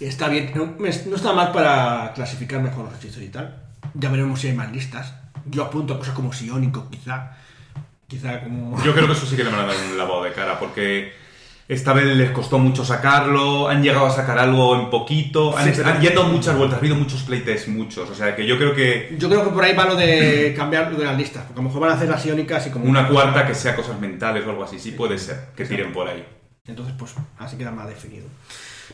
Está 0.00 0.28
bien, 0.28 0.52
no, 0.54 0.76
no 0.78 1.16
está 1.16 1.32
mal 1.32 1.52
para 1.52 2.12
clasificar 2.14 2.60
mejor 2.60 2.84
los 2.84 2.94
hechizos 2.94 3.22
y 3.22 3.28
tal. 3.28 3.62
Ya 3.94 4.10
veremos 4.10 4.40
si 4.40 4.48
hay 4.48 4.54
más 4.54 4.70
listas. 4.70 5.14
Yo 5.46 5.64
apunto 5.64 5.98
cosas 5.98 6.14
como 6.14 6.32
Siónico, 6.32 6.88
quizá. 6.90 7.36
Quizá 8.06 8.40
como. 8.40 8.82
Yo 8.84 8.94
creo 8.94 9.06
que 9.06 9.12
eso 9.12 9.26
sí 9.26 9.36
que 9.36 9.44
le 9.44 9.50
van 9.50 9.60
a 9.60 9.66
dar 9.66 9.76
un 9.90 9.98
lavado 9.98 10.22
de 10.22 10.32
cara, 10.32 10.58
porque 10.58 11.12
esta 11.68 11.92
vez 11.92 12.16
les 12.16 12.30
costó 12.30 12.58
mucho 12.58 12.84
sacarlo, 12.84 13.68
han 13.68 13.82
llegado 13.82 14.06
a 14.06 14.10
sacar 14.10 14.38
algo 14.38 14.80
en 14.80 14.88
poquito, 14.88 15.56
han, 15.56 15.74
Sí, 15.74 15.82
han 15.82 16.00
yendo 16.00 16.24
muchas 16.24 16.56
vueltas, 16.56 16.76
ha 16.76 16.80
habido 16.80 16.96
muchos 16.96 17.22
playtests, 17.24 17.68
muchos, 17.68 18.08
o 18.08 18.14
sea 18.14 18.34
que 18.34 18.46
yo 18.46 18.56
creo 18.56 18.74
que 18.74 19.14
Yo 19.18 19.28
creo 19.28 19.44
que 19.44 19.50
por 19.50 19.62
ahí 19.62 19.74
va 19.74 19.84
lo 19.84 19.94
de 19.94 20.54
cambiar 20.56 20.90
lo 20.90 20.98
de 20.98 21.04
las 21.04 21.18
listas, 21.18 21.44
porque 21.44 21.60
a 21.60 21.62
lo 21.62 21.68
mejor 21.68 21.82
van 21.82 21.90
a 21.90 21.94
hacer 21.94 22.08
las 22.08 22.22
Siónicas 22.22 22.66
y 22.66 22.70
como. 22.70 22.86
una 22.86 23.06
cuarta 23.08 23.46
que 23.46 23.54
sea 23.54 23.76
cosas 23.76 24.00
mentales 24.00 24.46
o 24.46 24.50
algo 24.50 24.64
así, 24.64 24.78
sí 24.78 24.92
puede 24.92 25.18
ser, 25.18 25.48
que 25.54 25.66
tiren 25.66 25.92
por 25.92 26.08
ahí. 26.08 26.24
Entonces, 26.66 26.94
pues 26.98 27.14
así 27.38 27.56
queda 27.56 27.70
más 27.70 27.88
definido. 27.88 28.26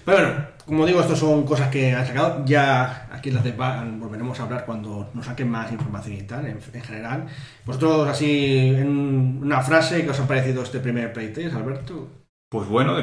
Pero 0.04 0.18
bueno, 0.18 0.34
como 0.66 0.86
digo, 0.86 1.00
estas 1.00 1.18
son 1.18 1.44
cosas 1.44 1.68
que 1.68 1.92
han 1.92 2.06
sacado. 2.06 2.42
Ya 2.46 3.08
aquí 3.12 3.28
en 3.28 3.34
las 3.36 3.44
de 3.44 3.52
volveremos 3.52 4.38
a 4.40 4.44
hablar 4.44 4.64
cuando 4.64 5.10
nos 5.14 5.26
saquen 5.26 5.50
más 5.50 5.70
información 5.72 6.16
y 6.16 6.22
tal, 6.22 6.46
en, 6.46 6.58
en 6.72 6.82
general. 6.82 7.26
Vosotros, 7.66 8.08
así, 8.08 8.74
en 8.76 9.40
una 9.42 9.60
frase, 9.60 10.04
¿qué 10.04 10.10
os 10.10 10.20
ha 10.20 10.26
parecido 10.26 10.62
este 10.62 10.80
primer 10.80 11.12
playtest, 11.12 11.54
Alberto? 11.54 12.08
Pues 12.48 12.68
bueno, 12.68 12.96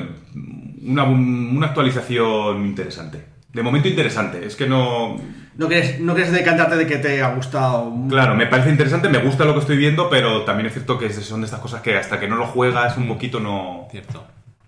una, 0.84 1.04
una 1.04 1.68
actualización 1.68 2.66
interesante. 2.66 3.26
De 3.54 3.62
momento 3.62 3.90
interesante, 3.90 4.46
es 4.46 4.56
que 4.56 4.68
no... 4.68 5.18
¿No 5.58 5.68
quieres, 5.68 6.00
no 6.00 6.14
quieres 6.14 6.32
decantarte 6.32 6.78
de 6.78 6.88
que 6.88 6.98
te 6.98 7.22
ha 7.22 7.36
gustado? 7.36 7.94
Claro, 8.08 8.34
me 8.36 8.48
parece 8.48 8.70
interesante, 8.70 9.10
me 9.10 9.18
gusta 9.18 9.44
lo 9.44 9.54
que 9.54 9.60
estoy 9.60 9.76
viendo, 9.76 10.10
pero 10.10 10.44
también 10.44 10.68
es 10.68 10.74
cierto 10.74 10.98
que 10.98 11.12
son 11.12 11.42
de 11.42 11.46
estas 11.46 11.60
cosas 11.60 11.82
que 11.82 11.98
hasta 11.98 12.20
que 12.20 12.30
no 12.30 12.38
lo 12.38 12.48
juegas 12.48 12.96
un 12.96 13.10
poquito 13.10 13.42
no... 13.42 13.88
Cierto. 13.92 14.26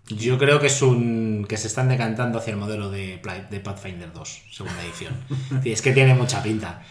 Yo 0.10 0.38
creo 0.38 0.60
que 0.60 0.68
es 0.68 0.82
un 0.82 1.45
que 1.47 1.58
se 1.58 1.68
están 1.68 1.88
decantando 1.88 2.38
hacia 2.39 2.51
el 2.51 2.58
modelo 2.58 2.89
de, 2.91 3.22
de 3.49 3.60
Pathfinder 3.60 4.12
2, 4.12 4.41
segunda 4.51 4.84
edición. 4.84 5.14
Es 5.64 5.82
que 5.82 5.91
tiene 5.93 6.14
mucha 6.14 6.43
pinta. 6.43 6.82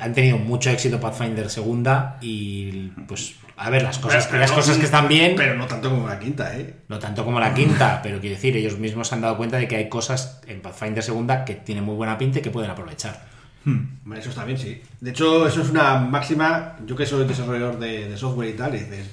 Han 0.00 0.12
tenido 0.12 0.36
mucho 0.36 0.68
éxito 0.68 1.00
Pathfinder 1.00 1.48
segunda 1.48 2.18
y 2.20 2.88
pues 3.08 3.36
a 3.56 3.70
ver 3.70 3.82
las 3.82 3.98
cosas, 3.98 4.26
Pero- 4.26 4.40
las 4.40 4.52
cosas 4.52 4.76
que 4.76 4.84
están 4.84 5.08
bien, 5.08 5.34
Pero 5.36 5.54
no 5.56 5.66
tanto 5.66 5.88
como 5.88 6.06
la 6.06 6.18
quinta, 6.18 6.54
¿eh? 6.58 6.80
no 6.88 6.98
tanto 6.98 7.24
como 7.24 7.40
la 7.40 7.54
quinta, 7.54 8.00
pero 8.02 8.20
quiero 8.20 8.36
decir, 8.36 8.54
ellos 8.58 8.78
mismos 8.78 9.08
se 9.08 9.14
han 9.14 9.22
dado 9.22 9.38
cuenta 9.38 9.56
de 9.56 9.66
que 9.66 9.76
hay 9.76 9.88
cosas 9.88 10.42
en 10.46 10.60
Pathfinder 10.60 11.02
segunda 11.02 11.46
que 11.46 11.54
tienen 11.54 11.82
muy 11.84 11.94
buena 11.94 12.18
pinta 12.18 12.40
y 12.40 12.42
que 12.42 12.50
pueden 12.50 12.70
aprovechar. 12.70 13.24
Vale, 13.64 14.20
eso 14.20 14.28
está 14.28 14.44
bien, 14.44 14.58
sí. 14.58 14.82
De 15.00 15.10
hecho, 15.12 15.46
eso 15.48 15.62
es 15.62 15.70
una 15.70 15.98
máxima. 15.98 16.76
Yo 16.84 16.94
que 16.94 17.06
soy 17.06 17.26
desarrollador 17.26 17.78
de, 17.78 18.06
de 18.10 18.16
software 18.18 18.50
y 18.50 18.52
tal, 18.58 18.74
y 18.74 18.80
dices, 18.80 19.06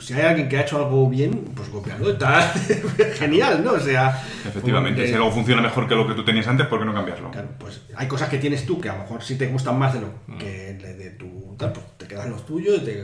si 0.00 0.14
hay 0.14 0.22
alguien 0.22 0.48
que 0.48 0.58
ha 0.58 0.62
hecho 0.62 0.76
algo 0.78 1.08
bien, 1.08 1.32
pues 1.54 1.68
copiarlo. 1.68 2.10
Está 2.10 2.40
genial, 3.14 3.64
¿no? 3.64 3.72
O 3.72 3.80
sea. 3.80 4.22
Efectivamente, 4.46 5.06
si 5.06 5.14
algo 5.14 5.30
funciona 5.32 5.60
mejor 5.62 5.88
que 5.88 5.94
lo 5.94 6.06
que 6.06 6.14
tú 6.14 6.24
tenías 6.24 6.46
antes, 6.46 6.66
¿por 6.66 6.78
qué 6.78 6.84
no 6.84 6.94
cambiarlo? 6.94 7.30
Claro, 7.30 7.48
pues 7.58 7.82
hay 7.96 8.06
cosas 8.06 8.28
que 8.28 8.38
tienes 8.38 8.64
tú 8.64 8.80
que 8.80 8.88
a 8.88 8.94
lo 8.94 9.00
mejor 9.02 9.22
sí 9.22 9.36
te 9.36 9.46
gustan 9.48 9.78
más 9.78 9.94
de 9.94 10.00
lo 10.02 10.08
que 10.38 10.74
de, 10.74 11.10
tu 11.10 11.54
tal, 11.58 11.72
pues 11.72 11.84
te 11.98 12.06
quedas 12.06 12.28
los 12.28 12.44
tuyos 12.46 12.84
te- 12.84 13.02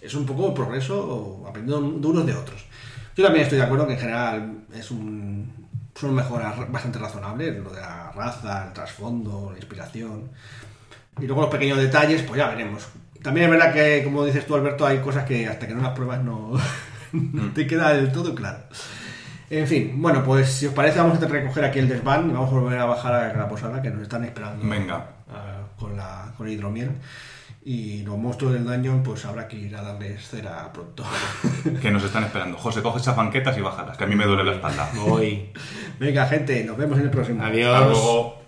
es 0.00 0.14
un 0.14 0.24
poco 0.26 0.52
progreso 0.54 1.44
aprendiendo 1.48 1.98
de 1.98 2.06
unos 2.06 2.26
de 2.26 2.34
otros. 2.34 2.64
Yo 3.16 3.24
también 3.24 3.42
estoy 3.44 3.58
de 3.58 3.64
acuerdo 3.64 3.86
que 3.86 3.94
en 3.94 3.98
general 3.98 4.58
es 4.72 4.90
un, 4.90 5.68
son 5.98 6.14
mejoras 6.14 6.70
bastante 6.70 6.98
razonables, 7.00 7.56
lo 7.64 7.70
de 7.70 7.80
la 7.80 8.12
raza, 8.12 8.66
el 8.68 8.72
trasfondo, 8.72 9.50
la 9.52 9.56
inspiración. 9.58 10.30
Y 11.20 11.26
luego 11.26 11.42
los 11.42 11.50
pequeños 11.50 11.78
detalles, 11.78 12.22
pues 12.22 12.38
ya 12.38 12.48
veremos. 12.48 12.88
También 13.22 13.46
es 13.46 13.50
verdad 13.50 13.72
que, 13.72 14.02
como 14.04 14.24
dices 14.24 14.46
tú, 14.46 14.54
Alberto, 14.54 14.86
hay 14.86 14.98
cosas 14.98 15.24
que 15.24 15.46
hasta 15.46 15.66
que 15.66 15.74
no 15.74 15.82
las 15.82 15.92
pruebas 15.92 16.22
no, 16.22 16.52
no 17.12 17.52
te 17.52 17.66
queda 17.66 17.92
del 17.92 18.12
todo 18.12 18.34
claro. 18.34 18.58
En 19.50 19.66
fin, 19.66 19.94
bueno, 19.96 20.22
pues 20.22 20.48
si 20.50 20.66
os 20.66 20.74
parece 20.74 20.98
vamos 20.98 21.22
a 21.22 21.26
recoger 21.26 21.64
aquí 21.64 21.78
el 21.78 21.88
desván 21.88 22.28
y 22.28 22.34
vamos 22.34 22.50
a 22.50 22.54
volver 22.54 22.78
a 22.78 22.84
bajar 22.84 23.14
a 23.14 23.32
la 23.34 23.48
posada 23.48 23.80
que 23.80 23.88
nos 23.90 24.02
están 24.02 24.24
esperando 24.24 24.68
Venga. 24.68 25.06
ah, 25.30 25.62
con, 25.78 25.96
la, 25.96 26.32
con 26.36 26.46
el 26.46 26.52
hidromiel. 26.52 26.90
Y 27.64 28.02
los 28.02 28.16
monstruos 28.16 28.54
del 28.54 28.64
daño, 28.66 29.02
pues 29.02 29.24
habrá 29.24 29.48
que 29.48 29.56
ir 29.56 29.74
a 29.76 29.82
darles 29.82 30.26
cera 30.28 30.70
pronto. 30.72 31.04
Que 31.82 31.90
nos 31.90 32.04
están 32.04 32.24
esperando. 32.24 32.56
José, 32.56 32.82
coge 32.82 32.98
esas 32.98 33.16
banquetas 33.16 33.56
y 33.58 33.60
bájalas, 33.60 33.96
que 33.96 34.04
a 34.04 34.06
mí 34.06 34.14
me 34.14 34.26
duele 34.26 34.44
la 34.44 34.52
espalda. 34.52 34.90
Voy. 34.94 35.50
Venga, 35.98 36.26
gente, 36.26 36.62
nos 36.64 36.76
vemos 36.76 36.98
en 36.98 37.04
el 37.04 37.10
próximo. 37.10 37.42
Adiós. 37.42 37.74
Hasta 37.74 37.88
luego. 37.88 38.47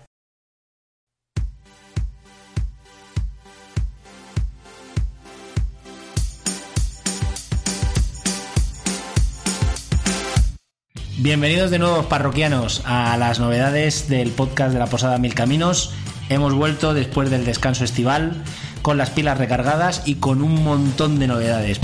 Bienvenidos 11.21 11.69
de 11.69 11.77
nuevo, 11.77 12.09
parroquianos, 12.09 12.81
a 12.83 13.15
las 13.15 13.39
novedades 13.39 14.09
del 14.09 14.31
podcast 14.31 14.73
de 14.73 14.79
la 14.79 14.87
Posada 14.87 15.19
Mil 15.19 15.35
Caminos. 15.35 15.93
Hemos 16.29 16.55
vuelto 16.55 16.95
después 16.95 17.29
del 17.29 17.45
descanso 17.45 17.83
estival 17.83 18.43
con 18.81 18.97
las 18.97 19.11
pilas 19.11 19.37
recargadas 19.37 20.01
y 20.07 20.15
con 20.15 20.41
un 20.41 20.63
montón 20.63 21.19
de 21.19 21.27
novedades. 21.27 21.79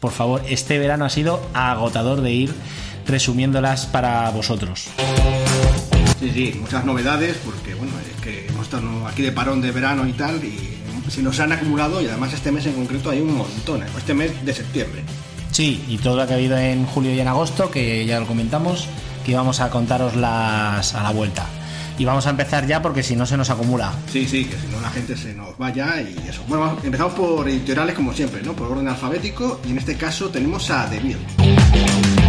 Por 0.00 0.10
favor, 0.10 0.42
este 0.48 0.80
verano 0.80 1.04
ha 1.04 1.10
sido 1.10 1.48
agotador 1.54 2.22
de 2.22 2.32
ir 2.32 2.54
resumiéndolas 3.06 3.86
para 3.86 4.28
vosotros. 4.30 4.88
Sí, 6.18 6.32
sí, 6.34 6.58
muchas 6.60 6.84
novedades 6.84 7.36
porque, 7.44 7.74
bueno, 7.74 7.92
es 8.00 8.20
que 8.20 8.48
hemos 8.48 8.62
estado 8.62 9.06
aquí 9.06 9.22
de 9.22 9.30
parón 9.30 9.60
de 9.60 9.70
verano 9.70 10.08
y 10.08 10.12
tal 10.14 10.42
y 10.42 10.76
se 11.08 11.22
nos 11.22 11.38
han 11.38 11.52
acumulado 11.52 12.02
y 12.02 12.08
además 12.08 12.32
este 12.32 12.50
mes 12.50 12.66
en 12.66 12.72
concreto 12.72 13.10
hay 13.10 13.20
un 13.20 13.36
montón, 13.36 13.84
¿eh? 13.84 13.86
este 13.96 14.12
mes 14.12 14.44
de 14.44 14.54
septiembre. 14.54 15.04
Sí, 15.52 15.84
y 15.86 15.98
todo 15.98 16.16
lo 16.16 16.26
que 16.26 16.32
ha 16.32 16.36
habido 16.36 16.56
en 16.56 16.86
julio 16.86 17.14
y 17.14 17.20
en 17.20 17.28
agosto, 17.28 17.70
que 17.70 18.04
ya 18.06 18.18
lo 18.18 18.26
comentamos, 18.26 18.88
que 19.24 19.32
íbamos 19.32 19.60
a 19.60 19.68
contaros 19.70 20.16
las 20.16 20.94
a 20.94 21.02
la 21.02 21.10
vuelta. 21.10 21.46
Y 21.98 22.06
vamos 22.06 22.26
a 22.26 22.30
empezar 22.30 22.66
ya 22.66 22.80
porque 22.80 23.02
si 23.02 23.14
no 23.14 23.26
se 23.26 23.36
nos 23.36 23.50
acumula. 23.50 23.92
Sí, 24.10 24.26
sí, 24.26 24.46
que 24.46 24.56
si 24.56 24.66
no 24.68 24.80
la 24.80 24.90
gente 24.90 25.14
se 25.14 25.34
nos 25.34 25.56
vaya 25.58 26.00
y 26.00 26.16
eso. 26.26 26.42
Bueno, 26.48 26.78
empezamos 26.82 27.12
por 27.12 27.46
editoriales 27.46 27.94
como 27.94 28.14
siempre, 28.14 28.42
¿no? 28.42 28.54
Por 28.54 28.72
orden 28.72 28.88
alfabético 28.88 29.60
y 29.66 29.72
en 29.72 29.78
este 29.78 29.94
caso 29.96 30.30
tenemos 30.30 30.70
a 30.70 30.88
The 30.88 31.00
Beer. 31.00 32.21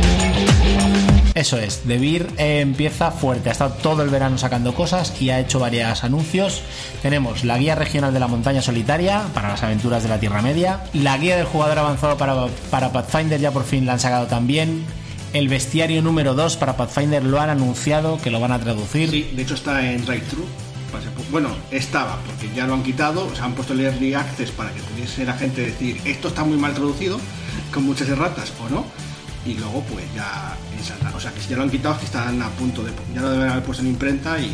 Eso 1.35 1.57
es, 1.57 1.87
De 1.87 1.97
Beer 1.97 2.27
eh, 2.37 2.59
empieza 2.59 3.09
fuerte, 3.09 3.49
ha 3.49 3.53
estado 3.53 3.73
todo 3.81 4.03
el 4.03 4.09
verano 4.09 4.37
sacando 4.37 4.75
cosas 4.75 5.19
y 5.19 5.31
ha 5.31 5.39
hecho 5.39 5.59
varios 5.59 6.03
anuncios. 6.03 6.61
Tenemos 7.01 7.43
la 7.43 7.57
guía 7.57 7.73
regional 7.73 8.13
de 8.13 8.19
la 8.19 8.27
montaña 8.27 8.61
solitaria 8.61 9.23
para 9.33 9.49
las 9.49 9.63
aventuras 9.63 10.03
de 10.03 10.09
la 10.09 10.19
Tierra 10.19 10.43
Media, 10.43 10.83
la 10.93 11.17
guía 11.17 11.35
del 11.35 11.45
jugador 11.45 11.79
avanzado 11.79 12.17
para, 12.17 12.35
para 12.69 12.91
Pathfinder 12.91 13.39
ya 13.39 13.51
por 13.51 13.63
fin 13.63 13.87
la 13.87 13.93
han 13.93 13.99
sacado 13.99 14.27
también, 14.27 14.85
el 15.33 15.47
bestiario 15.47 16.03
número 16.03 16.35
2 16.35 16.57
para 16.57 16.77
Pathfinder 16.77 17.23
lo 17.23 17.41
han 17.41 17.49
anunciado 17.49 18.19
que 18.21 18.29
lo 18.29 18.39
van 18.39 18.51
a 18.51 18.59
traducir. 18.59 19.09
Sí, 19.09 19.31
de 19.35 19.41
hecho 19.41 19.55
está 19.55 19.91
en 19.91 20.05
Right 20.05 20.27
True. 20.27 20.45
Bueno, 21.31 21.49
estaba, 21.71 22.19
porque 22.27 22.55
ya 22.55 22.67
lo 22.67 22.75
han 22.75 22.83
quitado, 22.83 23.33
se 23.35 23.41
han 23.41 23.53
puesto 23.53 23.73
el 23.73 23.79
Early 23.79 24.13
Access 24.13 24.51
para 24.51 24.71
que 24.71 24.81
pudiese 24.81 25.25
la 25.25 25.33
gente 25.33 25.61
decir 25.61 25.99
esto 26.05 26.27
está 26.27 26.43
muy 26.43 26.57
mal 26.57 26.75
traducido, 26.75 27.19
con 27.73 27.83
muchas 27.85 28.07
erratas 28.09 28.53
o 28.63 28.69
no, 28.69 28.85
y 29.45 29.55
luego 29.55 29.83
pues 29.91 30.05
ya 30.15 30.55
saldrá. 30.83 31.15
O 31.15 31.19
sea 31.19 31.31
que 31.31 31.41
si 31.41 31.49
ya 31.49 31.57
lo 31.57 31.63
han 31.63 31.69
quitado 31.69 31.95
es 31.95 31.99
que 32.01 32.05
están 32.05 32.41
a 32.41 32.49
punto 32.49 32.83
de... 32.83 32.91
Ya 33.13 33.21
lo 33.21 33.31
deben 33.31 33.49
haber 33.49 33.63
puesto 33.63 33.83
en 33.83 33.89
imprenta 33.89 34.39
y. 34.39 34.51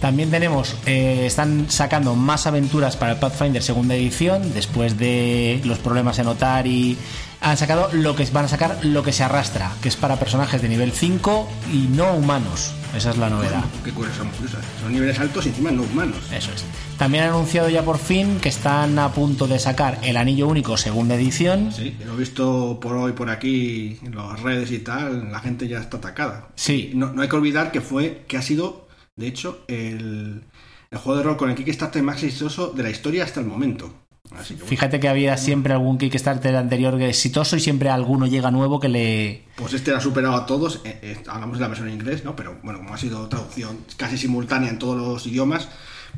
También 0.00 0.30
tenemos, 0.30 0.76
eh, 0.86 1.24
están 1.26 1.68
sacando 1.68 2.14
más 2.14 2.46
aventuras 2.46 2.96
para 2.96 3.12
el 3.12 3.18
Pathfinder 3.18 3.62
segunda 3.62 3.96
edición, 3.96 4.54
después 4.54 4.96
de 4.96 5.60
los 5.64 5.78
problemas 5.78 6.20
en 6.20 6.28
Otari. 6.28 6.96
Han 7.40 7.56
sacado 7.56 7.88
lo 7.92 8.14
que 8.14 8.24
van 8.26 8.44
a 8.44 8.48
sacar 8.48 8.78
lo 8.84 9.02
que 9.02 9.12
se 9.12 9.24
arrastra, 9.24 9.72
que 9.82 9.88
es 9.88 9.96
para 9.96 10.16
personajes 10.16 10.62
de 10.62 10.68
nivel 10.68 10.92
5 10.92 11.48
y 11.72 11.88
no 11.88 12.12
humanos. 12.14 12.72
Esa 12.96 13.10
es 13.10 13.18
la 13.18 13.28
novedad. 13.30 13.64
Qué 13.84 13.92
cosas 13.92 14.16
son 14.16 14.28
curiosas. 14.30 14.64
Son 14.80 14.92
niveles 14.92 15.18
altos 15.20 15.46
y 15.46 15.50
encima 15.50 15.70
no 15.70 15.82
humanos. 15.82 16.18
Eso 16.32 16.50
es. 16.52 16.64
También 16.96 17.24
han 17.24 17.30
anunciado 17.30 17.68
ya 17.68 17.82
por 17.82 17.98
fin 17.98 18.40
que 18.40 18.48
están 18.48 18.98
a 18.98 19.12
punto 19.12 19.46
de 19.46 19.58
sacar 19.58 19.98
el 20.02 20.16
Anillo 20.16 20.48
Único 20.48 20.76
segunda 20.76 21.14
edición. 21.14 21.70
Sí, 21.70 21.96
lo 22.04 22.14
he 22.14 22.16
visto 22.16 22.78
por 22.80 22.96
hoy, 22.96 23.12
por 23.12 23.30
aquí, 23.30 23.98
en 24.02 24.16
las 24.16 24.40
redes 24.40 24.70
y 24.70 24.78
tal. 24.78 25.30
La 25.30 25.40
gente 25.40 25.68
ya 25.68 25.78
está 25.78 25.98
atacada. 25.98 26.48
Sí. 26.56 26.92
No, 26.94 27.12
no 27.12 27.22
hay 27.22 27.28
que 27.28 27.36
olvidar 27.36 27.70
que 27.70 27.80
fue, 27.80 28.24
que 28.26 28.36
ha 28.36 28.42
sido, 28.42 28.88
de 29.16 29.26
hecho, 29.28 29.64
el, 29.68 30.42
el 30.90 30.98
juego 30.98 31.18
de 31.18 31.24
rol 31.24 31.36
con 31.36 31.50
el 31.50 31.56
Kickstarter 31.56 32.02
más 32.02 32.22
exitoso 32.22 32.72
de 32.72 32.82
la 32.82 32.90
historia 32.90 33.24
hasta 33.24 33.40
el 33.40 33.46
momento. 33.46 33.92
Así 34.36 34.54
que, 34.54 34.60
bueno, 34.60 34.68
Fíjate 34.68 35.00
que 35.00 35.08
había 35.08 35.36
siempre 35.36 35.72
algún 35.72 35.98
Kickstarter 35.98 36.54
anterior 36.56 37.00
exitoso 37.02 37.56
y 37.56 37.60
siempre 37.60 37.88
alguno 37.88 38.26
llega 38.26 38.50
nuevo 38.50 38.78
que 38.78 38.88
le... 38.88 39.44
pues 39.56 39.72
este 39.72 39.94
ha 39.94 40.00
superado 40.00 40.34
a 40.34 40.46
todos. 40.46 40.82
eh, 40.84 40.98
eh, 41.02 41.16
hablamos 41.26 41.58
de 41.58 41.62
la 41.62 41.68
versión 41.68 41.88
en 41.88 41.94
inglés, 41.94 42.24
¿no? 42.24 42.36
Pero 42.36 42.58
bueno, 42.62 42.78
como 42.80 42.94
ha 42.94 42.98
sido 42.98 43.26
traducción 43.28 43.78
casi 43.96 44.18
simultánea 44.18 44.70
en 44.70 44.78
todos 44.78 44.96
los 44.96 45.26
idiomas, 45.26 45.68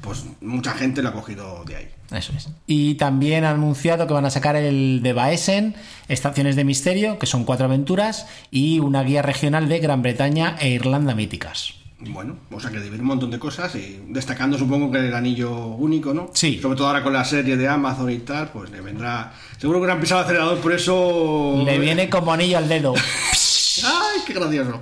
pues 0.00 0.24
mucha 0.40 0.72
gente 0.72 1.02
lo 1.02 1.11
ha 1.11 1.12
cogido 1.12 1.64
de 1.64 1.76
ahí. 1.76 1.88
Eso 2.12 2.32
es. 2.36 2.48
Y 2.66 2.94
también 2.94 3.44
han 3.44 3.54
anunciado 3.54 4.06
que 4.06 4.14
van 4.14 4.24
a 4.24 4.30
sacar 4.30 4.56
el 4.56 5.00
de 5.02 5.12
Baesen, 5.12 5.76
Estaciones 6.08 6.56
de 6.56 6.64
Misterio, 6.64 7.18
que 7.18 7.26
son 7.26 7.44
cuatro 7.44 7.66
aventuras, 7.66 8.26
y 8.50 8.80
una 8.80 9.02
guía 9.02 9.22
regional 9.22 9.68
de 9.68 9.78
Gran 9.78 10.02
Bretaña 10.02 10.56
e 10.61 10.70
Irlanda 10.70 11.14
míticas. 11.14 11.80
Bueno, 12.03 12.36
o 12.51 12.59
sea 12.59 12.70
que 12.70 12.78
dividir 12.80 13.01
un 13.03 13.07
montón 13.09 13.30
de 13.30 13.38
cosas 13.38 13.74
y 13.74 14.01
destacando 14.09 14.57
supongo 14.57 14.90
que 14.90 14.98
el 14.98 15.14
anillo 15.14 15.51
único, 15.66 16.14
¿no? 16.14 16.30
Sí. 16.32 16.59
Sobre 16.61 16.76
todo 16.76 16.86
ahora 16.86 17.03
con 17.03 17.12
la 17.12 17.24
serie 17.24 17.57
de 17.59 17.68
Amazon 17.68 18.11
y 18.11 18.18
tal, 18.20 18.48
pues 18.51 18.70
le 18.70 18.80
vendrá... 18.80 19.34
Seguro 19.59 19.80
que 19.80 19.86
le 19.86 19.92
han 19.92 20.01
pisado 20.01 20.20
el 20.20 20.24
acelerador, 20.26 20.59
por 20.61 20.72
eso... 20.72 21.62
Le 21.64 21.78
viene 21.78 22.09
como 22.09 22.32
anillo 22.32 22.57
al 22.57 22.68
dedo. 22.68 22.94
¡Ay, 23.84 24.20
qué 24.26 24.32
gracioso! 24.32 24.80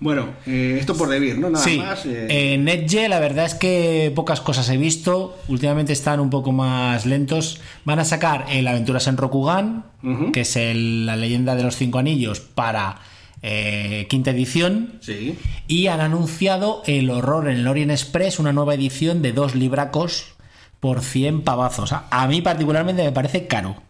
Bueno, 0.00 0.28
eh, 0.46 0.76
esto 0.78 0.96
por 0.96 1.08
Debir, 1.08 1.38
¿no? 1.38 1.50
Nada 1.50 1.64
sí. 1.64 1.78
más. 1.78 2.04
eh, 2.04 2.26
Eh, 2.54 2.58
NetGe, 2.58 3.08
la 3.08 3.20
verdad 3.20 3.46
es 3.46 3.54
que 3.54 4.12
pocas 4.14 4.40
cosas 4.40 4.68
he 4.68 4.76
visto. 4.76 5.36
Últimamente 5.48 5.92
están 5.92 6.20
un 6.20 6.30
poco 6.30 6.52
más 6.52 7.06
lentos. 7.06 7.60
Van 7.84 7.98
a 8.00 8.04
sacar 8.04 8.46
el 8.50 8.66
Aventuras 8.68 9.06
en 9.06 9.16
Rokugan, 9.16 9.84
que 10.32 10.42
es 10.42 10.56
el- 10.56 11.06
la 11.06 11.16
leyenda 11.16 11.54
de 11.54 11.62
los 11.62 11.76
cinco 11.76 11.98
anillos 11.98 12.40
para 12.40 12.98
eh, 13.46 14.06
quinta 14.08 14.30
edición. 14.30 14.94
Sí. 15.02 15.38
Y 15.68 15.88
han 15.88 16.00
anunciado 16.00 16.82
el 16.86 17.10
horror 17.10 17.48
en 17.48 17.58
el 17.58 17.66
Orient 17.68 17.90
Express, 17.90 18.38
una 18.38 18.54
nueva 18.54 18.74
edición 18.74 19.20
de 19.20 19.32
dos 19.32 19.54
libracos 19.54 20.32
por 20.80 21.02
100 21.02 21.42
pavazos. 21.42 21.92
A, 21.92 22.26
mí 22.26 22.40
particularmente 22.40 23.04
me 23.04 23.12
parece 23.12 23.46
caro. 23.46 23.82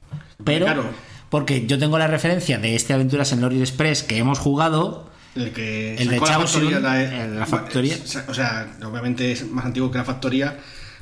Pero, 0.43 0.67
Caro. 0.67 0.85
porque 1.31 1.67
yo 1.67 1.79
tengo 1.79 1.99
la 1.99 2.09
referencia 2.09 2.59
de 2.59 2.75
este 2.75 2.93
Aventuras 2.95 3.31
en 3.33 3.39
el 3.39 3.45
Orient 3.45 3.63
Express 3.69 4.03
que 4.03 4.19
hemos 4.19 4.41
jugado. 4.41 5.09
El 5.37 5.53
que 5.53 5.95
El 5.97 6.09
de 6.09 6.19
sacó 6.19 6.27
la 6.31 6.39
factoría, 6.41 6.81
la, 6.81 7.03
el- 7.25 7.39
la 7.39 7.47
factoría. 7.47 7.97
O 8.29 8.35
sea, 8.35 8.77
obviamente 8.85 9.31
es 9.33 9.49
más 9.49 9.65
antiguo 9.67 9.91
que 9.91 9.99
la 9.99 10.05
factoría, 10.05 10.57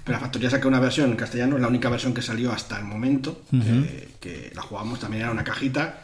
pero 0.04 0.16
la 0.18 0.20
factoría 0.20 0.50
sacó 0.50 0.68
una 0.68 0.80
versión 0.80 1.10
en 1.10 1.16
castellano, 1.16 1.56
es 1.56 1.62
la 1.62 1.68
única 1.68 1.88
versión 1.88 2.12
que 2.14 2.20
salió 2.22 2.52
hasta 2.52 2.78
el 2.78 2.84
momento, 2.84 3.42
eh, 3.52 4.08
que 4.20 4.50
la 4.54 4.62
jugamos 4.62 5.00
también 5.00 5.22
era 5.24 5.32
una 5.32 5.44
cajita, 5.44 5.98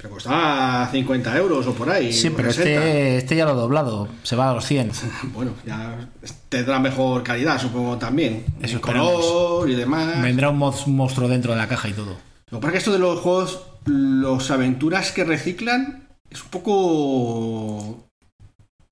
pero 0.00 0.14
costaba 0.14 0.88
50 0.90 1.36
euros 1.36 1.66
o 1.66 1.74
por 1.74 1.90
ahí. 1.90 2.10
Sí, 2.10 2.30
pero 2.30 2.50
60. 2.50 2.70
este, 2.70 3.16
este 3.18 3.36
ya 3.36 3.44
lo 3.44 3.50
ha 3.50 3.54
doblado, 3.54 4.08
se 4.22 4.34
va 4.34 4.50
a 4.50 4.54
los 4.54 4.64
100. 4.64 4.92
Bueno, 5.34 5.52
ya 5.66 6.08
tendrá 6.48 6.78
mejor 6.78 7.22
calidad, 7.22 7.60
supongo 7.60 7.98
también. 7.98 8.46
Eso 8.62 8.76
El 8.76 8.80
color 8.80 9.68
y 9.68 9.74
demás. 9.74 10.22
Vendrá 10.22 10.48
un 10.48 10.58
monstruo 10.58 11.28
dentro 11.28 11.52
de 11.52 11.58
la 11.58 11.68
caja 11.68 11.88
y 11.88 11.92
todo. 11.92 12.16
Lo 12.50 12.58
que 12.58 12.62
pasa 12.62 12.68
es 12.68 12.72
que 12.72 12.78
esto 12.78 12.92
de 12.92 12.98
los 12.98 13.20
juegos, 13.20 13.60
los 13.84 14.50
aventuras 14.50 15.12
que 15.12 15.24
reciclan, 15.24 16.08
es 16.30 16.42
un 16.42 16.48
poco. 16.48 16.72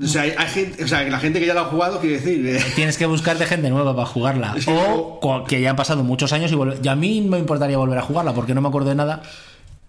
O 0.00 0.06
sea, 0.06 0.22
hay, 0.22 0.34
hay 0.36 0.46
gente, 0.46 0.84
o 0.84 0.88
sea, 0.88 1.04
que 1.04 1.10
la 1.10 1.18
gente 1.18 1.40
que 1.40 1.46
ya 1.46 1.54
lo 1.54 1.60
ha 1.60 1.64
jugado 1.64 1.98
quiere 2.00 2.20
decir. 2.20 2.46
eh, 2.46 2.62
Tienes 2.76 2.98
que 2.98 3.06
buscarte 3.06 3.46
gente 3.46 3.70
nueva 3.70 3.96
para 3.96 4.06
jugarla. 4.06 4.54
Es 4.56 4.66
que 4.66 4.72
O 4.76 5.44
que 5.48 5.60
ya 5.60 5.70
han 5.70 5.76
pasado 5.76 6.04
muchos 6.04 6.32
años 6.32 6.52
y, 6.52 6.56
y 6.84 6.88
a 6.88 6.94
mí 6.94 7.22
me 7.22 7.38
importaría 7.38 7.78
volver 7.78 7.98
a 7.98 8.02
jugarla 8.02 8.32
porque 8.34 8.54
no 8.54 8.60
me 8.60 8.68
acuerdo 8.68 8.90
de 8.90 8.94
nada. 8.94 9.22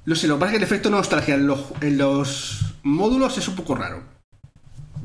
No 0.05 0.15
sé, 0.15 0.27
lo 0.27 0.35
que 0.35 0.39
pasa 0.41 0.51
es 0.51 0.51
que 0.53 0.57
el 0.57 0.63
efecto 0.63 0.89
nostalgia 0.89 1.35
en 1.35 1.47
los, 1.47 1.65
en 1.81 1.97
los 1.97 2.59
módulos 2.83 3.37
es 3.37 3.47
un 3.47 3.55
poco 3.55 3.75
raro. 3.75 4.03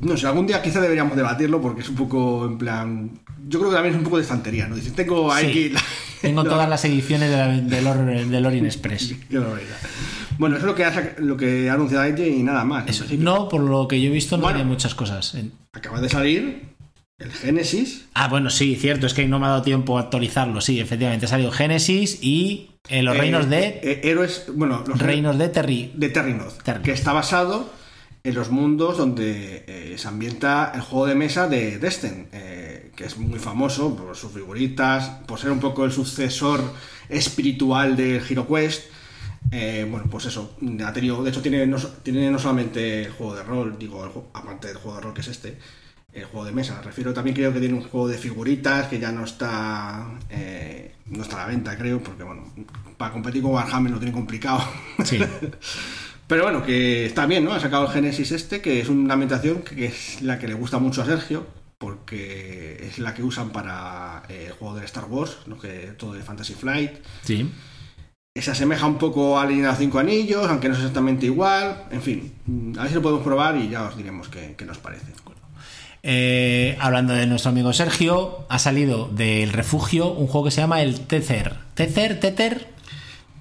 No 0.01 0.17
sé, 0.17 0.27
algún 0.27 0.47
día 0.47 0.63
quizá 0.63 0.81
deberíamos 0.81 1.17
debatirlo 1.17 1.61
porque 1.61 1.83
es 1.83 1.89
un 1.89 1.95
poco 1.97 2.47
en 2.47 2.59
plan. 2.59 3.11
Yo 3.49 3.59
creo 3.59 3.71
que 3.71 3.75
también 3.77 3.95
es 3.95 3.99
un 3.99 4.05
poco 4.05 4.17
de 4.17 4.23
estantería, 4.23 4.67
¿no? 4.67 4.77
Dices, 4.77 4.95
tengo 4.95 5.35
Sí. 5.37 5.47
aquí. 5.47 5.69
la- 5.71 5.83
Tengo 6.21 6.43
no, 6.45 6.51
todas 6.51 6.69
las 6.69 6.85
ediciones 6.85 7.31
de 7.31 7.37
la- 7.37 7.49
del, 7.49 7.87
Or- 7.87 8.27
del 8.27 8.47
Orient 8.47 8.67
Express. 8.67 9.15
qué 9.31 9.39
barbaridad. 9.39 9.77
Bueno, 10.39 10.57
eso 10.57 10.65
es 10.67 10.71
lo 10.71 10.75
que 10.75 10.85
ha, 10.85 11.15
lo 11.19 11.37
que 11.37 11.71
ha 11.71 11.75
anunciado 11.75 12.09
IT 12.09 12.19
y 12.19 12.43
nada 12.43 12.65
más. 12.65 12.89
Eso, 12.89 13.05
no, 13.19 13.49
por 13.49 13.61
lo 13.61 13.87
que 13.87 14.01
yo 14.01 14.09
he 14.09 14.13
visto, 14.13 14.37
no 14.37 14.43
Bueno. 14.43 14.57
tiene 14.59 14.71
muchas 14.71 14.95
cosas. 14.95 15.37
Acaba 15.73 16.01
de 16.01 16.09
salir 16.09 16.63
el 17.19 17.31
Genesis. 17.33 18.07
Ah, 18.15 18.29
bueno, 18.29 18.51
sí, 18.51 18.75
cierto, 18.77 19.07
es 19.07 19.15
que 19.15 19.27
no 19.29 19.39
me 19.39 19.47
ha 19.47 19.51
dado 19.51 19.63
tiempo 19.63 19.97
a 19.97 20.03
actualizarlo. 20.03 20.61
Sí, 20.61 20.81
efectivamente, 20.81 21.27
ha 21.27 21.29
salido 21.29 21.53
Génesis 21.53 22.19
y 22.21 22.71
eh, 22.89 23.03
los 23.03 23.15
eh, 23.17 23.19
reinos 23.19 23.49
de. 23.49 23.67
eh, 23.83 24.01
héroes. 24.05 24.45
Bueno, 24.55 24.85
los 24.87 24.99
reinos 24.99 25.39
de 25.39 25.49
Terry. 25.49 25.93
de 25.95 26.09
Terrinoth, 26.11 26.63
que 26.83 26.93
está 26.93 27.13
basado 27.13 27.71
en 28.23 28.35
los 28.35 28.51
mundos 28.51 28.97
donde 28.97 29.65
eh, 29.67 29.95
se 29.99 30.09
ambienta 30.09 30.73
el 30.75 30.81
juego 30.81 31.07
de 31.07 31.15
mesa 31.15 31.47
de 31.47 31.79
Destin, 31.79 32.29
eh, 32.33 32.91
que 32.97 33.05
es 33.05 33.19
muy 33.19 33.39
famoso 33.39 33.95
por 33.95 34.17
sus 34.17 34.33
figuritas, 34.33 35.11
por 35.27 35.39
ser 35.39 35.51
un 35.51 35.61
poco 35.61 35.85
el 35.85 35.93
sucesor 35.93 36.63
espiritual 37.09 37.97
de 37.97 38.21
HeroQuest. 38.27 38.85
Eh, 39.51 39.87
bueno, 39.91 40.07
pues 40.11 40.25
eso, 40.25 40.57
ha 40.87 40.93
tenido, 40.95 41.23
de 41.23 41.31
hecho 41.31 41.43
tiene 41.43 41.67
no, 41.67 41.77
tiene 42.03 42.31
no 42.31 42.39
solamente 42.39 43.05
el 43.05 43.13
juego 43.13 43.35
de 43.35 43.43
rol, 43.43 43.77
digo, 43.79 44.03
el 44.05 44.11
aparte 44.33 44.69
del 44.69 44.79
juego 44.79 44.97
de 44.97 45.03
rol 45.03 45.15
que 45.15 45.21
es 45.21 45.29
este, 45.29 45.59
el 46.15 46.25
juego 46.25 46.47
de 46.47 46.53
mesa. 46.53 46.81
Refiero 46.83 47.13
también 47.13 47.35
creo 47.35 47.53
que 47.53 47.61
tiene 47.61 47.75
un 47.75 47.83
juego 47.83 48.09
de 48.09 48.17
figuritas 48.17 48.87
que 48.87 48.99
ya 48.99 49.11
no 49.11 49.25
está 49.25 50.07
eh, 50.31 50.95
no 51.07 51.23
está 51.23 51.37
a 51.37 51.41
la 51.41 51.47
venta, 51.47 51.77
creo, 51.77 52.03
porque 52.03 52.23
bueno, 52.23 52.45
para 52.97 53.13
competir 53.13 53.43
con 53.43 53.53
Warhammer 53.53 53.93
lo 53.93 53.99
tiene 53.99 54.13
complicado. 54.13 54.65
Sí. 55.05 55.19
Pero 56.27 56.45
bueno, 56.45 56.65
que 56.65 57.05
está 57.05 57.27
bien, 57.27 57.45
¿no? 57.45 57.53
Ha 57.53 57.61
sacado 57.61 57.85
el 57.87 57.93
Genesis 57.93 58.33
este, 58.33 58.63
que 58.63 58.81
es 58.81 58.89
una 58.89 59.13
ambientación 59.13 59.63
que, 59.63 59.87
es 59.87 60.23
la 60.23 60.39
que 60.39 60.49
le 60.49 60.55
gusta 60.55 60.79
mucho 60.79 61.03
a 61.03 61.05
Sergio, 61.05 61.47
porque 61.77 62.79
es 62.87 62.99
la 62.99 63.13
que 63.13 63.23
usan 63.23 63.51
para 63.51 64.23
eh, 64.31 64.45
el 64.47 64.53
juego 64.53 64.77
de 64.77 64.87
Star 64.87 65.05
Wars, 65.05 65.37
¿no? 65.47 65.59
que 65.59 65.93
todo 65.99 66.15
de 66.15 66.23
Fantasy 66.23 66.55
Flight. 66.55 66.93
Sí. 67.23 67.51
Se 68.35 68.51
asemeja 68.51 68.87
un 68.87 68.99
poco 68.99 69.39
a 69.39 69.47
Línea 69.47 69.67
de 69.67 69.71
los 69.73 69.79
Cinco 69.79 69.99
Anillos, 69.99 70.49
aunque 70.49 70.69
no 70.69 70.75
es 70.75 70.81
exactamente 70.81 71.27
igual. 71.27 71.85
En 71.91 72.01
fin, 72.01 72.33
a 72.79 72.83
ver 72.83 72.89
si 72.89 72.95
lo 72.95 73.03
podemos 73.03 73.23
probar 73.23 73.57
y 73.59 73.69
ya 73.69 73.85
os 73.85 73.97
diremos 73.97 74.29
qué, 74.29 74.55
qué 74.57 74.65
nos 74.65 74.79
parece. 74.79 75.13
Eh, 76.07 76.77
hablando 76.81 77.15
de 77.15 77.27
nuestro 77.27 77.49
amigo 77.51 77.73
Sergio, 77.73 78.45
ha 78.51 78.59
salido 78.59 79.09
del 79.09 79.53
refugio 79.55 80.13
un 80.13 80.27
juego 80.27 80.45
que 80.45 80.51
se 80.51 80.61
llama 80.61 80.83
el 80.83 81.01
Tether. 81.01 81.55
¿Tether? 81.75 82.21
¿Tether? 82.21 82.69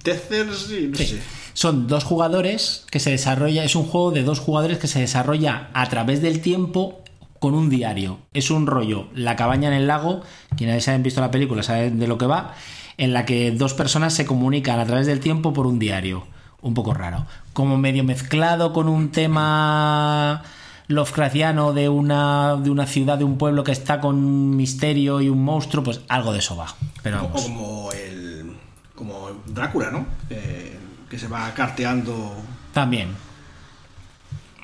Tether, 0.02 0.46
sí, 0.54 0.88
no 0.90 0.96
Sí. 0.96 1.06
sé. 1.06 1.20
Son 1.52 1.86
dos 1.86 2.04
jugadores 2.04 2.86
que 2.90 3.00
se 3.00 3.10
desarrolla, 3.10 3.64
es 3.64 3.76
un 3.76 3.84
juego 3.84 4.10
de 4.12 4.22
dos 4.24 4.40
jugadores 4.40 4.78
que 4.78 4.88
se 4.88 4.98
desarrolla 5.00 5.68
a 5.74 5.88
través 5.90 6.22
del 6.22 6.40
tiempo 6.40 7.02
con 7.38 7.54
un 7.54 7.68
diario. 7.68 8.18
Es 8.32 8.50
un 8.50 8.66
rollo, 8.66 9.08
la 9.14 9.36
cabaña 9.36 9.68
en 9.68 9.74
el 9.74 9.86
lago, 9.86 10.22
quienes 10.56 10.88
hayan 10.88 11.02
visto 11.02 11.20
la 11.20 11.30
película 11.30 11.62
saben 11.62 11.98
de 12.00 12.08
lo 12.08 12.16
que 12.16 12.26
va, 12.26 12.54
en 12.96 13.12
la 13.12 13.26
que 13.26 13.50
dos 13.52 13.74
personas 13.74 14.14
se 14.14 14.24
comunican 14.24 14.80
a 14.80 14.86
través 14.86 15.06
del 15.06 15.20
tiempo 15.20 15.52
por 15.52 15.66
un 15.66 15.78
diario. 15.78 16.26
Un 16.62 16.72
poco 16.72 16.94
raro. 16.94 17.26
Como 17.52 17.76
medio 17.76 18.04
mezclado 18.04 18.72
con 18.72 18.88
un 18.88 19.10
tema 19.10 20.42
Lovecraftiano 20.88 21.72
de 21.72 21.88
una, 21.88 22.56
de 22.56 22.70
una 22.70 22.86
ciudad, 22.86 23.16
de 23.16 23.24
un 23.24 23.38
pueblo 23.38 23.64
que 23.64 23.72
está 23.72 24.00
con 24.00 24.16
un 24.16 24.56
misterio 24.56 25.20
y 25.20 25.28
un 25.28 25.42
monstruo, 25.42 25.82
pues 25.82 26.00
algo 26.08 26.32
de 26.32 26.40
eso 26.40 26.56
va. 26.56 26.74
Pero 27.02 27.16
vamos. 27.16 27.42
o 27.42 27.44
como 27.44 27.92
el 27.92 28.52
como 28.94 29.30
Drácula, 29.46 29.90
¿no? 29.90 30.06
Eh, 30.30 30.78
que 31.08 31.18
se 31.18 31.28
va 31.28 31.52
carteando 31.54 32.36
También. 32.72 33.08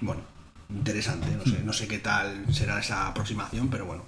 Bueno, 0.01 0.23
interesante, 0.71 1.31
no 1.37 1.45
sé, 1.45 1.63
no 1.63 1.73
sé 1.73 1.89
qué 1.89 1.99
tal 1.99 2.47
será 2.53 2.79
esa 2.79 3.09
aproximación, 3.09 3.69
pero 3.69 3.87
bueno. 3.87 4.05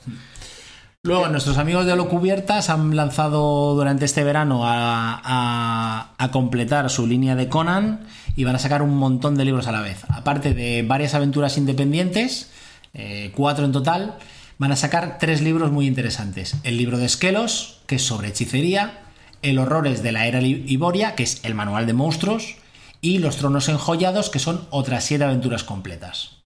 Luego, 1.05 1.27
nuestros 1.27 1.59
amigos 1.59 1.85
de 1.85 1.97
Lo 1.97 2.09
Cubiertas 2.09 2.71
han 2.71 2.95
lanzado 2.95 3.75
durante 3.75 4.05
este 4.05 4.23
verano 4.23 4.65
a, 4.65 5.21
a- 5.25 6.15
a 6.17 6.31
completar 6.31 6.89
su 6.91 7.09
línea 7.09 7.35
de 7.35 7.49
Conan 7.49 8.07
y 8.37 8.45
van 8.45 8.55
a 8.55 8.61
sacar 8.61 8.83
un 8.83 8.97
montón 8.97 9.35
de 9.35 9.45
libros 9.45 9.67
a 9.67 9.73
la 9.73 9.81
vez. 9.81 10.05
Aparte 10.11 10.55
de 10.55 10.85
varias 10.87 11.15
aventuras 11.15 11.59
independientes, 11.59 12.53
eh, 12.95 13.33
cuatro 13.35 13.65
en 13.65 13.73
total, 13.73 14.15
van 14.59 14.71
a 14.71 14.77
sacar 14.77 15.19
tres 15.19 15.41
libros 15.43 15.73
muy 15.73 15.89
interesantes. 15.89 16.55
El 16.63 16.77
libro 16.77 16.99
de 16.99 17.07
Esquelos, 17.07 17.81
que 17.89 17.97
es 17.97 18.03
sobre 18.07 18.29
hechicería, 18.29 19.01
El 19.43 19.59
Horrores 19.59 20.05
de 20.05 20.13
la 20.13 20.29
Era 20.29 20.41
Iboria, 20.41 21.17
que 21.17 21.25
es 21.25 21.45
el 21.45 21.57
manual 21.57 21.85
de 21.87 21.95
monstruos, 21.95 22.55
y 23.01 23.19
Los 23.19 23.39
Tronos 23.39 23.69
Enjollados, 23.69 24.31
que 24.31 24.39
son 24.39 24.69
otras 24.71 25.03
siete 25.03 25.25
aventuras 25.25 25.65
completas. 25.65 26.42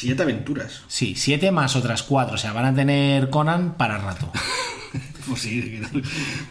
Siete 0.00 0.22
aventuras. 0.22 0.82
Sí, 0.88 1.14
siete 1.14 1.50
más 1.50 1.76
otras 1.76 2.02
cuatro. 2.02 2.34
O 2.36 2.38
sea, 2.38 2.52
van 2.52 2.64
a 2.64 2.74
tener 2.74 3.28
Conan 3.30 3.74
para 3.76 3.98
rato. 3.98 4.30
Pues 5.28 5.42
sí, 5.42 5.80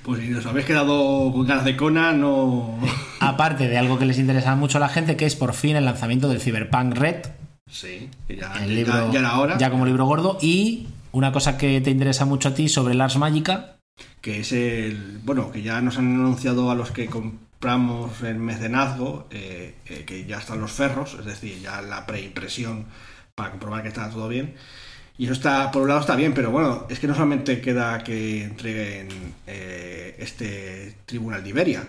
pues 0.04 0.22
si 0.22 0.34
os 0.34 0.46
habéis 0.46 0.66
quedado 0.66 1.32
con 1.34 1.46
ganas 1.46 1.66
de 1.66 1.76
Conan, 1.76 2.22
no. 2.22 2.80
Aparte 3.20 3.68
de 3.68 3.78
algo 3.78 4.00
que 4.00 4.06
les 4.06 4.20
interesa 4.20 4.56
mucho 4.56 4.78
a 4.78 4.82
la 4.82 4.88
gente, 4.88 5.18
que 5.18 5.26
es 5.26 5.36
por 5.36 5.54
fin 5.54 5.76
el 5.76 5.84
lanzamiento 5.84 6.30
del 6.30 6.40
Cyberpunk 6.40 6.94
Red. 6.96 7.26
Sí, 7.70 8.10
ya, 8.30 8.54
El 8.64 8.76
libro, 8.76 9.12
ya 9.12 9.20
era 9.20 9.38
hora. 9.40 9.58
ya 9.58 9.70
como 9.70 9.86
libro 9.86 10.06
gordo. 10.06 10.38
Y 10.42 10.88
una 11.12 11.34
cosa 11.34 11.58
que 11.58 11.82
te 11.82 11.90
interesa 11.90 12.24
mucho 12.26 12.50
a 12.50 12.54
ti 12.54 12.70
sobre 12.70 12.94
el 12.94 13.02
Ars 13.02 13.18
Magica. 13.18 13.76
que 14.22 14.40
es 14.40 14.52
el 14.54 15.20
bueno 15.26 15.52
que 15.52 15.62
ya 15.62 15.82
nos 15.82 15.98
han 15.98 16.14
anunciado 16.14 16.72
a 16.72 16.76
los 16.76 16.92
que 16.92 17.08
compramos 17.08 18.22
el 18.22 18.38
mecenazgo 18.38 19.28
eh, 19.32 19.76
eh, 19.88 20.04
que 20.06 20.26
ya 20.26 20.38
están 20.38 20.62
los 20.62 20.72
ferros 20.72 21.18
es 21.20 21.26
decir 21.26 21.60
ya 21.62 21.82
la 21.82 22.06
preimpresión 22.06 22.86
para 23.40 23.52
comprobar 23.52 23.82
que 23.82 23.88
está 23.88 24.10
todo 24.10 24.28
bien. 24.28 24.54
Y 25.18 25.24
eso 25.24 25.34
está 25.34 25.72
por 25.72 25.82
un 25.82 25.88
lado 25.88 26.02
está 26.02 26.16
bien 26.16 26.34
pero 26.34 26.52
bueno 26.52 26.86
es 26.90 27.00
que 27.00 27.08
no 27.08 27.14
solamente 27.14 27.60
queda 27.60 28.04
que 28.04 28.44
entreguen 28.44 29.08
eh, 29.48 30.16
este 30.20 30.96
tribunal 31.06 31.44
de 31.44 31.50
Iberia 31.50 31.84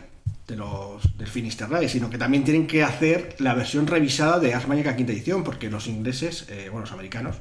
de 0.48 0.56
los 0.56 1.16
del 1.16 1.28
Finisterrae 1.28 1.88
sino 1.88 2.10
que 2.10 2.18
también 2.18 2.42
tienen 2.42 2.66
que 2.66 2.82
hacer 2.82 3.36
la 3.38 3.54
versión 3.54 3.86
revisada 3.86 4.40
de 4.40 4.52
Ars 4.52 4.66
quinta 4.96 5.12
edición 5.12 5.44
porque 5.44 5.70
los 5.70 5.86
ingleses 5.86 6.46
eh, 6.48 6.68
bueno 6.70 6.80
los 6.80 6.92
americanos 6.92 7.36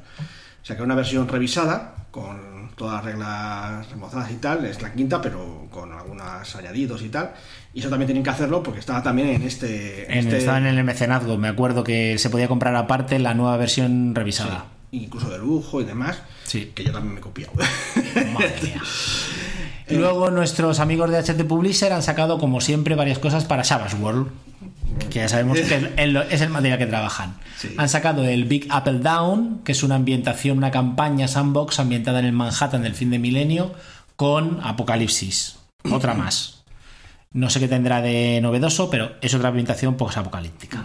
sacaron 0.61 0.89
una 0.89 0.95
versión 0.95 1.27
revisada 1.27 2.05
con 2.11 2.58
todas 2.79 2.95
las 2.95 3.03
reglas 3.05 3.89
remozadas 3.91 4.31
y 4.31 4.35
tal, 4.35 4.63
es 4.65 4.81
la 4.81 4.93
quinta, 4.93 5.21
pero 5.21 5.67
con 5.69 5.91
algunos 5.91 6.55
añadidos 6.55 7.01
y 7.03 7.09
tal. 7.09 7.31
Y 7.73 7.81
eso 7.81 7.89
también 7.89 8.07
tienen 8.07 8.23
que 8.23 8.29
hacerlo 8.29 8.63
porque 8.63 8.79
estaba 8.79 9.03
también 9.03 9.27
en 9.27 9.43
este. 9.43 10.11
en 10.11 10.19
este- 10.19 10.37
Estaba 10.37 10.57
en 10.59 10.65
el 10.67 10.81
mecenazgo. 10.85 11.37
Me 11.37 11.49
acuerdo 11.49 11.83
que 11.83 12.17
se 12.17 12.29
podía 12.29 12.47
comprar 12.47 12.73
aparte 12.75 13.19
la 13.19 13.33
nueva 13.33 13.57
versión 13.57 14.15
revisada. 14.15 14.65
incluso 14.91 15.29
de 15.29 15.37
lujo 15.37 15.81
y 15.81 15.83
demás. 15.85 16.19
Sí. 16.45 16.71
Que 16.73 16.83
yo 16.83 16.91
también 16.91 17.13
me 17.13 17.19
he 17.19 17.21
copiado. 17.21 17.51
Madre 18.33 18.55
mía. 18.63 18.81
Y 19.91 19.95
luego 19.95 20.29
nuestros 20.29 20.79
amigos 20.79 21.09
de 21.09 21.17
HT 21.17 21.45
Publisher 21.47 21.91
han 21.93 22.03
sacado, 22.03 22.37
como 22.37 22.61
siempre, 22.61 22.93
varias 22.93 23.17
cosas 23.17 23.45
para 23.45 23.63
Savage 23.63 23.95
World. 23.95 24.27
Que 25.09 25.19
ya 25.19 25.29
sabemos 25.29 25.57
que 25.59 25.63
es 26.31 26.41
el- 26.41 26.49
material 26.49 26.77
que 26.79 26.85
trabajan. 26.85 27.35
Sí. 27.57 27.69
Han 27.77 27.89
sacado 27.89 28.23
el 28.25 28.45
Big 28.45 28.67
Apple 28.69 28.99
Down, 28.99 29.61
que 29.63 29.71
es 29.73 29.83
una 29.83 29.95
ambientación, 29.95 30.57
una 30.57 30.71
campaña 30.71 31.27
sandbox 31.27 31.79
ambientada 31.79 32.19
en 32.19 32.25
el 32.25 32.31
Manhattan 32.33 32.81
del 32.83 32.93
fin 32.95 33.09
de 33.09 33.19
milenio, 33.19 33.73
con 34.15 34.59
Apocalipsis. 34.63 35.57
Otra 35.91 36.13
más. 36.13 36.63
No 37.31 37.49
sé 37.51 37.59
qué 37.59 37.67
tendrá 37.67 38.01
de 38.01 38.39
novedoso, 38.41 38.89
pero 38.89 39.11
es 39.21 39.33
otra 39.35 39.49
ambientación 39.49 39.95
post 39.97 40.17
apocalíptica. 40.17 40.83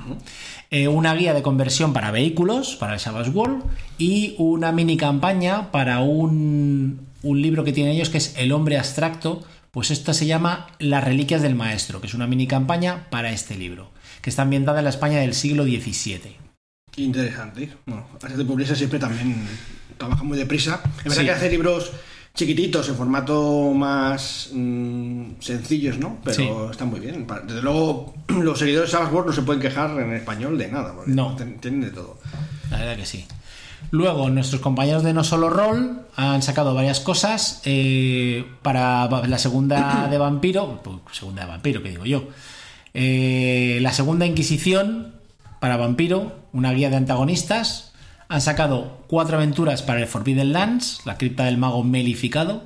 Eh, 0.71 0.89
una 0.89 1.15
guía 1.15 1.33
de 1.33 1.41
conversión 1.43 1.93
para 1.95 2.11
vehículos, 2.11 2.77
para 2.77 2.95
el 2.95 3.01
Savage 3.01 3.31
World, 3.31 3.63
y 3.97 4.35
una 4.39 4.71
mini 4.71 4.97
campaña 4.99 5.71
para 5.71 6.01
un, 6.01 7.07
un 7.23 7.41
libro 7.43 7.65
que 7.65 7.73
tienen 7.73 7.95
ellos 7.95 8.11
que 8.11 8.19
es 8.19 8.35
El 8.37 8.53
hombre 8.53 8.77
abstracto. 8.79 9.43
Pues 9.75 9.91
esta 9.91 10.15
se 10.15 10.27
llama 10.27 10.69
Las 10.79 11.05
reliquias 11.05 11.43
del 11.43 11.55
maestro, 11.57 12.01
que 12.01 12.07
es 12.07 12.15
una 12.15 12.27
mini 12.29 12.47
campaña 12.47 13.11
para 13.11 13.31
este 13.33 13.57
libro, 13.57 13.91
que 14.23 14.31
está 14.31 14.43
ambientada 14.43 14.79
en 14.79 14.85
la 14.85 14.91
España 14.91 15.19
del 15.19 15.35
siglo 15.35 15.65
XVII. 15.65 16.37
Interesante. 16.97 17.73
Bueno, 17.87 18.07
de 18.37 18.45
Publisher 18.45 18.77
siempre 18.77 19.01
también 19.01 19.35
trabaja 19.99 20.23
muy 20.23 20.39
deprisa. 20.39 20.81
Es 20.99 21.05
verdad 21.05 21.19
Sí. 21.21 21.25
que 21.27 21.31
hace 21.33 21.51
libros 21.51 21.91
chiquititos 22.35 22.89
en 22.89 22.95
formato 22.97 23.73
más 23.75 24.51
mm, 24.53 25.33
sencillos, 25.41 25.99
¿no? 25.99 26.19
Pero 26.25 26.37
Sí. 26.37 26.49
están 26.71 26.89
muy 26.89 27.01
bien. 27.01 27.27
Desde 27.47 27.63
luego, 27.63 28.15
los 28.29 28.59
seguidores 28.59 28.91
de 28.91 28.93
Savage 28.97 29.13
World 29.13 29.29
no 29.31 29.35
se 29.35 29.43
pueden 29.43 29.61
quejar 29.61 29.91
en 30.01 30.13
español 30.15 30.57
de 30.57 30.69
nada. 30.71 30.95
porque 30.95 31.11
No. 31.11 31.35
Tienen 31.61 31.81
de 31.81 31.91
todo. 31.91 32.19
La 32.71 32.79
verdad 32.79 32.97
que 32.97 33.07
sí. 33.07 33.27
Luego, 33.91 34.29
nuestros 34.31 34.61
compañeros 34.61 35.03
de 35.03 35.13
No 35.13 35.25
Solo 35.25 35.51
Roll 35.51 36.03
han 36.17 36.43
sacado 36.43 36.75
varias 36.75 37.01
cosas 37.01 37.63
eh, 37.65 38.45
para 38.63 39.09
la 39.27 39.39
segunda 39.39 40.09
de 40.11 40.19
Vampiro. 40.19 40.81
pues, 40.83 41.17
Segunda 41.17 41.43
de 41.43 41.49
Vampiro, 41.49 41.83
que 41.83 41.91
digo 41.91 42.05
yo. 42.05 42.29
Eh, 42.93 43.79
la 43.83 43.93
segunda 43.93 44.27
Inquisición 44.27 45.15
para 45.61 45.77
Vampiro, 45.77 46.33
una 46.53 46.73
guía 46.73 46.91
de 46.91 46.97
antagonistas. 46.97 47.93
Han 48.29 48.41
sacado 48.41 49.05
cuatro 49.07 49.37
aventuras 49.37 49.83
para 49.83 50.01
el 50.01 50.07
Forbidden 50.07 50.53
Lands, 50.53 51.03
la 51.05 51.19
cripta 51.19 51.45
del 51.45 51.59
mago 51.59 51.83
melificado. 51.85 52.65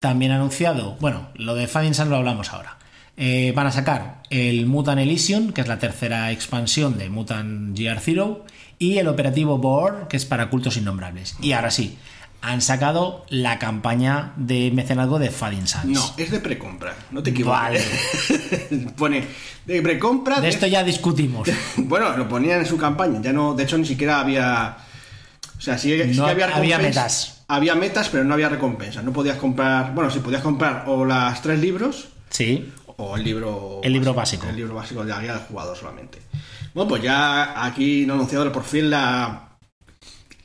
También 0.00 0.32
han 0.32 0.38
anunciado, 0.38 0.96
bueno, 1.00 1.28
lo 1.34 1.54
de 1.54 1.66
Sun 1.66 2.10
lo 2.10 2.16
hablamos 2.16 2.52
ahora. 2.52 2.78
Eh, 3.16 3.52
van 3.54 3.66
a 3.66 3.72
sacar 3.72 4.22
el 4.30 4.66
Mutant 4.66 5.00
Elysium, 5.00 5.52
que 5.52 5.60
es 5.60 5.68
la 5.68 5.78
tercera 5.78 6.32
expansión 6.32 6.98
de 6.98 7.10
Mutant 7.10 7.78
GR 7.78 8.00
Zero, 8.00 8.44
y 8.82 8.98
el 8.98 9.06
operativo 9.08 9.58
Boar, 9.58 10.08
que 10.08 10.16
es 10.16 10.24
para 10.26 10.50
cultos 10.50 10.76
innombrables. 10.76 11.36
Y 11.40 11.52
ahora 11.52 11.70
sí, 11.70 11.96
han 12.40 12.60
sacado 12.60 13.24
la 13.28 13.58
campaña 13.60 14.32
de 14.36 14.72
mecenazgo 14.72 15.18
de 15.20 15.30
Fading 15.30 15.66
Suns. 15.68 15.84
No, 15.86 16.14
es 16.16 16.30
de 16.32 16.40
precompra. 16.40 16.94
No 17.12 17.22
te 17.22 17.30
equivoques. 17.30 17.60
Vale. 17.60 17.80
Pone 18.96 19.24
de 19.64 19.80
precompra. 19.82 20.40
De 20.40 20.48
esto 20.48 20.66
ya 20.66 20.82
discutimos. 20.82 21.48
Bueno, 21.76 22.16
lo 22.16 22.28
ponían 22.28 22.58
en 22.60 22.66
su 22.66 22.76
campaña. 22.76 23.20
Ya 23.22 23.32
no, 23.32 23.54
de 23.54 23.62
hecho, 23.62 23.78
ni 23.78 23.86
siquiera 23.86 24.18
había. 24.20 24.76
O 25.56 25.60
sea, 25.60 25.78
sí, 25.78 25.96
sí 26.12 26.18
No 26.18 26.24
que 26.24 26.30
había 26.32 26.46
había 26.46 26.76
recompensas. 26.78 27.04
metas. 27.28 27.44
Había 27.46 27.74
metas, 27.76 28.08
pero 28.08 28.24
no 28.24 28.34
había 28.34 28.48
recompensa. 28.48 29.02
No 29.02 29.12
podías 29.12 29.36
comprar. 29.36 29.94
Bueno, 29.94 30.10
sí, 30.10 30.18
podías 30.18 30.42
comprar 30.42 30.84
o 30.88 31.04
las 31.04 31.40
tres 31.42 31.60
libros 31.60 32.08
Sí. 32.30 32.72
o 32.96 33.16
el 33.16 33.22
libro. 33.22 33.80
El 33.84 33.92
libro 33.92 34.12
básico. 34.14 34.48
El 34.48 34.56
libro 34.56 34.74
básico 34.74 35.04
de 35.04 35.10
la 35.10 35.20
guía 35.20 35.34
del 35.34 35.42
jugador 35.42 35.76
solamente. 35.76 36.18
Bueno, 36.74 36.88
pues 36.88 37.02
ya 37.02 37.64
aquí 37.64 38.06
no 38.06 38.14
anunciado 38.14 38.50
por 38.52 38.64
fin 38.64 38.90
la. 38.90 39.48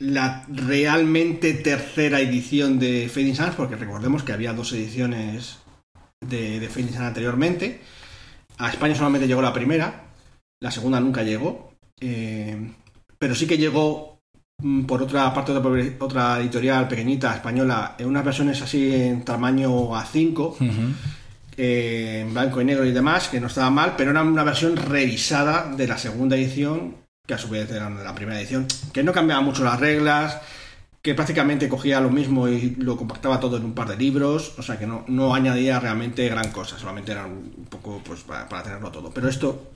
La 0.00 0.44
realmente 0.48 1.54
tercera 1.54 2.20
edición 2.20 2.78
de 2.78 3.08
Fading 3.12 3.34
Suns, 3.34 3.56
porque 3.56 3.74
recordemos 3.74 4.22
que 4.22 4.32
había 4.32 4.52
dos 4.52 4.72
ediciones 4.72 5.58
de, 6.20 6.60
de 6.60 6.68
Fading 6.68 6.90
Suns 6.90 7.00
anteriormente. 7.00 7.80
A 8.58 8.68
España 8.70 8.94
solamente 8.94 9.26
llegó 9.26 9.42
la 9.42 9.52
primera, 9.52 10.04
la 10.62 10.70
segunda 10.70 11.00
nunca 11.00 11.24
llegó, 11.24 11.72
eh, 12.00 12.70
pero 13.18 13.34
sí 13.34 13.48
que 13.48 13.58
llegó 13.58 14.20
mm, 14.62 14.84
por 14.84 15.02
otra 15.02 15.34
parte 15.34 15.52
de 15.52 15.96
otra- 15.98 16.38
editorial 16.40 16.86
pequeñita 16.86 17.34
española, 17.34 17.96
en 17.98 18.06
unas 18.06 18.24
versiones 18.24 18.62
así 18.62 18.94
en 18.94 19.24
tamaño 19.24 19.90
A5, 19.96 20.38
Ujú. 20.38 20.94
Eh, 21.58 22.20
en 22.26 22.32
blanco 22.32 22.60
y 22.62 22.64
negro 22.64 22.84
y 22.86 22.92
demás, 22.92 23.28
que 23.28 23.40
no 23.40 23.48
estaba 23.48 23.70
mal, 23.70 23.94
pero 23.96 24.10
era 24.12 24.22
una 24.22 24.44
versión 24.44 24.76
revisada 24.76 25.70
de 25.76 25.86
la 25.86 25.98
segunda 25.98 26.36
edición, 26.36 26.96
que 27.26 27.34
a 27.34 27.38
su 27.38 27.48
vez 27.50 27.70
era 27.70 27.90
de 27.90 28.04
la 28.04 28.14
primera 28.14 28.40
edición, 28.40 28.66
que 28.92 29.02
no 29.02 29.12
cambiaba 29.12 29.42
mucho 29.42 29.64
las 29.64 29.78
reglas, 29.78 30.38
que 31.02 31.14
prácticamente 31.14 31.68
cogía 31.68 32.00
lo 32.00 32.10
mismo 32.10 32.48
y 32.48 32.76
lo 32.76 32.96
compactaba 32.96 33.38
todo 33.40 33.56
en 33.56 33.64
un 33.64 33.74
par 33.74 33.88
de 33.88 33.96
libros, 33.96 34.54
o 34.58 34.62
sea 34.62 34.78
que 34.78 34.86
no, 34.86 35.04
no 35.08 35.34
añadía 35.34 35.78
realmente 35.80 36.28
gran 36.28 36.50
cosa, 36.52 36.78
solamente 36.78 37.12
era 37.12 37.26
un 37.26 37.66
poco 37.68 38.00
pues 38.04 38.20
para, 38.20 38.48
para 38.48 38.62
tenerlo 38.62 38.90
todo. 38.90 39.10
Pero 39.10 39.28
esto, 39.28 39.70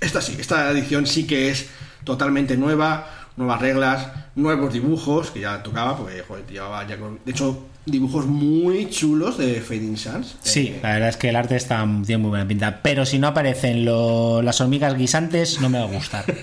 esta 0.00 0.20
sí, 0.20 0.36
esta 0.38 0.70
edición 0.70 1.06
sí 1.06 1.26
que 1.26 1.50
es 1.50 1.68
totalmente 2.04 2.56
nueva, 2.56 3.08
nuevas 3.36 3.60
reglas, 3.60 4.08
nuevos 4.36 4.72
dibujos, 4.72 5.30
que 5.30 5.40
ya 5.40 5.62
tocaba, 5.62 5.96
porque 5.96 6.22
joder, 6.26 6.46
llevaba 6.46 6.86
ya 6.86 6.98
con- 6.98 7.18
de 7.24 7.30
hecho 7.32 7.66
dibujos 7.86 8.26
muy 8.26 8.88
chulos 8.90 9.38
de 9.38 9.60
Fading 9.60 9.96
Suns. 9.96 10.36
Sí, 10.42 10.68
Eh, 10.68 10.80
la 10.82 10.92
verdad 10.94 11.08
es 11.10 11.16
que 11.16 11.28
el 11.28 11.36
arte 11.36 11.56
está, 11.56 11.86
tiene 12.06 12.18
muy 12.22 12.30
buena 12.30 12.46
pinta. 12.48 12.80
Pero 12.82 13.04
si 13.06 13.18
no 13.18 13.28
aparecen 13.28 13.84
lo- 13.84 14.42
las 14.42 14.60
hormigas 14.60 14.96
guisantes, 14.96 15.60
no 15.60 15.68
me 15.68 15.78
va 15.78 15.84
a 15.84 15.88
gustar. 15.88 16.24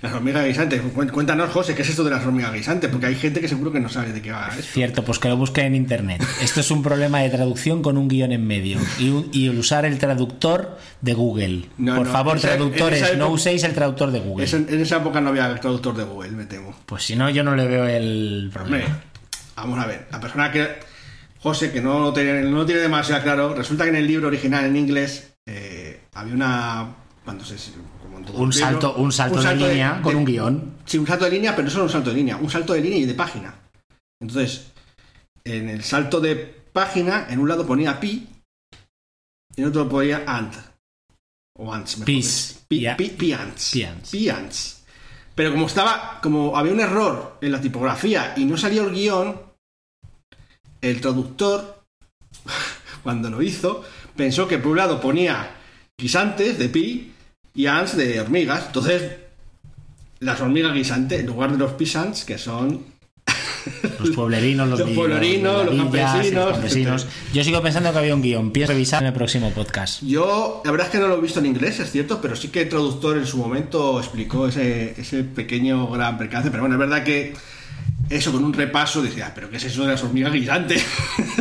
Las 0.00 0.12
hormigas 0.12 0.46
guisantes. 0.46 0.80
Cué- 0.94 1.08
Cuéntanos, 1.10 1.50
José, 1.50 1.74
¿qué 1.74 1.82
es 1.82 1.88
esto 1.88 2.04
de 2.04 2.10
las 2.12 2.24
hormigas 2.24 2.52
guisantes? 2.52 2.88
Porque 2.88 3.06
hay 3.06 3.16
gente 3.16 3.40
que 3.40 3.48
seguro 3.48 3.72
que 3.72 3.80
no 3.80 3.88
sabe 3.88 4.12
de 4.12 4.22
qué 4.22 4.30
va 4.30 4.46
esto. 4.50 4.62
Cierto, 4.72 5.04
pues 5.04 5.18
que 5.18 5.28
lo 5.28 5.36
busquen 5.36 5.66
en 5.66 5.74
internet. 5.74 6.24
Esto 6.40 6.60
es 6.60 6.70
un 6.70 6.84
problema 6.84 7.18
de 7.18 7.30
traducción 7.30 7.82
con 7.82 7.96
un 7.98 8.06
guion 8.06 8.30
en 8.30 8.46
medio. 8.46 8.78
Y, 9.00 9.08
un- 9.08 9.28
y 9.32 9.48
el 9.48 9.58
usar 9.58 9.84
el 9.84 9.98
traductor 9.98 10.78
de 11.00 11.14
Google. 11.14 11.64
No, 11.78 11.96
Por 11.96 12.06
no, 12.06 12.12
favor, 12.12 12.36
esa- 12.36 12.50
traductores, 12.50 13.16
no 13.18 13.30
uséis 13.30 13.64
el 13.64 13.74
traductor 13.74 14.12
de 14.12 14.20
Google. 14.20 14.46
En 14.48 14.80
esa 14.80 14.98
época 14.98 15.20
no 15.20 15.30
había 15.30 15.52
traductor 15.56 15.96
de 15.96 16.04
Google, 16.04 16.30
me 16.30 16.46
temo. 16.46 16.76
Pues 16.86 17.02
si 17.02 17.16
no, 17.16 17.28
yo 17.28 17.42
no 17.42 17.56
le 17.56 17.66
veo 17.66 17.84
el 17.88 18.50
problema. 18.52 19.02
Vamos 19.60 19.78
a 19.78 19.86
ver. 19.86 20.08
La 20.10 20.20
persona 20.20 20.50
que. 20.52 20.78
José, 21.40 21.70
que 21.70 21.80
no 21.80 22.00
lo 22.00 22.12
tiene, 22.12 22.42
no 22.42 22.66
tiene 22.66 22.80
demasiado 22.80 23.22
claro, 23.22 23.54
resulta 23.54 23.84
que 23.84 23.90
en 23.90 23.96
el 23.96 24.06
libro 24.08 24.26
original 24.26 24.64
en 24.64 24.76
inglés 24.76 25.34
eh, 25.46 26.00
había 26.14 26.34
una. 26.34 26.94
Cuando 27.24 27.44
se, 27.44 27.54
como 28.02 28.18
en 28.18 28.24
todo 28.24 28.38
Un 28.38 28.50
libro, 28.50 28.66
salto, 28.66 28.94
un 28.96 29.12
salto, 29.12 29.40
de 29.42 29.54
línea 29.54 30.00
con 30.02 30.16
un 30.16 30.24
guion. 30.24 30.74
Sí, 30.84 30.98
un 30.98 31.06
salto 31.06 31.26
de 31.26 31.30
línea, 31.30 31.54
pero 31.54 31.66
no 31.66 31.70
solo 31.70 31.84
un 31.84 31.90
salto 31.90 32.10
de 32.10 32.16
línea, 32.16 32.36
un 32.38 32.50
salto 32.50 32.72
de 32.72 32.80
línea 32.80 32.98
y 32.98 33.04
de 33.06 33.14
página. 33.14 33.54
Entonces, 34.20 34.72
en 35.44 35.68
el 35.68 35.84
salto 35.84 36.20
de 36.20 36.36
página, 36.72 37.26
en 37.30 37.38
un 37.38 37.48
lado 37.48 37.64
ponía 37.66 38.00
pi 38.00 38.26
y 39.54 39.60
en 39.62 39.68
otro 39.68 39.88
ponía 39.88 40.24
ant. 40.26 40.54
O 41.56 41.72
ants, 41.72 41.96
Pis. 42.04 42.48
dicho. 42.54 42.64
Pi, 42.68 42.80
Ya. 42.80 42.96
pi- 42.96 43.10
piants. 43.10 43.70
Piants. 43.72 44.10
Piants. 44.10 44.84
Pero 45.34 45.52
como 45.52 45.66
estaba, 45.66 46.18
como 46.22 46.56
había 46.56 46.72
un 46.72 46.80
error 46.80 47.38
en 47.40 47.52
la 47.52 47.60
tipografía 47.60 48.34
y 48.36 48.44
no 48.44 48.56
salía 48.56 48.82
el 48.82 48.90
guion, 48.92 49.40
el 50.80 51.00
traductor, 51.00 51.82
cuando 53.02 53.30
lo 53.30 53.42
hizo, 53.42 53.84
pensó 54.16 54.48
que 54.48 54.58
por 54.58 54.72
un 54.72 54.78
lado 54.78 55.00
ponía 55.00 55.50
guisantes 55.96 56.58
de 56.58 56.68
pi 56.68 57.12
y 57.54 57.66
ants 57.66 57.96
de 57.96 58.20
hormigas. 58.20 58.66
Entonces, 58.66 59.12
las 60.20 60.40
hormigas 60.40 60.74
guisantes 60.74 61.20
en 61.20 61.26
lugar 61.26 61.52
de 61.52 61.58
los 61.58 61.72
pisants, 61.72 62.24
que 62.24 62.38
son 62.38 62.84
Los 63.98 64.10
pueblerinos, 64.10 64.68
los, 64.68 64.78
Los 64.80 64.90
pueblerinos, 64.90 65.66
los 65.66 65.76
campesinos, 65.76 66.52
campesinos. 66.52 67.06
Yo 67.32 67.44
sigo 67.44 67.62
pensando 67.62 67.92
que 67.92 67.98
había 67.98 68.14
un 68.14 68.22
guion. 68.22 68.50
Pienso 68.52 68.72
revisar 68.72 69.02
en 69.02 69.08
el 69.08 69.12
próximo 69.12 69.50
podcast. 69.50 70.02
Yo, 70.02 70.62
la 70.64 70.70
verdad 70.70 70.86
es 70.86 70.92
que 70.92 70.98
no 70.98 71.08
lo 71.08 71.18
he 71.18 71.20
visto 71.20 71.40
en 71.40 71.46
inglés, 71.46 71.80
es 71.80 71.90
cierto, 71.90 72.20
pero 72.20 72.36
sí 72.36 72.48
que 72.48 72.62
el 72.62 72.68
traductor 72.68 73.16
en 73.16 73.26
su 73.26 73.38
momento 73.38 73.98
explicó 73.98 74.48
ese, 74.48 74.94
ese 74.98 75.24
pequeño 75.24 75.88
gran 75.88 76.18
percance. 76.18 76.50
Pero 76.50 76.62
bueno, 76.62 76.76
es 76.76 76.78
verdad 76.78 77.04
que 77.04 77.34
eso 78.10 78.32
con 78.32 78.42
un 78.44 78.52
repaso 78.52 79.02
decía, 79.02 79.32
pero 79.34 79.50
¿qué 79.50 79.56
es 79.58 79.64
eso 79.64 79.82
de 79.82 79.88
las 79.92 80.02
hormigas 80.02 80.32
guisantes? 80.32 80.84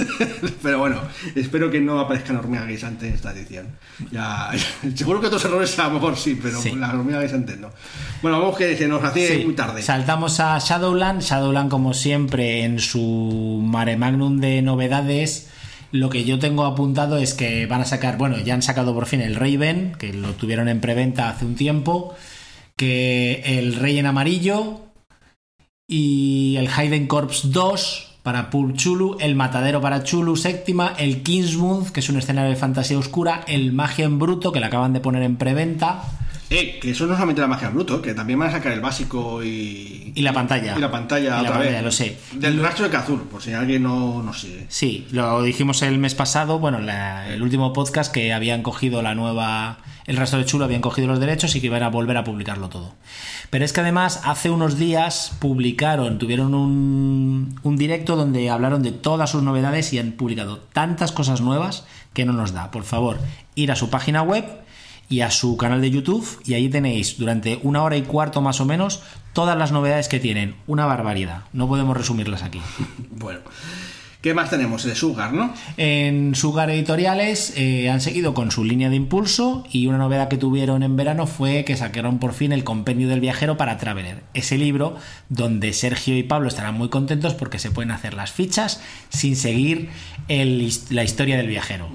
pero 0.61 0.79
bueno, 0.79 1.01
espero 1.35 1.69
que 1.71 1.79
no 1.79 1.99
aparezcan 1.99 2.35
hormigas 2.37 2.67
guisantes 2.67 3.09
en 3.09 3.15
esta 3.15 3.31
edición. 3.31 3.67
Ya, 4.11 4.49
seguro 4.95 5.21
que 5.21 5.27
otros 5.27 5.43
errores 5.45 5.77
a 5.79 5.87
lo 5.87 5.95
mejor 5.95 6.17
sí, 6.17 6.37
pero 6.41 6.61
Sí. 6.61 6.71
las 6.75 6.93
hormigas 6.93 7.23
guisantes 7.23 7.57
no. 7.59 7.69
Bueno, 8.21 8.39
vamos 8.39 8.57
que 8.57 8.75
se 8.75 8.87
nos 8.87 9.01
Sí, 9.13 9.43
muy 9.45 9.53
tarde. 9.53 9.81
Saltamos 9.81 10.39
a 10.39 10.57
Shadowland. 10.59 11.21
Shadowland, 11.21 11.69
como 11.69 11.93
siempre, 11.93 12.63
en 12.63 12.79
su 12.79 13.61
mare 13.63 13.95
magnum 13.95 14.39
de 14.39 14.61
novedades. 14.61 15.49
Lo 15.93 16.09
que 16.09 16.25
yo 16.25 16.37
tengo 16.37 16.65
apuntado 16.65 17.17
es 17.17 17.33
que 17.33 17.65
van 17.65 17.79
a 17.81 17.85
sacar, 17.85 18.17
bueno, 18.17 18.37
ya 18.39 18.53
han 18.55 18.61
sacado 18.61 18.93
por 18.93 19.05
fin 19.05 19.21
el 19.21 19.35
Raven, 19.35 19.93
que 19.97 20.11
lo 20.11 20.33
tuvieron 20.33 20.67
en 20.67 20.81
preventa 20.81 21.29
hace 21.29 21.45
un 21.45 21.55
tiempo, 21.55 22.13
que 22.75 23.41
el 23.45 23.75
Rey 23.75 23.97
en 23.97 24.05
amarillo 24.05 24.81
y 25.87 26.57
el 26.57 26.67
Hayden 26.67 27.07
Corps 27.07 27.49
2 27.51 28.07
para 28.21 28.49
Pur 28.49 28.73
Chulu, 28.73 29.15
el 29.21 29.35
Matadero 29.35 29.79
para 29.79 30.03
Chulu 30.03 30.35
séptima, 30.35 30.93
el 30.97 31.23
Kingsmouth, 31.23 31.91
que 31.91 32.01
es 32.01 32.09
un 32.09 32.17
escenario 32.17 32.49
de 32.49 32.57
fantasía 32.57 32.99
oscura, 32.99 33.45
el 33.47 33.71
Magia 33.71 34.03
en 34.03 34.19
Bruto, 34.19 34.51
que 34.51 34.59
lo 34.59 34.65
acaban 34.65 34.91
de 34.91 34.99
poner 34.99 35.23
en 35.23 35.37
preventa, 35.37 36.03
Eh, 36.49 36.79
que 36.81 36.91
eso 36.91 37.05
no 37.05 37.11
es 37.11 37.17
solamente 37.17 37.41
la 37.41 37.47
magia 37.47 37.67
en 37.67 37.73
bruto, 37.73 38.01
que 38.01 38.13
también 38.13 38.39
van 38.39 38.47
a 38.49 38.51
sacar 38.53 38.71
el 38.71 38.79
básico 38.79 39.43
y... 39.43 40.13
y 40.15 40.21
la 40.21 40.31
pantalla. 40.31 40.75
Y 40.77 40.79
la 40.79 40.89
pantalla 40.89 41.25
Y 41.25 41.29
la 41.29 41.39
otra 41.41 41.51
pantalla, 41.55 41.71
vez. 41.75 41.83
lo 41.83 41.91
sé. 41.91 42.17
Del 42.33 42.61
rastro 42.61 42.85
de 42.85 42.91
Cazur, 42.91 43.23
por 43.27 43.41
si 43.41 43.51
alguien 43.51 43.83
no, 43.83 44.23
no 44.23 44.33
sigue. 44.33 44.65
Sí, 44.69 45.07
lo 45.11 45.41
dijimos 45.43 45.81
el 45.81 45.97
mes 45.97 46.15
pasado, 46.15 46.59
bueno, 46.59 46.79
la- 46.79 47.27
el 47.33 47.41
último 47.41 47.73
podcast 47.73 48.13
que 48.13 48.31
habían 48.31 48.63
cogido 48.63 49.01
la 49.01 49.13
nueva, 49.13 49.79
el 50.05 50.15
resto 50.15 50.37
de 50.37 50.45
chulo 50.45 50.63
habían 50.63 50.79
cogido 50.79 51.09
los 51.09 51.19
derechos 51.19 51.53
y 51.57 51.59
que 51.59 51.67
iban 51.67 51.83
a 51.83 51.89
volver 51.89 52.15
a 52.15 52.23
publicarlo 52.23 52.69
todo. 52.69 52.95
Pero 53.49 53.65
es 53.65 53.73
que 53.73 53.81
además 53.81 54.21
hace 54.23 54.49
unos 54.49 54.77
días 54.77 55.33
publicaron, 55.39 56.17
tuvieron 56.17 56.53
un, 56.55 57.59
un 57.61 57.77
directo 57.77 58.15
donde 58.15 58.49
hablaron 58.49 58.83
de 58.83 58.93
todas 58.93 59.31
sus 59.31 59.43
novedades 59.43 59.91
y 59.91 59.99
han 59.99 60.13
publicado 60.13 60.59
tantas 60.71 61.11
cosas 61.11 61.41
nuevas 61.41 61.85
que 62.13 62.23
no 62.23 62.31
nos 62.31 62.53
da. 62.53 62.71
Por 62.71 62.83
favor, 62.83 63.19
ir 63.55 63.69
a 63.71 63.75
su 63.75 63.89
página 63.89 64.21
web 64.21 64.45
y 65.09 65.21
a 65.21 65.31
su 65.31 65.57
canal 65.57 65.81
de 65.81 65.91
YouTube 65.91 66.41
y 66.45 66.53
ahí 66.53 66.69
tenéis 66.69 67.17
durante 67.17 67.59
una 67.63 67.83
hora 67.83 67.97
y 67.97 68.01
cuarto 68.03 68.41
más 68.41 68.59
o 68.59 68.65
menos 68.65 69.01
todas 69.33 69.57
las 69.57 69.71
novedades 69.71 70.07
que 70.07 70.19
tienen. 70.19 70.55
Una 70.67 70.85
barbaridad. 70.85 71.43
No 71.53 71.67
podemos 71.67 71.95
resumirlas 71.95 72.43
aquí. 72.43 72.61
Bueno, 73.19 73.39
¿qué 74.21 74.35
más 74.35 74.51
tenemos? 74.51 74.85
El 74.85 74.95
Sugar, 74.95 75.33
¿no? 75.33 75.51
En 75.77 76.35
Sugar 76.35 76.69
Editoriales 76.69 77.53
eh, 77.57 77.89
han 77.89 77.99
seguido 77.99 78.35
con 78.35 78.51
su 78.51 78.63
línea 78.63 78.89
de 78.89 78.95
impulso 78.95 79.63
y 79.71 79.87
una 79.87 79.97
novedad 79.97 80.27
que 80.27 80.37
tuvieron 80.37 80.83
en 80.83 80.95
verano 80.95 81.25
fue 81.25 81.65
que 81.65 81.75
sacaron 81.75 82.19
por 82.19 82.33
fin 82.33 82.51
el 82.51 82.63
Compendio 82.63 83.07
del 83.07 83.21
Viajero 83.21 83.57
para 83.57 83.77
Traveler. 83.77 84.23
Ese 84.35 84.57
libro 84.57 84.97
donde 85.29 85.73
Sergio 85.73 86.15
y 86.15 86.23
Pablo 86.23 86.47
estarán 86.47 86.75
muy 86.75 86.89
contentos 86.89 87.33
porque 87.33 87.57
se 87.57 87.71
pueden 87.71 87.91
hacer 87.91 88.13
las 88.13 88.31
fichas 88.31 88.81
sin 89.09 89.35
seguir 89.35 89.89
el 90.27 90.71
la 90.89 91.03
historia 91.03 91.37
del 91.37 91.47
viajero. 91.47 91.89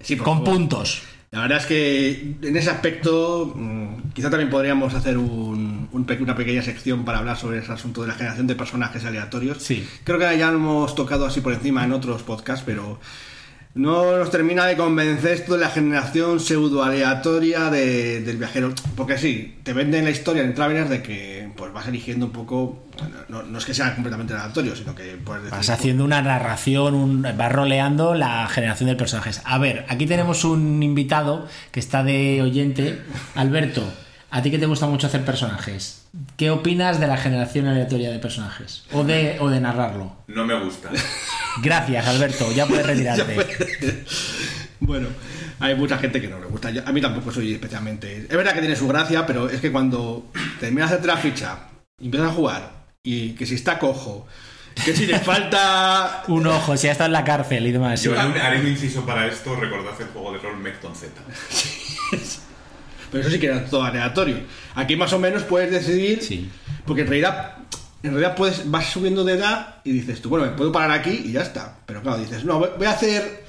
Sí, 0.00 0.16
con 0.16 0.38
favor. 0.38 0.54
puntos. 0.54 1.02
La 1.32 1.40
verdad 1.40 1.58
es 1.58 1.66
que 1.66 2.34
en 2.42 2.56
ese 2.56 2.68
aspecto 2.70 3.52
mm, 3.56 4.10
quizá 4.12 4.28
también 4.30 4.50
podríamos 4.50 4.92
hacer 4.94 5.16
un- 5.18 5.88
un 5.90 6.06
una 6.20 6.34
pequeña 6.36 6.62
sección 6.62 7.04
para 7.06 7.18
hablar 7.18 7.36
sobre 7.38 7.58
ese 7.58 7.72
asunto 7.72 8.02
de 8.02 8.08
la 8.08 8.14
generación 8.14 8.46
de 8.46 8.54
personajes 8.54 9.04
aleatorios. 9.04 9.62
Sí. 9.62 9.86
Creo 10.04 10.18
que 10.18 10.36
ya 10.38 10.50
lo 10.50 10.58
hemos 10.58 10.94
tocado 10.94 11.24
así 11.26 11.40
por 11.40 11.54
encima 11.54 11.84
en 11.84 11.92
otros 11.92 12.22
podcasts, 12.22 12.62
pero 12.66 13.00
no 13.74 14.18
nos 14.18 14.30
termina 14.30 14.66
de 14.66 14.76
convencer 14.76 15.32
esto 15.32 15.54
de 15.54 15.60
la 15.60 15.70
generación 15.70 16.40
pseudo 16.40 16.82
aleatoria 16.84 17.70
de- 17.70 18.20
del 18.20 18.36
viajero. 18.36 18.74
Porque 18.96 19.16
sí, 19.16 19.56
te 19.62 19.72
venden 19.72 20.04
la 20.04 20.10
historia 20.10 20.42
en 20.42 20.54
Travelers 20.54 20.90
de 20.90 21.02
que 21.02 21.50
pues 21.56 21.72
vas 21.72 21.86
eligiendo 21.88 22.26
un 22.26 22.32
poco, 22.32 22.84
no, 23.28 23.42
no 23.42 23.58
es 23.58 23.64
que 23.64 23.72
sea 23.72 23.94
completamente 23.94 24.34
aleatorio, 24.34 24.76
sino 24.76 24.94
que 24.94 25.16
puedes 25.24 25.44
decir... 25.44 25.56
Vas 25.56 25.70
haciendo 25.70 26.04
una 26.04 26.20
narración, 26.20 26.94
un, 26.94 27.22
vas 27.22 27.52
roleando 27.52 28.14
la 28.14 28.46
generación 28.48 28.90
de 28.90 28.96
personajes. 28.96 29.40
A 29.44 29.56
ver, 29.58 29.86
aquí 29.88 30.06
tenemos 30.06 30.44
un 30.44 30.82
invitado 30.82 31.46
que 31.70 31.80
está 31.80 32.02
de 32.04 32.42
oyente. 32.42 33.00
Alberto, 33.34 33.82
a 34.34 34.42
ti 34.42 34.50
que 34.50 34.58
te 34.58 34.66
gusta 34.66 34.86
mucho 34.86 35.06
hacer 35.06 35.24
personajes, 35.24 36.06
¿qué 36.38 36.50
opinas 36.50 36.98
de 36.98 37.06
la 37.06 37.16
generación 37.18 37.66
aleatoria 37.66 38.10
de 38.10 38.18
personajes? 38.18 38.84
O 38.92 39.04
de, 39.04 39.36
o 39.40 39.48
de 39.50 39.60
narrarlo. 39.60 40.16
No 40.26 40.44
me 40.46 40.58
gusta. 40.58 40.90
Gracias, 41.62 42.06
Alberto, 42.06 42.50
ya 42.52 42.66
puedes 42.66 42.86
retirarte. 42.92 44.04
Bueno, 44.80 45.08
hay 45.60 45.74
mucha 45.76 45.98
gente 45.98 46.20
que 46.20 46.28
no 46.28 46.40
le 46.40 46.46
gusta. 46.46 46.70
Yo- 46.70 46.82
a 46.86 46.92
mí 46.92 47.00
tampoco 47.00 47.30
soy 47.30 47.52
especialmente. 47.52 48.22
Es 48.28 48.36
verdad 48.36 48.54
que 48.54 48.60
tiene 48.60 48.74
su 48.74 48.88
gracia, 48.88 49.26
pero 49.26 49.48
es 49.50 49.60
que 49.60 49.70
cuando 49.70 50.26
terminas 50.58 50.90
de 50.90 50.96
hacer 50.96 51.06
la 51.06 51.16
ficha 51.18 51.58
y 52.00 52.06
empiezas 52.06 52.30
a 52.30 52.34
jugar, 52.34 52.72
y 53.04 53.32
que 53.34 53.44
si 53.46 53.54
está 53.56 53.78
cojo, 53.78 54.26
que 54.84 54.96
si 54.96 55.06
le 55.06 55.18
falta. 55.20 56.22
Un 56.28 56.46
ojo, 56.46 56.76
si 56.78 56.88
ha 56.88 56.92
estado 56.92 57.06
en 57.08 57.12
la 57.12 57.24
cárcel 57.24 57.66
y 57.66 57.72
demás. 57.72 58.02
Yo 58.02 58.18
haré 58.18 58.30
un, 58.30 58.38
haré 58.38 58.60
un 58.60 58.68
inciso 58.68 59.04
para 59.04 59.26
esto. 59.26 59.54
Recordad 59.56 59.92
el 60.00 60.06
juego 60.08 60.32
de 60.32 60.38
rol 60.38 60.56
Mecton 60.58 60.94
Z. 60.96 61.12
Pero 63.12 63.22
eso 63.22 63.30
sí 63.30 63.38
que 63.38 63.46
era 63.46 63.64
todo 63.66 63.84
aleatorio. 63.84 64.38
Aquí 64.74 64.96
más 64.96 65.12
o 65.12 65.18
menos 65.20 65.42
puedes 65.44 65.70
decidir. 65.70 66.22
Sí. 66.22 66.50
Porque 66.86 67.02
en 67.02 67.08
realidad. 67.08 67.56
En 68.02 68.10
realidad 68.10 68.34
puedes, 68.34 68.68
vas 68.68 68.86
subiendo 68.90 69.22
de 69.22 69.34
edad 69.34 69.76
y 69.84 69.92
dices 69.92 70.20
tú, 70.20 70.28
bueno, 70.28 70.46
me 70.46 70.50
puedo 70.52 70.72
parar 70.72 70.90
aquí 70.90 71.22
y 71.26 71.30
ya 71.32 71.42
está. 71.42 71.76
Pero 71.86 72.02
claro, 72.02 72.18
dices, 72.18 72.44
no, 72.44 72.58
voy 72.58 72.86
a 72.86 72.90
hacer. 72.90 73.44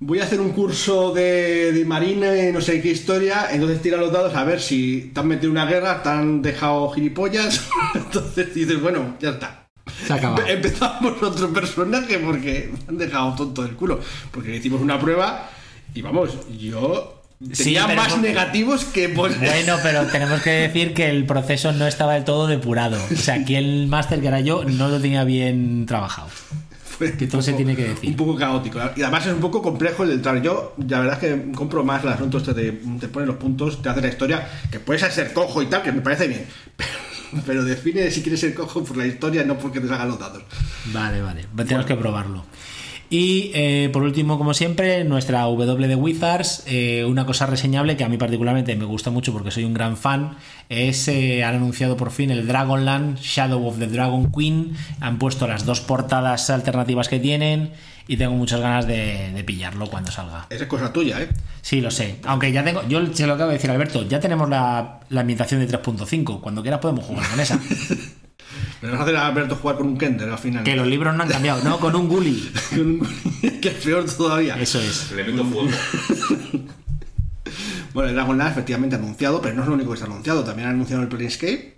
Voy 0.00 0.18
a 0.20 0.24
hacer 0.24 0.40
un 0.40 0.50
curso 0.50 1.14
de, 1.14 1.72
de 1.72 1.84
marina 1.86 2.36
y 2.36 2.52
no 2.52 2.60
sé 2.60 2.82
qué 2.82 2.90
historia, 2.90 3.46
entonces 3.50 3.80
tira 3.80 3.96
los 3.96 4.12
dados 4.12 4.34
a 4.34 4.44
ver 4.44 4.60
si 4.60 5.10
te 5.14 5.20
han 5.20 5.28
metido 5.28 5.46
en 5.46 5.52
una 5.52 5.64
guerra, 5.64 6.02
te 6.02 6.08
han 6.10 6.42
dejado 6.42 6.90
gilipollas. 6.90 7.66
entonces 7.94 8.52
dices, 8.54 8.78
bueno, 8.78 9.16
ya 9.20 9.30
está. 9.30 9.68
Se. 10.06 10.12
Empe- 10.14 10.50
Empezamos 10.50 11.22
otro 11.22 11.50
personaje 11.50 12.18
porque 12.18 12.70
me 12.72 12.78
han 12.90 12.98
dejado 12.98 13.34
tonto 13.36 13.62
del 13.62 13.74
culo. 13.76 13.98
Porque 14.32 14.56
hicimos 14.56 14.82
una 14.82 15.00
prueba 15.00 15.48
y 15.94 16.02
vamos, 16.02 16.36
yo 16.58 17.15
Sí, 17.52 17.64
tenía 17.64 17.86
pero 17.86 18.00
más 18.00 18.18
negativos 18.18 18.84
que 18.86 19.10
pues, 19.10 19.38
Bueno, 19.38 19.76
pero 19.82 20.06
tenemos 20.06 20.40
que 20.40 20.50
decir 20.50 20.94
que 20.94 21.10
el 21.10 21.26
proceso 21.26 21.72
no 21.72 21.86
estaba 21.86 22.14
del 22.14 22.24
todo 22.24 22.46
depurado. 22.46 22.98
O 23.12 23.16
sea, 23.16 23.34
aquí 23.34 23.56
el 23.56 23.88
máster 23.88 24.20
que 24.20 24.28
era 24.28 24.40
yo 24.40 24.64
no 24.64 24.88
lo 24.88 25.00
tenía 25.00 25.22
bien 25.24 25.84
trabajado. 25.84 26.28
fue 26.28 27.12
Que 27.12 27.26
todo 27.26 27.42
se 27.42 27.52
tiene 27.52 27.76
que 27.76 27.88
decir. 27.88 28.08
Un 28.08 28.16
poco 28.16 28.36
caótico. 28.36 28.78
Y 28.96 29.02
además 29.02 29.26
es 29.26 29.34
un 29.34 29.40
poco 29.40 29.60
complejo 29.60 30.04
el 30.04 30.12
entrar. 30.12 30.40
Yo, 30.40 30.74
la 30.88 31.00
verdad 31.00 31.22
es 31.22 31.30
que 31.30 31.52
compro 31.52 31.84
más 31.84 32.02
el 32.04 32.10
asunto 32.10 32.38
este 32.38 32.54
de 32.54 32.72
te 33.00 33.08
pones 33.08 33.26
los 33.26 33.36
puntos, 33.36 33.82
te 33.82 33.90
hace 33.90 34.00
la 34.00 34.08
historia, 34.08 34.48
que 34.70 34.80
puedes 34.80 35.02
ser 35.12 35.34
cojo 35.34 35.60
y 35.60 35.66
tal, 35.66 35.82
que 35.82 35.92
me 35.92 36.00
parece 36.00 36.28
bien. 36.28 36.46
Pero, 36.76 37.42
pero 37.44 37.64
define 37.64 38.10
si 38.10 38.22
quieres 38.22 38.40
ser 38.40 38.54
cojo 38.54 38.82
por 38.82 38.96
la 38.96 39.06
historia, 39.06 39.44
no 39.44 39.58
porque 39.58 39.80
te 39.80 39.88
salgan 39.88 40.08
los 40.08 40.18
dados. 40.18 40.42
Vale, 40.86 41.20
vale. 41.20 41.44
Tenemos 41.54 41.84
que 41.84 41.96
probarlo. 41.96 42.46
Y 43.08 43.52
eh, 43.54 43.88
por 43.92 44.02
último, 44.02 44.36
como 44.36 44.52
siempre, 44.52 45.04
nuestra 45.04 45.42
W 45.42 45.88
de 45.88 45.94
Wizards, 45.94 46.64
eh, 46.66 47.04
una 47.04 47.24
cosa 47.24 47.46
reseñable 47.46 47.96
que 47.96 48.04
a 48.04 48.08
mí 48.08 48.16
particularmente 48.16 48.74
me 48.74 48.84
gusta 48.84 49.10
mucho 49.10 49.32
porque 49.32 49.50
soy 49.50 49.64
un 49.64 49.74
gran 49.74 49.96
fan, 49.96 50.36
es 50.68 51.06
eh, 51.06 51.44
han 51.44 51.54
anunciado 51.54 51.96
por 51.96 52.10
fin 52.10 52.30
el 52.30 52.48
Dragonland 52.48 53.18
Shadow 53.18 53.64
of 53.66 53.78
the 53.78 53.86
Dragon 53.86 54.32
Queen, 54.32 54.76
han 55.00 55.18
puesto 55.18 55.46
las 55.46 55.64
dos 55.64 55.80
portadas 55.80 56.50
alternativas 56.50 57.08
que 57.08 57.20
tienen 57.20 57.70
y 58.08 58.16
tengo 58.16 58.34
muchas 58.34 58.60
ganas 58.60 58.86
de, 58.86 59.32
de 59.32 59.44
pillarlo 59.44 59.88
cuando 59.88 60.10
salga. 60.10 60.46
Esa 60.50 60.64
es 60.64 60.68
cosa 60.68 60.92
tuya, 60.92 61.20
¿eh? 61.22 61.28
Sí, 61.62 61.80
lo 61.80 61.90
sé. 61.90 62.16
Aunque 62.24 62.50
ya 62.50 62.64
tengo, 62.64 62.86
yo 62.88 63.04
se 63.12 63.26
lo 63.26 63.34
acabo 63.34 63.50
de 63.50 63.56
decir 63.56 63.70
Alberto, 63.70 64.06
ya 64.08 64.18
tenemos 64.18 64.48
la, 64.48 65.00
la 65.08 65.20
ambientación 65.20 65.60
de 65.60 65.68
3.5, 65.68 66.40
cuando 66.40 66.62
quieras 66.62 66.80
podemos 66.80 67.04
jugar 67.04 67.28
con 67.28 67.40
esa. 67.40 67.60
Me 68.82 68.90
vas 68.90 69.00
a 69.00 69.02
hacer 69.02 69.16
a 69.16 69.26
Alberto 69.26 69.56
jugar 69.56 69.76
con 69.76 69.86
un 69.88 69.98
Kender 69.98 70.28
al 70.28 70.38
final. 70.38 70.64
que 70.64 70.76
los 70.76 70.86
libros 70.86 71.14
no 71.16 71.22
han 71.22 71.28
cambiado, 71.28 71.62
no, 71.64 71.78
con 71.78 71.94
un 71.96 72.08
Gully. 72.08 72.50
Con 72.70 72.80
un- 72.80 73.60
que 73.60 73.68
es 73.68 73.74
peor 73.84 74.04
todavía. 74.04 74.58
Eso 74.60 74.80
es. 74.80 75.10
Le 75.12 75.24
meto 75.24 75.44
fuego. 75.44 75.68
Bueno, 77.94 78.10
el 78.10 78.14
Dragonlance 78.14 78.52
efectivamente 78.52 78.96
anunciado, 78.96 79.40
pero 79.40 79.54
no 79.54 79.62
es 79.62 79.68
lo 79.68 79.74
único 79.74 79.90
que 79.90 79.94
está 79.94 80.06
anunciado. 80.06 80.44
También 80.44 80.68
han 80.68 80.74
anunciado 80.74 81.02
el 81.02 81.08
Planescape. 81.08 81.76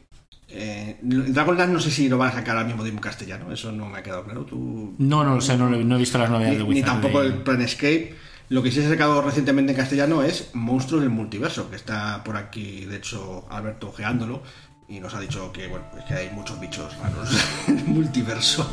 Eh, 0.48 0.96
Dragonlance 1.02 1.72
no 1.72 1.78
sé 1.80 1.90
si 1.92 2.08
lo 2.08 2.18
van 2.18 2.30
a 2.30 2.32
sacar 2.32 2.56
al 2.56 2.66
mismo 2.66 2.82
tiempo 2.82 2.98
en 2.98 3.02
castellano. 3.04 3.52
Eso 3.52 3.70
no 3.70 3.86
me 3.86 3.98
ha 3.98 4.02
quedado 4.02 4.24
claro. 4.24 4.44
Tú 4.44 4.94
No, 4.98 5.22
no 5.22 5.36
lo 5.36 5.40
sé, 5.40 5.56
no, 5.56 5.68
no 5.70 5.94
he 5.94 5.98
visto 5.98 6.18
las 6.18 6.28
novedades 6.30 6.54
ni, 6.58 6.64
de 6.64 6.64
ni 6.64 6.70
Wizard. 6.80 6.90
tampoco 6.90 7.20
de- 7.20 7.28
el 7.28 7.34
Planescape. 7.34 8.16
Lo 8.48 8.62
que 8.62 8.70
sí 8.72 8.80
se 8.80 8.86
ha 8.86 8.90
sacado 8.90 9.20
recientemente 9.22 9.72
en 9.72 9.76
castellano 9.78 10.22
es 10.22 10.50
Monstruos 10.54 11.02
del 11.02 11.10
Multiverso, 11.10 11.68
que 11.70 11.76
está 11.76 12.24
por 12.24 12.36
aquí, 12.36 12.86
de 12.86 12.96
hecho, 12.96 13.46
Alberto 13.50 13.90
ojeándolo 13.90 14.42
y 14.88 15.00
nos 15.00 15.14
ha 15.14 15.20
dicho 15.20 15.52
que, 15.52 15.66
bueno, 15.68 15.84
es 15.98 16.04
que 16.04 16.14
hay 16.14 16.30
muchos 16.30 16.58
bichos 16.60 16.96
raros 16.98 17.28
en 17.68 17.78
el 17.78 17.84
multiverso. 17.86 18.68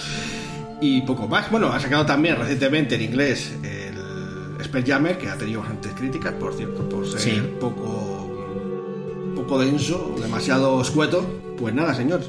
y 0.80 1.00
poco 1.02 1.26
más. 1.28 1.50
Bueno, 1.50 1.68
ha 1.72 1.80
sacado 1.80 2.04
también 2.06 2.36
recientemente 2.36 2.94
en 2.96 3.02
inglés 3.02 3.52
el 3.62 4.64
Spelljammer, 4.64 5.16
que 5.18 5.28
ha 5.28 5.36
tenido 5.36 5.60
bastantes 5.60 5.92
críticas, 5.94 6.34
por 6.34 6.54
cierto, 6.54 6.88
por 6.88 7.06
ser 7.10 7.20
Sí. 7.20 7.42
poco, 7.58 9.32
poco 9.34 9.58
denso, 9.60 10.14
demasiado 10.20 10.80
escueto, 10.82 11.26
pues 11.58 11.74
nada, 11.74 11.94
señor. 11.94 12.20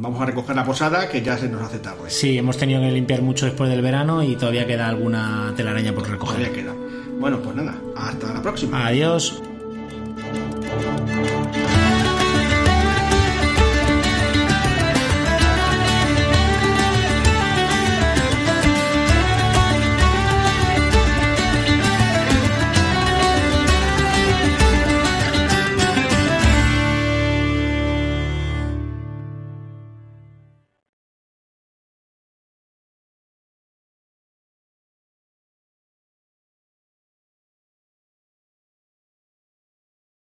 Vamos 0.00 0.20
a 0.20 0.26
recoger 0.26 0.54
la 0.54 0.64
posada 0.66 1.08
que 1.08 1.22
ya 1.22 1.38
se 1.38 1.48
nos 1.48 1.62
hace 1.62 1.78
tarde. 1.78 2.10
Sí, 2.10 2.36
hemos 2.36 2.58
tenido 2.58 2.80
que 2.82 2.90
limpiar 2.90 3.22
mucho 3.22 3.46
después 3.46 3.70
del 3.70 3.80
verano 3.80 4.22
y 4.22 4.36
todavía 4.36 4.66
queda 4.66 4.88
alguna 4.88 5.52
telaraña 5.56 5.94
por 5.94 6.02
Todavía 6.04 6.48
recoger. 6.48 6.52
queda. 6.52 6.74
Bueno, 7.18 7.40
pues 7.40 7.56
nada, 7.56 7.80
hasta 7.96 8.34
la 8.34 8.42
próxima. 8.42 8.86
Adiós. 8.86 9.40